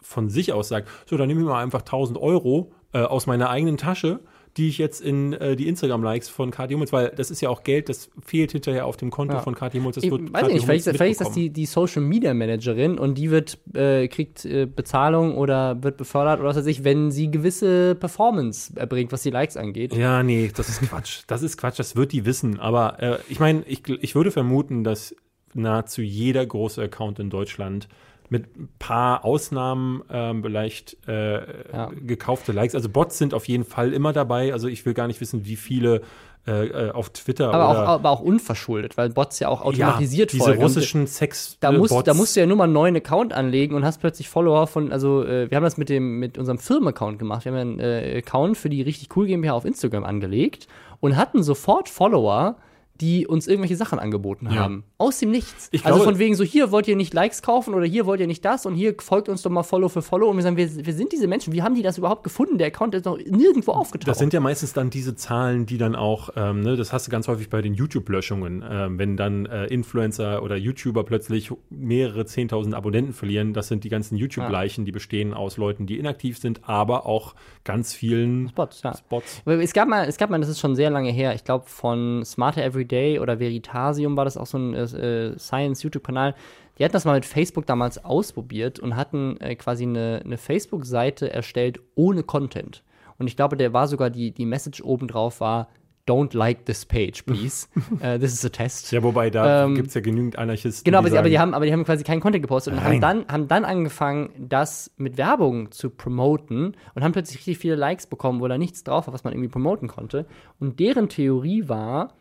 von 0.00 0.30
sich 0.30 0.52
aus 0.52 0.68
sagt, 0.68 0.88
so, 1.06 1.16
dann 1.16 1.26
nehme 1.26 1.40
ich 1.40 1.46
mal 1.46 1.62
einfach 1.62 1.80
1000 1.80 2.18
Euro 2.18 2.72
äh, 2.92 3.00
aus 3.00 3.26
meiner 3.26 3.50
eigenen 3.50 3.76
Tasche, 3.76 4.20
die 4.56 4.68
ich 4.68 4.78
jetzt 4.78 5.00
in 5.02 5.32
äh, 5.34 5.54
die 5.56 5.68
Instagram-Likes 5.68 6.28
von 6.28 6.50
Kati 6.50 6.72
Hummels, 6.74 6.92
weil 6.92 7.12
das 7.14 7.30
ist 7.30 7.40
ja 7.42 7.48
auch 7.50 7.62
Geld, 7.62 7.88
das 7.88 8.10
fehlt 8.24 8.52
hinterher 8.52 8.86
auf 8.86 8.96
dem 8.96 9.10
Konto 9.10 9.34
Ja. 9.34 9.40
von 9.40 9.54
Kati 9.54 9.78
Hummels. 9.78 9.96
Das 9.96 10.04
Ich 10.04 10.10
wird 10.10 10.32
weiß 10.32 10.40
Kathi 10.42 10.54
nicht, 10.54 10.64
vielleicht, 10.64 10.84
vielleicht 10.84 11.10
ist 11.12 11.20
das 11.20 11.32
die, 11.32 11.50
die 11.50 11.66
Social 11.66 12.02
Media 12.02 12.32
Managerin 12.32 12.98
und 12.98 13.18
die 13.18 13.30
wird, 13.30 13.58
äh, 13.74 14.08
kriegt 14.08 14.44
äh, 14.44 14.66
Bezahlung 14.66 15.36
oder 15.36 15.82
wird 15.82 15.96
befördert 15.98 16.40
oder 16.40 16.48
was 16.48 16.56
weiß 16.56 16.66
ich, 16.66 16.84
wenn 16.84 17.10
sie 17.10 17.30
gewisse 17.30 17.94
Performance 17.94 18.72
erbringt, 18.76 19.12
was 19.12 19.22
die 19.22 19.30
Likes 19.30 19.56
angeht. 19.56 19.94
Ja, 19.94 20.22
nee, 20.22 20.50
das 20.54 20.68
ist 20.68 20.82
Quatsch. 20.82 21.22
Das 21.26 21.42
ist 21.42 21.58
Quatsch, 21.58 21.78
das 21.78 21.94
wird 21.96 22.12
die 22.12 22.24
wissen. 22.24 22.58
Aber 22.58 23.02
äh, 23.02 23.18
ich 23.28 23.38
meine, 23.40 23.62
ich, 23.66 23.82
ich 24.00 24.14
würde 24.14 24.30
vermuten, 24.30 24.84
dass 24.84 25.14
nahezu 25.54 26.02
jeder 26.02 26.44
große 26.44 26.82
Account 26.82 27.18
in 27.18 27.30
Deutschland 27.30 27.88
mit 28.28 28.56
ein 28.56 28.68
paar 28.78 29.24
Ausnahmen 29.24 30.02
ähm, 30.10 30.42
vielleicht 30.42 30.96
äh, 31.08 31.72
Ja. 31.72 31.90
gekaufte 31.94 32.52
Likes. 32.52 32.74
Also 32.74 32.88
Bots 32.88 33.18
sind 33.18 33.34
auf 33.34 33.46
jeden 33.48 33.64
Fall 33.64 33.92
immer 33.92 34.12
dabei. 34.12 34.52
Also 34.52 34.68
ich 34.68 34.84
will 34.86 34.94
gar 34.94 35.06
nicht 35.06 35.20
wissen, 35.20 35.46
wie 35.46 35.56
viele 35.56 36.02
äh, 36.48 36.66
äh, 36.66 36.90
auf 36.92 37.10
Twitter 37.10 37.52
Aber 37.52 37.68
auch, 37.68 37.88
aber 37.88 38.10
auch 38.10 38.20
unverschuldet, 38.20 38.96
weil 38.96 39.10
Bots 39.10 39.40
ja 39.40 39.48
auch 39.48 39.62
automatisiert 39.62 40.30
ja, 40.32 40.36
diese 40.36 40.44
folgen. 40.44 40.62
Russischen 40.62 41.06
Sex 41.08 41.56
Da 41.58 41.72
musst, 41.72 41.92
Bots. 41.92 42.04
da 42.04 42.14
musst 42.14 42.36
du 42.36 42.40
ja 42.40 42.46
nur 42.46 42.56
mal 42.56 42.64
einen 42.64 42.72
neuen 42.72 42.94
Account 42.96 43.32
anlegen 43.32 43.74
und 43.74 43.84
hast 43.84 43.98
plötzlich 43.98 44.28
Follower 44.28 44.68
von, 44.68 44.92
also 44.92 45.24
äh, 45.24 45.50
wir 45.50 45.56
haben 45.56 45.64
das 45.64 45.76
mit 45.76 45.88
dem, 45.88 46.20
mit 46.20 46.38
unserem 46.38 46.58
Firmenaccount 46.58 47.18
gemacht. 47.18 47.44
Wir 47.44 47.52
haben 47.52 47.58
einen 47.58 47.80
äh, 47.80 48.18
Account 48.24 48.56
für 48.56 48.68
die 48.70 48.80
richtig 48.82 49.16
cool 49.16 49.26
GmbH 49.26 49.54
auf 49.54 49.64
Instagram 49.64 50.04
angelegt 50.04 50.68
und 51.00 51.16
hatten 51.16 51.42
sofort 51.42 51.88
Follower, 51.88 52.54
die 53.00 53.26
uns 53.26 53.46
irgendwelche 53.46 53.76
Sachen 53.76 53.98
angeboten 53.98 54.46
Ja. 54.50 54.56
haben. 54.62 54.84
Aus 54.98 55.18
dem 55.18 55.30
Nichts. 55.30 55.68
Ich 55.72 55.84
also 55.84 55.98
glaube- 55.98 56.12
von 56.12 56.18
wegen 56.18 56.34
so, 56.34 56.44
hier 56.44 56.70
wollt 56.70 56.88
ihr 56.88 56.96
nicht 56.96 57.12
Likes 57.14 57.42
kaufen 57.42 57.74
oder 57.74 57.84
hier 57.86 58.06
wollt 58.06 58.20
ihr 58.20 58.26
nicht 58.26 58.44
das 58.44 58.66
und 58.66 58.74
hier 58.74 58.94
folgt 59.00 59.28
uns 59.28 59.42
doch 59.42 59.50
mal 59.50 59.62
Follow 59.62 59.88
für 59.88 60.02
Follow. 60.02 60.28
Und 60.30 60.36
wir 60.36 60.42
sagen, 60.42 60.56
wir, 60.56 60.86
wir 60.86 60.92
sind 60.94 61.12
diese 61.12 61.26
Menschen, 61.26 61.52
wie 61.52 61.62
haben 61.62 61.74
die 61.74 61.82
das 61.82 61.98
überhaupt 61.98 62.24
gefunden? 62.24 62.58
Der 62.58 62.68
Account 62.68 62.94
ist 62.94 63.04
noch 63.04 63.18
nirgendwo 63.18 63.72
aufgetaucht. 63.72 64.08
Das 64.08 64.18
sind 64.18 64.32
ja 64.32 64.40
meistens 64.40 64.72
dann 64.72 64.90
diese 64.90 65.14
Zahlen, 65.14 65.66
die 65.66 65.78
dann 65.78 65.94
auch, 65.94 66.30
ähm, 66.36 66.60
ne, 66.60 66.76
das 66.76 66.92
hast 66.92 67.06
du 67.06 67.10
ganz 67.10 67.28
häufig 67.28 67.50
bei 67.50 67.62
den 67.62 67.74
YouTube-Löschungen, 67.74 68.64
ähm, 68.68 68.98
wenn 68.98 69.16
dann 69.16 69.46
äh, 69.46 69.66
Influencer 69.66 70.42
oder 70.42 70.56
YouTuber 70.56 71.04
plötzlich 71.04 71.50
mehrere 71.70 72.22
10.000 72.22 72.74
Abonnenten 72.74 73.12
verlieren. 73.12 73.52
Das 73.52 73.68
sind 73.68 73.84
die 73.84 73.88
ganzen 73.88 74.16
YouTube-Leichen, 74.16 74.84
die 74.84 74.92
bestehen 74.92 75.34
aus 75.34 75.56
Leuten, 75.56 75.86
die 75.86 75.98
inaktiv 75.98 76.38
sind, 76.38 76.60
aber 76.68 77.06
auch 77.06 77.34
ganz 77.66 77.92
vielen 77.92 78.50
Bots, 78.54 78.82
ja. 78.82 78.96
Spots. 78.96 79.42
Es 79.44 79.74
gab 79.74 79.88
mal, 79.88 80.06
es 80.06 80.16
gab 80.16 80.30
mal, 80.30 80.40
das 80.40 80.48
ist 80.48 80.60
schon 80.60 80.74
sehr 80.74 80.88
lange 80.88 81.10
her, 81.10 81.34
ich 81.34 81.44
glaube 81.44 81.66
von 81.66 82.24
Smarter 82.24 82.64
Everyday 82.64 83.18
oder 83.18 83.38
Veritasium 83.38 84.16
war 84.16 84.24
das 84.24 84.38
auch 84.38 84.46
so 84.46 84.56
ein 84.56 84.72
äh, 84.72 85.38
Science-YouTube-Kanal. 85.38 86.34
Die 86.78 86.84
hatten 86.84 86.92
das 86.92 87.04
mal 87.04 87.14
mit 87.14 87.26
Facebook 87.26 87.66
damals 87.66 88.02
ausprobiert 88.02 88.78
und 88.78 88.96
hatten 88.96 89.38
äh, 89.40 89.56
quasi 89.56 89.84
eine, 89.84 90.22
eine 90.24 90.38
Facebook-Seite 90.38 91.30
erstellt 91.30 91.80
ohne 91.94 92.22
Content. 92.22 92.82
Und 93.18 93.26
ich 93.26 93.36
glaube, 93.36 93.56
der 93.56 93.72
war 93.72 93.88
sogar 93.88 94.10
die, 94.10 94.30
die 94.30 94.46
Message 94.46 94.82
oben 94.82 95.08
drauf 95.08 95.40
war, 95.40 95.68
don't 96.06 96.34
like 96.34 96.64
this 96.64 96.84
page, 96.84 97.24
please. 97.26 97.68
uh, 98.00 98.18
this 98.18 98.32
is 98.32 98.44
a 98.44 98.48
test. 98.48 98.90
Ja, 98.92 99.02
wobei 99.02 99.30
da 99.30 99.64
Ähm, 99.64 99.74
gibt's 99.74 99.94
ja 99.94 100.00
genügend 100.00 100.38
Anarchisten. 100.38 100.84
Genau, 100.84 100.98
aber, 100.98 101.10
sie, 101.10 101.18
aber, 101.18 101.28
die 101.28 101.34
sagen, 101.34 101.42
haben, 101.42 101.54
aber 101.54 101.66
die 101.66 101.72
haben 101.72 101.84
quasi 101.84 102.04
keinen 102.04 102.20
Content 102.20 102.42
gepostet 102.42 102.74
und 102.74 102.82
haben 102.82 103.00
dann, 103.00 103.26
haben 103.28 103.48
dann 103.48 103.64
angefangen, 103.64 104.30
das 104.38 104.92
mit 104.96 105.18
Werbung 105.18 105.70
zu 105.72 105.90
promoten 105.90 106.76
und 106.94 107.04
haben 107.04 107.12
plötzlich 107.12 107.38
richtig 107.38 107.58
viele 107.58 107.74
Likes 107.74 108.06
bekommen, 108.06 108.40
wo 108.40 108.48
da 108.48 108.58
nichts 108.58 108.84
drauf 108.84 109.06
war, 109.06 109.14
was 109.14 109.24
man 109.24 109.32
irgendwie 109.32 109.50
promoten 109.50 109.88
konnte. 109.88 110.26
Und 110.58 110.80
deren 110.80 111.08
Theorie 111.08 111.68
war, 111.68 112.14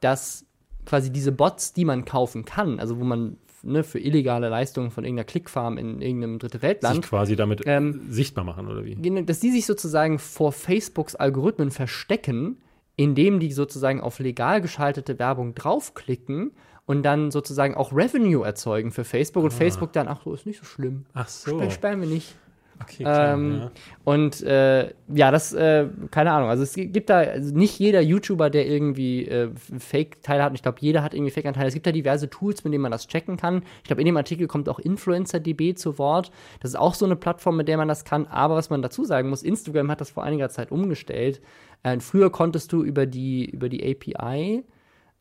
dass 0.00 0.46
quasi 0.86 1.10
diese 1.10 1.32
Bots, 1.32 1.72
die 1.72 1.84
man 1.84 2.04
kaufen 2.04 2.44
kann, 2.44 2.80
also 2.80 2.98
wo 2.98 3.04
man 3.04 3.36
ne, 3.62 3.84
für 3.84 3.98
illegale 3.98 4.48
Leistungen 4.48 4.90
von 4.90 5.04
irgendeiner 5.04 5.24
Clickfarm 5.26 5.78
in 5.78 6.00
irgendeinem 6.00 6.38
dritte 6.38 6.58
sich 6.58 6.62
Weltland, 6.62 7.02
quasi 7.02 7.36
damit 7.36 7.62
Ähm, 7.66 8.06
sichtbar 8.08 8.44
machen, 8.44 8.68
oder 8.68 8.84
wie? 8.84 8.94
Genau, 8.96 9.22
dass 9.22 9.40
die 9.40 9.50
sich 9.50 9.66
sozusagen 9.66 10.18
vor 10.18 10.52
Facebooks 10.52 11.14
Algorithmen 11.14 11.70
verstecken, 11.70 12.58
indem 13.00 13.40
die 13.40 13.50
sozusagen 13.52 14.00
auf 14.02 14.18
legal 14.18 14.60
geschaltete 14.60 15.18
Werbung 15.18 15.54
draufklicken 15.54 16.52
und 16.84 17.02
dann 17.02 17.30
sozusagen 17.30 17.74
auch 17.74 17.92
Revenue 17.94 18.44
erzeugen 18.44 18.90
für 18.92 19.04
Facebook 19.04 19.44
und 19.44 19.52
Facebook 19.52 19.92
dann, 19.94 20.06
ach 20.06 20.20
so, 20.24 20.34
ist 20.34 20.44
nicht 20.44 20.58
so 20.58 20.66
schlimm. 20.66 21.06
Ach 21.14 21.28
so. 21.28 21.52
Sperren- 21.58 21.70
Sperren 21.70 22.00
wir 22.02 22.08
nicht. 22.08 22.34
Okay, 22.82 23.02
klar, 23.04 23.34
Ähm, 23.34 23.58
ja. 23.58 23.70
Und 24.04 24.42
äh, 24.42 24.94
ja, 25.08 25.30
das, 25.30 25.52
äh, 25.52 25.86
keine 26.10 26.32
Ahnung. 26.32 26.48
Also 26.48 26.62
es 26.62 26.72
gibt 26.74 27.10
da 27.10 27.18
also 27.18 27.54
nicht 27.54 27.78
jeder 27.78 28.00
YouTuber, 28.00 28.48
der 28.48 28.66
irgendwie 28.66 29.26
äh, 29.28 29.50
Fake-Teile 29.78 30.42
hat. 30.42 30.50
Und 30.50 30.54
ich 30.56 30.62
glaube, 30.62 30.78
jeder 30.80 31.02
hat 31.02 31.12
irgendwie 31.12 31.30
Fake-Anteile. 31.30 31.68
Es 31.68 31.74
gibt 31.74 31.86
da 31.86 31.92
diverse 31.92 32.30
Tools, 32.30 32.64
mit 32.64 32.72
denen 32.72 32.80
man 32.82 32.90
das 32.90 33.06
checken 33.06 33.36
kann. 33.36 33.64
Ich 33.82 33.84
glaube, 33.84 34.00
in 34.00 34.06
dem 34.06 34.16
Artikel 34.16 34.46
kommt 34.46 34.66
auch 34.70 34.78
InfluencerDB 34.78 35.74
zu 35.76 35.98
Wort. 35.98 36.30
Das 36.60 36.70
ist 36.70 36.76
auch 36.76 36.94
so 36.94 37.04
eine 37.04 37.16
Plattform, 37.16 37.58
mit 37.58 37.68
der 37.68 37.76
man 37.76 37.86
das 37.88 38.04
kann. 38.04 38.26
Aber 38.26 38.56
was 38.56 38.70
man 38.70 38.80
dazu 38.80 39.04
sagen 39.04 39.28
muss, 39.28 39.42
Instagram 39.42 39.90
hat 39.90 40.00
das 40.00 40.08
vor 40.10 40.22
einiger 40.24 40.48
Zeit 40.48 40.72
umgestellt. 40.72 41.42
Äh, 41.82 41.98
früher 42.00 42.30
konntest 42.30 42.72
du 42.72 42.82
über 42.82 43.06
die, 43.06 43.44
über 43.48 43.68
die 43.68 43.82
API 43.82 44.64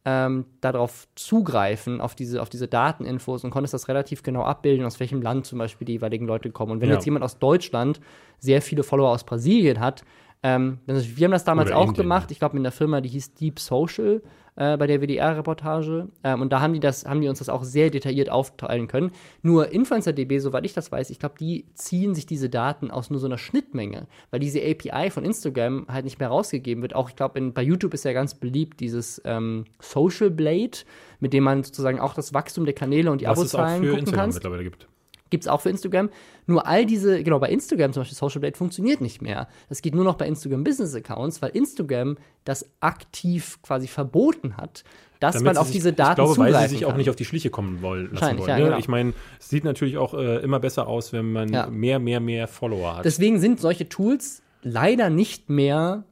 ähm, 0.05 0.45
darauf 0.61 1.07
zugreifen, 1.15 2.01
auf 2.01 2.15
diese, 2.15 2.41
auf 2.41 2.49
diese 2.49 2.67
Dateninfos 2.67 3.43
und 3.43 3.51
konntest 3.51 3.73
das 3.73 3.87
relativ 3.87 4.23
genau 4.23 4.43
abbilden, 4.43 4.85
aus 4.85 4.99
welchem 4.99 5.21
Land 5.21 5.45
zum 5.45 5.59
Beispiel 5.59 5.85
die 5.85 5.93
jeweiligen 5.93 6.25
Leute 6.25 6.51
kommen. 6.51 6.71
Und 6.73 6.81
wenn 6.81 6.89
Ja. 6.89 6.95
jetzt 6.95 7.05
jemand 7.05 7.23
aus 7.23 7.37
Deutschland 7.39 7.99
sehr 8.39 8.61
viele 8.61 8.83
Follower 8.83 9.09
aus 9.09 9.23
Brasilien 9.25 9.79
hat, 9.79 10.03
ähm, 10.41 10.79
wir 10.85 11.25
haben 11.25 11.31
das 11.33 11.43
damals 11.43 11.67
Oder 11.69 11.77
auch 11.77 11.87
Indien. 11.89 12.03
gemacht. 12.03 12.31
Ich 12.31 12.39
glaube, 12.39 12.55
in 12.55 12.63
der 12.63 12.71
Firma, 12.71 13.01
die 13.01 13.09
hieß 13.09 13.33
Deep 13.35 13.59
Social, 13.59 14.21
äh, 14.59 14.77
bei 14.77 14.87
der 14.87 15.01
WDR-Reportage. 15.01 16.09
Ähm, 16.23 16.41
und 16.41 16.51
da 16.51 16.59
haben 16.59 16.73
die, 16.73 16.79
das, 16.79 17.05
haben 17.05 17.21
die 17.21 17.29
uns 17.29 17.39
das 17.39 17.47
auch 17.49 17.63
sehr 17.63 17.89
detailliert 17.89 18.29
aufteilen 18.29 18.87
können. 18.87 19.11
Nur 19.41 19.71
InfluencerDB, 19.71 20.39
soweit 20.39 20.65
ich 20.65 20.73
das 20.73 20.91
weiß, 20.91 21.09
ich 21.09 21.19
glaube, 21.19 21.35
die 21.39 21.65
ziehen 21.73 22.13
sich 22.13 22.25
diese 22.25 22.49
Daten 22.49 22.91
aus 22.91 23.09
nur 23.09 23.19
so 23.19 23.25
einer 23.25 23.37
Schnittmenge, 23.37 24.07
weil 24.31 24.41
diese 24.41 24.59
API 24.59 25.09
von 25.09 25.23
Instagram 25.23 25.85
halt 25.87 26.03
nicht 26.03 26.19
mehr 26.19 26.27
rausgegeben 26.27 26.81
wird. 26.81 26.93
Auch, 26.93 27.09
ich 27.09 27.15
glaube, 27.15 27.39
bei 27.39 27.61
YouTube 27.63 27.93
ist 27.93 28.03
ja 28.03 28.11
ganz 28.11 28.35
beliebt 28.35 28.81
dieses 28.81 29.21
ähm, 29.23 29.65
Social 29.79 30.29
Blade, 30.29 30.79
mit 31.21 31.31
dem 31.31 31.45
man 31.45 31.63
sozusagen 31.63 31.99
auch 31.99 32.13
das 32.13 32.33
Wachstum 32.33 32.65
der 32.65 32.75
Kanäle 32.75 33.11
und 33.11 33.21
die 33.21 33.27
Was 33.27 33.39
Abozahlen 33.39 33.81
für 33.81 33.87
gucken 33.87 33.99
Instagram 33.99 34.23
kannst. 34.25 34.35
mittlerweile 34.37 34.63
gibt. 34.63 34.87
Gibt 35.29 35.43
es 35.43 35.47
auch 35.47 35.61
für 35.61 35.69
Instagram. 35.69 36.09
Nur 36.47 36.65
all 36.65 36.85
diese, 36.85 37.23
genau, 37.23 37.39
bei 37.39 37.49
Instagram 37.49 37.93
zum 37.93 38.01
Beispiel 38.01 38.17
Social 38.17 38.39
Blade 38.39 38.57
funktioniert 38.57 38.99
nicht 39.01 39.21
mehr. 39.21 39.47
Das 39.69 39.81
geht 39.81 39.93
nur 39.93 40.03
noch 40.03 40.15
bei 40.15 40.27
Instagram 40.27 40.63
Business 40.63 40.95
Accounts, 40.95 41.41
weil 41.41 41.51
Instagram 41.51 42.17
das 42.45 42.67
aktiv 42.79 43.59
quasi 43.61 43.87
verboten 43.87 44.57
hat, 44.57 44.83
dass 45.19 45.33
Damit 45.33 45.45
man 45.53 45.57
auf 45.57 45.67
sich- 45.67 45.75
diese 45.75 45.93
Daten 45.93 46.11
Ich 46.21 46.25
glaube, 46.25 46.39
weil 46.39 46.47
zugreifen 46.51 46.69
sie 46.69 46.75
sich 46.77 46.85
auch 46.85 46.95
nicht 46.95 47.09
auf 47.09 47.15
die 47.15 47.25
Schliche 47.25 47.49
kommen 47.49 47.81
wollen, 47.81 48.09
lassen 48.13 48.37
wollen. 48.39 48.49
ja, 48.49 48.57
ne? 48.57 48.63
genau. 48.65 48.77
Ich 48.77 48.87
meine, 48.87 49.13
es 49.39 49.49
sieht 49.49 49.63
natürlich 49.65 49.97
auch 49.97 50.13
äh, 50.13 50.37
immer 50.37 50.59
besser 50.59 50.87
aus, 50.87 51.13
wenn 51.13 51.31
man 51.31 51.51
Ja. 51.53 51.67
mehr, 51.67 51.99
mehr, 51.99 52.19
mehr 52.19 52.47
Follower 52.47 52.97
hat. 52.97 53.05
Deswegen 53.05 53.39
sind 53.39 53.59
solche 53.59 53.87
Tools 53.89 54.41
leider 54.63 55.09
nicht 55.09 55.49
mehr 55.49 56.05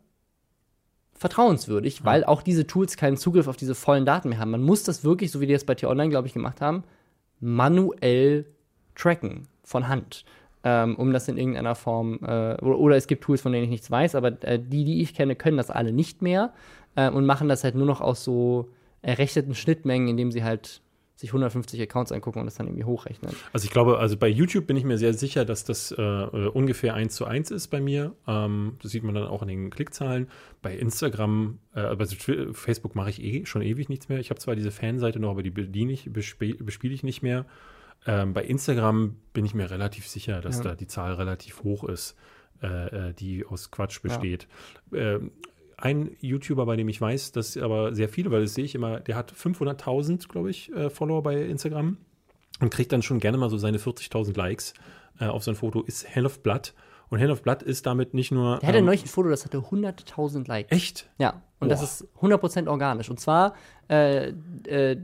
vertrauenswürdig, 1.14 2.06
weil 2.06 2.24
auch 2.24 2.42
diese 2.44 2.68
Tools 2.68 2.96
keinen 2.98 3.18
Zugriff 3.18 3.48
auf 3.48 3.58
diese 3.58 3.74
vollen 3.76 4.06
Daten 4.06 4.30
mehr 4.30 4.38
haben. 4.40 4.52
Man 4.52 4.62
muss 4.62 4.84
das 4.84 5.04
wirklich, 5.04 5.32
so 5.32 5.42
wie 5.42 5.48
die 5.48 5.54
das 5.54 5.64
bei 5.66 5.74
T-Online, 5.74 6.10
glaube 6.10 6.28
ich, 6.28 6.34
gemacht 6.34 6.62
haben, 6.62 6.84
manuell 7.40 8.46
tracken, 8.98 9.48
von 9.64 9.88
Hand, 9.88 10.26
ähm, 10.64 10.96
um 10.96 11.14
das 11.14 11.28
in 11.28 11.38
irgendeiner 11.38 11.76
Form, 11.76 12.20
äh, 12.24 12.56
oder, 12.56 12.80
oder 12.80 12.96
es 12.96 13.08
gibt 13.08 13.24
Tools, 13.24 13.42
von 13.42 13.52
denen 13.52 13.64
ich 13.66 13.70
nichts 13.70 13.90
weiß, 13.90 14.16
aber 14.16 14.44
äh, 14.44 14.60
die, 14.60 14.84
die 14.84 15.02
ich 15.02 15.14
kenne, 15.14 15.36
können 15.36 15.58
das 15.58 15.70
alle 15.70 15.94
nicht 15.94 16.22
mehr 16.22 16.54
äh, 16.96 17.10
und 17.10 17.26
machen 17.26 17.48
das 17.48 17.64
halt 17.64 17.76
nur 17.76 17.86
noch 17.86 18.02
aus 18.02 18.24
so 18.24 18.70
errechneten 19.02 19.56
Schnittmengen, 19.56 20.08
indem 20.08 20.32
sie 20.32 20.44
halt 20.44 20.82
sich 21.18 21.30
150 21.32 21.82
Accounts 21.82 22.12
angucken 22.12 22.40
und 22.40 22.46
das 22.46 22.56
dann 22.56 22.68
irgendwie 22.68 22.84
hochrechnen. 22.84 23.36
Also 23.52 23.66
ich 23.66 23.72
glaube, 23.72 23.98
also 23.98 24.18
bei 24.18 24.28
YouTube 24.28 24.68
bin 24.68 24.78
ich 24.78 24.84
mir 24.84 25.00
sehr 25.00 25.14
sicher, 25.14 25.46
dass 25.46 25.64
das 25.64 25.92
äh, 25.92 26.02
äh 26.02 26.48
ungefähr 26.50 26.94
1 26.94 27.16
zu 27.16 27.26
1 27.26 27.50
ist 27.50 27.70
bei 27.70 27.82
mir. 27.82 28.14
Ähm, 28.28 28.78
das 28.84 28.92
sieht 28.92 29.04
man 29.04 29.16
dann 29.16 29.26
auch 29.26 29.42
in 29.42 29.48
den 29.48 29.70
Klickzahlen. 29.72 30.28
Bei 30.62 30.76
Instagram, 30.76 31.58
äh, 31.74 31.80
also 31.80 32.16
Facebook 32.54 32.94
mache 32.94 33.10
ich 33.10 33.24
eh 33.24 33.46
schon 33.46 33.64
ewig 33.64 33.90
nichts 33.90 34.10
mehr. 34.10 34.20
Ich 34.20 34.30
habe 34.30 34.40
zwar 34.40 34.56
diese 34.56 34.70
Fanseite 34.70 35.20
noch, 35.20 35.32
aber 35.32 35.42
die 35.42 35.50
bediene 35.50 35.92
ich, 35.92 36.08
bespiele 36.14 36.94
ich 36.94 37.02
nicht 37.02 37.24
mehr. 37.24 37.46
Ähm, 38.08 38.34
bei 38.34 38.44
Instagram 38.44 39.18
bin 39.34 39.46
ich 39.46 39.54
mir 39.54 39.70
relativ 39.70 40.08
sicher, 40.08 40.42
dass 40.42 40.58
ja. 40.58 40.64
da 40.64 40.76
die 40.76 40.88
Zahl 40.88 41.14
relativ 41.14 41.64
hoch 41.64 41.84
ist, 41.84 42.16
äh, 42.64 43.10
äh 43.10 43.14
die 43.14 43.46
aus 43.46 43.70
Quatsch 43.70 44.02
besteht. 44.02 44.48
Ja. 44.92 45.16
Ähm, 45.16 45.32
ein 45.78 46.16
YouTuber, 46.22 46.66
bei 46.66 46.76
dem 46.76 46.90
ich 46.90 47.00
weiß, 47.00 47.34
das 47.34 47.56
aber 47.56 47.94
sehr 47.94 48.10
viele, 48.10 48.32
weil 48.32 48.42
das 48.42 48.56
sehe 48.56 48.66
ich 48.66 48.74
immer, 48.74 49.00
der 49.00 49.16
hat 49.16 49.32
500.000, 49.32 50.28
glaube 50.28 50.50
ich, 50.50 50.72
äh, 50.74 50.90
Follower 50.90 51.22
bei 51.22 51.40
Instagram 51.40 51.98
und 52.60 52.72
kriegt 52.72 52.92
dann 52.92 53.04
schon 53.04 53.20
gerne 53.20 53.38
mal 53.38 53.50
so 53.50 53.58
seine 53.58 53.78
40.000 53.78 54.36
Likes 54.36 54.74
äh, 55.20 55.26
auf 55.26 55.44
sein 55.44 55.56
Foto, 55.56 55.82
ist 55.84 56.16
Hand 56.16 56.26
of 56.26 56.42
Blood. 56.42 56.74
Und 57.10 57.22
Hand 57.22 57.32
of 57.32 57.42
Blood 57.42 57.64
ist 57.64 57.86
damit 57.86 58.14
nicht 58.14 58.32
nur. 58.32 58.58
Der 58.60 58.68
hatte 58.68 58.80
ähm, 58.80 58.86
neulich 58.86 59.06
ein 59.06 59.08
Foto, 59.08 59.30
das 59.30 59.46
hatte 59.46 59.60
100.000 59.60 60.48
Likes. 60.48 60.76
Echt? 60.76 61.10
Ja. 61.18 61.42
Und 61.60 61.68
Boah. 61.68 61.70
das 61.70 61.82
ist 61.82 62.08
100% 62.22 62.68
organisch. 62.68 63.10
Und 63.10 63.20
zwar, 63.20 63.54
äh, 63.90 64.30
äh, 64.66 64.98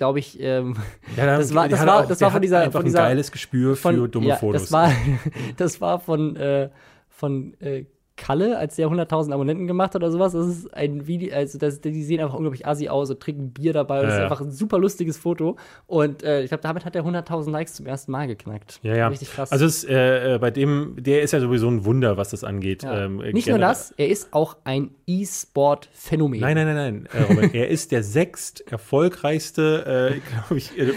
glaube 0.00 0.18
ich, 0.18 0.40
ähm, 0.40 0.76
ja, 1.16 1.26
das 1.26 1.54
war, 1.54 1.68
das 1.68 1.84
war, 1.84 2.00
auch, 2.00 2.06
das 2.06 2.22
war 2.22 2.30
von 2.30 2.40
dieser, 2.40 2.72
von 2.72 2.86
dieser, 2.86 3.00
ein 3.00 3.08
geiles 3.10 3.30
Gespür 3.30 3.76
für 3.76 3.82
von, 3.82 4.10
dumme 4.10 4.28
ja, 4.28 4.36
Fotos. 4.36 4.62
Das 4.62 4.72
war, 4.72 4.90
das 5.58 5.82
war 5.82 6.00
von, 6.00 6.36
äh, 6.36 6.70
von 7.10 7.52
äh, 7.60 7.84
Kalle, 8.20 8.58
als 8.58 8.76
der 8.76 8.88
100.000 8.88 9.32
Abonnenten 9.32 9.66
gemacht 9.66 9.94
hat 9.94 10.02
oder 10.02 10.12
sowas. 10.12 10.32
Das 10.32 10.46
ist 10.46 10.74
ein 10.74 11.06
Video, 11.06 11.34
also 11.34 11.58
das, 11.58 11.80
die 11.80 12.02
sehen 12.04 12.20
einfach 12.20 12.34
unglaublich 12.34 12.66
assi 12.66 12.88
aus 12.88 13.10
und 13.10 13.18
trinken 13.18 13.50
Bier 13.52 13.72
dabei. 13.72 14.00
Und 14.00 14.06
das 14.06 14.16
ist 14.16 14.20
einfach 14.20 14.40
ein 14.42 14.50
super 14.50 14.78
lustiges 14.78 15.16
Foto. 15.16 15.56
Und 15.86 16.22
äh, 16.22 16.42
ich 16.42 16.48
glaube, 16.48 16.62
damit 16.62 16.84
hat 16.84 16.94
er 16.94 17.04
100.000 17.04 17.50
Likes 17.50 17.74
zum 17.74 17.86
ersten 17.86 18.12
Mal 18.12 18.26
geknackt. 18.26 18.78
Ja, 18.82 18.94
ja. 18.94 19.08
Richtig 19.08 19.32
krass. 19.32 19.50
Also 19.50 19.64
es, 19.64 19.84
äh, 19.84 20.38
bei 20.38 20.50
dem, 20.50 20.96
der 20.98 21.22
ist 21.22 21.32
ja 21.32 21.40
sowieso 21.40 21.68
ein 21.68 21.86
Wunder, 21.86 22.18
was 22.18 22.28
das 22.28 22.44
angeht. 22.44 22.82
Ja. 22.82 23.06
Ähm, 23.06 23.16
Nicht 23.32 23.48
nur 23.48 23.58
das, 23.58 23.92
er 23.96 24.08
ist 24.08 24.34
auch 24.34 24.58
ein 24.64 24.90
E-Sport-Phänomen. 25.06 26.40
Nein, 26.40 26.56
nein, 26.56 26.66
nein, 26.66 26.76
nein. 26.76 27.08
Äh, 27.12 27.24
Robert, 27.24 27.54
er 27.54 27.68
ist 27.68 27.90
der 27.90 28.02
sechst 28.02 28.70
erfolgreichste, 28.70 30.12
äh, 30.12 30.20
glaube 30.30 30.58
ich, 30.58 30.78
äh, 30.78 30.92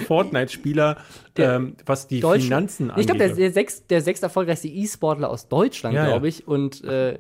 Fortnite-Spieler 1.36 1.56
ähm, 1.56 1.76
was 1.86 2.08
die 2.08 2.22
Finanzen 2.22 2.92
angeht. 2.92 3.02
Ich 3.02 3.08
glaube, 3.08 3.26
der, 3.26 3.36
der, 3.36 3.52
sechst, 3.52 3.90
der 3.90 4.02
sechst 4.02 4.24
erfolgreichste 4.24 4.68
E-Sportler 4.68 5.30
aus 5.30 5.48
Deutschland, 5.48 5.96
ja, 5.96 6.06
glaube 6.06 6.28
ich. 6.28 6.48
Und 6.48 6.84
äh, 6.84 7.18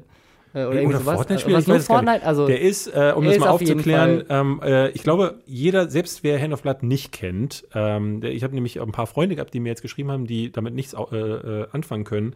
äh, 0.53 0.65
oder, 0.65 0.83
oder 0.83 0.99
Fortnite-Spieler, 0.99 1.59
ich 1.59 1.67
weiß 1.67 1.87
Fortnite, 1.87 2.23
also 2.23 2.45
der 2.45 2.61
ist, 2.61 2.87
äh, 2.87 3.13
um 3.15 3.25
das 3.25 3.39
mal 3.39 3.49
aufzuklären, 3.49 4.23
ähm, 4.29 4.61
äh, 4.63 4.89
ich 4.89 5.01
glaube, 5.01 5.39
jeder, 5.45 5.89
selbst 5.89 6.23
wer 6.23 6.39
Hand 6.39 6.53
of 6.53 6.61
Blood 6.61 6.83
nicht 6.83 7.11
kennt, 7.11 7.65
ähm, 7.73 8.21
der, 8.21 8.31
ich 8.31 8.43
habe 8.43 8.53
nämlich 8.53 8.79
ein 8.79 8.91
paar 8.91 9.07
Freunde 9.07 9.35
gehabt, 9.35 9.53
die 9.53 9.59
mir 9.59 9.69
jetzt 9.69 9.81
geschrieben 9.81 10.11
haben, 10.11 10.27
die 10.27 10.51
damit 10.51 10.75
nichts 10.75 10.93
äh, 10.93 11.17
äh, 11.17 11.67
anfangen 11.71 12.03
können, 12.03 12.35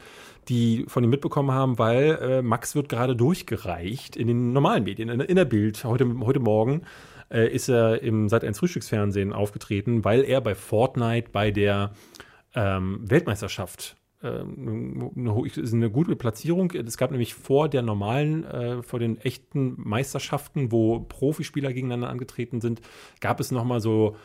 die 0.50 0.86
von 0.88 1.04
ihm 1.04 1.12
mitbekommen 1.12 1.52
haben, 1.52 1.78
weil 1.78 2.18
äh, 2.22 2.42
Max 2.42 2.74
wird 2.74 2.90
gerade 2.90 3.16
durchgereicht 3.16 4.16
in 4.16 4.28
den 4.28 4.52
normalen 4.52 4.84
Medien, 4.84 5.10
in, 5.10 5.20
in 5.20 5.36
der 5.36 5.46
Bild, 5.46 5.84
heute, 5.84 6.08
heute 6.22 6.40
Morgen 6.40 6.82
äh, 7.32 7.48
ist 7.48 7.70
er 7.70 8.02
im 8.02 8.30
Sat 8.30 8.44
1 8.44 8.60
Frühstücksfernsehen 8.60 9.34
aufgetreten, 9.34 10.06
weil 10.06 10.24
er 10.24 10.42
bei 10.42 10.56
Fortnite 10.56 11.30
bei 11.32 11.52
der 11.52 11.92
ähm, 12.56 13.00
Weltmeisterschaft 13.04 13.98
ähm, 14.24 15.12
eine, 15.16 15.48
ist 15.48 15.74
eine 15.74 15.92
gute 15.92 16.16
Platzierung. 16.16 16.72
Es 16.72 16.98
gab 16.98 17.12
nämlich 17.12 17.36
vor 17.36 17.70
der 17.70 17.82
normalen, 17.82 18.44
äh, 18.46 18.82
vor 18.82 19.00
den 19.00 19.18
echten 19.18 19.76
Meisterschaften, 19.78 20.72
wo 20.72 21.00
Profispieler 21.00 21.74
gegeneinander 21.74 22.10
angetreten 22.10 22.62
sind, 22.62 22.82
gab 23.20 23.40
es 23.40 23.52
nochmal 23.52 23.80
so, 23.80 24.16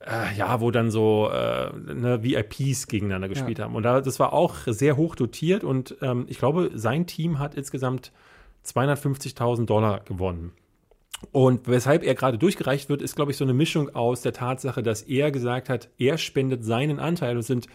äh, 0.00 0.34
ja, 0.36 0.60
wo 0.60 0.70
dann 0.70 0.90
so 0.90 1.28
äh, 1.30 1.70
ne, 1.76 2.22
VIPs 2.22 2.86
gegeneinander 2.86 3.28
gespielt 3.28 3.58
ja. 3.58 3.64
haben. 3.64 3.74
Und 3.74 3.82
da, 3.82 4.00
das 4.00 4.18
war 4.18 4.32
auch 4.32 4.54
sehr 4.66 4.96
hoch 4.96 5.14
dotiert 5.14 5.64
und 5.64 5.96
ähm, 6.00 6.24
ich 6.28 6.38
glaube, 6.38 6.70
sein 6.74 7.06
Team 7.06 7.38
hat 7.38 7.54
insgesamt 7.54 8.12
250.000 8.64 9.66
Dollar 9.66 10.00
gewonnen. 10.00 10.52
Und 11.32 11.66
weshalb 11.66 12.02
er 12.02 12.14
gerade 12.14 12.38
durchgereicht 12.38 12.88
wird, 12.88 13.02
ist, 13.02 13.16
glaube 13.16 13.30
ich, 13.30 13.36
so 13.36 13.44
eine 13.44 13.54
Mischung 13.54 13.94
aus 13.94 14.20
der 14.20 14.32
Tatsache, 14.32 14.82
dass 14.82 15.02
er 15.02 15.30
gesagt 15.30 15.68
hat, 15.68 15.88
er 15.98 16.18
spendet 16.18 16.64
seinen 16.64 16.98
Anteil, 16.98 17.34
das 17.34 17.46
sind 17.46 17.66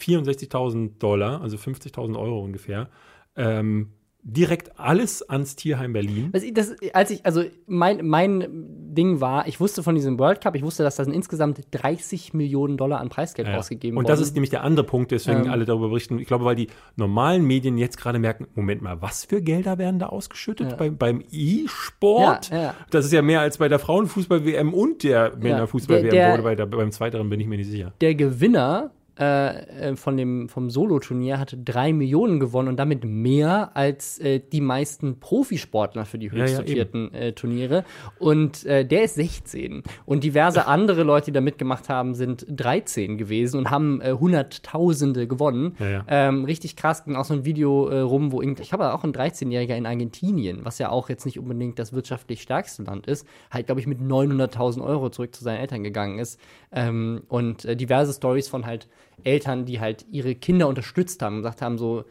64.000 0.00 0.98
Dollar, 0.98 1.40
also 1.40 1.56
50.000 1.56 2.18
Euro 2.18 2.40
ungefähr, 2.40 2.88
ähm, 3.36 3.92
direkt 4.24 4.80
alles 4.80 5.22
ans 5.28 5.54
Tierheim 5.54 5.92
Berlin. 5.92 6.30
Das, 6.32 6.42
das, 6.52 6.74
als 6.94 7.10
ich, 7.10 7.24
also 7.26 7.44
mein, 7.66 8.06
mein 8.06 8.46
Ding 8.94 9.20
war, 9.20 9.46
ich 9.46 9.60
wusste 9.60 9.82
von 9.82 9.94
diesem 9.94 10.18
World 10.18 10.40
Cup, 10.40 10.56
ich 10.56 10.62
wusste, 10.62 10.82
dass 10.82 10.96
da 10.96 11.02
insgesamt 11.04 11.60
30 11.72 12.32
Millionen 12.32 12.78
Dollar 12.78 13.00
an 13.00 13.10
Preisgeld 13.10 13.48
ja. 13.48 13.58
ausgegeben 13.58 13.98
Und 13.98 14.08
das 14.08 14.20
ist 14.20 14.34
nämlich 14.34 14.48
der 14.48 14.64
andere 14.64 14.86
Punkt, 14.86 15.10
deswegen 15.10 15.44
ähm. 15.44 15.50
alle 15.50 15.66
darüber 15.66 15.88
berichten. 15.88 16.18
Ich 16.18 16.26
glaube, 16.26 16.46
weil 16.46 16.56
die 16.56 16.68
normalen 16.96 17.44
Medien 17.44 17.76
jetzt 17.76 17.98
gerade 17.98 18.18
merken, 18.18 18.46
Moment 18.54 18.80
mal, 18.80 19.02
was 19.02 19.26
für 19.26 19.42
Gelder 19.42 19.76
werden 19.76 19.98
da 19.98 20.06
ausgeschüttet 20.06 20.70
ja. 20.70 20.76
beim, 20.76 20.96
beim 20.96 21.22
E-Sport? 21.30 22.50
Ja, 22.50 22.74
das 22.90 23.04
ist 23.04 23.12
ja 23.12 23.20
mehr 23.20 23.40
als 23.40 23.58
bei 23.58 23.68
der 23.68 23.78
Frauenfußball-WM 23.78 24.72
und 24.72 25.02
der 25.02 25.36
Männerfußball-WM 25.36 26.32
wurde, 26.32 26.42
bei 26.42 26.54
der, 26.54 26.66
beim 26.66 26.92
zweiteren 26.92 27.28
bin 27.28 27.40
ich 27.40 27.46
mir 27.46 27.58
nicht 27.58 27.70
sicher. 27.70 27.92
Der 28.00 28.14
Gewinner 28.14 28.90
äh, 29.18 29.90
äh, 29.90 29.96
von 29.96 30.16
dem, 30.16 30.48
vom 30.48 30.70
Solo-Turnier 30.70 31.38
hatte 31.38 31.56
drei 31.56 31.92
Millionen 31.92 32.40
gewonnen 32.40 32.68
und 32.68 32.76
damit 32.76 33.04
mehr 33.04 33.70
als 33.76 34.18
äh, 34.18 34.40
die 34.40 34.60
meisten 34.60 35.20
Profisportler 35.20 36.04
für 36.04 36.18
die 36.18 36.32
höchst 36.32 36.58
dotierten 36.58 37.10
ja, 37.12 37.20
ja, 37.20 37.26
äh, 37.26 37.32
Turniere. 37.32 37.84
Und 38.18 38.64
äh, 38.64 38.84
der 38.84 39.04
ist 39.04 39.14
16. 39.14 39.84
Und 40.04 40.24
diverse 40.24 40.66
andere 40.66 41.04
Leute, 41.04 41.26
die 41.26 41.32
da 41.32 41.40
mitgemacht 41.40 41.88
haben, 41.88 42.16
sind 42.16 42.44
13 42.48 43.16
gewesen 43.16 43.58
und 43.58 43.70
haben 43.70 44.00
äh, 44.00 44.14
Hunderttausende 44.18 45.28
gewonnen. 45.28 45.76
Ja, 45.78 46.04
ähm, 46.08 46.44
richtig 46.44 46.74
krass, 46.74 47.04
ging 47.04 47.14
auch 47.14 47.24
so 47.24 47.34
ein 47.34 47.44
Video 47.44 47.84
rum, 47.84 48.32
wo 48.32 48.42
ich 48.42 48.72
habe 48.72 48.92
auch 48.92 49.04
ein 49.04 49.12
13-Jähriger 49.12 49.76
in 49.76 49.86
Argentinien, 49.86 50.64
was 50.64 50.78
ja 50.78 50.90
auch 50.90 51.08
jetzt 51.08 51.24
nicht 51.24 51.38
unbedingt 51.38 51.78
das 51.78 51.92
wirtschaftlich 51.92 52.42
stärkste 52.42 52.82
Land 52.82 53.06
ist, 53.06 53.26
halt, 53.50 53.66
glaube 53.66 53.80
ich, 53.80 53.86
mit 53.86 54.00
900.000 54.00 54.82
Euro 54.84 55.10
zurück 55.10 55.34
zu 55.34 55.44
seinen 55.44 55.58
Eltern 55.58 55.84
gegangen 55.84 56.18
ist. 56.18 56.40
Ähm, 56.72 57.22
und 57.28 57.64
diverse 57.80 58.12
Stories 58.12 58.48
von 58.48 58.66
halt 58.66 58.88
Eltern, 59.22 59.64
die 59.64 59.80
halt 59.80 60.04
ihre 60.10 60.34
Kinder 60.34 60.68
unterstützt 60.68 61.22
haben 61.22 61.36
und 61.36 61.42
gesagt 61.42 61.62
haben, 61.62 61.78
so, 61.78 62.04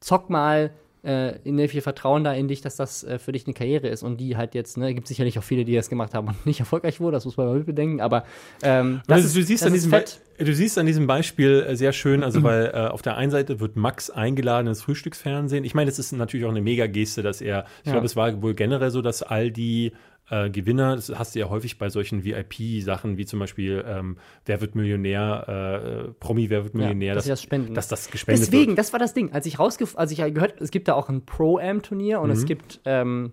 zock 0.00 0.30
mal, 0.30 0.72
äh, 1.02 1.34
wir 1.44 1.82
vertrauen 1.82 2.22
da 2.22 2.32
in 2.32 2.46
dich, 2.48 2.60
dass 2.60 2.76
das 2.76 3.02
äh, 3.02 3.18
für 3.18 3.32
dich 3.32 3.46
eine 3.46 3.54
Karriere 3.54 3.88
ist 3.88 4.02
und 4.02 4.18
die 4.18 4.36
halt 4.36 4.54
jetzt, 4.54 4.76
ne, 4.76 4.94
gibt 4.94 5.08
sicherlich 5.08 5.38
auch 5.38 5.42
viele, 5.42 5.64
die 5.64 5.74
das 5.74 5.88
gemacht 5.88 6.14
haben 6.14 6.28
und 6.28 6.46
nicht 6.46 6.60
erfolgreich 6.60 7.00
wurden, 7.00 7.14
das 7.14 7.24
muss 7.24 7.36
man 7.36 7.46
mal 7.46 7.56
mitbedenken, 7.56 8.00
aber 8.00 8.24
ähm, 8.62 9.00
das 9.06 9.24
also, 9.24 9.40
du, 9.40 9.44
siehst 9.44 9.66
an 9.66 9.72
diesem 9.72 9.90
du 9.90 10.54
siehst 10.54 10.78
an 10.78 10.86
diesem 10.86 11.06
Beispiel 11.06 11.66
äh, 11.68 11.76
sehr 11.76 11.92
schön, 11.92 12.22
also 12.22 12.40
mhm. 12.40 12.44
weil 12.44 12.66
äh, 12.66 12.78
auf 12.88 13.02
der 13.02 13.16
einen 13.16 13.30
Seite 13.32 13.58
wird 13.58 13.76
Max 13.76 14.10
eingeladen 14.10 14.68
ins 14.68 14.82
Frühstücksfernsehen. 14.82 15.64
Ich 15.64 15.74
meine, 15.74 15.90
das 15.90 15.98
ist 15.98 16.12
natürlich 16.12 16.46
auch 16.46 16.50
eine 16.50 16.62
Mega-Geste, 16.62 17.22
dass 17.22 17.40
er, 17.40 17.66
ich 17.80 17.86
ja. 17.86 17.92
glaube, 17.92 18.06
es 18.06 18.16
war 18.16 18.40
wohl 18.40 18.54
generell 18.54 18.90
so, 18.90 19.02
dass 19.02 19.22
all 19.22 19.50
die 19.50 19.92
äh, 20.32 20.48
Gewinner, 20.48 20.96
das 20.96 21.10
hast 21.10 21.34
du 21.34 21.40
ja 21.40 21.50
häufig 21.50 21.76
bei 21.76 21.90
solchen 21.90 22.24
VIP-Sachen, 22.24 23.18
wie 23.18 23.26
zum 23.26 23.38
Beispiel 23.38 23.84
ähm, 23.86 24.16
Wer 24.46 24.62
wird 24.62 24.74
Millionär, 24.74 26.06
äh, 26.08 26.12
Promi, 26.18 26.48
Wer 26.48 26.64
wird 26.64 26.74
Millionär, 26.74 27.08
ja, 27.08 27.14
dass, 27.14 27.26
das 27.26 27.42
spenden. 27.42 27.74
dass 27.74 27.88
das 27.88 28.10
gespendet 28.10 28.46
Deswegen, 28.46 28.68
wird. 28.68 28.78
das 28.78 28.92
war 28.94 28.98
das 28.98 29.12
Ding. 29.12 29.30
Als 29.32 29.44
ich 29.44 29.58
rausgef 29.58 29.96
als 29.98 30.10
ich 30.10 30.18
gehört, 30.18 30.58
es 30.60 30.70
gibt 30.70 30.88
da 30.88 30.94
auch 30.94 31.10
ein 31.10 31.26
Pro-Am-Turnier 31.26 32.20
und 32.20 32.30
mhm. 32.30 32.34
es 32.34 32.46
gibt 32.46 32.80
ähm, 32.86 33.32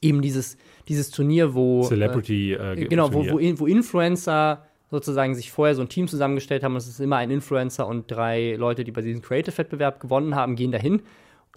eben 0.00 0.22
dieses, 0.22 0.56
dieses 0.86 1.10
Turnier, 1.10 1.54
wo 1.54 1.82
Celebrity 1.82 2.52
äh, 2.52 2.74
äh 2.74 2.84
genau, 2.86 3.12
wo, 3.12 3.26
wo, 3.26 3.40
wo 3.58 3.66
Influencer 3.66 4.68
sozusagen 4.92 5.34
sich 5.34 5.50
vorher 5.50 5.74
so 5.74 5.82
ein 5.82 5.88
Team 5.88 6.06
zusammengestellt 6.06 6.62
haben. 6.62 6.76
Es 6.76 6.86
ist 6.86 7.00
immer 7.00 7.16
ein 7.16 7.32
Influencer 7.32 7.88
und 7.88 8.08
drei 8.08 8.54
Leute, 8.54 8.84
die 8.84 8.92
bei 8.92 9.02
diesem 9.02 9.20
Creative-Wettbewerb 9.20 9.98
gewonnen 9.98 10.36
haben, 10.36 10.54
gehen 10.54 10.70
dahin. 10.70 11.02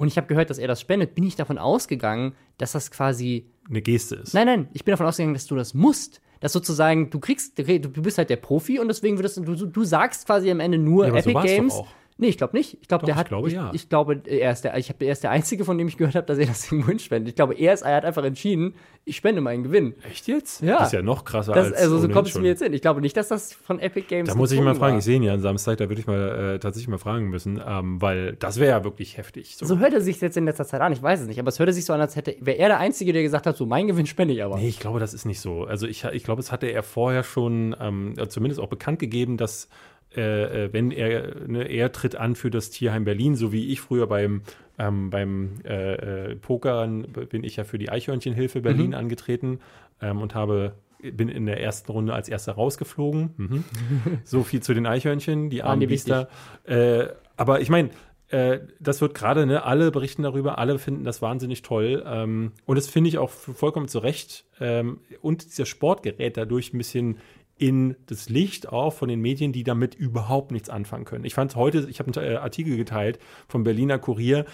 Und 0.01 0.07
ich 0.07 0.17
habe 0.17 0.25
gehört, 0.25 0.49
dass 0.49 0.57
er 0.57 0.67
das 0.67 0.81
spendet. 0.81 1.13
Bin 1.13 1.23
ich 1.23 1.35
davon 1.35 1.59
ausgegangen, 1.59 2.33
dass 2.57 2.71
das 2.71 2.89
quasi 2.89 3.45
eine 3.69 3.83
Geste 3.83 4.15
ist. 4.15 4.33
Nein, 4.33 4.47
nein, 4.47 4.67
ich 4.73 4.83
bin 4.83 4.93
davon 4.93 5.05
ausgegangen, 5.05 5.35
dass 5.35 5.45
du 5.45 5.55
das 5.55 5.75
musst. 5.75 6.21
Dass 6.39 6.53
sozusagen, 6.53 7.11
du 7.11 7.19
kriegst, 7.19 7.59
du 7.59 8.01
bist 8.01 8.17
halt 8.17 8.31
der 8.31 8.37
Profi 8.37 8.79
und 8.79 8.87
deswegen 8.87 9.19
würdest 9.19 9.37
du, 9.37 9.53
du 9.53 9.83
sagst 9.83 10.25
quasi 10.25 10.49
am 10.49 10.59
Ende 10.59 10.79
nur 10.79 11.05
ja, 11.05 11.13
Epic 11.13 11.33
so 11.33 11.39
Games. 11.45 11.75
Doch 11.75 11.81
auch. 11.81 11.87
Nee, 12.17 12.27
ich 12.27 12.37
glaube 12.37 12.55
nicht. 12.55 12.77
Ich 12.81 12.87
glaube, 12.87 13.05
der 13.05 13.15
hat. 13.15 13.25
Ich 13.25 13.29
glaube, 13.29 13.47
ich, 13.47 13.53
ja. 13.53 13.71
ich 13.73 13.89
glaube, 13.89 14.21
er 14.25 14.51
ist 14.51 14.63
der, 14.63 14.77
ich 14.77 14.89
hab, 14.89 15.01
er 15.01 15.11
ist 15.11 15.23
der 15.23 15.31
Einzige, 15.31 15.65
von 15.65 15.77
dem 15.77 15.87
ich 15.87 15.97
gehört 15.97 16.15
habe, 16.15 16.27
dass 16.27 16.37
er 16.37 16.45
das 16.45 16.71
irgendwo 16.71 16.97
spendet. 16.97 17.29
Ich 17.29 17.35
glaube, 17.35 17.55
er, 17.55 17.73
ist, 17.73 17.81
er 17.81 17.95
hat 17.95 18.05
einfach 18.05 18.23
entschieden, 18.23 18.75
ich 19.03 19.15
spende 19.15 19.41
meinen 19.41 19.63
Gewinn. 19.63 19.95
Echt 20.03 20.27
jetzt? 20.27 20.61
Ja. 20.61 20.77
Das 20.77 20.87
ist 20.87 20.93
ja 20.93 21.01
noch 21.01 21.25
krasser 21.25 21.53
das, 21.53 21.67
als 21.67 21.81
Also, 21.81 21.97
so 21.97 22.09
kommt 22.09 22.27
es 22.27 22.37
mir 22.37 22.49
jetzt 22.49 22.61
hin. 22.61 22.73
Ich 22.73 22.81
glaube 22.81 23.01
nicht, 23.01 23.17
dass 23.17 23.29
das 23.29 23.53
von 23.53 23.79
Epic 23.79 24.07
Games 24.07 24.29
Da 24.29 24.35
muss 24.35 24.51
ich 24.51 24.59
mal 24.61 24.75
fragen. 24.75 24.93
War. 24.93 24.99
Ich 24.99 25.05
sehe 25.05 25.15
ihn 25.15 25.23
ja 25.23 25.33
am 25.33 25.39
Samstag, 25.39 25.77
da 25.77 25.89
würde 25.89 25.99
ich 25.99 26.05
mal 26.05 26.55
äh, 26.55 26.59
tatsächlich 26.59 26.89
mal 26.89 26.99
fragen 26.99 27.29
müssen, 27.29 27.59
ähm, 27.65 27.99
weil 28.01 28.35
das 28.35 28.59
wäre 28.59 28.69
ja 28.69 28.83
wirklich 28.83 29.17
heftig. 29.17 29.57
So. 29.57 29.65
so 29.65 29.79
hört 29.79 29.93
er 29.93 30.01
sich 30.01 30.21
jetzt 30.21 30.37
in 30.37 30.45
letzter 30.45 30.65
Zeit 30.65 30.81
an. 30.81 30.93
Ich 30.93 31.01
weiß 31.01 31.21
es 31.21 31.27
nicht, 31.27 31.39
aber 31.39 31.49
es 31.49 31.57
hörte 31.57 31.73
sich 31.73 31.85
so 31.85 31.93
an, 31.93 32.01
als 32.01 32.15
hätte, 32.15 32.35
wäre 32.39 32.57
er 32.57 32.67
der 32.67 32.79
Einzige, 32.79 33.13
der 33.13 33.23
gesagt 33.23 33.47
hat, 33.47 33.57
so, 33.57 33.65
mein 33.65 33.87
Gewinn 33.87 34.05
spende 34.05 34.35
ich 34.35 34.43
aber. 34.43 34.57
Nee, 34.57 34.67
ich 34.67 34.79
glaube, 34.79 34.99
das 34.99 35.15
ist 35.15 35.25
nicht 35.25 35.39
so. 35.39 35.63
Also, 35.63 35.87
ich, 35.87 36.03
ich 36.03 36.23
glaube, 36.23 36.41
es 36.41 36.51
hatte 36.51 36.67
er 36.67 36.83
vorher 36.83 37.23
schon 37.23 37.75
ähm, 37.79 38.13
zumindest 38.29 38.61
auch 38.61 38.69
bekannt 38.69 38.99
gegeben, 38.99 39.37
dass 39.37 39.67
äh, 40.15 40.65
äh, 40.65 40.73
wenn 40.73 40.91
er, 40.91 41.47
ne, 41.47 41.63
er 41.63 41.91
tritt 41.91 42.15
an 42.15 42.35
für 42.35 42.49
das 42.49 42.69
Tierheim 42.69 43.05
Berlin, 43.05 43.35
so 43.35 43.51
wie 43.51 43.69
ich 43.69 43.81
früher 43.81 44.07
beim, 44.07 44.41
ähm, 44.77 45.09
beim 45.09 45.61
äh, 45.63 46.31
äh, 46.31 46.35
Pokern 46.35 47.03
bin 47.29 47.43
ich 47.43 47.55
ja 47.55 47.63
für 47.63 47.77
die 47.77 47.89
Eichhörnchenhilfe 47.89 48.61
Berlin 48.61 48.87
mhm. 48.87 48.95
angetreten 48.95 49.59
ähm, 50.01 50.19
und 50.19 50.35
habe 50.35 50.73
bin 51.01 51.29
in 51.29 51.47
der 51.47 51.59
ersten 51.59 51.91
Runde 51.91 52.13
als 52.13 52.29
erster 52.29 52.53
rausgeflogen. 52.53 53.33
Mhm. 53.37 53.63
so 54.23 54.43
viel 54.43 54.61
zu 54.61 54.73
den 54.73 54.85
Eichhörnchen, 54.85 55.49
die 55.49 55.63
armen 55.63 55.87
Biester. 55.87 56.29
Äh, 56.63 57.07
aber 57.37 57.61
ich 57.61 57.69
meine, 57.69 57.89
äh, 58.31 58.59
das 58.79 59.01
wird 59.01 59.13
gerade, 59.13 59.45
ne, 59.45 59.63
alle 59.63 59.91
berichten 59.91 60.23
darüber, 60.23 60.57
alle 60.57 60.79
finden 60.79 61.03
das 61.03 61.21
wahnsinnig 61.21 61.63
toll. 61.63 62.03
Ähm, 62.05 62.53
und 62.65 62.77
das 62.77 62.87
finde 62.87 63.09
ich 63.09 63.17
auch 63.17 63.29
vollkommen 63.29 63.87
zu 63.87 63.99
Recht. 63.99 64.45
Ähm, 64.59 64.99
und 65.21 65.45
dieser 65.45 65.65
Sport 65.65 66.03
gerät 66.03 66.37
dadurch 66.37 66.73
ein 66.73 66.77
bisschen 66.77 67.17
in 67.61 67.95
das 68.07 68.27
Licht 68.27 68.67
auch 68.69 68.91
von 68.91 69.07
den 69.07 69.21
Medien, 69.21 69.51
die 69.53 69.63
damit 69.63 69.93
überhaupt 69.93 70.51
nichts 70.51 70.67
anfangen 70.67 71.05
können. 71.05 71.25
Ich 71.25 71.35
fand 71.35 71.55
heute, 71.55 71.85
ich 71.89 71.99
habe 71.99 72.11
einen 72.19 72.31
äh, 72.33 72.35
Artikel 72.37 72.75
geteilt 72.75 73.19
vom 73.47 73.63
Berliner 73.63 73.99
Kurier, 73.99 74.45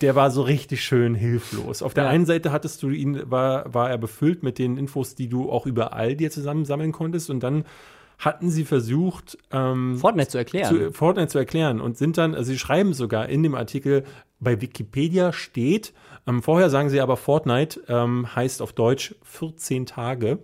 der 0.00 0.14
war 0.14 0.30
so 0.30 0.42
richtig 0.42 0.84
schön 0.84 1.16
hilflos. 1.16 1.82
Auf 1.82 1.92
der 1.92 2.04
Ja. 2.04 2.10
einen 2.10 2.24
Seite 2.24 2.52
hattest 2.52 2.80
du 2.84 2.90
ihn, 2.90 3.20
war, 3.30 3.74
war 3.74 3.90
er 3.90 3.98
befüllt 3.98 4.44
mit 4.44 4.58
den 4.60 4.76
Infos, 4.76 5.16
die 5.16 5.28
du 5.28 5.50
auch 5.50 5.66
überall 5.66 6.14
dir 6.14 6.30
zusammensammeln 6.30 6.92
konntest 6.92 7.30
und 7.30 7.42
dann 7.42 7.64
hatten 8.18 8.48
sie 8.48 8.64
versucht, 8.64 9.36
ähm, 9.50 9.96
Fortnite 9.98 10.28
zu 10.28 10.38
erklären. 10.38 10.68
zu, 10.76 10.92
Fortnite 10.92 11.28
zu 11.28 11.38
erklären 11.38 11.80
und 11.80 11.98
sind 11.98 12.16
dann, 12.16 12.36
also 12.36 12.52
sie 12.52 12.58
schreiben 12.58 12.94
sogar 12.94 13.28
in 13.28 13.42
dem 13.42 13.56
Artikel, 13.56 14.04
bei 14.38 14.60
Wikipedia 14.60 15.32
steht, 15.32 15.92
ähm, 16.28 16.42
vorher 16.42 16.70
sagen 16.70 16.90
sie 16.90 17.00
aber 17.00 17.16
Fortnite 17.16 17.80
ähm, 17.88 18.32
heißt 18.36 18.62
auf 18.62 18.72
Deutsch 18.72 19.16
14 19.24 19.86
Tage. 19.86 20.38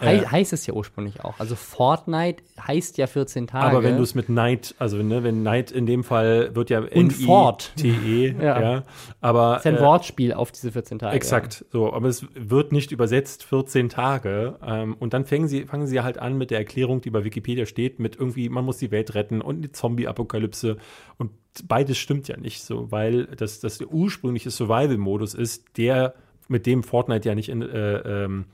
Hei 0.00 0.18
äh, 0.18 0.26
heißt 0.26 0.52
es 0.52 0.66
ja 0.66 0.74
ursprünglich 0.74 1.24
auch. 1.24 1.38
Also 1.38 1.54
Fortnite 1.54 2.42
heißt 2.60 2.98
ja 2.98 3.06
14 3.06 3.46
Tage. 3.46 3.66
Aber 3.66 3.82
wenn 3.82 3.96
du 3.96 4.02
es 4.02 4.14
mit 4.14 4.28
Night, 4.28 4.74
also 4.78 4.98
ne, 4.98 5.22
wenn 5.24 5.42
Night 5.42 5.70
in 5.70 5.86
dem 5.86 6.04
Fall 6.04 6.54
wird 6.54 6.70
ja 6.70 6.80
Und 6.80 7.12
Fort. 7.12 7.72
T-E, 7.76 8.34
ja. 8.40 8.60
Ja. 8.60 8.82
Aber 9.20 9.58
ist 9.58 9.64
ja 9.64 9.72
ein 9.72 9.78
äh, 9.78 9.82
Wortspiel 9.82 10.32
auf 10.32 10.52
diese 10.52 10.72
14 10.72 10.98
Tage. 10.98 11.16
Exakt, 11.16 11.64
so, 11.70 11.92
aber 11.92 12.08
es 12.08 12.26
wird 12.34 12.72
nicht 12.72 12.92
übersetzt 12.92 13.44
14 13.44 13.88
Tage. 13.88 14.58
Ähm, 14.64 14.96
und 14.98 15.14
dann 15.14 15.24
fangen 15.24 15.48
sie, 15.48 15.64
fangen 15.64 15.86
sie 15.86 16.00
halt 16.00 16.18
an 16.18 16.36
mit 16.36 16.50
der 16.50 16.58
Erklärung, 16.58 17.00
die 17.00 17.10
bei 17.10 17.24
Wikipedia 17.24 17.66
steht, 17.66 17.98
mit 17.98 18.16
irgendwie, 18.16 18.48
man 18.48 18.64
muss 18.64 18.78
die 18.78 18.90
Welt 18.90 19.14
retten 19.14 19.40
und 19.40 19.62
die 19.62 19.72
Zombie-Apokalypse. 19.72 20.76
Und 21.18 21.30
beides 21.64 21.98
stimmt 21.98 22.28
ja 22.28 22.36
nicht 22.36 22.62
so, 22.62 22.90
weil 22.90 23.26
das, 23.26 23.60
das 23.60 23.78
der 23.78 23.88
ursprüngliche 23.88 24.50
Survival-Modus 24.50 25.34
ist, 25.34 25.76
der 25.76 26.14
mit 26.48 26.66
dem 26.66 26.82
Fortnite 26.82 27.28
ja 27.28 27.34
nicht 27.34 27.48
in, 27.48 27.62
äh, 27.62 28.24
ähm, 28.24 28.44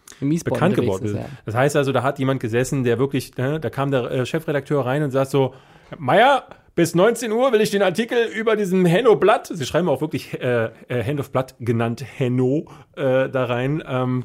bekannt 0.44 0.76
geworden 0.76 1.04
ist. 1.04 1.14
ja. 1.14 1.26
Das 1.44 1.54
heißt 1.54 1.76
also, 1.76 1.92
da 1.92 2.02
hat 2.02 2.18
jemand 2.18 2.40
gesessen, 2.40 2.84
der 2.84 2.98
wirklich, 2.98 3.36
ne, 3.36 3.60
da 3.60 3.70
kam 3.70 3.90
der 3.90 4.10
äh, 4.10 4.26
Chefredakteur 4.26 4.84
rein 4.84 5.02
und 5.02 5.10
sagt 5.10 5.30
so, 5.30 5.54
Meier, 5.98 6.44
bis 6.74 6.94
19 6.94 7.32
Uhr 7.32 7.52
will 7.52 7.60
ich 7.60 7.70
den 7.70 7.82
Artikel 7.82 8.24
über 8.24 8.56
diesen 8.56 8.86
Henno-Blatt, 8.86 9.48
sie 9.48 9.66
schreiben 9.66 9.88
auch 9.88 10.00
wirklich 10.00 10.40
äh, 10.40 10.70
äh, 10.88 11.04
Hand 11.04 11.20
of 11.20 11.30
Blood 11.30 11.54
genannt 11.60 12.02
Henno 12.16 12.66
äh, 12.96 13.28
da 13.28 13.44
rein, 13.44 13.82
ähm, 13.86 14.24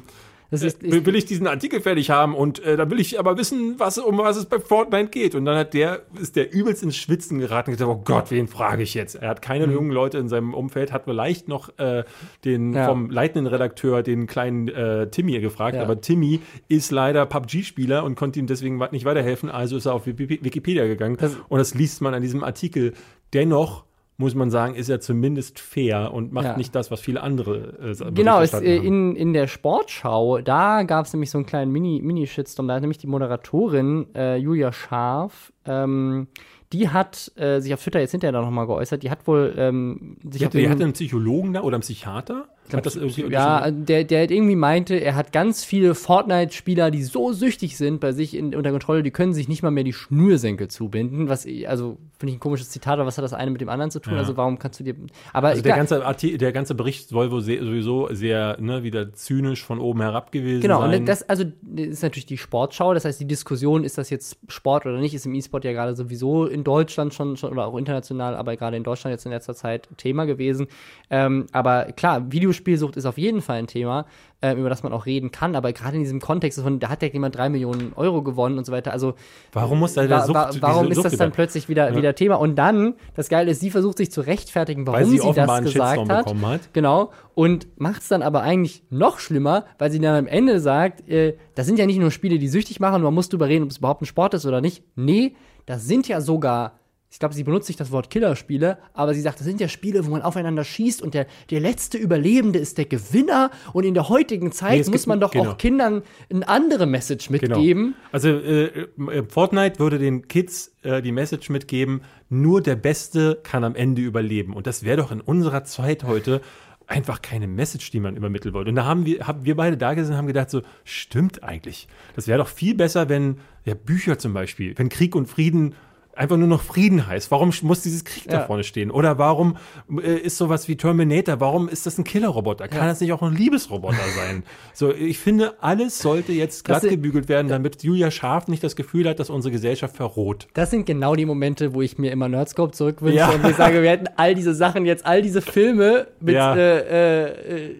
Das 0.50 0.62
ist, 0.62 0.82
will, 0.82 1.04
will 1.04 1.14
ich 1.14 1.26
diesen 1.26 1.46
Artikel 1.46 1.80
fertig 1.82 2.08
haben 2.08 2.34
und 2.34 2.58
äh, 2.64 2.78
da 2.78 2.90
will 2.90 2.98
ich 3.00 3.18
aber 3.20 3.36
wissen, 3.36 3.74
was, 3.78 3.98
um 3.98 4.16
was 4.16 4.38
es 4.38 4.46
bei 4.46 4.58
Fortnite 4.58 5.10
geht. 5.10 5.34
Und 5.34 5.44
dann 5.44 5.58
hat 5.58 5.74
der, 5.74 6.02
ist 6.18 6.36
der 6.36 6.54
übelst 6.54 6.82
ins 6.82 6.96
Schwitzen 6.96 7.38
geraten 7.38 7.70
und 7.70 7.76
gesagt, 7.76 7.90
oh 7.94 8.00
Gott, 8.02 8.30
wen 8.30 8.48
frage 8.48 8.82
ich 8.82 8.94
jetzt? 8.94 9.16
Er 9.16 9.28
hat 9.28 9.42
keine 9.42 9.66
jungen 9.70 9.90
Leute 9.90 10.16
in 10.16 10.28
seinem 10.30 10.54
Umfeld, 10.54 10.90
hat 10.90 11.04
vielleicht 11.04 11.48
noch 11.48 11.78
äh, 11.78 12.04
den 12.46 12.72
Ja. 12.72 12.86
vom 12.88 13.10
leitenden 13.10 13.46
Redakteur, 13.46 14.02
den 14.02 14.26
kleinen 14.26 14.68
äh, 14.68 15.10
Timmy 15.10 15.38
gefragt, 15.40 15.76
Ja. 15.76 15.82
aber 15.82 16.00
Timmy 16.00 16.40
ist 16.68 16.92
leider 16.92 17.26
PUBG-Spieler 17.26 18.02
und 18.04 18.14
konnte 18.14 18.38
ihm 18.40 18.46
deswegen 18.46 18.78
nicht 18.90 19.04
weiterhelfen, 19.04 19.50
also 19.50 19.76
ist 19.76 19.84
er 19.84 19.92
auf 19.92 20.06
Wiki- 20.06 20.42
Wikipedia 20.42 20.86
gegangen. 20.86 21.18
Das- 21.20 21.36
und 21.48 21.58
das 21.58 21.74
liest 21.74 22.00
man 22.00 22.14
an 22.14 22.22
diesem 22.22 22.42
Artikel. 22.42 22.94
Dennoch 23.34 23.84
muss 24.20 24.34
man 24.34 24.50
sagen, 24.50 24.74
ist 24.74 24.88
er 24.88 25.00
zumindest 25.00 25.60
fair 25.60 26.12
und 26.12 26.32
macht 26.32 26.44
Ja. 26.44 26.56
nicht 26.56 26.74
das, 26.74 26.90
was 26.90 27.00
viele 27.00 27.22
andere 27.22 27.94
äh, 28.00 28.10
Genau, 28.12 28.40
es, 28.40 28.52
äh, 28.52 28.76
in, 28.76 29.14
in 29.14 29.32
der 29.32 29.46
Sportschau, 29.46 30.40
da 30.40 30.82
gab 30.82 31.06
es 31.06 31.12
nämlich 31.12 31.30
so 31.30 31.38
einen 31.38 31.46
kleinen 31.46 31.70
Mini- 31.72 32.02
Mini-Shitstorm. 32.02 32.66
da 32.66 32.74
hat 32.74 32.80
nämlich 32.80 32.98
die 32.98 33.06
Moderatorin 33.06 34.06
äh, 34.16 34.36
Julia 34.36 34.72
Scharf, 34.72 35.52
ähm, 35.64 36.26
die 36.72 36.88
hat 36.88 37.30
äh, 37.36 37.60
sich 37.60 37.72
auf 37.72 37.80
Twitter 37.82 38.00
jetzt 38.00 38.10
hinterher 38.10 38.32
noch 38.38 38.50
mal 38.50 38.66
geäußert. 38.66 39.02
Die 39.02 39.10
hat 39.10 39.26
wohl 39.26 39.54
ähm, 39.56 40.16
sich 40.28 40.40
Die 40.40 40.44
hatte, 40.46 40.58
die 40.58 40.68
hatte 40.68 40.82
einen 40.84 40.92
Psychologen 40.92 41.52
da 41.54 41.62
oder 41.62 41.76
einen 41.76 41.82
Psychiater? 41.82 42.48
Hat 42.76 42.86
das 42.86 42.96
irgendwie 42.96 43.32
ja, 43.32 43.70
der, 43.70 44.04
der 44.04 44.20
halt 44.20 44.30
irgendwie 44.30 44.56
meinte, 44.56 44.96
er 44.96 45.14
hat 45.14 45.32
ganz 45.32 45.64
viele 45.64 45.94
Fortnite-Spieler, 45.94 46.90
die 46.90 47.02
so 47.02 47.32
süchtig 47.32 47.76
sind 47.76 48.00
bei 48.00 48.12
sich 48.12 48.36
in, 48.36 48.54
unter 48.54 48.70
Kontrolle, 48.70 49.02
die 49.02 49.10
können 49.10 49.32
sich 49.32 49.48
nicht 49.48 49.62
mal 49.62 49.70
mehr 49.70 49.84
die 49.84 49.92
Schnürsenkel 49.92 50.68
zubinden. 50.68 51.28
Was, 51.28 51.46
also, 51.66 51.98
finde 52.18 52.30
ich 52.32 52.36
ein 52.36 52.40
komisches 52.40 52.70
Zitat, 52.70 52.94
aber 52.94 53.06
was 53.06 53.16
hat 53.16 53.24
das 53.24 53.32
eine 53.32 53.50
mit 53.50 53.60
dem 53.60 53.68
anderen 53.68 53.90
zu 53.90 54.00
tun? 54.00 54.14
Ja. 54.14 54.20
Also, 54.20 54.36
warum 54.36 54.58
kannst 54.58 54.80
du 54.80 54.84
dir. 54.84 54.94
Aber 55.32 55.48
Also 55.48 55.62
der 55.62 55.76
ganze, 55.76 56.04
Arti 56.04 56.36
der 56.38 56.52
ganze 56.52 56.74
Bericht 56.74 57.08
soll 57.08 57.30
wohl 57.30 57.40
sehr, 57.40 57.64
sowieso 57.64 58.08
sehr, 58.12 58.56
ne, 58.60 58.82
wieder 58.82 59.12
zynisch 59.12 59.64
von 59.64 59.78
oben 59.78 60.00
herab 60.00 60.32
gewesen 60.32 60.60
Genau, 60.60 60.80
sein. 60.80 61.00
und 61.00 61.06
das, 61.06 61.28
also, 61.28 61.44
das 61.62 61.86
ist 61.86 62.02
natürlich 62.02 62.26
die 62.26 62.38
Sportschau. 62.38 62.94
Das 62.94 63.04
heißt, 63.04 63.20
die 63.20 63.26
Diskussion, 63.26 63.84
ist 63.84 63.98
das 63.98 64.10
jetzt 64.10 64.38
Sport 64.48 64.86
oder 64.86 64.98
nicht, 64.98 65.14
ist 65.14 65.26
im 65.26 65.34
E-Sport 65.34 65.64
ja 65.64 65.72
gerade 65.72 65.94
sowieso 65.94 66.46
in 66.46 66.64
Deutschland 66.64 67.14
schon, 67.14 67.36
schon 67.36 67.52
oder 67.52 67.66
auch 67.66 67.76
international, 67.76 68.34
aber 68.34 68.56
gerade 68.56 68.76
in 68.76 68.84
Deutschland 68.84 69.12
jetzt 69.12 69.24
in 69.26 69.32
letzter 69.32 69.54
Zeit 69.54 69.88
Thema 69.96 70.24
gewesen. 70.24 70.66
Ähm, 71.10 71.46
aber 71.52 71.84
klar, 71.96 72.30
Videospielsucht 72.58 72.96
ist 72.96 73.06
auf 73.06 73.18
jeden 73.18 73.40
Fall 73.40 73.58
ein 73.58 73.66
Thema, 73.66 74.06
ähm, 74.42 74.58
über 74.58 74.68
das 74.68 74.82
man 74.82 74.92
auch 74.92 75.06
reden 75.06 75.30
kann. 75.30 75.56
Aber 75.56 75.72
gerade 75.72 75.96
in 75.96 76.02
diesem 76.02 76.20
Kontext 76.20 76.60
von, 76.60 76.78
da 76.80 76.88
hat 76.88 77.02
ja 77.02 77.08
jemand 77.08 77.36
drei 77.36 77.48
Millionen 77.48 77.92
Euro 77.94 78.22
gewonnen 78.22 78.58
und 78.58 78.64
so 78.64 78.72
weiter. 78.72 78.92
Also, 78.92 79.14
warum 79.52 79.78
muss 79.78 79.94
da 79.94 80.06
der 80.06 80.22
Sucht, 80.22 80.34
wa 80.34 80.50
warum 80.60 80.90
ist 80.90 81.04
das 81.04 81.16
dann 81.16 81.32
plötzlich 81.32 81.68
wieder, 81.68 81.94
wieder 81.96 82.14
Thema? 82.14 82.36
Und 82.36 82.56
dann, 82.56 82.94
das 83.14 83.28
Geile 83.28 83.50
ist, 83.50 83.60
sie 83.60 83.70
versucht 83.70 83.98
sich 83.98 84.10
zu 84.10 84.20
rechtfertigen, 84.20 84.86
warum 84.86 85.00
Weil 85.00 85.06
sie 85.06 85.18
sie, 85.18 85.32
das 85.32 85.62
gesagt 85.62 86.08
hat. 86.08 86.26
hat. 86.26 86.72
Genau. 86.72 87.12
Und 87.34 87.68
macht 87.78 88.02
es 88.02 88.08
dann 88.08 88.22
aber 88.22 88.42
eigentlich 88.42 88.82
noch 88.90 89.18
schlimmer, 89.18 89.64
weil 89.78 89.90
sie 89.90 90.00
dann 90.00 90.16
am 90.16 90.26
Ende 90.26 90.60
sagt, 90.60 91.08
äh, 91.08 91.36
das 91.54 91.66
sind 91.66 91.78
ja 91.78 91.86
nicht 91.86 91.98
nur 91.98 92.10
Spiele, 92.10 92.38
die 92.38 92.48
süchtig 92.48 92.80
machen, 92.80 93.02
man 93.02 93.14
muss 93.14 93.28
drüber 93.28 93.48
reden, 93.48 93.64
ob 93.64 93.70
es 93.70 93.78
überhaupt 93.78 94.02
ein 94.02 94.06
Sport 94.06 94.34
ist 94.34 94.46
oder 94.46 94.60
nicht. 94.60 94.82
Nee, 94.96 95.34
das 95.66 95.86
sind 95.86 96.08
ja 96.08 96.20
sogar, 96.20 96.78
ich 97.10 97.18
glaube, 97.18 97.34
sie 97.34 97.42
benutzt 97.42 97.68
nicht 97.68 97.80
das 97.80 97.90
Wort 97.90 98.10
Killerspiele, 98.10 98.76
aber 98.92 99.14
sie 99.14 99.22
sagt, 99.22 99.38
das 99.40 99.46
sind 99.46 99.60
ja 99.60 99.68
Spiele, 99.68 100.04
wo 100.04 100.10
man 100.10 100.20
aufeinander 100.22 100.62
schießt 100.62 101.00
und 101.00 101.14
der, 101.14 101.26
der 101.50 101.60
letzte 101.60 101.96
Überlebende 101.96 102.58
ist 102.58 102.76
der 102.76 102.84
Gewinner. 102.84 103.50
Und 103.72 103.84
in 103.84 103.94
der 103.94 104.08
heutigen 104.10 104.52
Zeit 104.52 104.84
Nee, 104.84 104.92
muss 104.92 105.06
man 105.06 105.18
doch 105.18 105.30
genau. 105.30 105.52
auch 105.52 105.58
Kindern 105.58 106.02
eine 106.30 106.46
andere 106.48 106.86
Message 106.86 107.28
Genau. 107.28 107.56
mitgeben. 107.58 107.94
Also 108.12 108.28
äh, 108.28 108.64
äh, 108.66 109.22
Fortnite 109.28 109.78
würde 109.78 109.98
den 109.98 110.28
Kids 110.28 110.74
äh, 110.82 111.00
die 111.00 111.12
Message 111.12 111.48
mitgeben, 111.48 112.02
nur 112.28 112.60
der 112.60 112.76
Beste 112.76 113.40
kann 113.42 113.64
am 113.64 113.74
Ende 113.74 114.02
überleben. 114.02 114.52
Und 114.52 114.66
das 114.66 114.84
wäre 114.84 114.98
doch 114.98 115.10
in 115.10 115.20
unserer 115.22 115.64
Zeit 115.64 116.04
heute 116.04 116.42
einfach 116.86 117.20
keine 117.22 117.46
Message, 117.46 117.90
die 117.90 118.00
man 118.00 118.16
übermitteln 118.16 118.54
wollte. 118.54 118.70
Und 118.70 118.76
da 118.76 118.84
haben 118.84 119.04
wir, 119.06 119.26
haben 119.26 119.44
wir 119.44 119.56
beide 119.56 119.76
da 119.76 119.94
gesessen 119.94 120.12
und 120.12 120.18
haben 120.18 120.26
gedacht, 120.26 120.50
so, 120.50 120.62
stimmt 120.84 121.42
eigentlich. 121.42 121.86
Das 122.16 122.26
wäre 122.28 122.38
doch 122.38 122.48
viel 122.48 122.74
besser, 122.74 123.08
wenn, 123.08 123.38
ja, 123.64 123.74
Bücher 123.74 124.18
zum 124.18 124.32
Beispiel, 124.32 124.72
wenn 124.76 124.88
Krieg 124.88 125.14
und 125.14 125.26
Frieden 125.26 125.74
einfach 126.18 126.36
nur 126.36 126.48
noch 126.48 126.62
Frieden 126.62 127.06
heißt. 127.06 127.30
Warum 127.30 127.52
muss 127.62 127.82
dieses 127.82 128.04
Krieg 128.04 128.24
da 128.26 128.38
Ja. 128.40 128.46
vorne 128.46 128.64
stehen? 128.64 128.90
Oder 128.90 129.18
warum 129.18 129.56
äh, 130.02 130.16
ist 130.18 130.36
sowas 130.36 130.68
wie 130.68 130.76
Terminator? 130.76 131.40
Warum 131.40 131.68
ist 131.68 131.86
das 131.86 131.96
ein 131.98 132.04
Killerroboter? 132.04 132.68
Kann 132.68 132.86
das 132.88 133.00
nicht 133.00 133.12
auch 133.12 133.22
ein 133.22 133.34
Liebesroboter 133.34 133.96
sein? 134.16 134.42
So, 134.74 134.92
ich 134.94 135.18
finde, 135.18 135.54
alles 135.62 135.98
sollte 135.98 136.32
jetzt 136.32 136.64
glatt 136.64 136.84
ist- 136.84 136.90
gebügelt 136.90 137.28
werden, 137.28 137.48
damit 137.48 137.82
Julia 137.82 138.10
Scharf 138.10 138.46
nicht 138.48 138.62
das 138.62 138.76
Gefühl 138.76 139.08
hat, 139.08 139.18
dass 139.18 139.28
unsere 139.30 139.50
Gesellschaft 139.52 139.96
verroht. 139.96 140.46
Das 140.54 140.70
sind 140.70 140.86
genau 140.86 141.16
die 141.16 141.26
Momente, 141.26 141.74
wo 141.74 141.82
ich 141.82 141.98
mir 141.98 142.12
immer 142.12 142.28
Nerdscope 142.28 142.72
zurückwünsche 142.72 143.16
Ja. 143.18 143.30
und 143.30 143.44
ich 143.48 143.56
sage, 143.56 143.82
wir 143.82 143.90
hätten 143.90 144.06
all 144.16 144.34
diese 144.34 144.54
Sachen 144.54 144.86
jetzt, 144.86 145.04
all 145.06 145.20
diese 145.22 145.42
Filme 145.42 146.08
mit 146.20 146.34
Ja. 146.34 146.54
äh, 146.54 147.26
äh, 147.28 147.70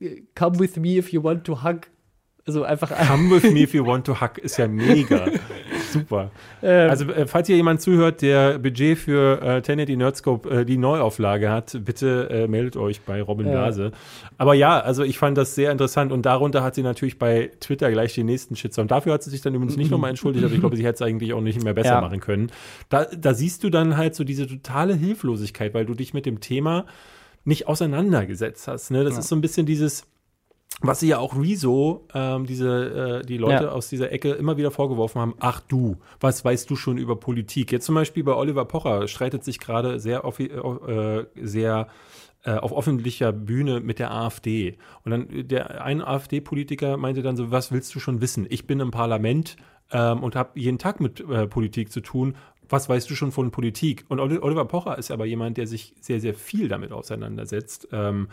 äh, 0.00 0.22
Come 0.34 0.58
with 0.60 0.76
me 0.76 0.96
if 0.96 1.12
you 1.12 1.22
want 1.22 1.44
to 1.44 1.62
hug. 1.64 1.80
Also 2.48 2.64
einfach 2.64 2.90
Come 3.08 3.30
with 3.30 3.52
me 3.52 3.60
if 3.60 3.74
you 3.74 3.86
want 3.86 4.06
to 4.06 4.20
hug 4.20 4.38
ist 4.38 4.56
ja 4.56 4.66
mega. 4.66 5.26
Super. 5.92 6.30
Ähm. 6.62 6.90
also, 6.90 7.04
äh, 7.12 7.26
falls 7.26 7.46
hier 7.46 7.56
jemand 7.56 7.80
zuhört, 7.80 8.20
der 8.22 8.58
Budget 8.58 8.98
für 8.98 9.40
äh, 9.40 9.56
1080 9.56 9.96
Nerdscope 9.96 10.50
äh, 10.50 10.64
die 10.64 10.76
Neuauflage 10.78 11.50
hat, 11.50 11.78
bitte 11.84 12.28
äh, 12.30 12.48
meldet 12.48 12.76
euch 12.76 13.02
bei 13.02 13.22
Robin. 13.22 13.46
Blase. 13.50 13.92
Aber 14.38 14.54
ja, 14.54 14.80
also 14.80 15.02
ich 15.04 15.18
fand 15.18 15.38
das 15.38 15.54
sehr 15.54 15.70
interessant 15.72 16.10
und 16.12 16.26
darunter 16.26 16.62
hat 16.62 16.74
sie 16.74 16.82
natürlich 16.82 17.18
bei 17.18 17.50
Twitter 17.60 17.90
gleich 17.90 18.14
den 18.14 18.26
nächsten 18.26 18.56
Shitstorm. 18.56 18.88
Dafür 18.88 19.12
hat 19.14 19.22
sie 19.22 19.30
sich 19.30 19.40
dann 19.42 19.54
übrigens 19.54 19.76
nicht 19.76 19.90
nochmal 19.92 20.10
entschuldigt, 20.10 20.44
aber 20.44 20.52
ich 20.54 20.60
glaube, 20.60 20.76
sie 20.76 20.84
hätte 20.84 20.96
es 20.96 21.02
eigentlich 21.02 21.32
auch 21.34 21.40
nicht 21.40 21.62
mehr 21.62 21.74
besser 21.74 21.90
Ja. 21.94 22.00
machen 22.00 22.20
können. 22.20 22.50
Da, 22.88 23.04
da 23.06 23.34
siehst 23.34 23.62
du 23.64 23.70
dann 23.70 23.96
halt 23.96 24.14
so 24.14 24.24
diese 24.24 24.46
totale 24.46 24.94
Hilflosigkeit, 24.94 25.72
weil 25.74 25.86
du 25.86 25.94
dich 25.94 26.12
mit 26.14 26.26
dem 26.26 26.40
Thema 26.40 26.86
nicht 27.44 27.66
auseinandergesetzt 27.68 28.68
hast. 28.68 28.90
Ne? 28.90 29.04
Das 29.04 29.14
Ja. 29.14 29.20
ist 29.20 29.28
so 29.28 29.36
ein 29.36 29.40
bisschen 29.40 29.64
dieses, 29.64 30.04
was 30.80 31.00
sie 31.00 31.08
ja 31.08 31.18
auch 31.18 31.36
Rezo, 31.36 32.06
ähm, 32.14 32.46
diese, 32.46 33.20
äh, 33.22 33.26
die 33.26 33.36
Leute 33.36 33.64
Ja. 33.64 33.70
aus 33.70 33.88
dieser 33.88 34.12
Ecke 34.12 34.32
immer 34.32 34.56
wieder 34.56 34.70
vorgeworfen 34.70 35.20
haben, 35.20 35.34
ach 35.40 35.60
du, 35.60 35.96
was 36.20 36.44
weißt 36.44 36.70
du 36.70 36.76
schon 36.76 36.98
über 36.98 37.16
Politik? 37.16 37.72
Jetzt 37.72 37.86
zum 37.86 37.96
Beispiel 37.96 38.22
bei 38.22 38.34
Oliver 38.34 38.64
Pocher 38.64 39.08
streitet 39.08 39.42
sich 39.44 39.58
gerade 39.58 39.98
sehr, 39.98 40.24
äh, 40.24 41.24
sehr 41.34 41.88
äh, 42.44 42.52
auf 42.52 42.72
öffentlicher 42.76 43.32
Bühne 43.32 43.80
mit 43.80 43.98
der 43.98 44.12
AfD. 44.12 44.78
Und 45.04 45.10
dann 45.10 45.48
der 45.48 45.82
ein 45.82 46.00
AfD-Politiker 46.00 46.96
meinte 46.96 47.22
dann 47.22 47.36
so, 47.36 47.50
was 47.50 47.72
willst 47.72 47.92
du 47.96 47.98
schon 47.98 48.20
wissen? 48.20 48.46
Ich 48.48 48.66
bin 48.68 48.78
im 48.78 48.92
Parlament 48.92 49.56
ähm, 49.90 50.22
und 50.22 50.36
habe 50.36 50.50
jeden 50.60 50.78
Tag 50.78 51.00
mit 51.00 51.18
äh, 51.28 51.48
Politik 51.48 51.90
zu 51.90 52.00
tun. 52.00 52.36
was 52.68 52.88
weißt 52.88 53.10
du 53.10 53.14
schon 53.16 53.32
von 53.32 53.50
Politik? 53.50 54.04
Und 54.08 54.20
Oliver 54.20 54.66
Pocher 54.66 54.98
ist 54.98 55.10
aber 55.10 55.24
jemand, 55.24 55.56
der 55.56 55.66
sich 55.66 55.94
sehr, 56.00 56.20
sehr 56.20 56.34
viel 56.34 56.68
damit 56.68 56.92
auseinandersetzt. 56.92 57.88
Ähm, 57.92 58.28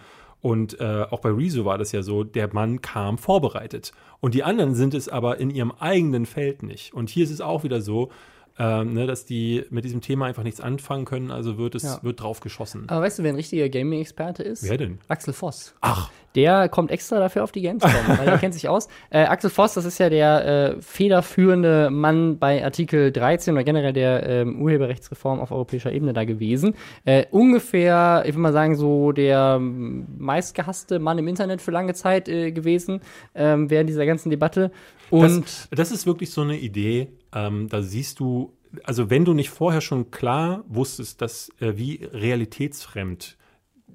und 0.46 0.80
äh, 0.80 1.08
auch 1.10 1.22
bei 1.22 1.32
Rezo 1.32 1.66
war 1.66 1.80
das 1.80 1.92
ja 1.92 2.04
so, 2.04 2.24
der 2.24 2.54
Mann 2.54 2.80
kam 2.80 3.18
vorbereitet. 3.18 3.94
Und 4.20 4.36
die 4.36 4.44
anderen 4.44 4.76
sind 4.76 4.94
es 4.94 5.10
aber 5.10 5.40
in 5.40 5.50
ihrem 5.50 5.72
eigenen 5.72 6.28
Feld 6.28 6.62
nicht. 6.62 6.94
Und 6.94 7.10
hier 7.10 7.24
ist 7.24 7.32
es 7.32 7.42
auch 7.42 7.64
wieder 7.64 7.82
so, 7.82 8.12
ähm, 8.58 8.94
ne, 8.94 9.06
dass 9.06 9.26
die 9.26 9.66
mit 9.70 9.84
diesem 9.84 10.02
Thema 10.02 10.26
einfach 10.26 10.44
nichts 10.44 10.62
anfangen 10.62 11.06
können, 11.06 11.32
also 11.32 11.58
wird 11.58 11.76
es 11.76 11.84
ja. 11.84 12.00
wird 12.04 12.22
drauf 12.22 12.40
geschossen. 12.40 12.86
Aber 12.88 13.02
weißt 13.02 13.20
du, 13.20 13.24
wer 13.24 13.34
ein 13.34 13.36
richtiger 13.36 13.68
Gaming-Experte 13.68 14.44
ist? 14.44 14.64
Wer 14.64 14.78
denn? 14.78 15.00
Axel 15.08 15.34
Voss. 15.34 15.76
Ach. 15.82 16.10
Der 16.36 16.68
kommt 16.68 16.92
extra 16.92 17.20
dafür 17.20 17.44
auf 17.44 17.52
die 17.54 17.62
Gamescom, 17.62 17.92
weil 18.18 18.28
er 18.28 18.38
kennt 18.38 18.54
sich 18.54 18.68
aus. 18.68 18.88
Äh, 19.10 19.24
Axel 19.24 19.50
Voss, 19.50 19.74
das 19.74 19.86
ist 19.86 19.98
ja 20.00 20.10
der 20.10 20.46
äh, 20.46 20.82
federführende 20.82 21.90
Mann 21.90 22.38
bei 22.40 22.64
Artikel 22.64 23.12
13 23.12 23.54
oder 23.54 23.64
generell 23.64 23.94
der 23.94 24.28
ähm, 24.28 24.62
Urheberrechtsreform 24.62 25.40
auf 25.40 25.52
europäischer 25.52 25.92
Ebene 25.92 26.14
da 26.14 26.26
gewesen. 26.26 26.76
Äh, 27.06 27.26
ungefähr, 27.32 28.24
ich 28.26 28.34
würde 28.34 28.42
mal 28.42 28.54
sagen, 28.54 28.76
so 28.76 29.14
der 29.14 29.60
meistgehasste 29.60 31.00
Mann 31.00 31.18
im 31.18 31.28
Internet 31.28 31.62
für 31.62 31.72
lange 31.72 31.94
Zeit 31.94 32.28
äh, 32.28 32.52
gewesen 32.52 33.02
ähm, 33.34 33.70
während 33.70 33.90
dieser 33.90 34.06
ganzen 34.06 34.30
Debatte. 34.30 34.72
Und 35.10 35.46
das, 35.46 35.68
das 35.72 35.92
ist 35.92 36.06
wirklich 36.06 36.32
so 36.32 36.42
eine 36.42 36.58
Idee, 36.58 37.10
ähm, 37.34 37.68
da 37.70 37.82
siehst 37.82 38.20
du, 38.20 38.54
also 38.84 39.10
wenn 39.10 39.26
du 39.26 39.34
nicht 39.34 39.50
vorher 39.50 39.82
schon 39.82 40.12
klar 40.12 40.64
wusstest, 40.68 41.22
dass 41.22 41.50
äh, 41.60 41.78
wie 41.78 42.04
realitätsfremd 42.12 43.38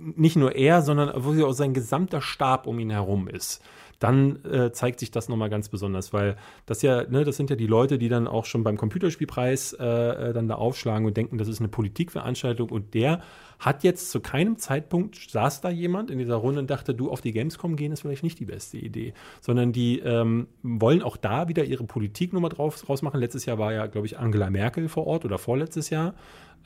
nicht 0.00 0.36
nur 0.36 0.54
er, 0.54 0.82
sondern 0.82 1.12
wo 1.16 1.44
auch 1.44 1.52
sein 1.52 1.74
gesamter 1.74 2.20
Stab 2.20 2.66
um 2.66 2.78
ihn 2.78 2.90
herum 2.90 3.28
ist, 3.28 3.62
dann 4.00 4.42
äh, 4.46 4.72
zeigt 4.72 4.98
sich 4.98 5.10
das 5.10 5.28
nochmal 5.28 5.50
ganz 5.50 5.68
besonders, 5.68 6.14
weil 6.14 6.36
das 6.64 6.80
ja, 6.80 7.04
ne, 7.04 7.22
das 7.22 7.36
sind 7.36 7.50
ja 7.50 7.56
die 7.56 7.66
Leute, 7.66 7.98
die 7.98 8.08
dann 8.08 8.26
auch 8.26 8.46
schon 8.46 8.64
beim 8.64 8.78
Computerspielpreis 8.78 9.74
äh, 9.74 9.84
äh, 9.84 10.32
dann 10.32 10.48
da 10.48 10.54
aufschlagen 10.54 11.06
und 11.06 11.18
denken, 11.18 11.36
das 11.36 11.48
ist 11.48 11.60
eine 11.60 11.68
Politikveranstaltung 11.68 12.70
und 12.70 12.94
der 12.94 13.20
hat 13.58 13.84
jetzt 13.84 14.10
zu 14.10 14.20
keinem 14.20 14.56
Zeitpunkt, 14.56 15.16
saß 15.30 15.60
da 15.60 15.68
jemand 15.68 16.10
in 16.10 16.18
dieser 16.18 16.36
Runde 16.36 16.60
und 16.60 16.70
dachte, 16.70 16.94
du 16.94 17.10
auf 17.10 17.20
die 17.20 17.32
Gamescom 17.32 17.76
gehen 17.76 17.92
ist 17.92 18.00
vielleicht 18.00 18.22
nicht 18.22 18.40
die 18.40 18.46
beste 18.46 18.78
Idee, 18.78 19.12
sondern 19.42 19.72
die 19.72 19.98
ähm, 19.98 20.48
wollen 20.62 21.02
auch 21.02 21.18
da 21.18 21.48
wieder 21.48 21.64
ihre 21.64 21.84
Politiknummer 21.84 22.48
drauf 22.48 22.88
rausmachen. 22.88 23.20
Letztes 23.20 23.44
Jahr 23.44 23.58
war 23.58 23.74
ja, 23.74 23.86
glaube 23.86 24.06
ich, 24.06 24.18
Angela 24.18 24.48
Merkel 24.48 24.88
vor 24.88 25.06
Ort 25.06 25.26
oder 25.26 25.36
vorletztes 25.36 25.90
Jahr. 25.90 26.14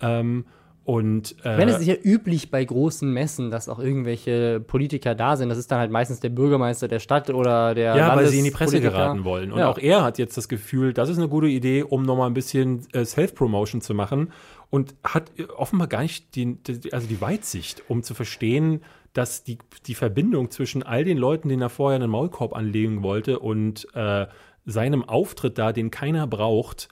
Ähm, 0.00 0.44
und, 0.84 1.36
äh, 1.44 1.56
Wenn 1.56 1.70
es 1.70 1.80
ist 1.80 1.86
ja 1.86 1.94
üblich 1.94 2.50
bei 2.50 2.62
großen 2.62 3.10
Messen, 3.10 3.50
dass 3.50 3.70
auch 3.70 3.78
irgendwelche 3.78 4.60
Politiker 4.60 5.14
da 5.14 5.36
sind. 5.36 5.48
Das 5.48 5.56
ist 5.56 5.70
dann 5.70 5.78
halt 5.78 5.90
meistens 5.90 6.20
der 6.20 6.28
Bürgermeister 6.28 6.88
der 6.88 6.98
Stadt 6.98 7.30
oder 7.30 7.74
der 7.74 7.96
Ja, 7.96 8.14
weil 8.14 8.26
sie 8.26 8.38
in 8.38 8.44
die 8.44 8.50
Presse 8.50 8.82
geraten 8.82 9.24
wollen. 9.24 9.50
Und 9.50 9.60
ja. 9.60 9.70
auch 9.70 9.78
er 9.78 10.04
hat 10.04 10.18
jetzt 10.18 10.36
das 10.36 10.46
Gefühl, 10.46 10.92
das 10.92 11.08
ist 11.08 11.16
eine 11.16 11.28
gute 11.28 11.46
Idee, 11.46 11.84
um 11.84 12.02
nochmal 12.02 12.28
ein 12.28 12.34
bisschen 12.34 12.86
äh, 12.92 13.06
Self-Promotion 13.06 13.80
zu 13.80 13.94
machen 13.94 14.30
und 14.68 14.94
hat 15.02 15.32
äh, 15.38 15.44
offenbar 15.44 15.88
gar 15.88 16.02
nicht 16.02 16.34
die, 16.36 16.56
die, 16.56 16.92
also 16.92 17.06
die 17.06 17.20
Weitsicht, 17.20 17.82
um 17.88 18.02
zu 18.02 18.12
verstehen, 18.12 18.82
dass 19.14 19.42
die, 19.42 19.56
die 19.86 19.94
Verbindung 19.94 20.50
zwischen 20.50 20.82
all 20.82 21.04
den 21.04 21.16
Leuten, 21.16 21.48
denen 21.48 21.62
er 21.62 21.70
vorher 21.70 21.96
einen 21.96 22.10
Maulkorb 22.10 22.54
anlegen 22.54 23.02
wollte 23.02 23.38
und 23.38 23.86
äh, 23.94 24.26
seinem 24.66 25.02
Auftritt 25.02 25.56
da, 25.56 25.72
den 25.72 25.90
keiner 25.90 26.26
braucht, 26.26 26.88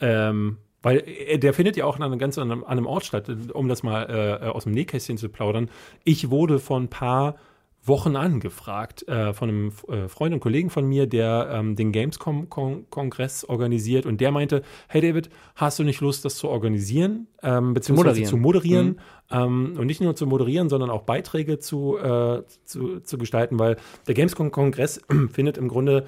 ähm, 0.00 0.58
weil 0.86 1.02
äh, 1.04 1.36
der 1.36 1.52
findet 1.52 1.76
ja 1.76 1.84
auch 1.84 1.96
an 1.96 2.04
einem 2.04 2.16
ganz 2.20 2.38
an 2.38 2.62
einem, 2.64 2.86
Ort 2.86 3.04
statt, 3.04 3.28
um 3.52 3.68
das 3.68 3.82
mal 3.82 4.38
äh, 4.40 4.46
aus 4.46 4.64
dem 4.64 4.72
Nähkästchen 4.72 5.18
zu 5.18 5.28
plaudern. 5.28 5.68
Ich 6.04 6.30
wurde 6.30 6.60
vor 6.60 6.78
ein 6.78 6.86
paar 6.86 7.34
Wochen 7.82 8.14
angefragt 8.14 9.06
äh, 9.08 9.32
von 9.32 9.48
einem 9.48 9.72
äh, 9.88 10.08
Freund 10.08 10.32
und 10.32 10.38
Kollegen 10.38 10.70
von 10.70 10.86
mir, 10.86 11.08
der 11.08 11.50
ähm, 11.52 11.74
den 11.74 11.90
Gamescom-Kongress 11.90 13.44
organisiert 13.44 14.06
und 14.06 14.20
der 14.20 14.30
meinte, 14.30 14.62
hey 14.86 15.00
David, 15.00 15.28
hast 15.56 15.80
du 15.80 15.82
nicht 15.82 16.00
Lust, 16.00 16.24
das 16.24 16.36
zu 16.36 16.48
organisieren, 16.48 17.26
ähm, 17.42 17.74
beziehungsweise 17.74 18.22
zu 18.22 18.36
moderieren, 18.36 18.96
zu 19.30 19.32
moderieren 19.32 19.66
mhm. 19.66 19.72
ähm, 19.72 19.80
und 19.80 19.86
nicht 19.86 20.00
nur 20.00 20.14
zu 20.14 20.26
moderieren, 20.26 20.68
sondern 20.68 20.90
auch 20.90 21.02
Beiträge 21.02 21.58
zu, 21.58 21.98
äh, 21.98 22.44
zu, 22.64 23.00
zu 23.00 23.18
gestalten, 23.18 23.58
weil 23.58 23.76
der 24.06 24.14
Gamescom-Kongress 24.14 25.02
findet 25.32 25.58
im 25.58 25.66
Grunde 25.66 26.06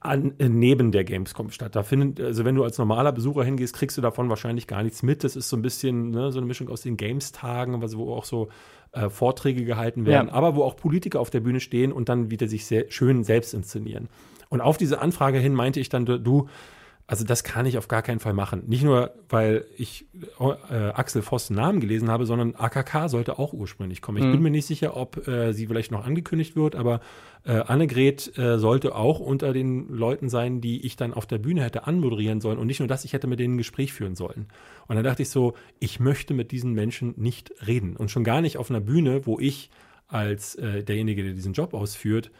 an, 0.00 0.34
äh, 0.38 0.48
neben 0.48 0.92
der 0.92 1.04
Gamescom 1.04 1.50
statt. 1.50 1.74
Da 1.74 1.82
findet, 1.82 2.24
also 2.24 2.44
wenn 2.44 2.54
du 2.54 2.62
als 2.64 2.78
normaler 2.78 3.12
Besucher 3.12 3.44
hingehst, 3.44 3.74
kriegst 3.74 3.96
du 3.96 4.00
davon 4.00 4.28
wahrscheinlich 4.28 4.66
gar 4.66 4.82
nichts 4.82 5.02
mit. 5.02 5.24
Das 5.24 5.34
ist 5.34 5.48
so 5.48 5.56
ein 5.56 5.62
bisschen 5.62 6.10
ne, 6.10 6.30
so 6.30 6.38
eine 6.38 6.46
Mischung 6.46 6.68
aus 6.68 6.82
den 6.82 6.96
Games-Tagen, 6.96 7.82
wo 7.82 8.14
auch 8.14 8.24
so 8.24 8.48
äh, 8.92 9.10
Vorträge 9.10 9.64
gehalten 9.64 10.06
werden, 10.06 10.28
ja. 10.28 10.34
aber 10.34 10.54
wo 10.54 10.62
auch 10.62 10.76
Politiker 10.76 11.20
auf 11.20 11.30
der 11.30 11.40
Bühne 11.40 11.60
stehen 11.60 11.92
und 11.92 12.08
dann 12.08 12.30
wieder 12.30 12.48
sich 12.48 12.66
sehr 12.66 12.90
schön 12.90 13.24
selbst 13.24 13.54
inszenieren. 13.54 14.08
Und 14.48 14.60
auf 14.60 14.76
diese 14.76 15.00
Anfrage 15.00 15.38
hin 15.38 15.52
meinte 15.52 15.80
ich 15.80 15.88
dann, 15.88 16.06
du, 16.06 16.48
also 17.10 17.24
das 17.24 17.42
kann 17.42 17.64
ich 17.64 17.78
auf 17.78 17.88
gar 17.88 18.02
keinen 18.02 18.20
Fall 18.20 18.34
machen. 18.34 18.64
Nicht 18.66 18.84
nur, 18.84 19.14
weil 19.30 19.64
ich 19.78 20.06
äh, 20.38 20.74
Axel 20.90 21.22
Voss 21.22 21.48
Namen 21.48 21.80
gelesen 21.80 22.10
habe, 22.10 22.26
sondern 22.26 22.54
AKK 22.54 23.08
sollte 23.08 23.38
auch 23.38 23.54
ursprünglich 23.54 24.02
kommen. 24.02 24.18
Ich 24.18 24.24
mhm. 24.24 24.32
bin 24.32 24.42
mir 24.42 24.50
nicht 24.50 24.66
sicher, 24.66 24.94
ob 24.94 25.26
äh, 25.26 25.54
sie 25.54 25.66
vielleicht 25.66 25.90
noch 25.90 26.04
angekündigt 26.04 26.54
wird, 26.54 26.76
aber 26.76 27.00
äh, 27.44 27.52
Annegret 27.52 28.36
äh, 28.36 28.58
sollte 28.58 28.94
auch 28.94 29.20
unter 29.20 29.54
den 29.54 29.88
Leuten 29.88 30.28
sein, 30.28 30.60
die 30.60 30.84
ich 30.84 30.96
dann 30.96 31.14
auf 31.14 31.24
der 31.24 31.38
Bühne 31.38 31.64
hätte 31.64 31.86
anmoderieren 31.86 32.42
sollen. 32.42 32.58
Und 32.58 32.66
nicht 32.66 32.80
nur 32.80 32.88
das, 32.88 33.06
ich 33.06 33.14
hätte 33.14 33.26
mit 33.26 33.40
denen 33.40 33.54
ein 33.54 33.58
Gespräch 33.58 33.94
führen 33.94 34.14
sollen. 34.14 34.46
Und 34.86 34.96
dann 34.96 35.04
dachte 35.04 35.22
ich 35.22 35.30
so, 35.30 35.54
ich 35.78 36.00
möchte 36.00 36.34
mit 36.34 36.52
diesen 36.52 36.74
Menschen 36.74 37.14
nicht 37.16 37.54
reden. 37.66 37.96
Und 37.96 38.10
schon 38.10 38.22
gar 38.22 38.42
nicht 38.42 38.58
auf 38.58 38.68
einer 38.68 38.80
Bühne, 38.80 39.24
wo 39.24 39.38
ich 39.38 39.70
als 40.08 40.56
äh, 40.56 40.84
derjenige, 40.84 41.22
der 41.22 41.32
diesen 41.32 41.54
Job 41.54 41.72
ausführt, 41.72 42.30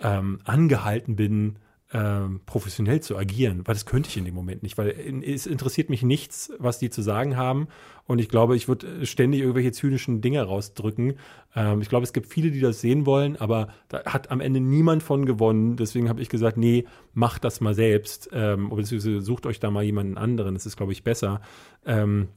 ähm, 0.00 0.40
angehalten 0.44 1.16
bin, 1.16 1.56
ähm, 1.92 2.40
professionell 2.44 3.00
zu 3.00 3.16
agieren, 3.16 3.62
weil 3.64 3.74
das 3.74 3.86
könnte 3.86 4.10
ich 4.10 4.16
in 4.18 4.26
dem 4.26 4.34
Moment 4.34 4.62
nicht, 4.62 4.76
weil 4.76 4.90
es 5.24 5.46
interessiert 5.46 5.88
mich 5.88 6.02
nichts, 6.02 6.52
was 6.58 6.78
die 6.78 6.90
zu 6.90 7.00
sagen 7.00 7.36
haben. 7.36 7.68
Und 8.04 8.18
ich 8.18 8.28
glaube, 8.28 8.56
ich 8.56 8.68
würde 8.68 9.06
ständig 9.06 9.40
irgendwelche 9.40 9.72
zynischen 9.72 10.20
Dinge 10.20 10.42
rausdrücken. 10.42 11.14
Ähm, 11.56 11.80
ich 11.80 11.88
glaube, 11.88 12.04
es 12.04 12.12
gibt 12.12 12.26
viele, 12.26 12.50
die 12.50 12.60
das 12.60 12.82
sehen 12.82 13.06
wollen, 13.06 13.36
aber 13.36 13.68
da 13.88 14.04
hat 14.04 14.30
am 14.30 14.40
Ende 14.40 14.60
niemand 14.60 15.02
von 15.02 15.24
gewonnen. 15.24 15.76
Deswegen 15.76 16.10
habe 16.10 16.20
ich 16.20 16.28
gesagt, 16.28 16.58
nee, 16.58 16.84
macht 17.14 17.44
das 17.44 17.60
mal 17.60 17.74
selbst. 17.74 18.28
Ähm, 18.32 18.68
beziehungsweise 18.68 19.22
sucht 19.22 19.46
euch 19.46 19.58
da 19.58 19.70
mal 19.70 19.82
jemanden 19.82 20.18
anderen. 20.18 20.54
Das 20.54 20.66
ist, 20.66 20.76
glaube 20.76 20.92
ich, 20.92 21.04
besser. 21.04 21.40
Ähm, 21.86 22.28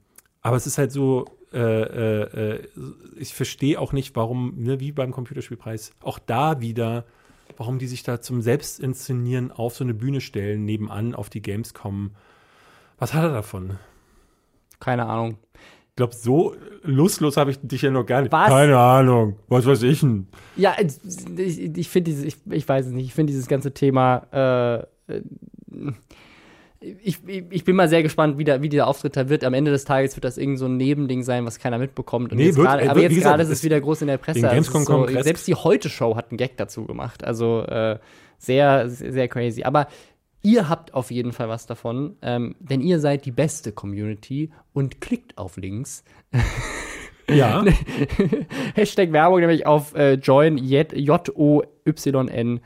aber 0.42 0.56
es 0.56 0.66
ist 0.66 0.78
halt 0.78 0.94
so, 0.94 1.26
äh, 1.54 1.60
äh, 1.60 2.56
äh 2.56 2.68
ich 3.18 3.34
verstehe 3.34 3.80
auch 3.80 3.92
nicht, 3.92 4.16
warum, 4.16 4.54
ne, 4.58 4.80
wie 4.80 4.94
beim 4.94 5.12
Computerspielpreis, 5.12 5.94
auch 6.02 6.20
da 6.20 6.62
wieder 6.62 7.06
warum 7.58 7.80
die 7.80 7.88
sich 7.88 8.04
da 8.04 8.22
zum 8.22 8.42
Selbstinszenieren 8.42 9.52
auf 9.52 9.76
so 9.76 9.84
eine 9.84 9.94
Bühne 9.94 10.22
stellen, 10.22 10.66
nebenan 10.66 11.16
auf 11.16 11.30
die 11.30 11.42
Gamescom. 11.42 12.12
Was 12.98 13.14
hat 13.14 13.24
er 13.24 13.34
davon? 13.34 13.78
Keine 14.80 15.06
Ahnung. 15.06 15.38
Ich 15.90 15.96
glaube, 15.96 16.16
so 16.16 16.56
lustlos 16.84 17.38
habe 17.38 17.52
ich 17.52 17.60
dich 17.62 17.82
ja 17.82 17.92
noch 17.92 18.06
gar 18.06 18.22
nicht. 18.22 18.32
Was? 18.32 18.50
Keine 18.50 18.78
Ahnung. 18.78 19.38
Was 19.48 19.66
weiß 19.66 19.84
ich 19.84 20.00
denn? 20.00 20.28
Ja, 20.56 20.76
ich, 20.80 21.78
ich 21.78 21.90
finde 21.90 22.12
dieses, 22.12 22.24
ich, 22.24 22.38
ich 22.50 22.68
weiß 22.68 22.88
es 22.88 22.92
nicht, 22.92 23.06
ich 23.06 23.14
finde 23.14 23.32
dieses 23.32 23.48
ganze 23.48 23.74
Thema, 23.74 24.88
äh, 25.10 25.22
ich, 26.82 27.20
ich, 27.28 27.64
bin 27.64 27.76
mal 27.76 27.88
sehr 27.88 28.02
gespannt, 28.02 28.40
wie, 28.40 28.44
der, 28.44 28.64
wie 28.64 28.70
dieser 28.70 28.88
Auftritt 28.88 29.16
da 29.16 29.30
wird. 29.30 29.44
Am 29.44 29.54
Ende 29.54 29.70
des 29.70 29.86
Tages 29.86 30.16
wird 30.16 30.26
das 30.26 30.40
irgend 30.40 30.58
so 30.58 30.66
ein 30.66 30.78
Nebending 30.78 31.22
sein, 31.22 31.46
was 31.46 31.60
keiner 31.60 31.78
mitbekommt. 31.78 32.32
Und 32.32 32.40
nee, 32.40 32.48
jetzt 32.48 32.58
wird, 32.58 32.68
grade, 32.68 32.84
äh, 32.84 32.88
aber 32.88 33.02
jetzt 33.02 33.22
gerade 33.22 33.44
ist 33.44 33.50
es 33.50 33.64
wieder 33.64 33.80
groß 33.80 34.02
in 34.02 34.08
der 34.08 34.18
Presse. 34.18 34.50
Also 34.50 34.80
so, 34.80 35.08
selbst 35.22 35.48
die 35.48 35.54
Heute-Show 35.54 36.16
hat 36.16 36.32
einen 36.32 36.38
Gag 36.38 36.58
dazu 36.58 36.86
gemacht. 36.86 37.24
Also 37.24 37.62
äh, 37.62 38.00
sehr, 38.40 38.90
sehr 38.90 39.28
crazy. 39.28 39.64
Aber 39.64 39.88
ihr 40.42 40.70
habt 40.70 40.96
auf 40.96 41.12
jeden 41.12 41.34
Fall 41.34 41.50
was 41.50 41.68
davon, 41.68 42.16
ähm, 42.24 42.56
denn 42.60 42.82
ihr 42.82 43.00
seid 43.00 43.26
die 43.26 43.32
beste 43.32 43.72
Community 43.72 44.52
und 44.74 45.02
klickt 45.02 45.38
auf 45.38 45.58
Links. 45.58 46.04
Ja. 47.30 47.64
Hashtag 48.76 49.14
Werbung 49.14 49.40
nämlich 49.40 49.66
auf 49.66 49.96
äh, 49.96 50.16
join 50.16 50.58
j-o-y-n. 50.58 52.60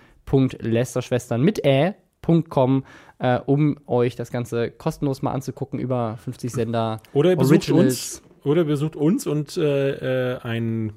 Lästerschwestern 0.59 1.43
mit 1.43 1.63
ä.com 1.63 2.84
äh, 3.20 3.39
um 3.45 3.78
euch 3.88 4.16
das 4.16 4.32
Ganze 4.32 4.72
kostenlos 4.72 5.22
mal 5.22 5.32
anzugucken 5.32 5.80
über 5.80 6.18
50 6.24 6.51
Sender. 6.51 7.01
Oder 7.13 7.32
ihr 7.32 7.36
besucht 7.38 7.70
uns. 7.72 8.22
Oder 8.43 8.63
besucht 8.63 8.95
uns 8.95 9.26
und 9.26 9.57
äh, 9.57 10.34
äh, 10.34 10.39
einen 10.41 10.93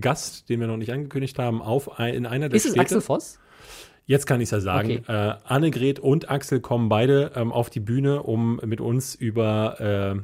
Gast, 0.00 0.48
den 0.48 0.60
wir 0.60 0.68
noch 0.68 0.76
nicht 0.76 0.92
angekündigt 0.92 1.36
haben, 1.38 1.60
auf 1.60 1.98
ein, 1.98 2.14
in 2.14 2.26
einer 2.26 2.48
der 2.48 2.56
Ist 2.56 2.66
es 2.66 2.78
Axel 2.78 3.00
Voss? 3.00 3.40
Jetzt 4.06 4.26
kann 4.26 4.40
ich 4.40 4.46
es 4.46 4.50
ja 4.52 4.60
sagen. 4.60 5.02
Okay. 5.02 5.12
Äh, 5.12 5.34
Annegret 5.44 5.98
und 5.98 6.30
Axel 6.30 6.60
kommen 6.60 6.88
beide 6.88 7.32
ähm, 7.34 7.52
auf 7.52 7.70
die 7.70 7.80
Bühne, 7.80 8.22
um 8.22 8.60
mit 8.64 8.80
uns 8.80 9.14
über 9.14 9.80
äh, 9.80 10.20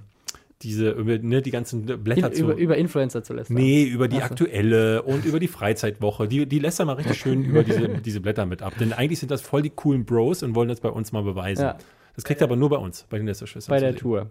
diese, 0.63 0.91
über, 0.91 1.19
ne, 1.19 1.41
die 1.41 1.51
ganzen 1.51 1.85
Blätter 1.85 2.29
In, 2.29 2.35
zu. 2.35 2.43
Über, 2.43 2.57
über 2.57 2.77
Influencer 2.77 3.23
zu 3.23 3.33
lästern. 3.33 3.57
Nee, 3.57 3.85
über 3.85 4.09
die 4.09 4.17
also. 4.17 4.27
aktuelle 4.27 5.03
und 5.03 5.25
über 5.25 5.39
die 5.39 5.49
Freizeitwoche. 5.49 6.27
Die, 6.27 6.47
die 6.47 6.59
lässt 6.59 6.81
er 6.81 6.87
mal 6.87 6.95
richtig 6.95 7.19
schön 7.19 7.45
über 7.45 7.63
diese, 7.63 7.89
diese 8.05 8.21
Blätter 8.21 8.45
mit 8.47 8.63
ab. 8.63 8.75
Denn 8.81 8.93
eigentlich 8.93 9.21
sind 9.21 9.31
das 9.31 9.41
voll 9.41 9.63
die 9.63 9.71
coolen 9.71 10.05
Bros 10.05 10.43
und 10.43 10.55
wollen 10.55 10.69
das 10.69 10.81
bei 10.81 10.89
uns 10.89 11.13
mal 11.13 11.23
beweisen. 11.23 11.63
Ja. 11.63 11.79
Das 12.15 12.25
kriegt 12.25 12.41
er 12.41 12.47
aber 12.47 12.57
nur 12.57 12.71
bei 12.71 12.79
uns, 12.79 13.07
bei 13.09 13.19
den 13.19 13.27
Lästerschwestern. 13.27 13.73
Bei 13.73 13.81
der 13.81 13.95
Tour. 13.95 14.31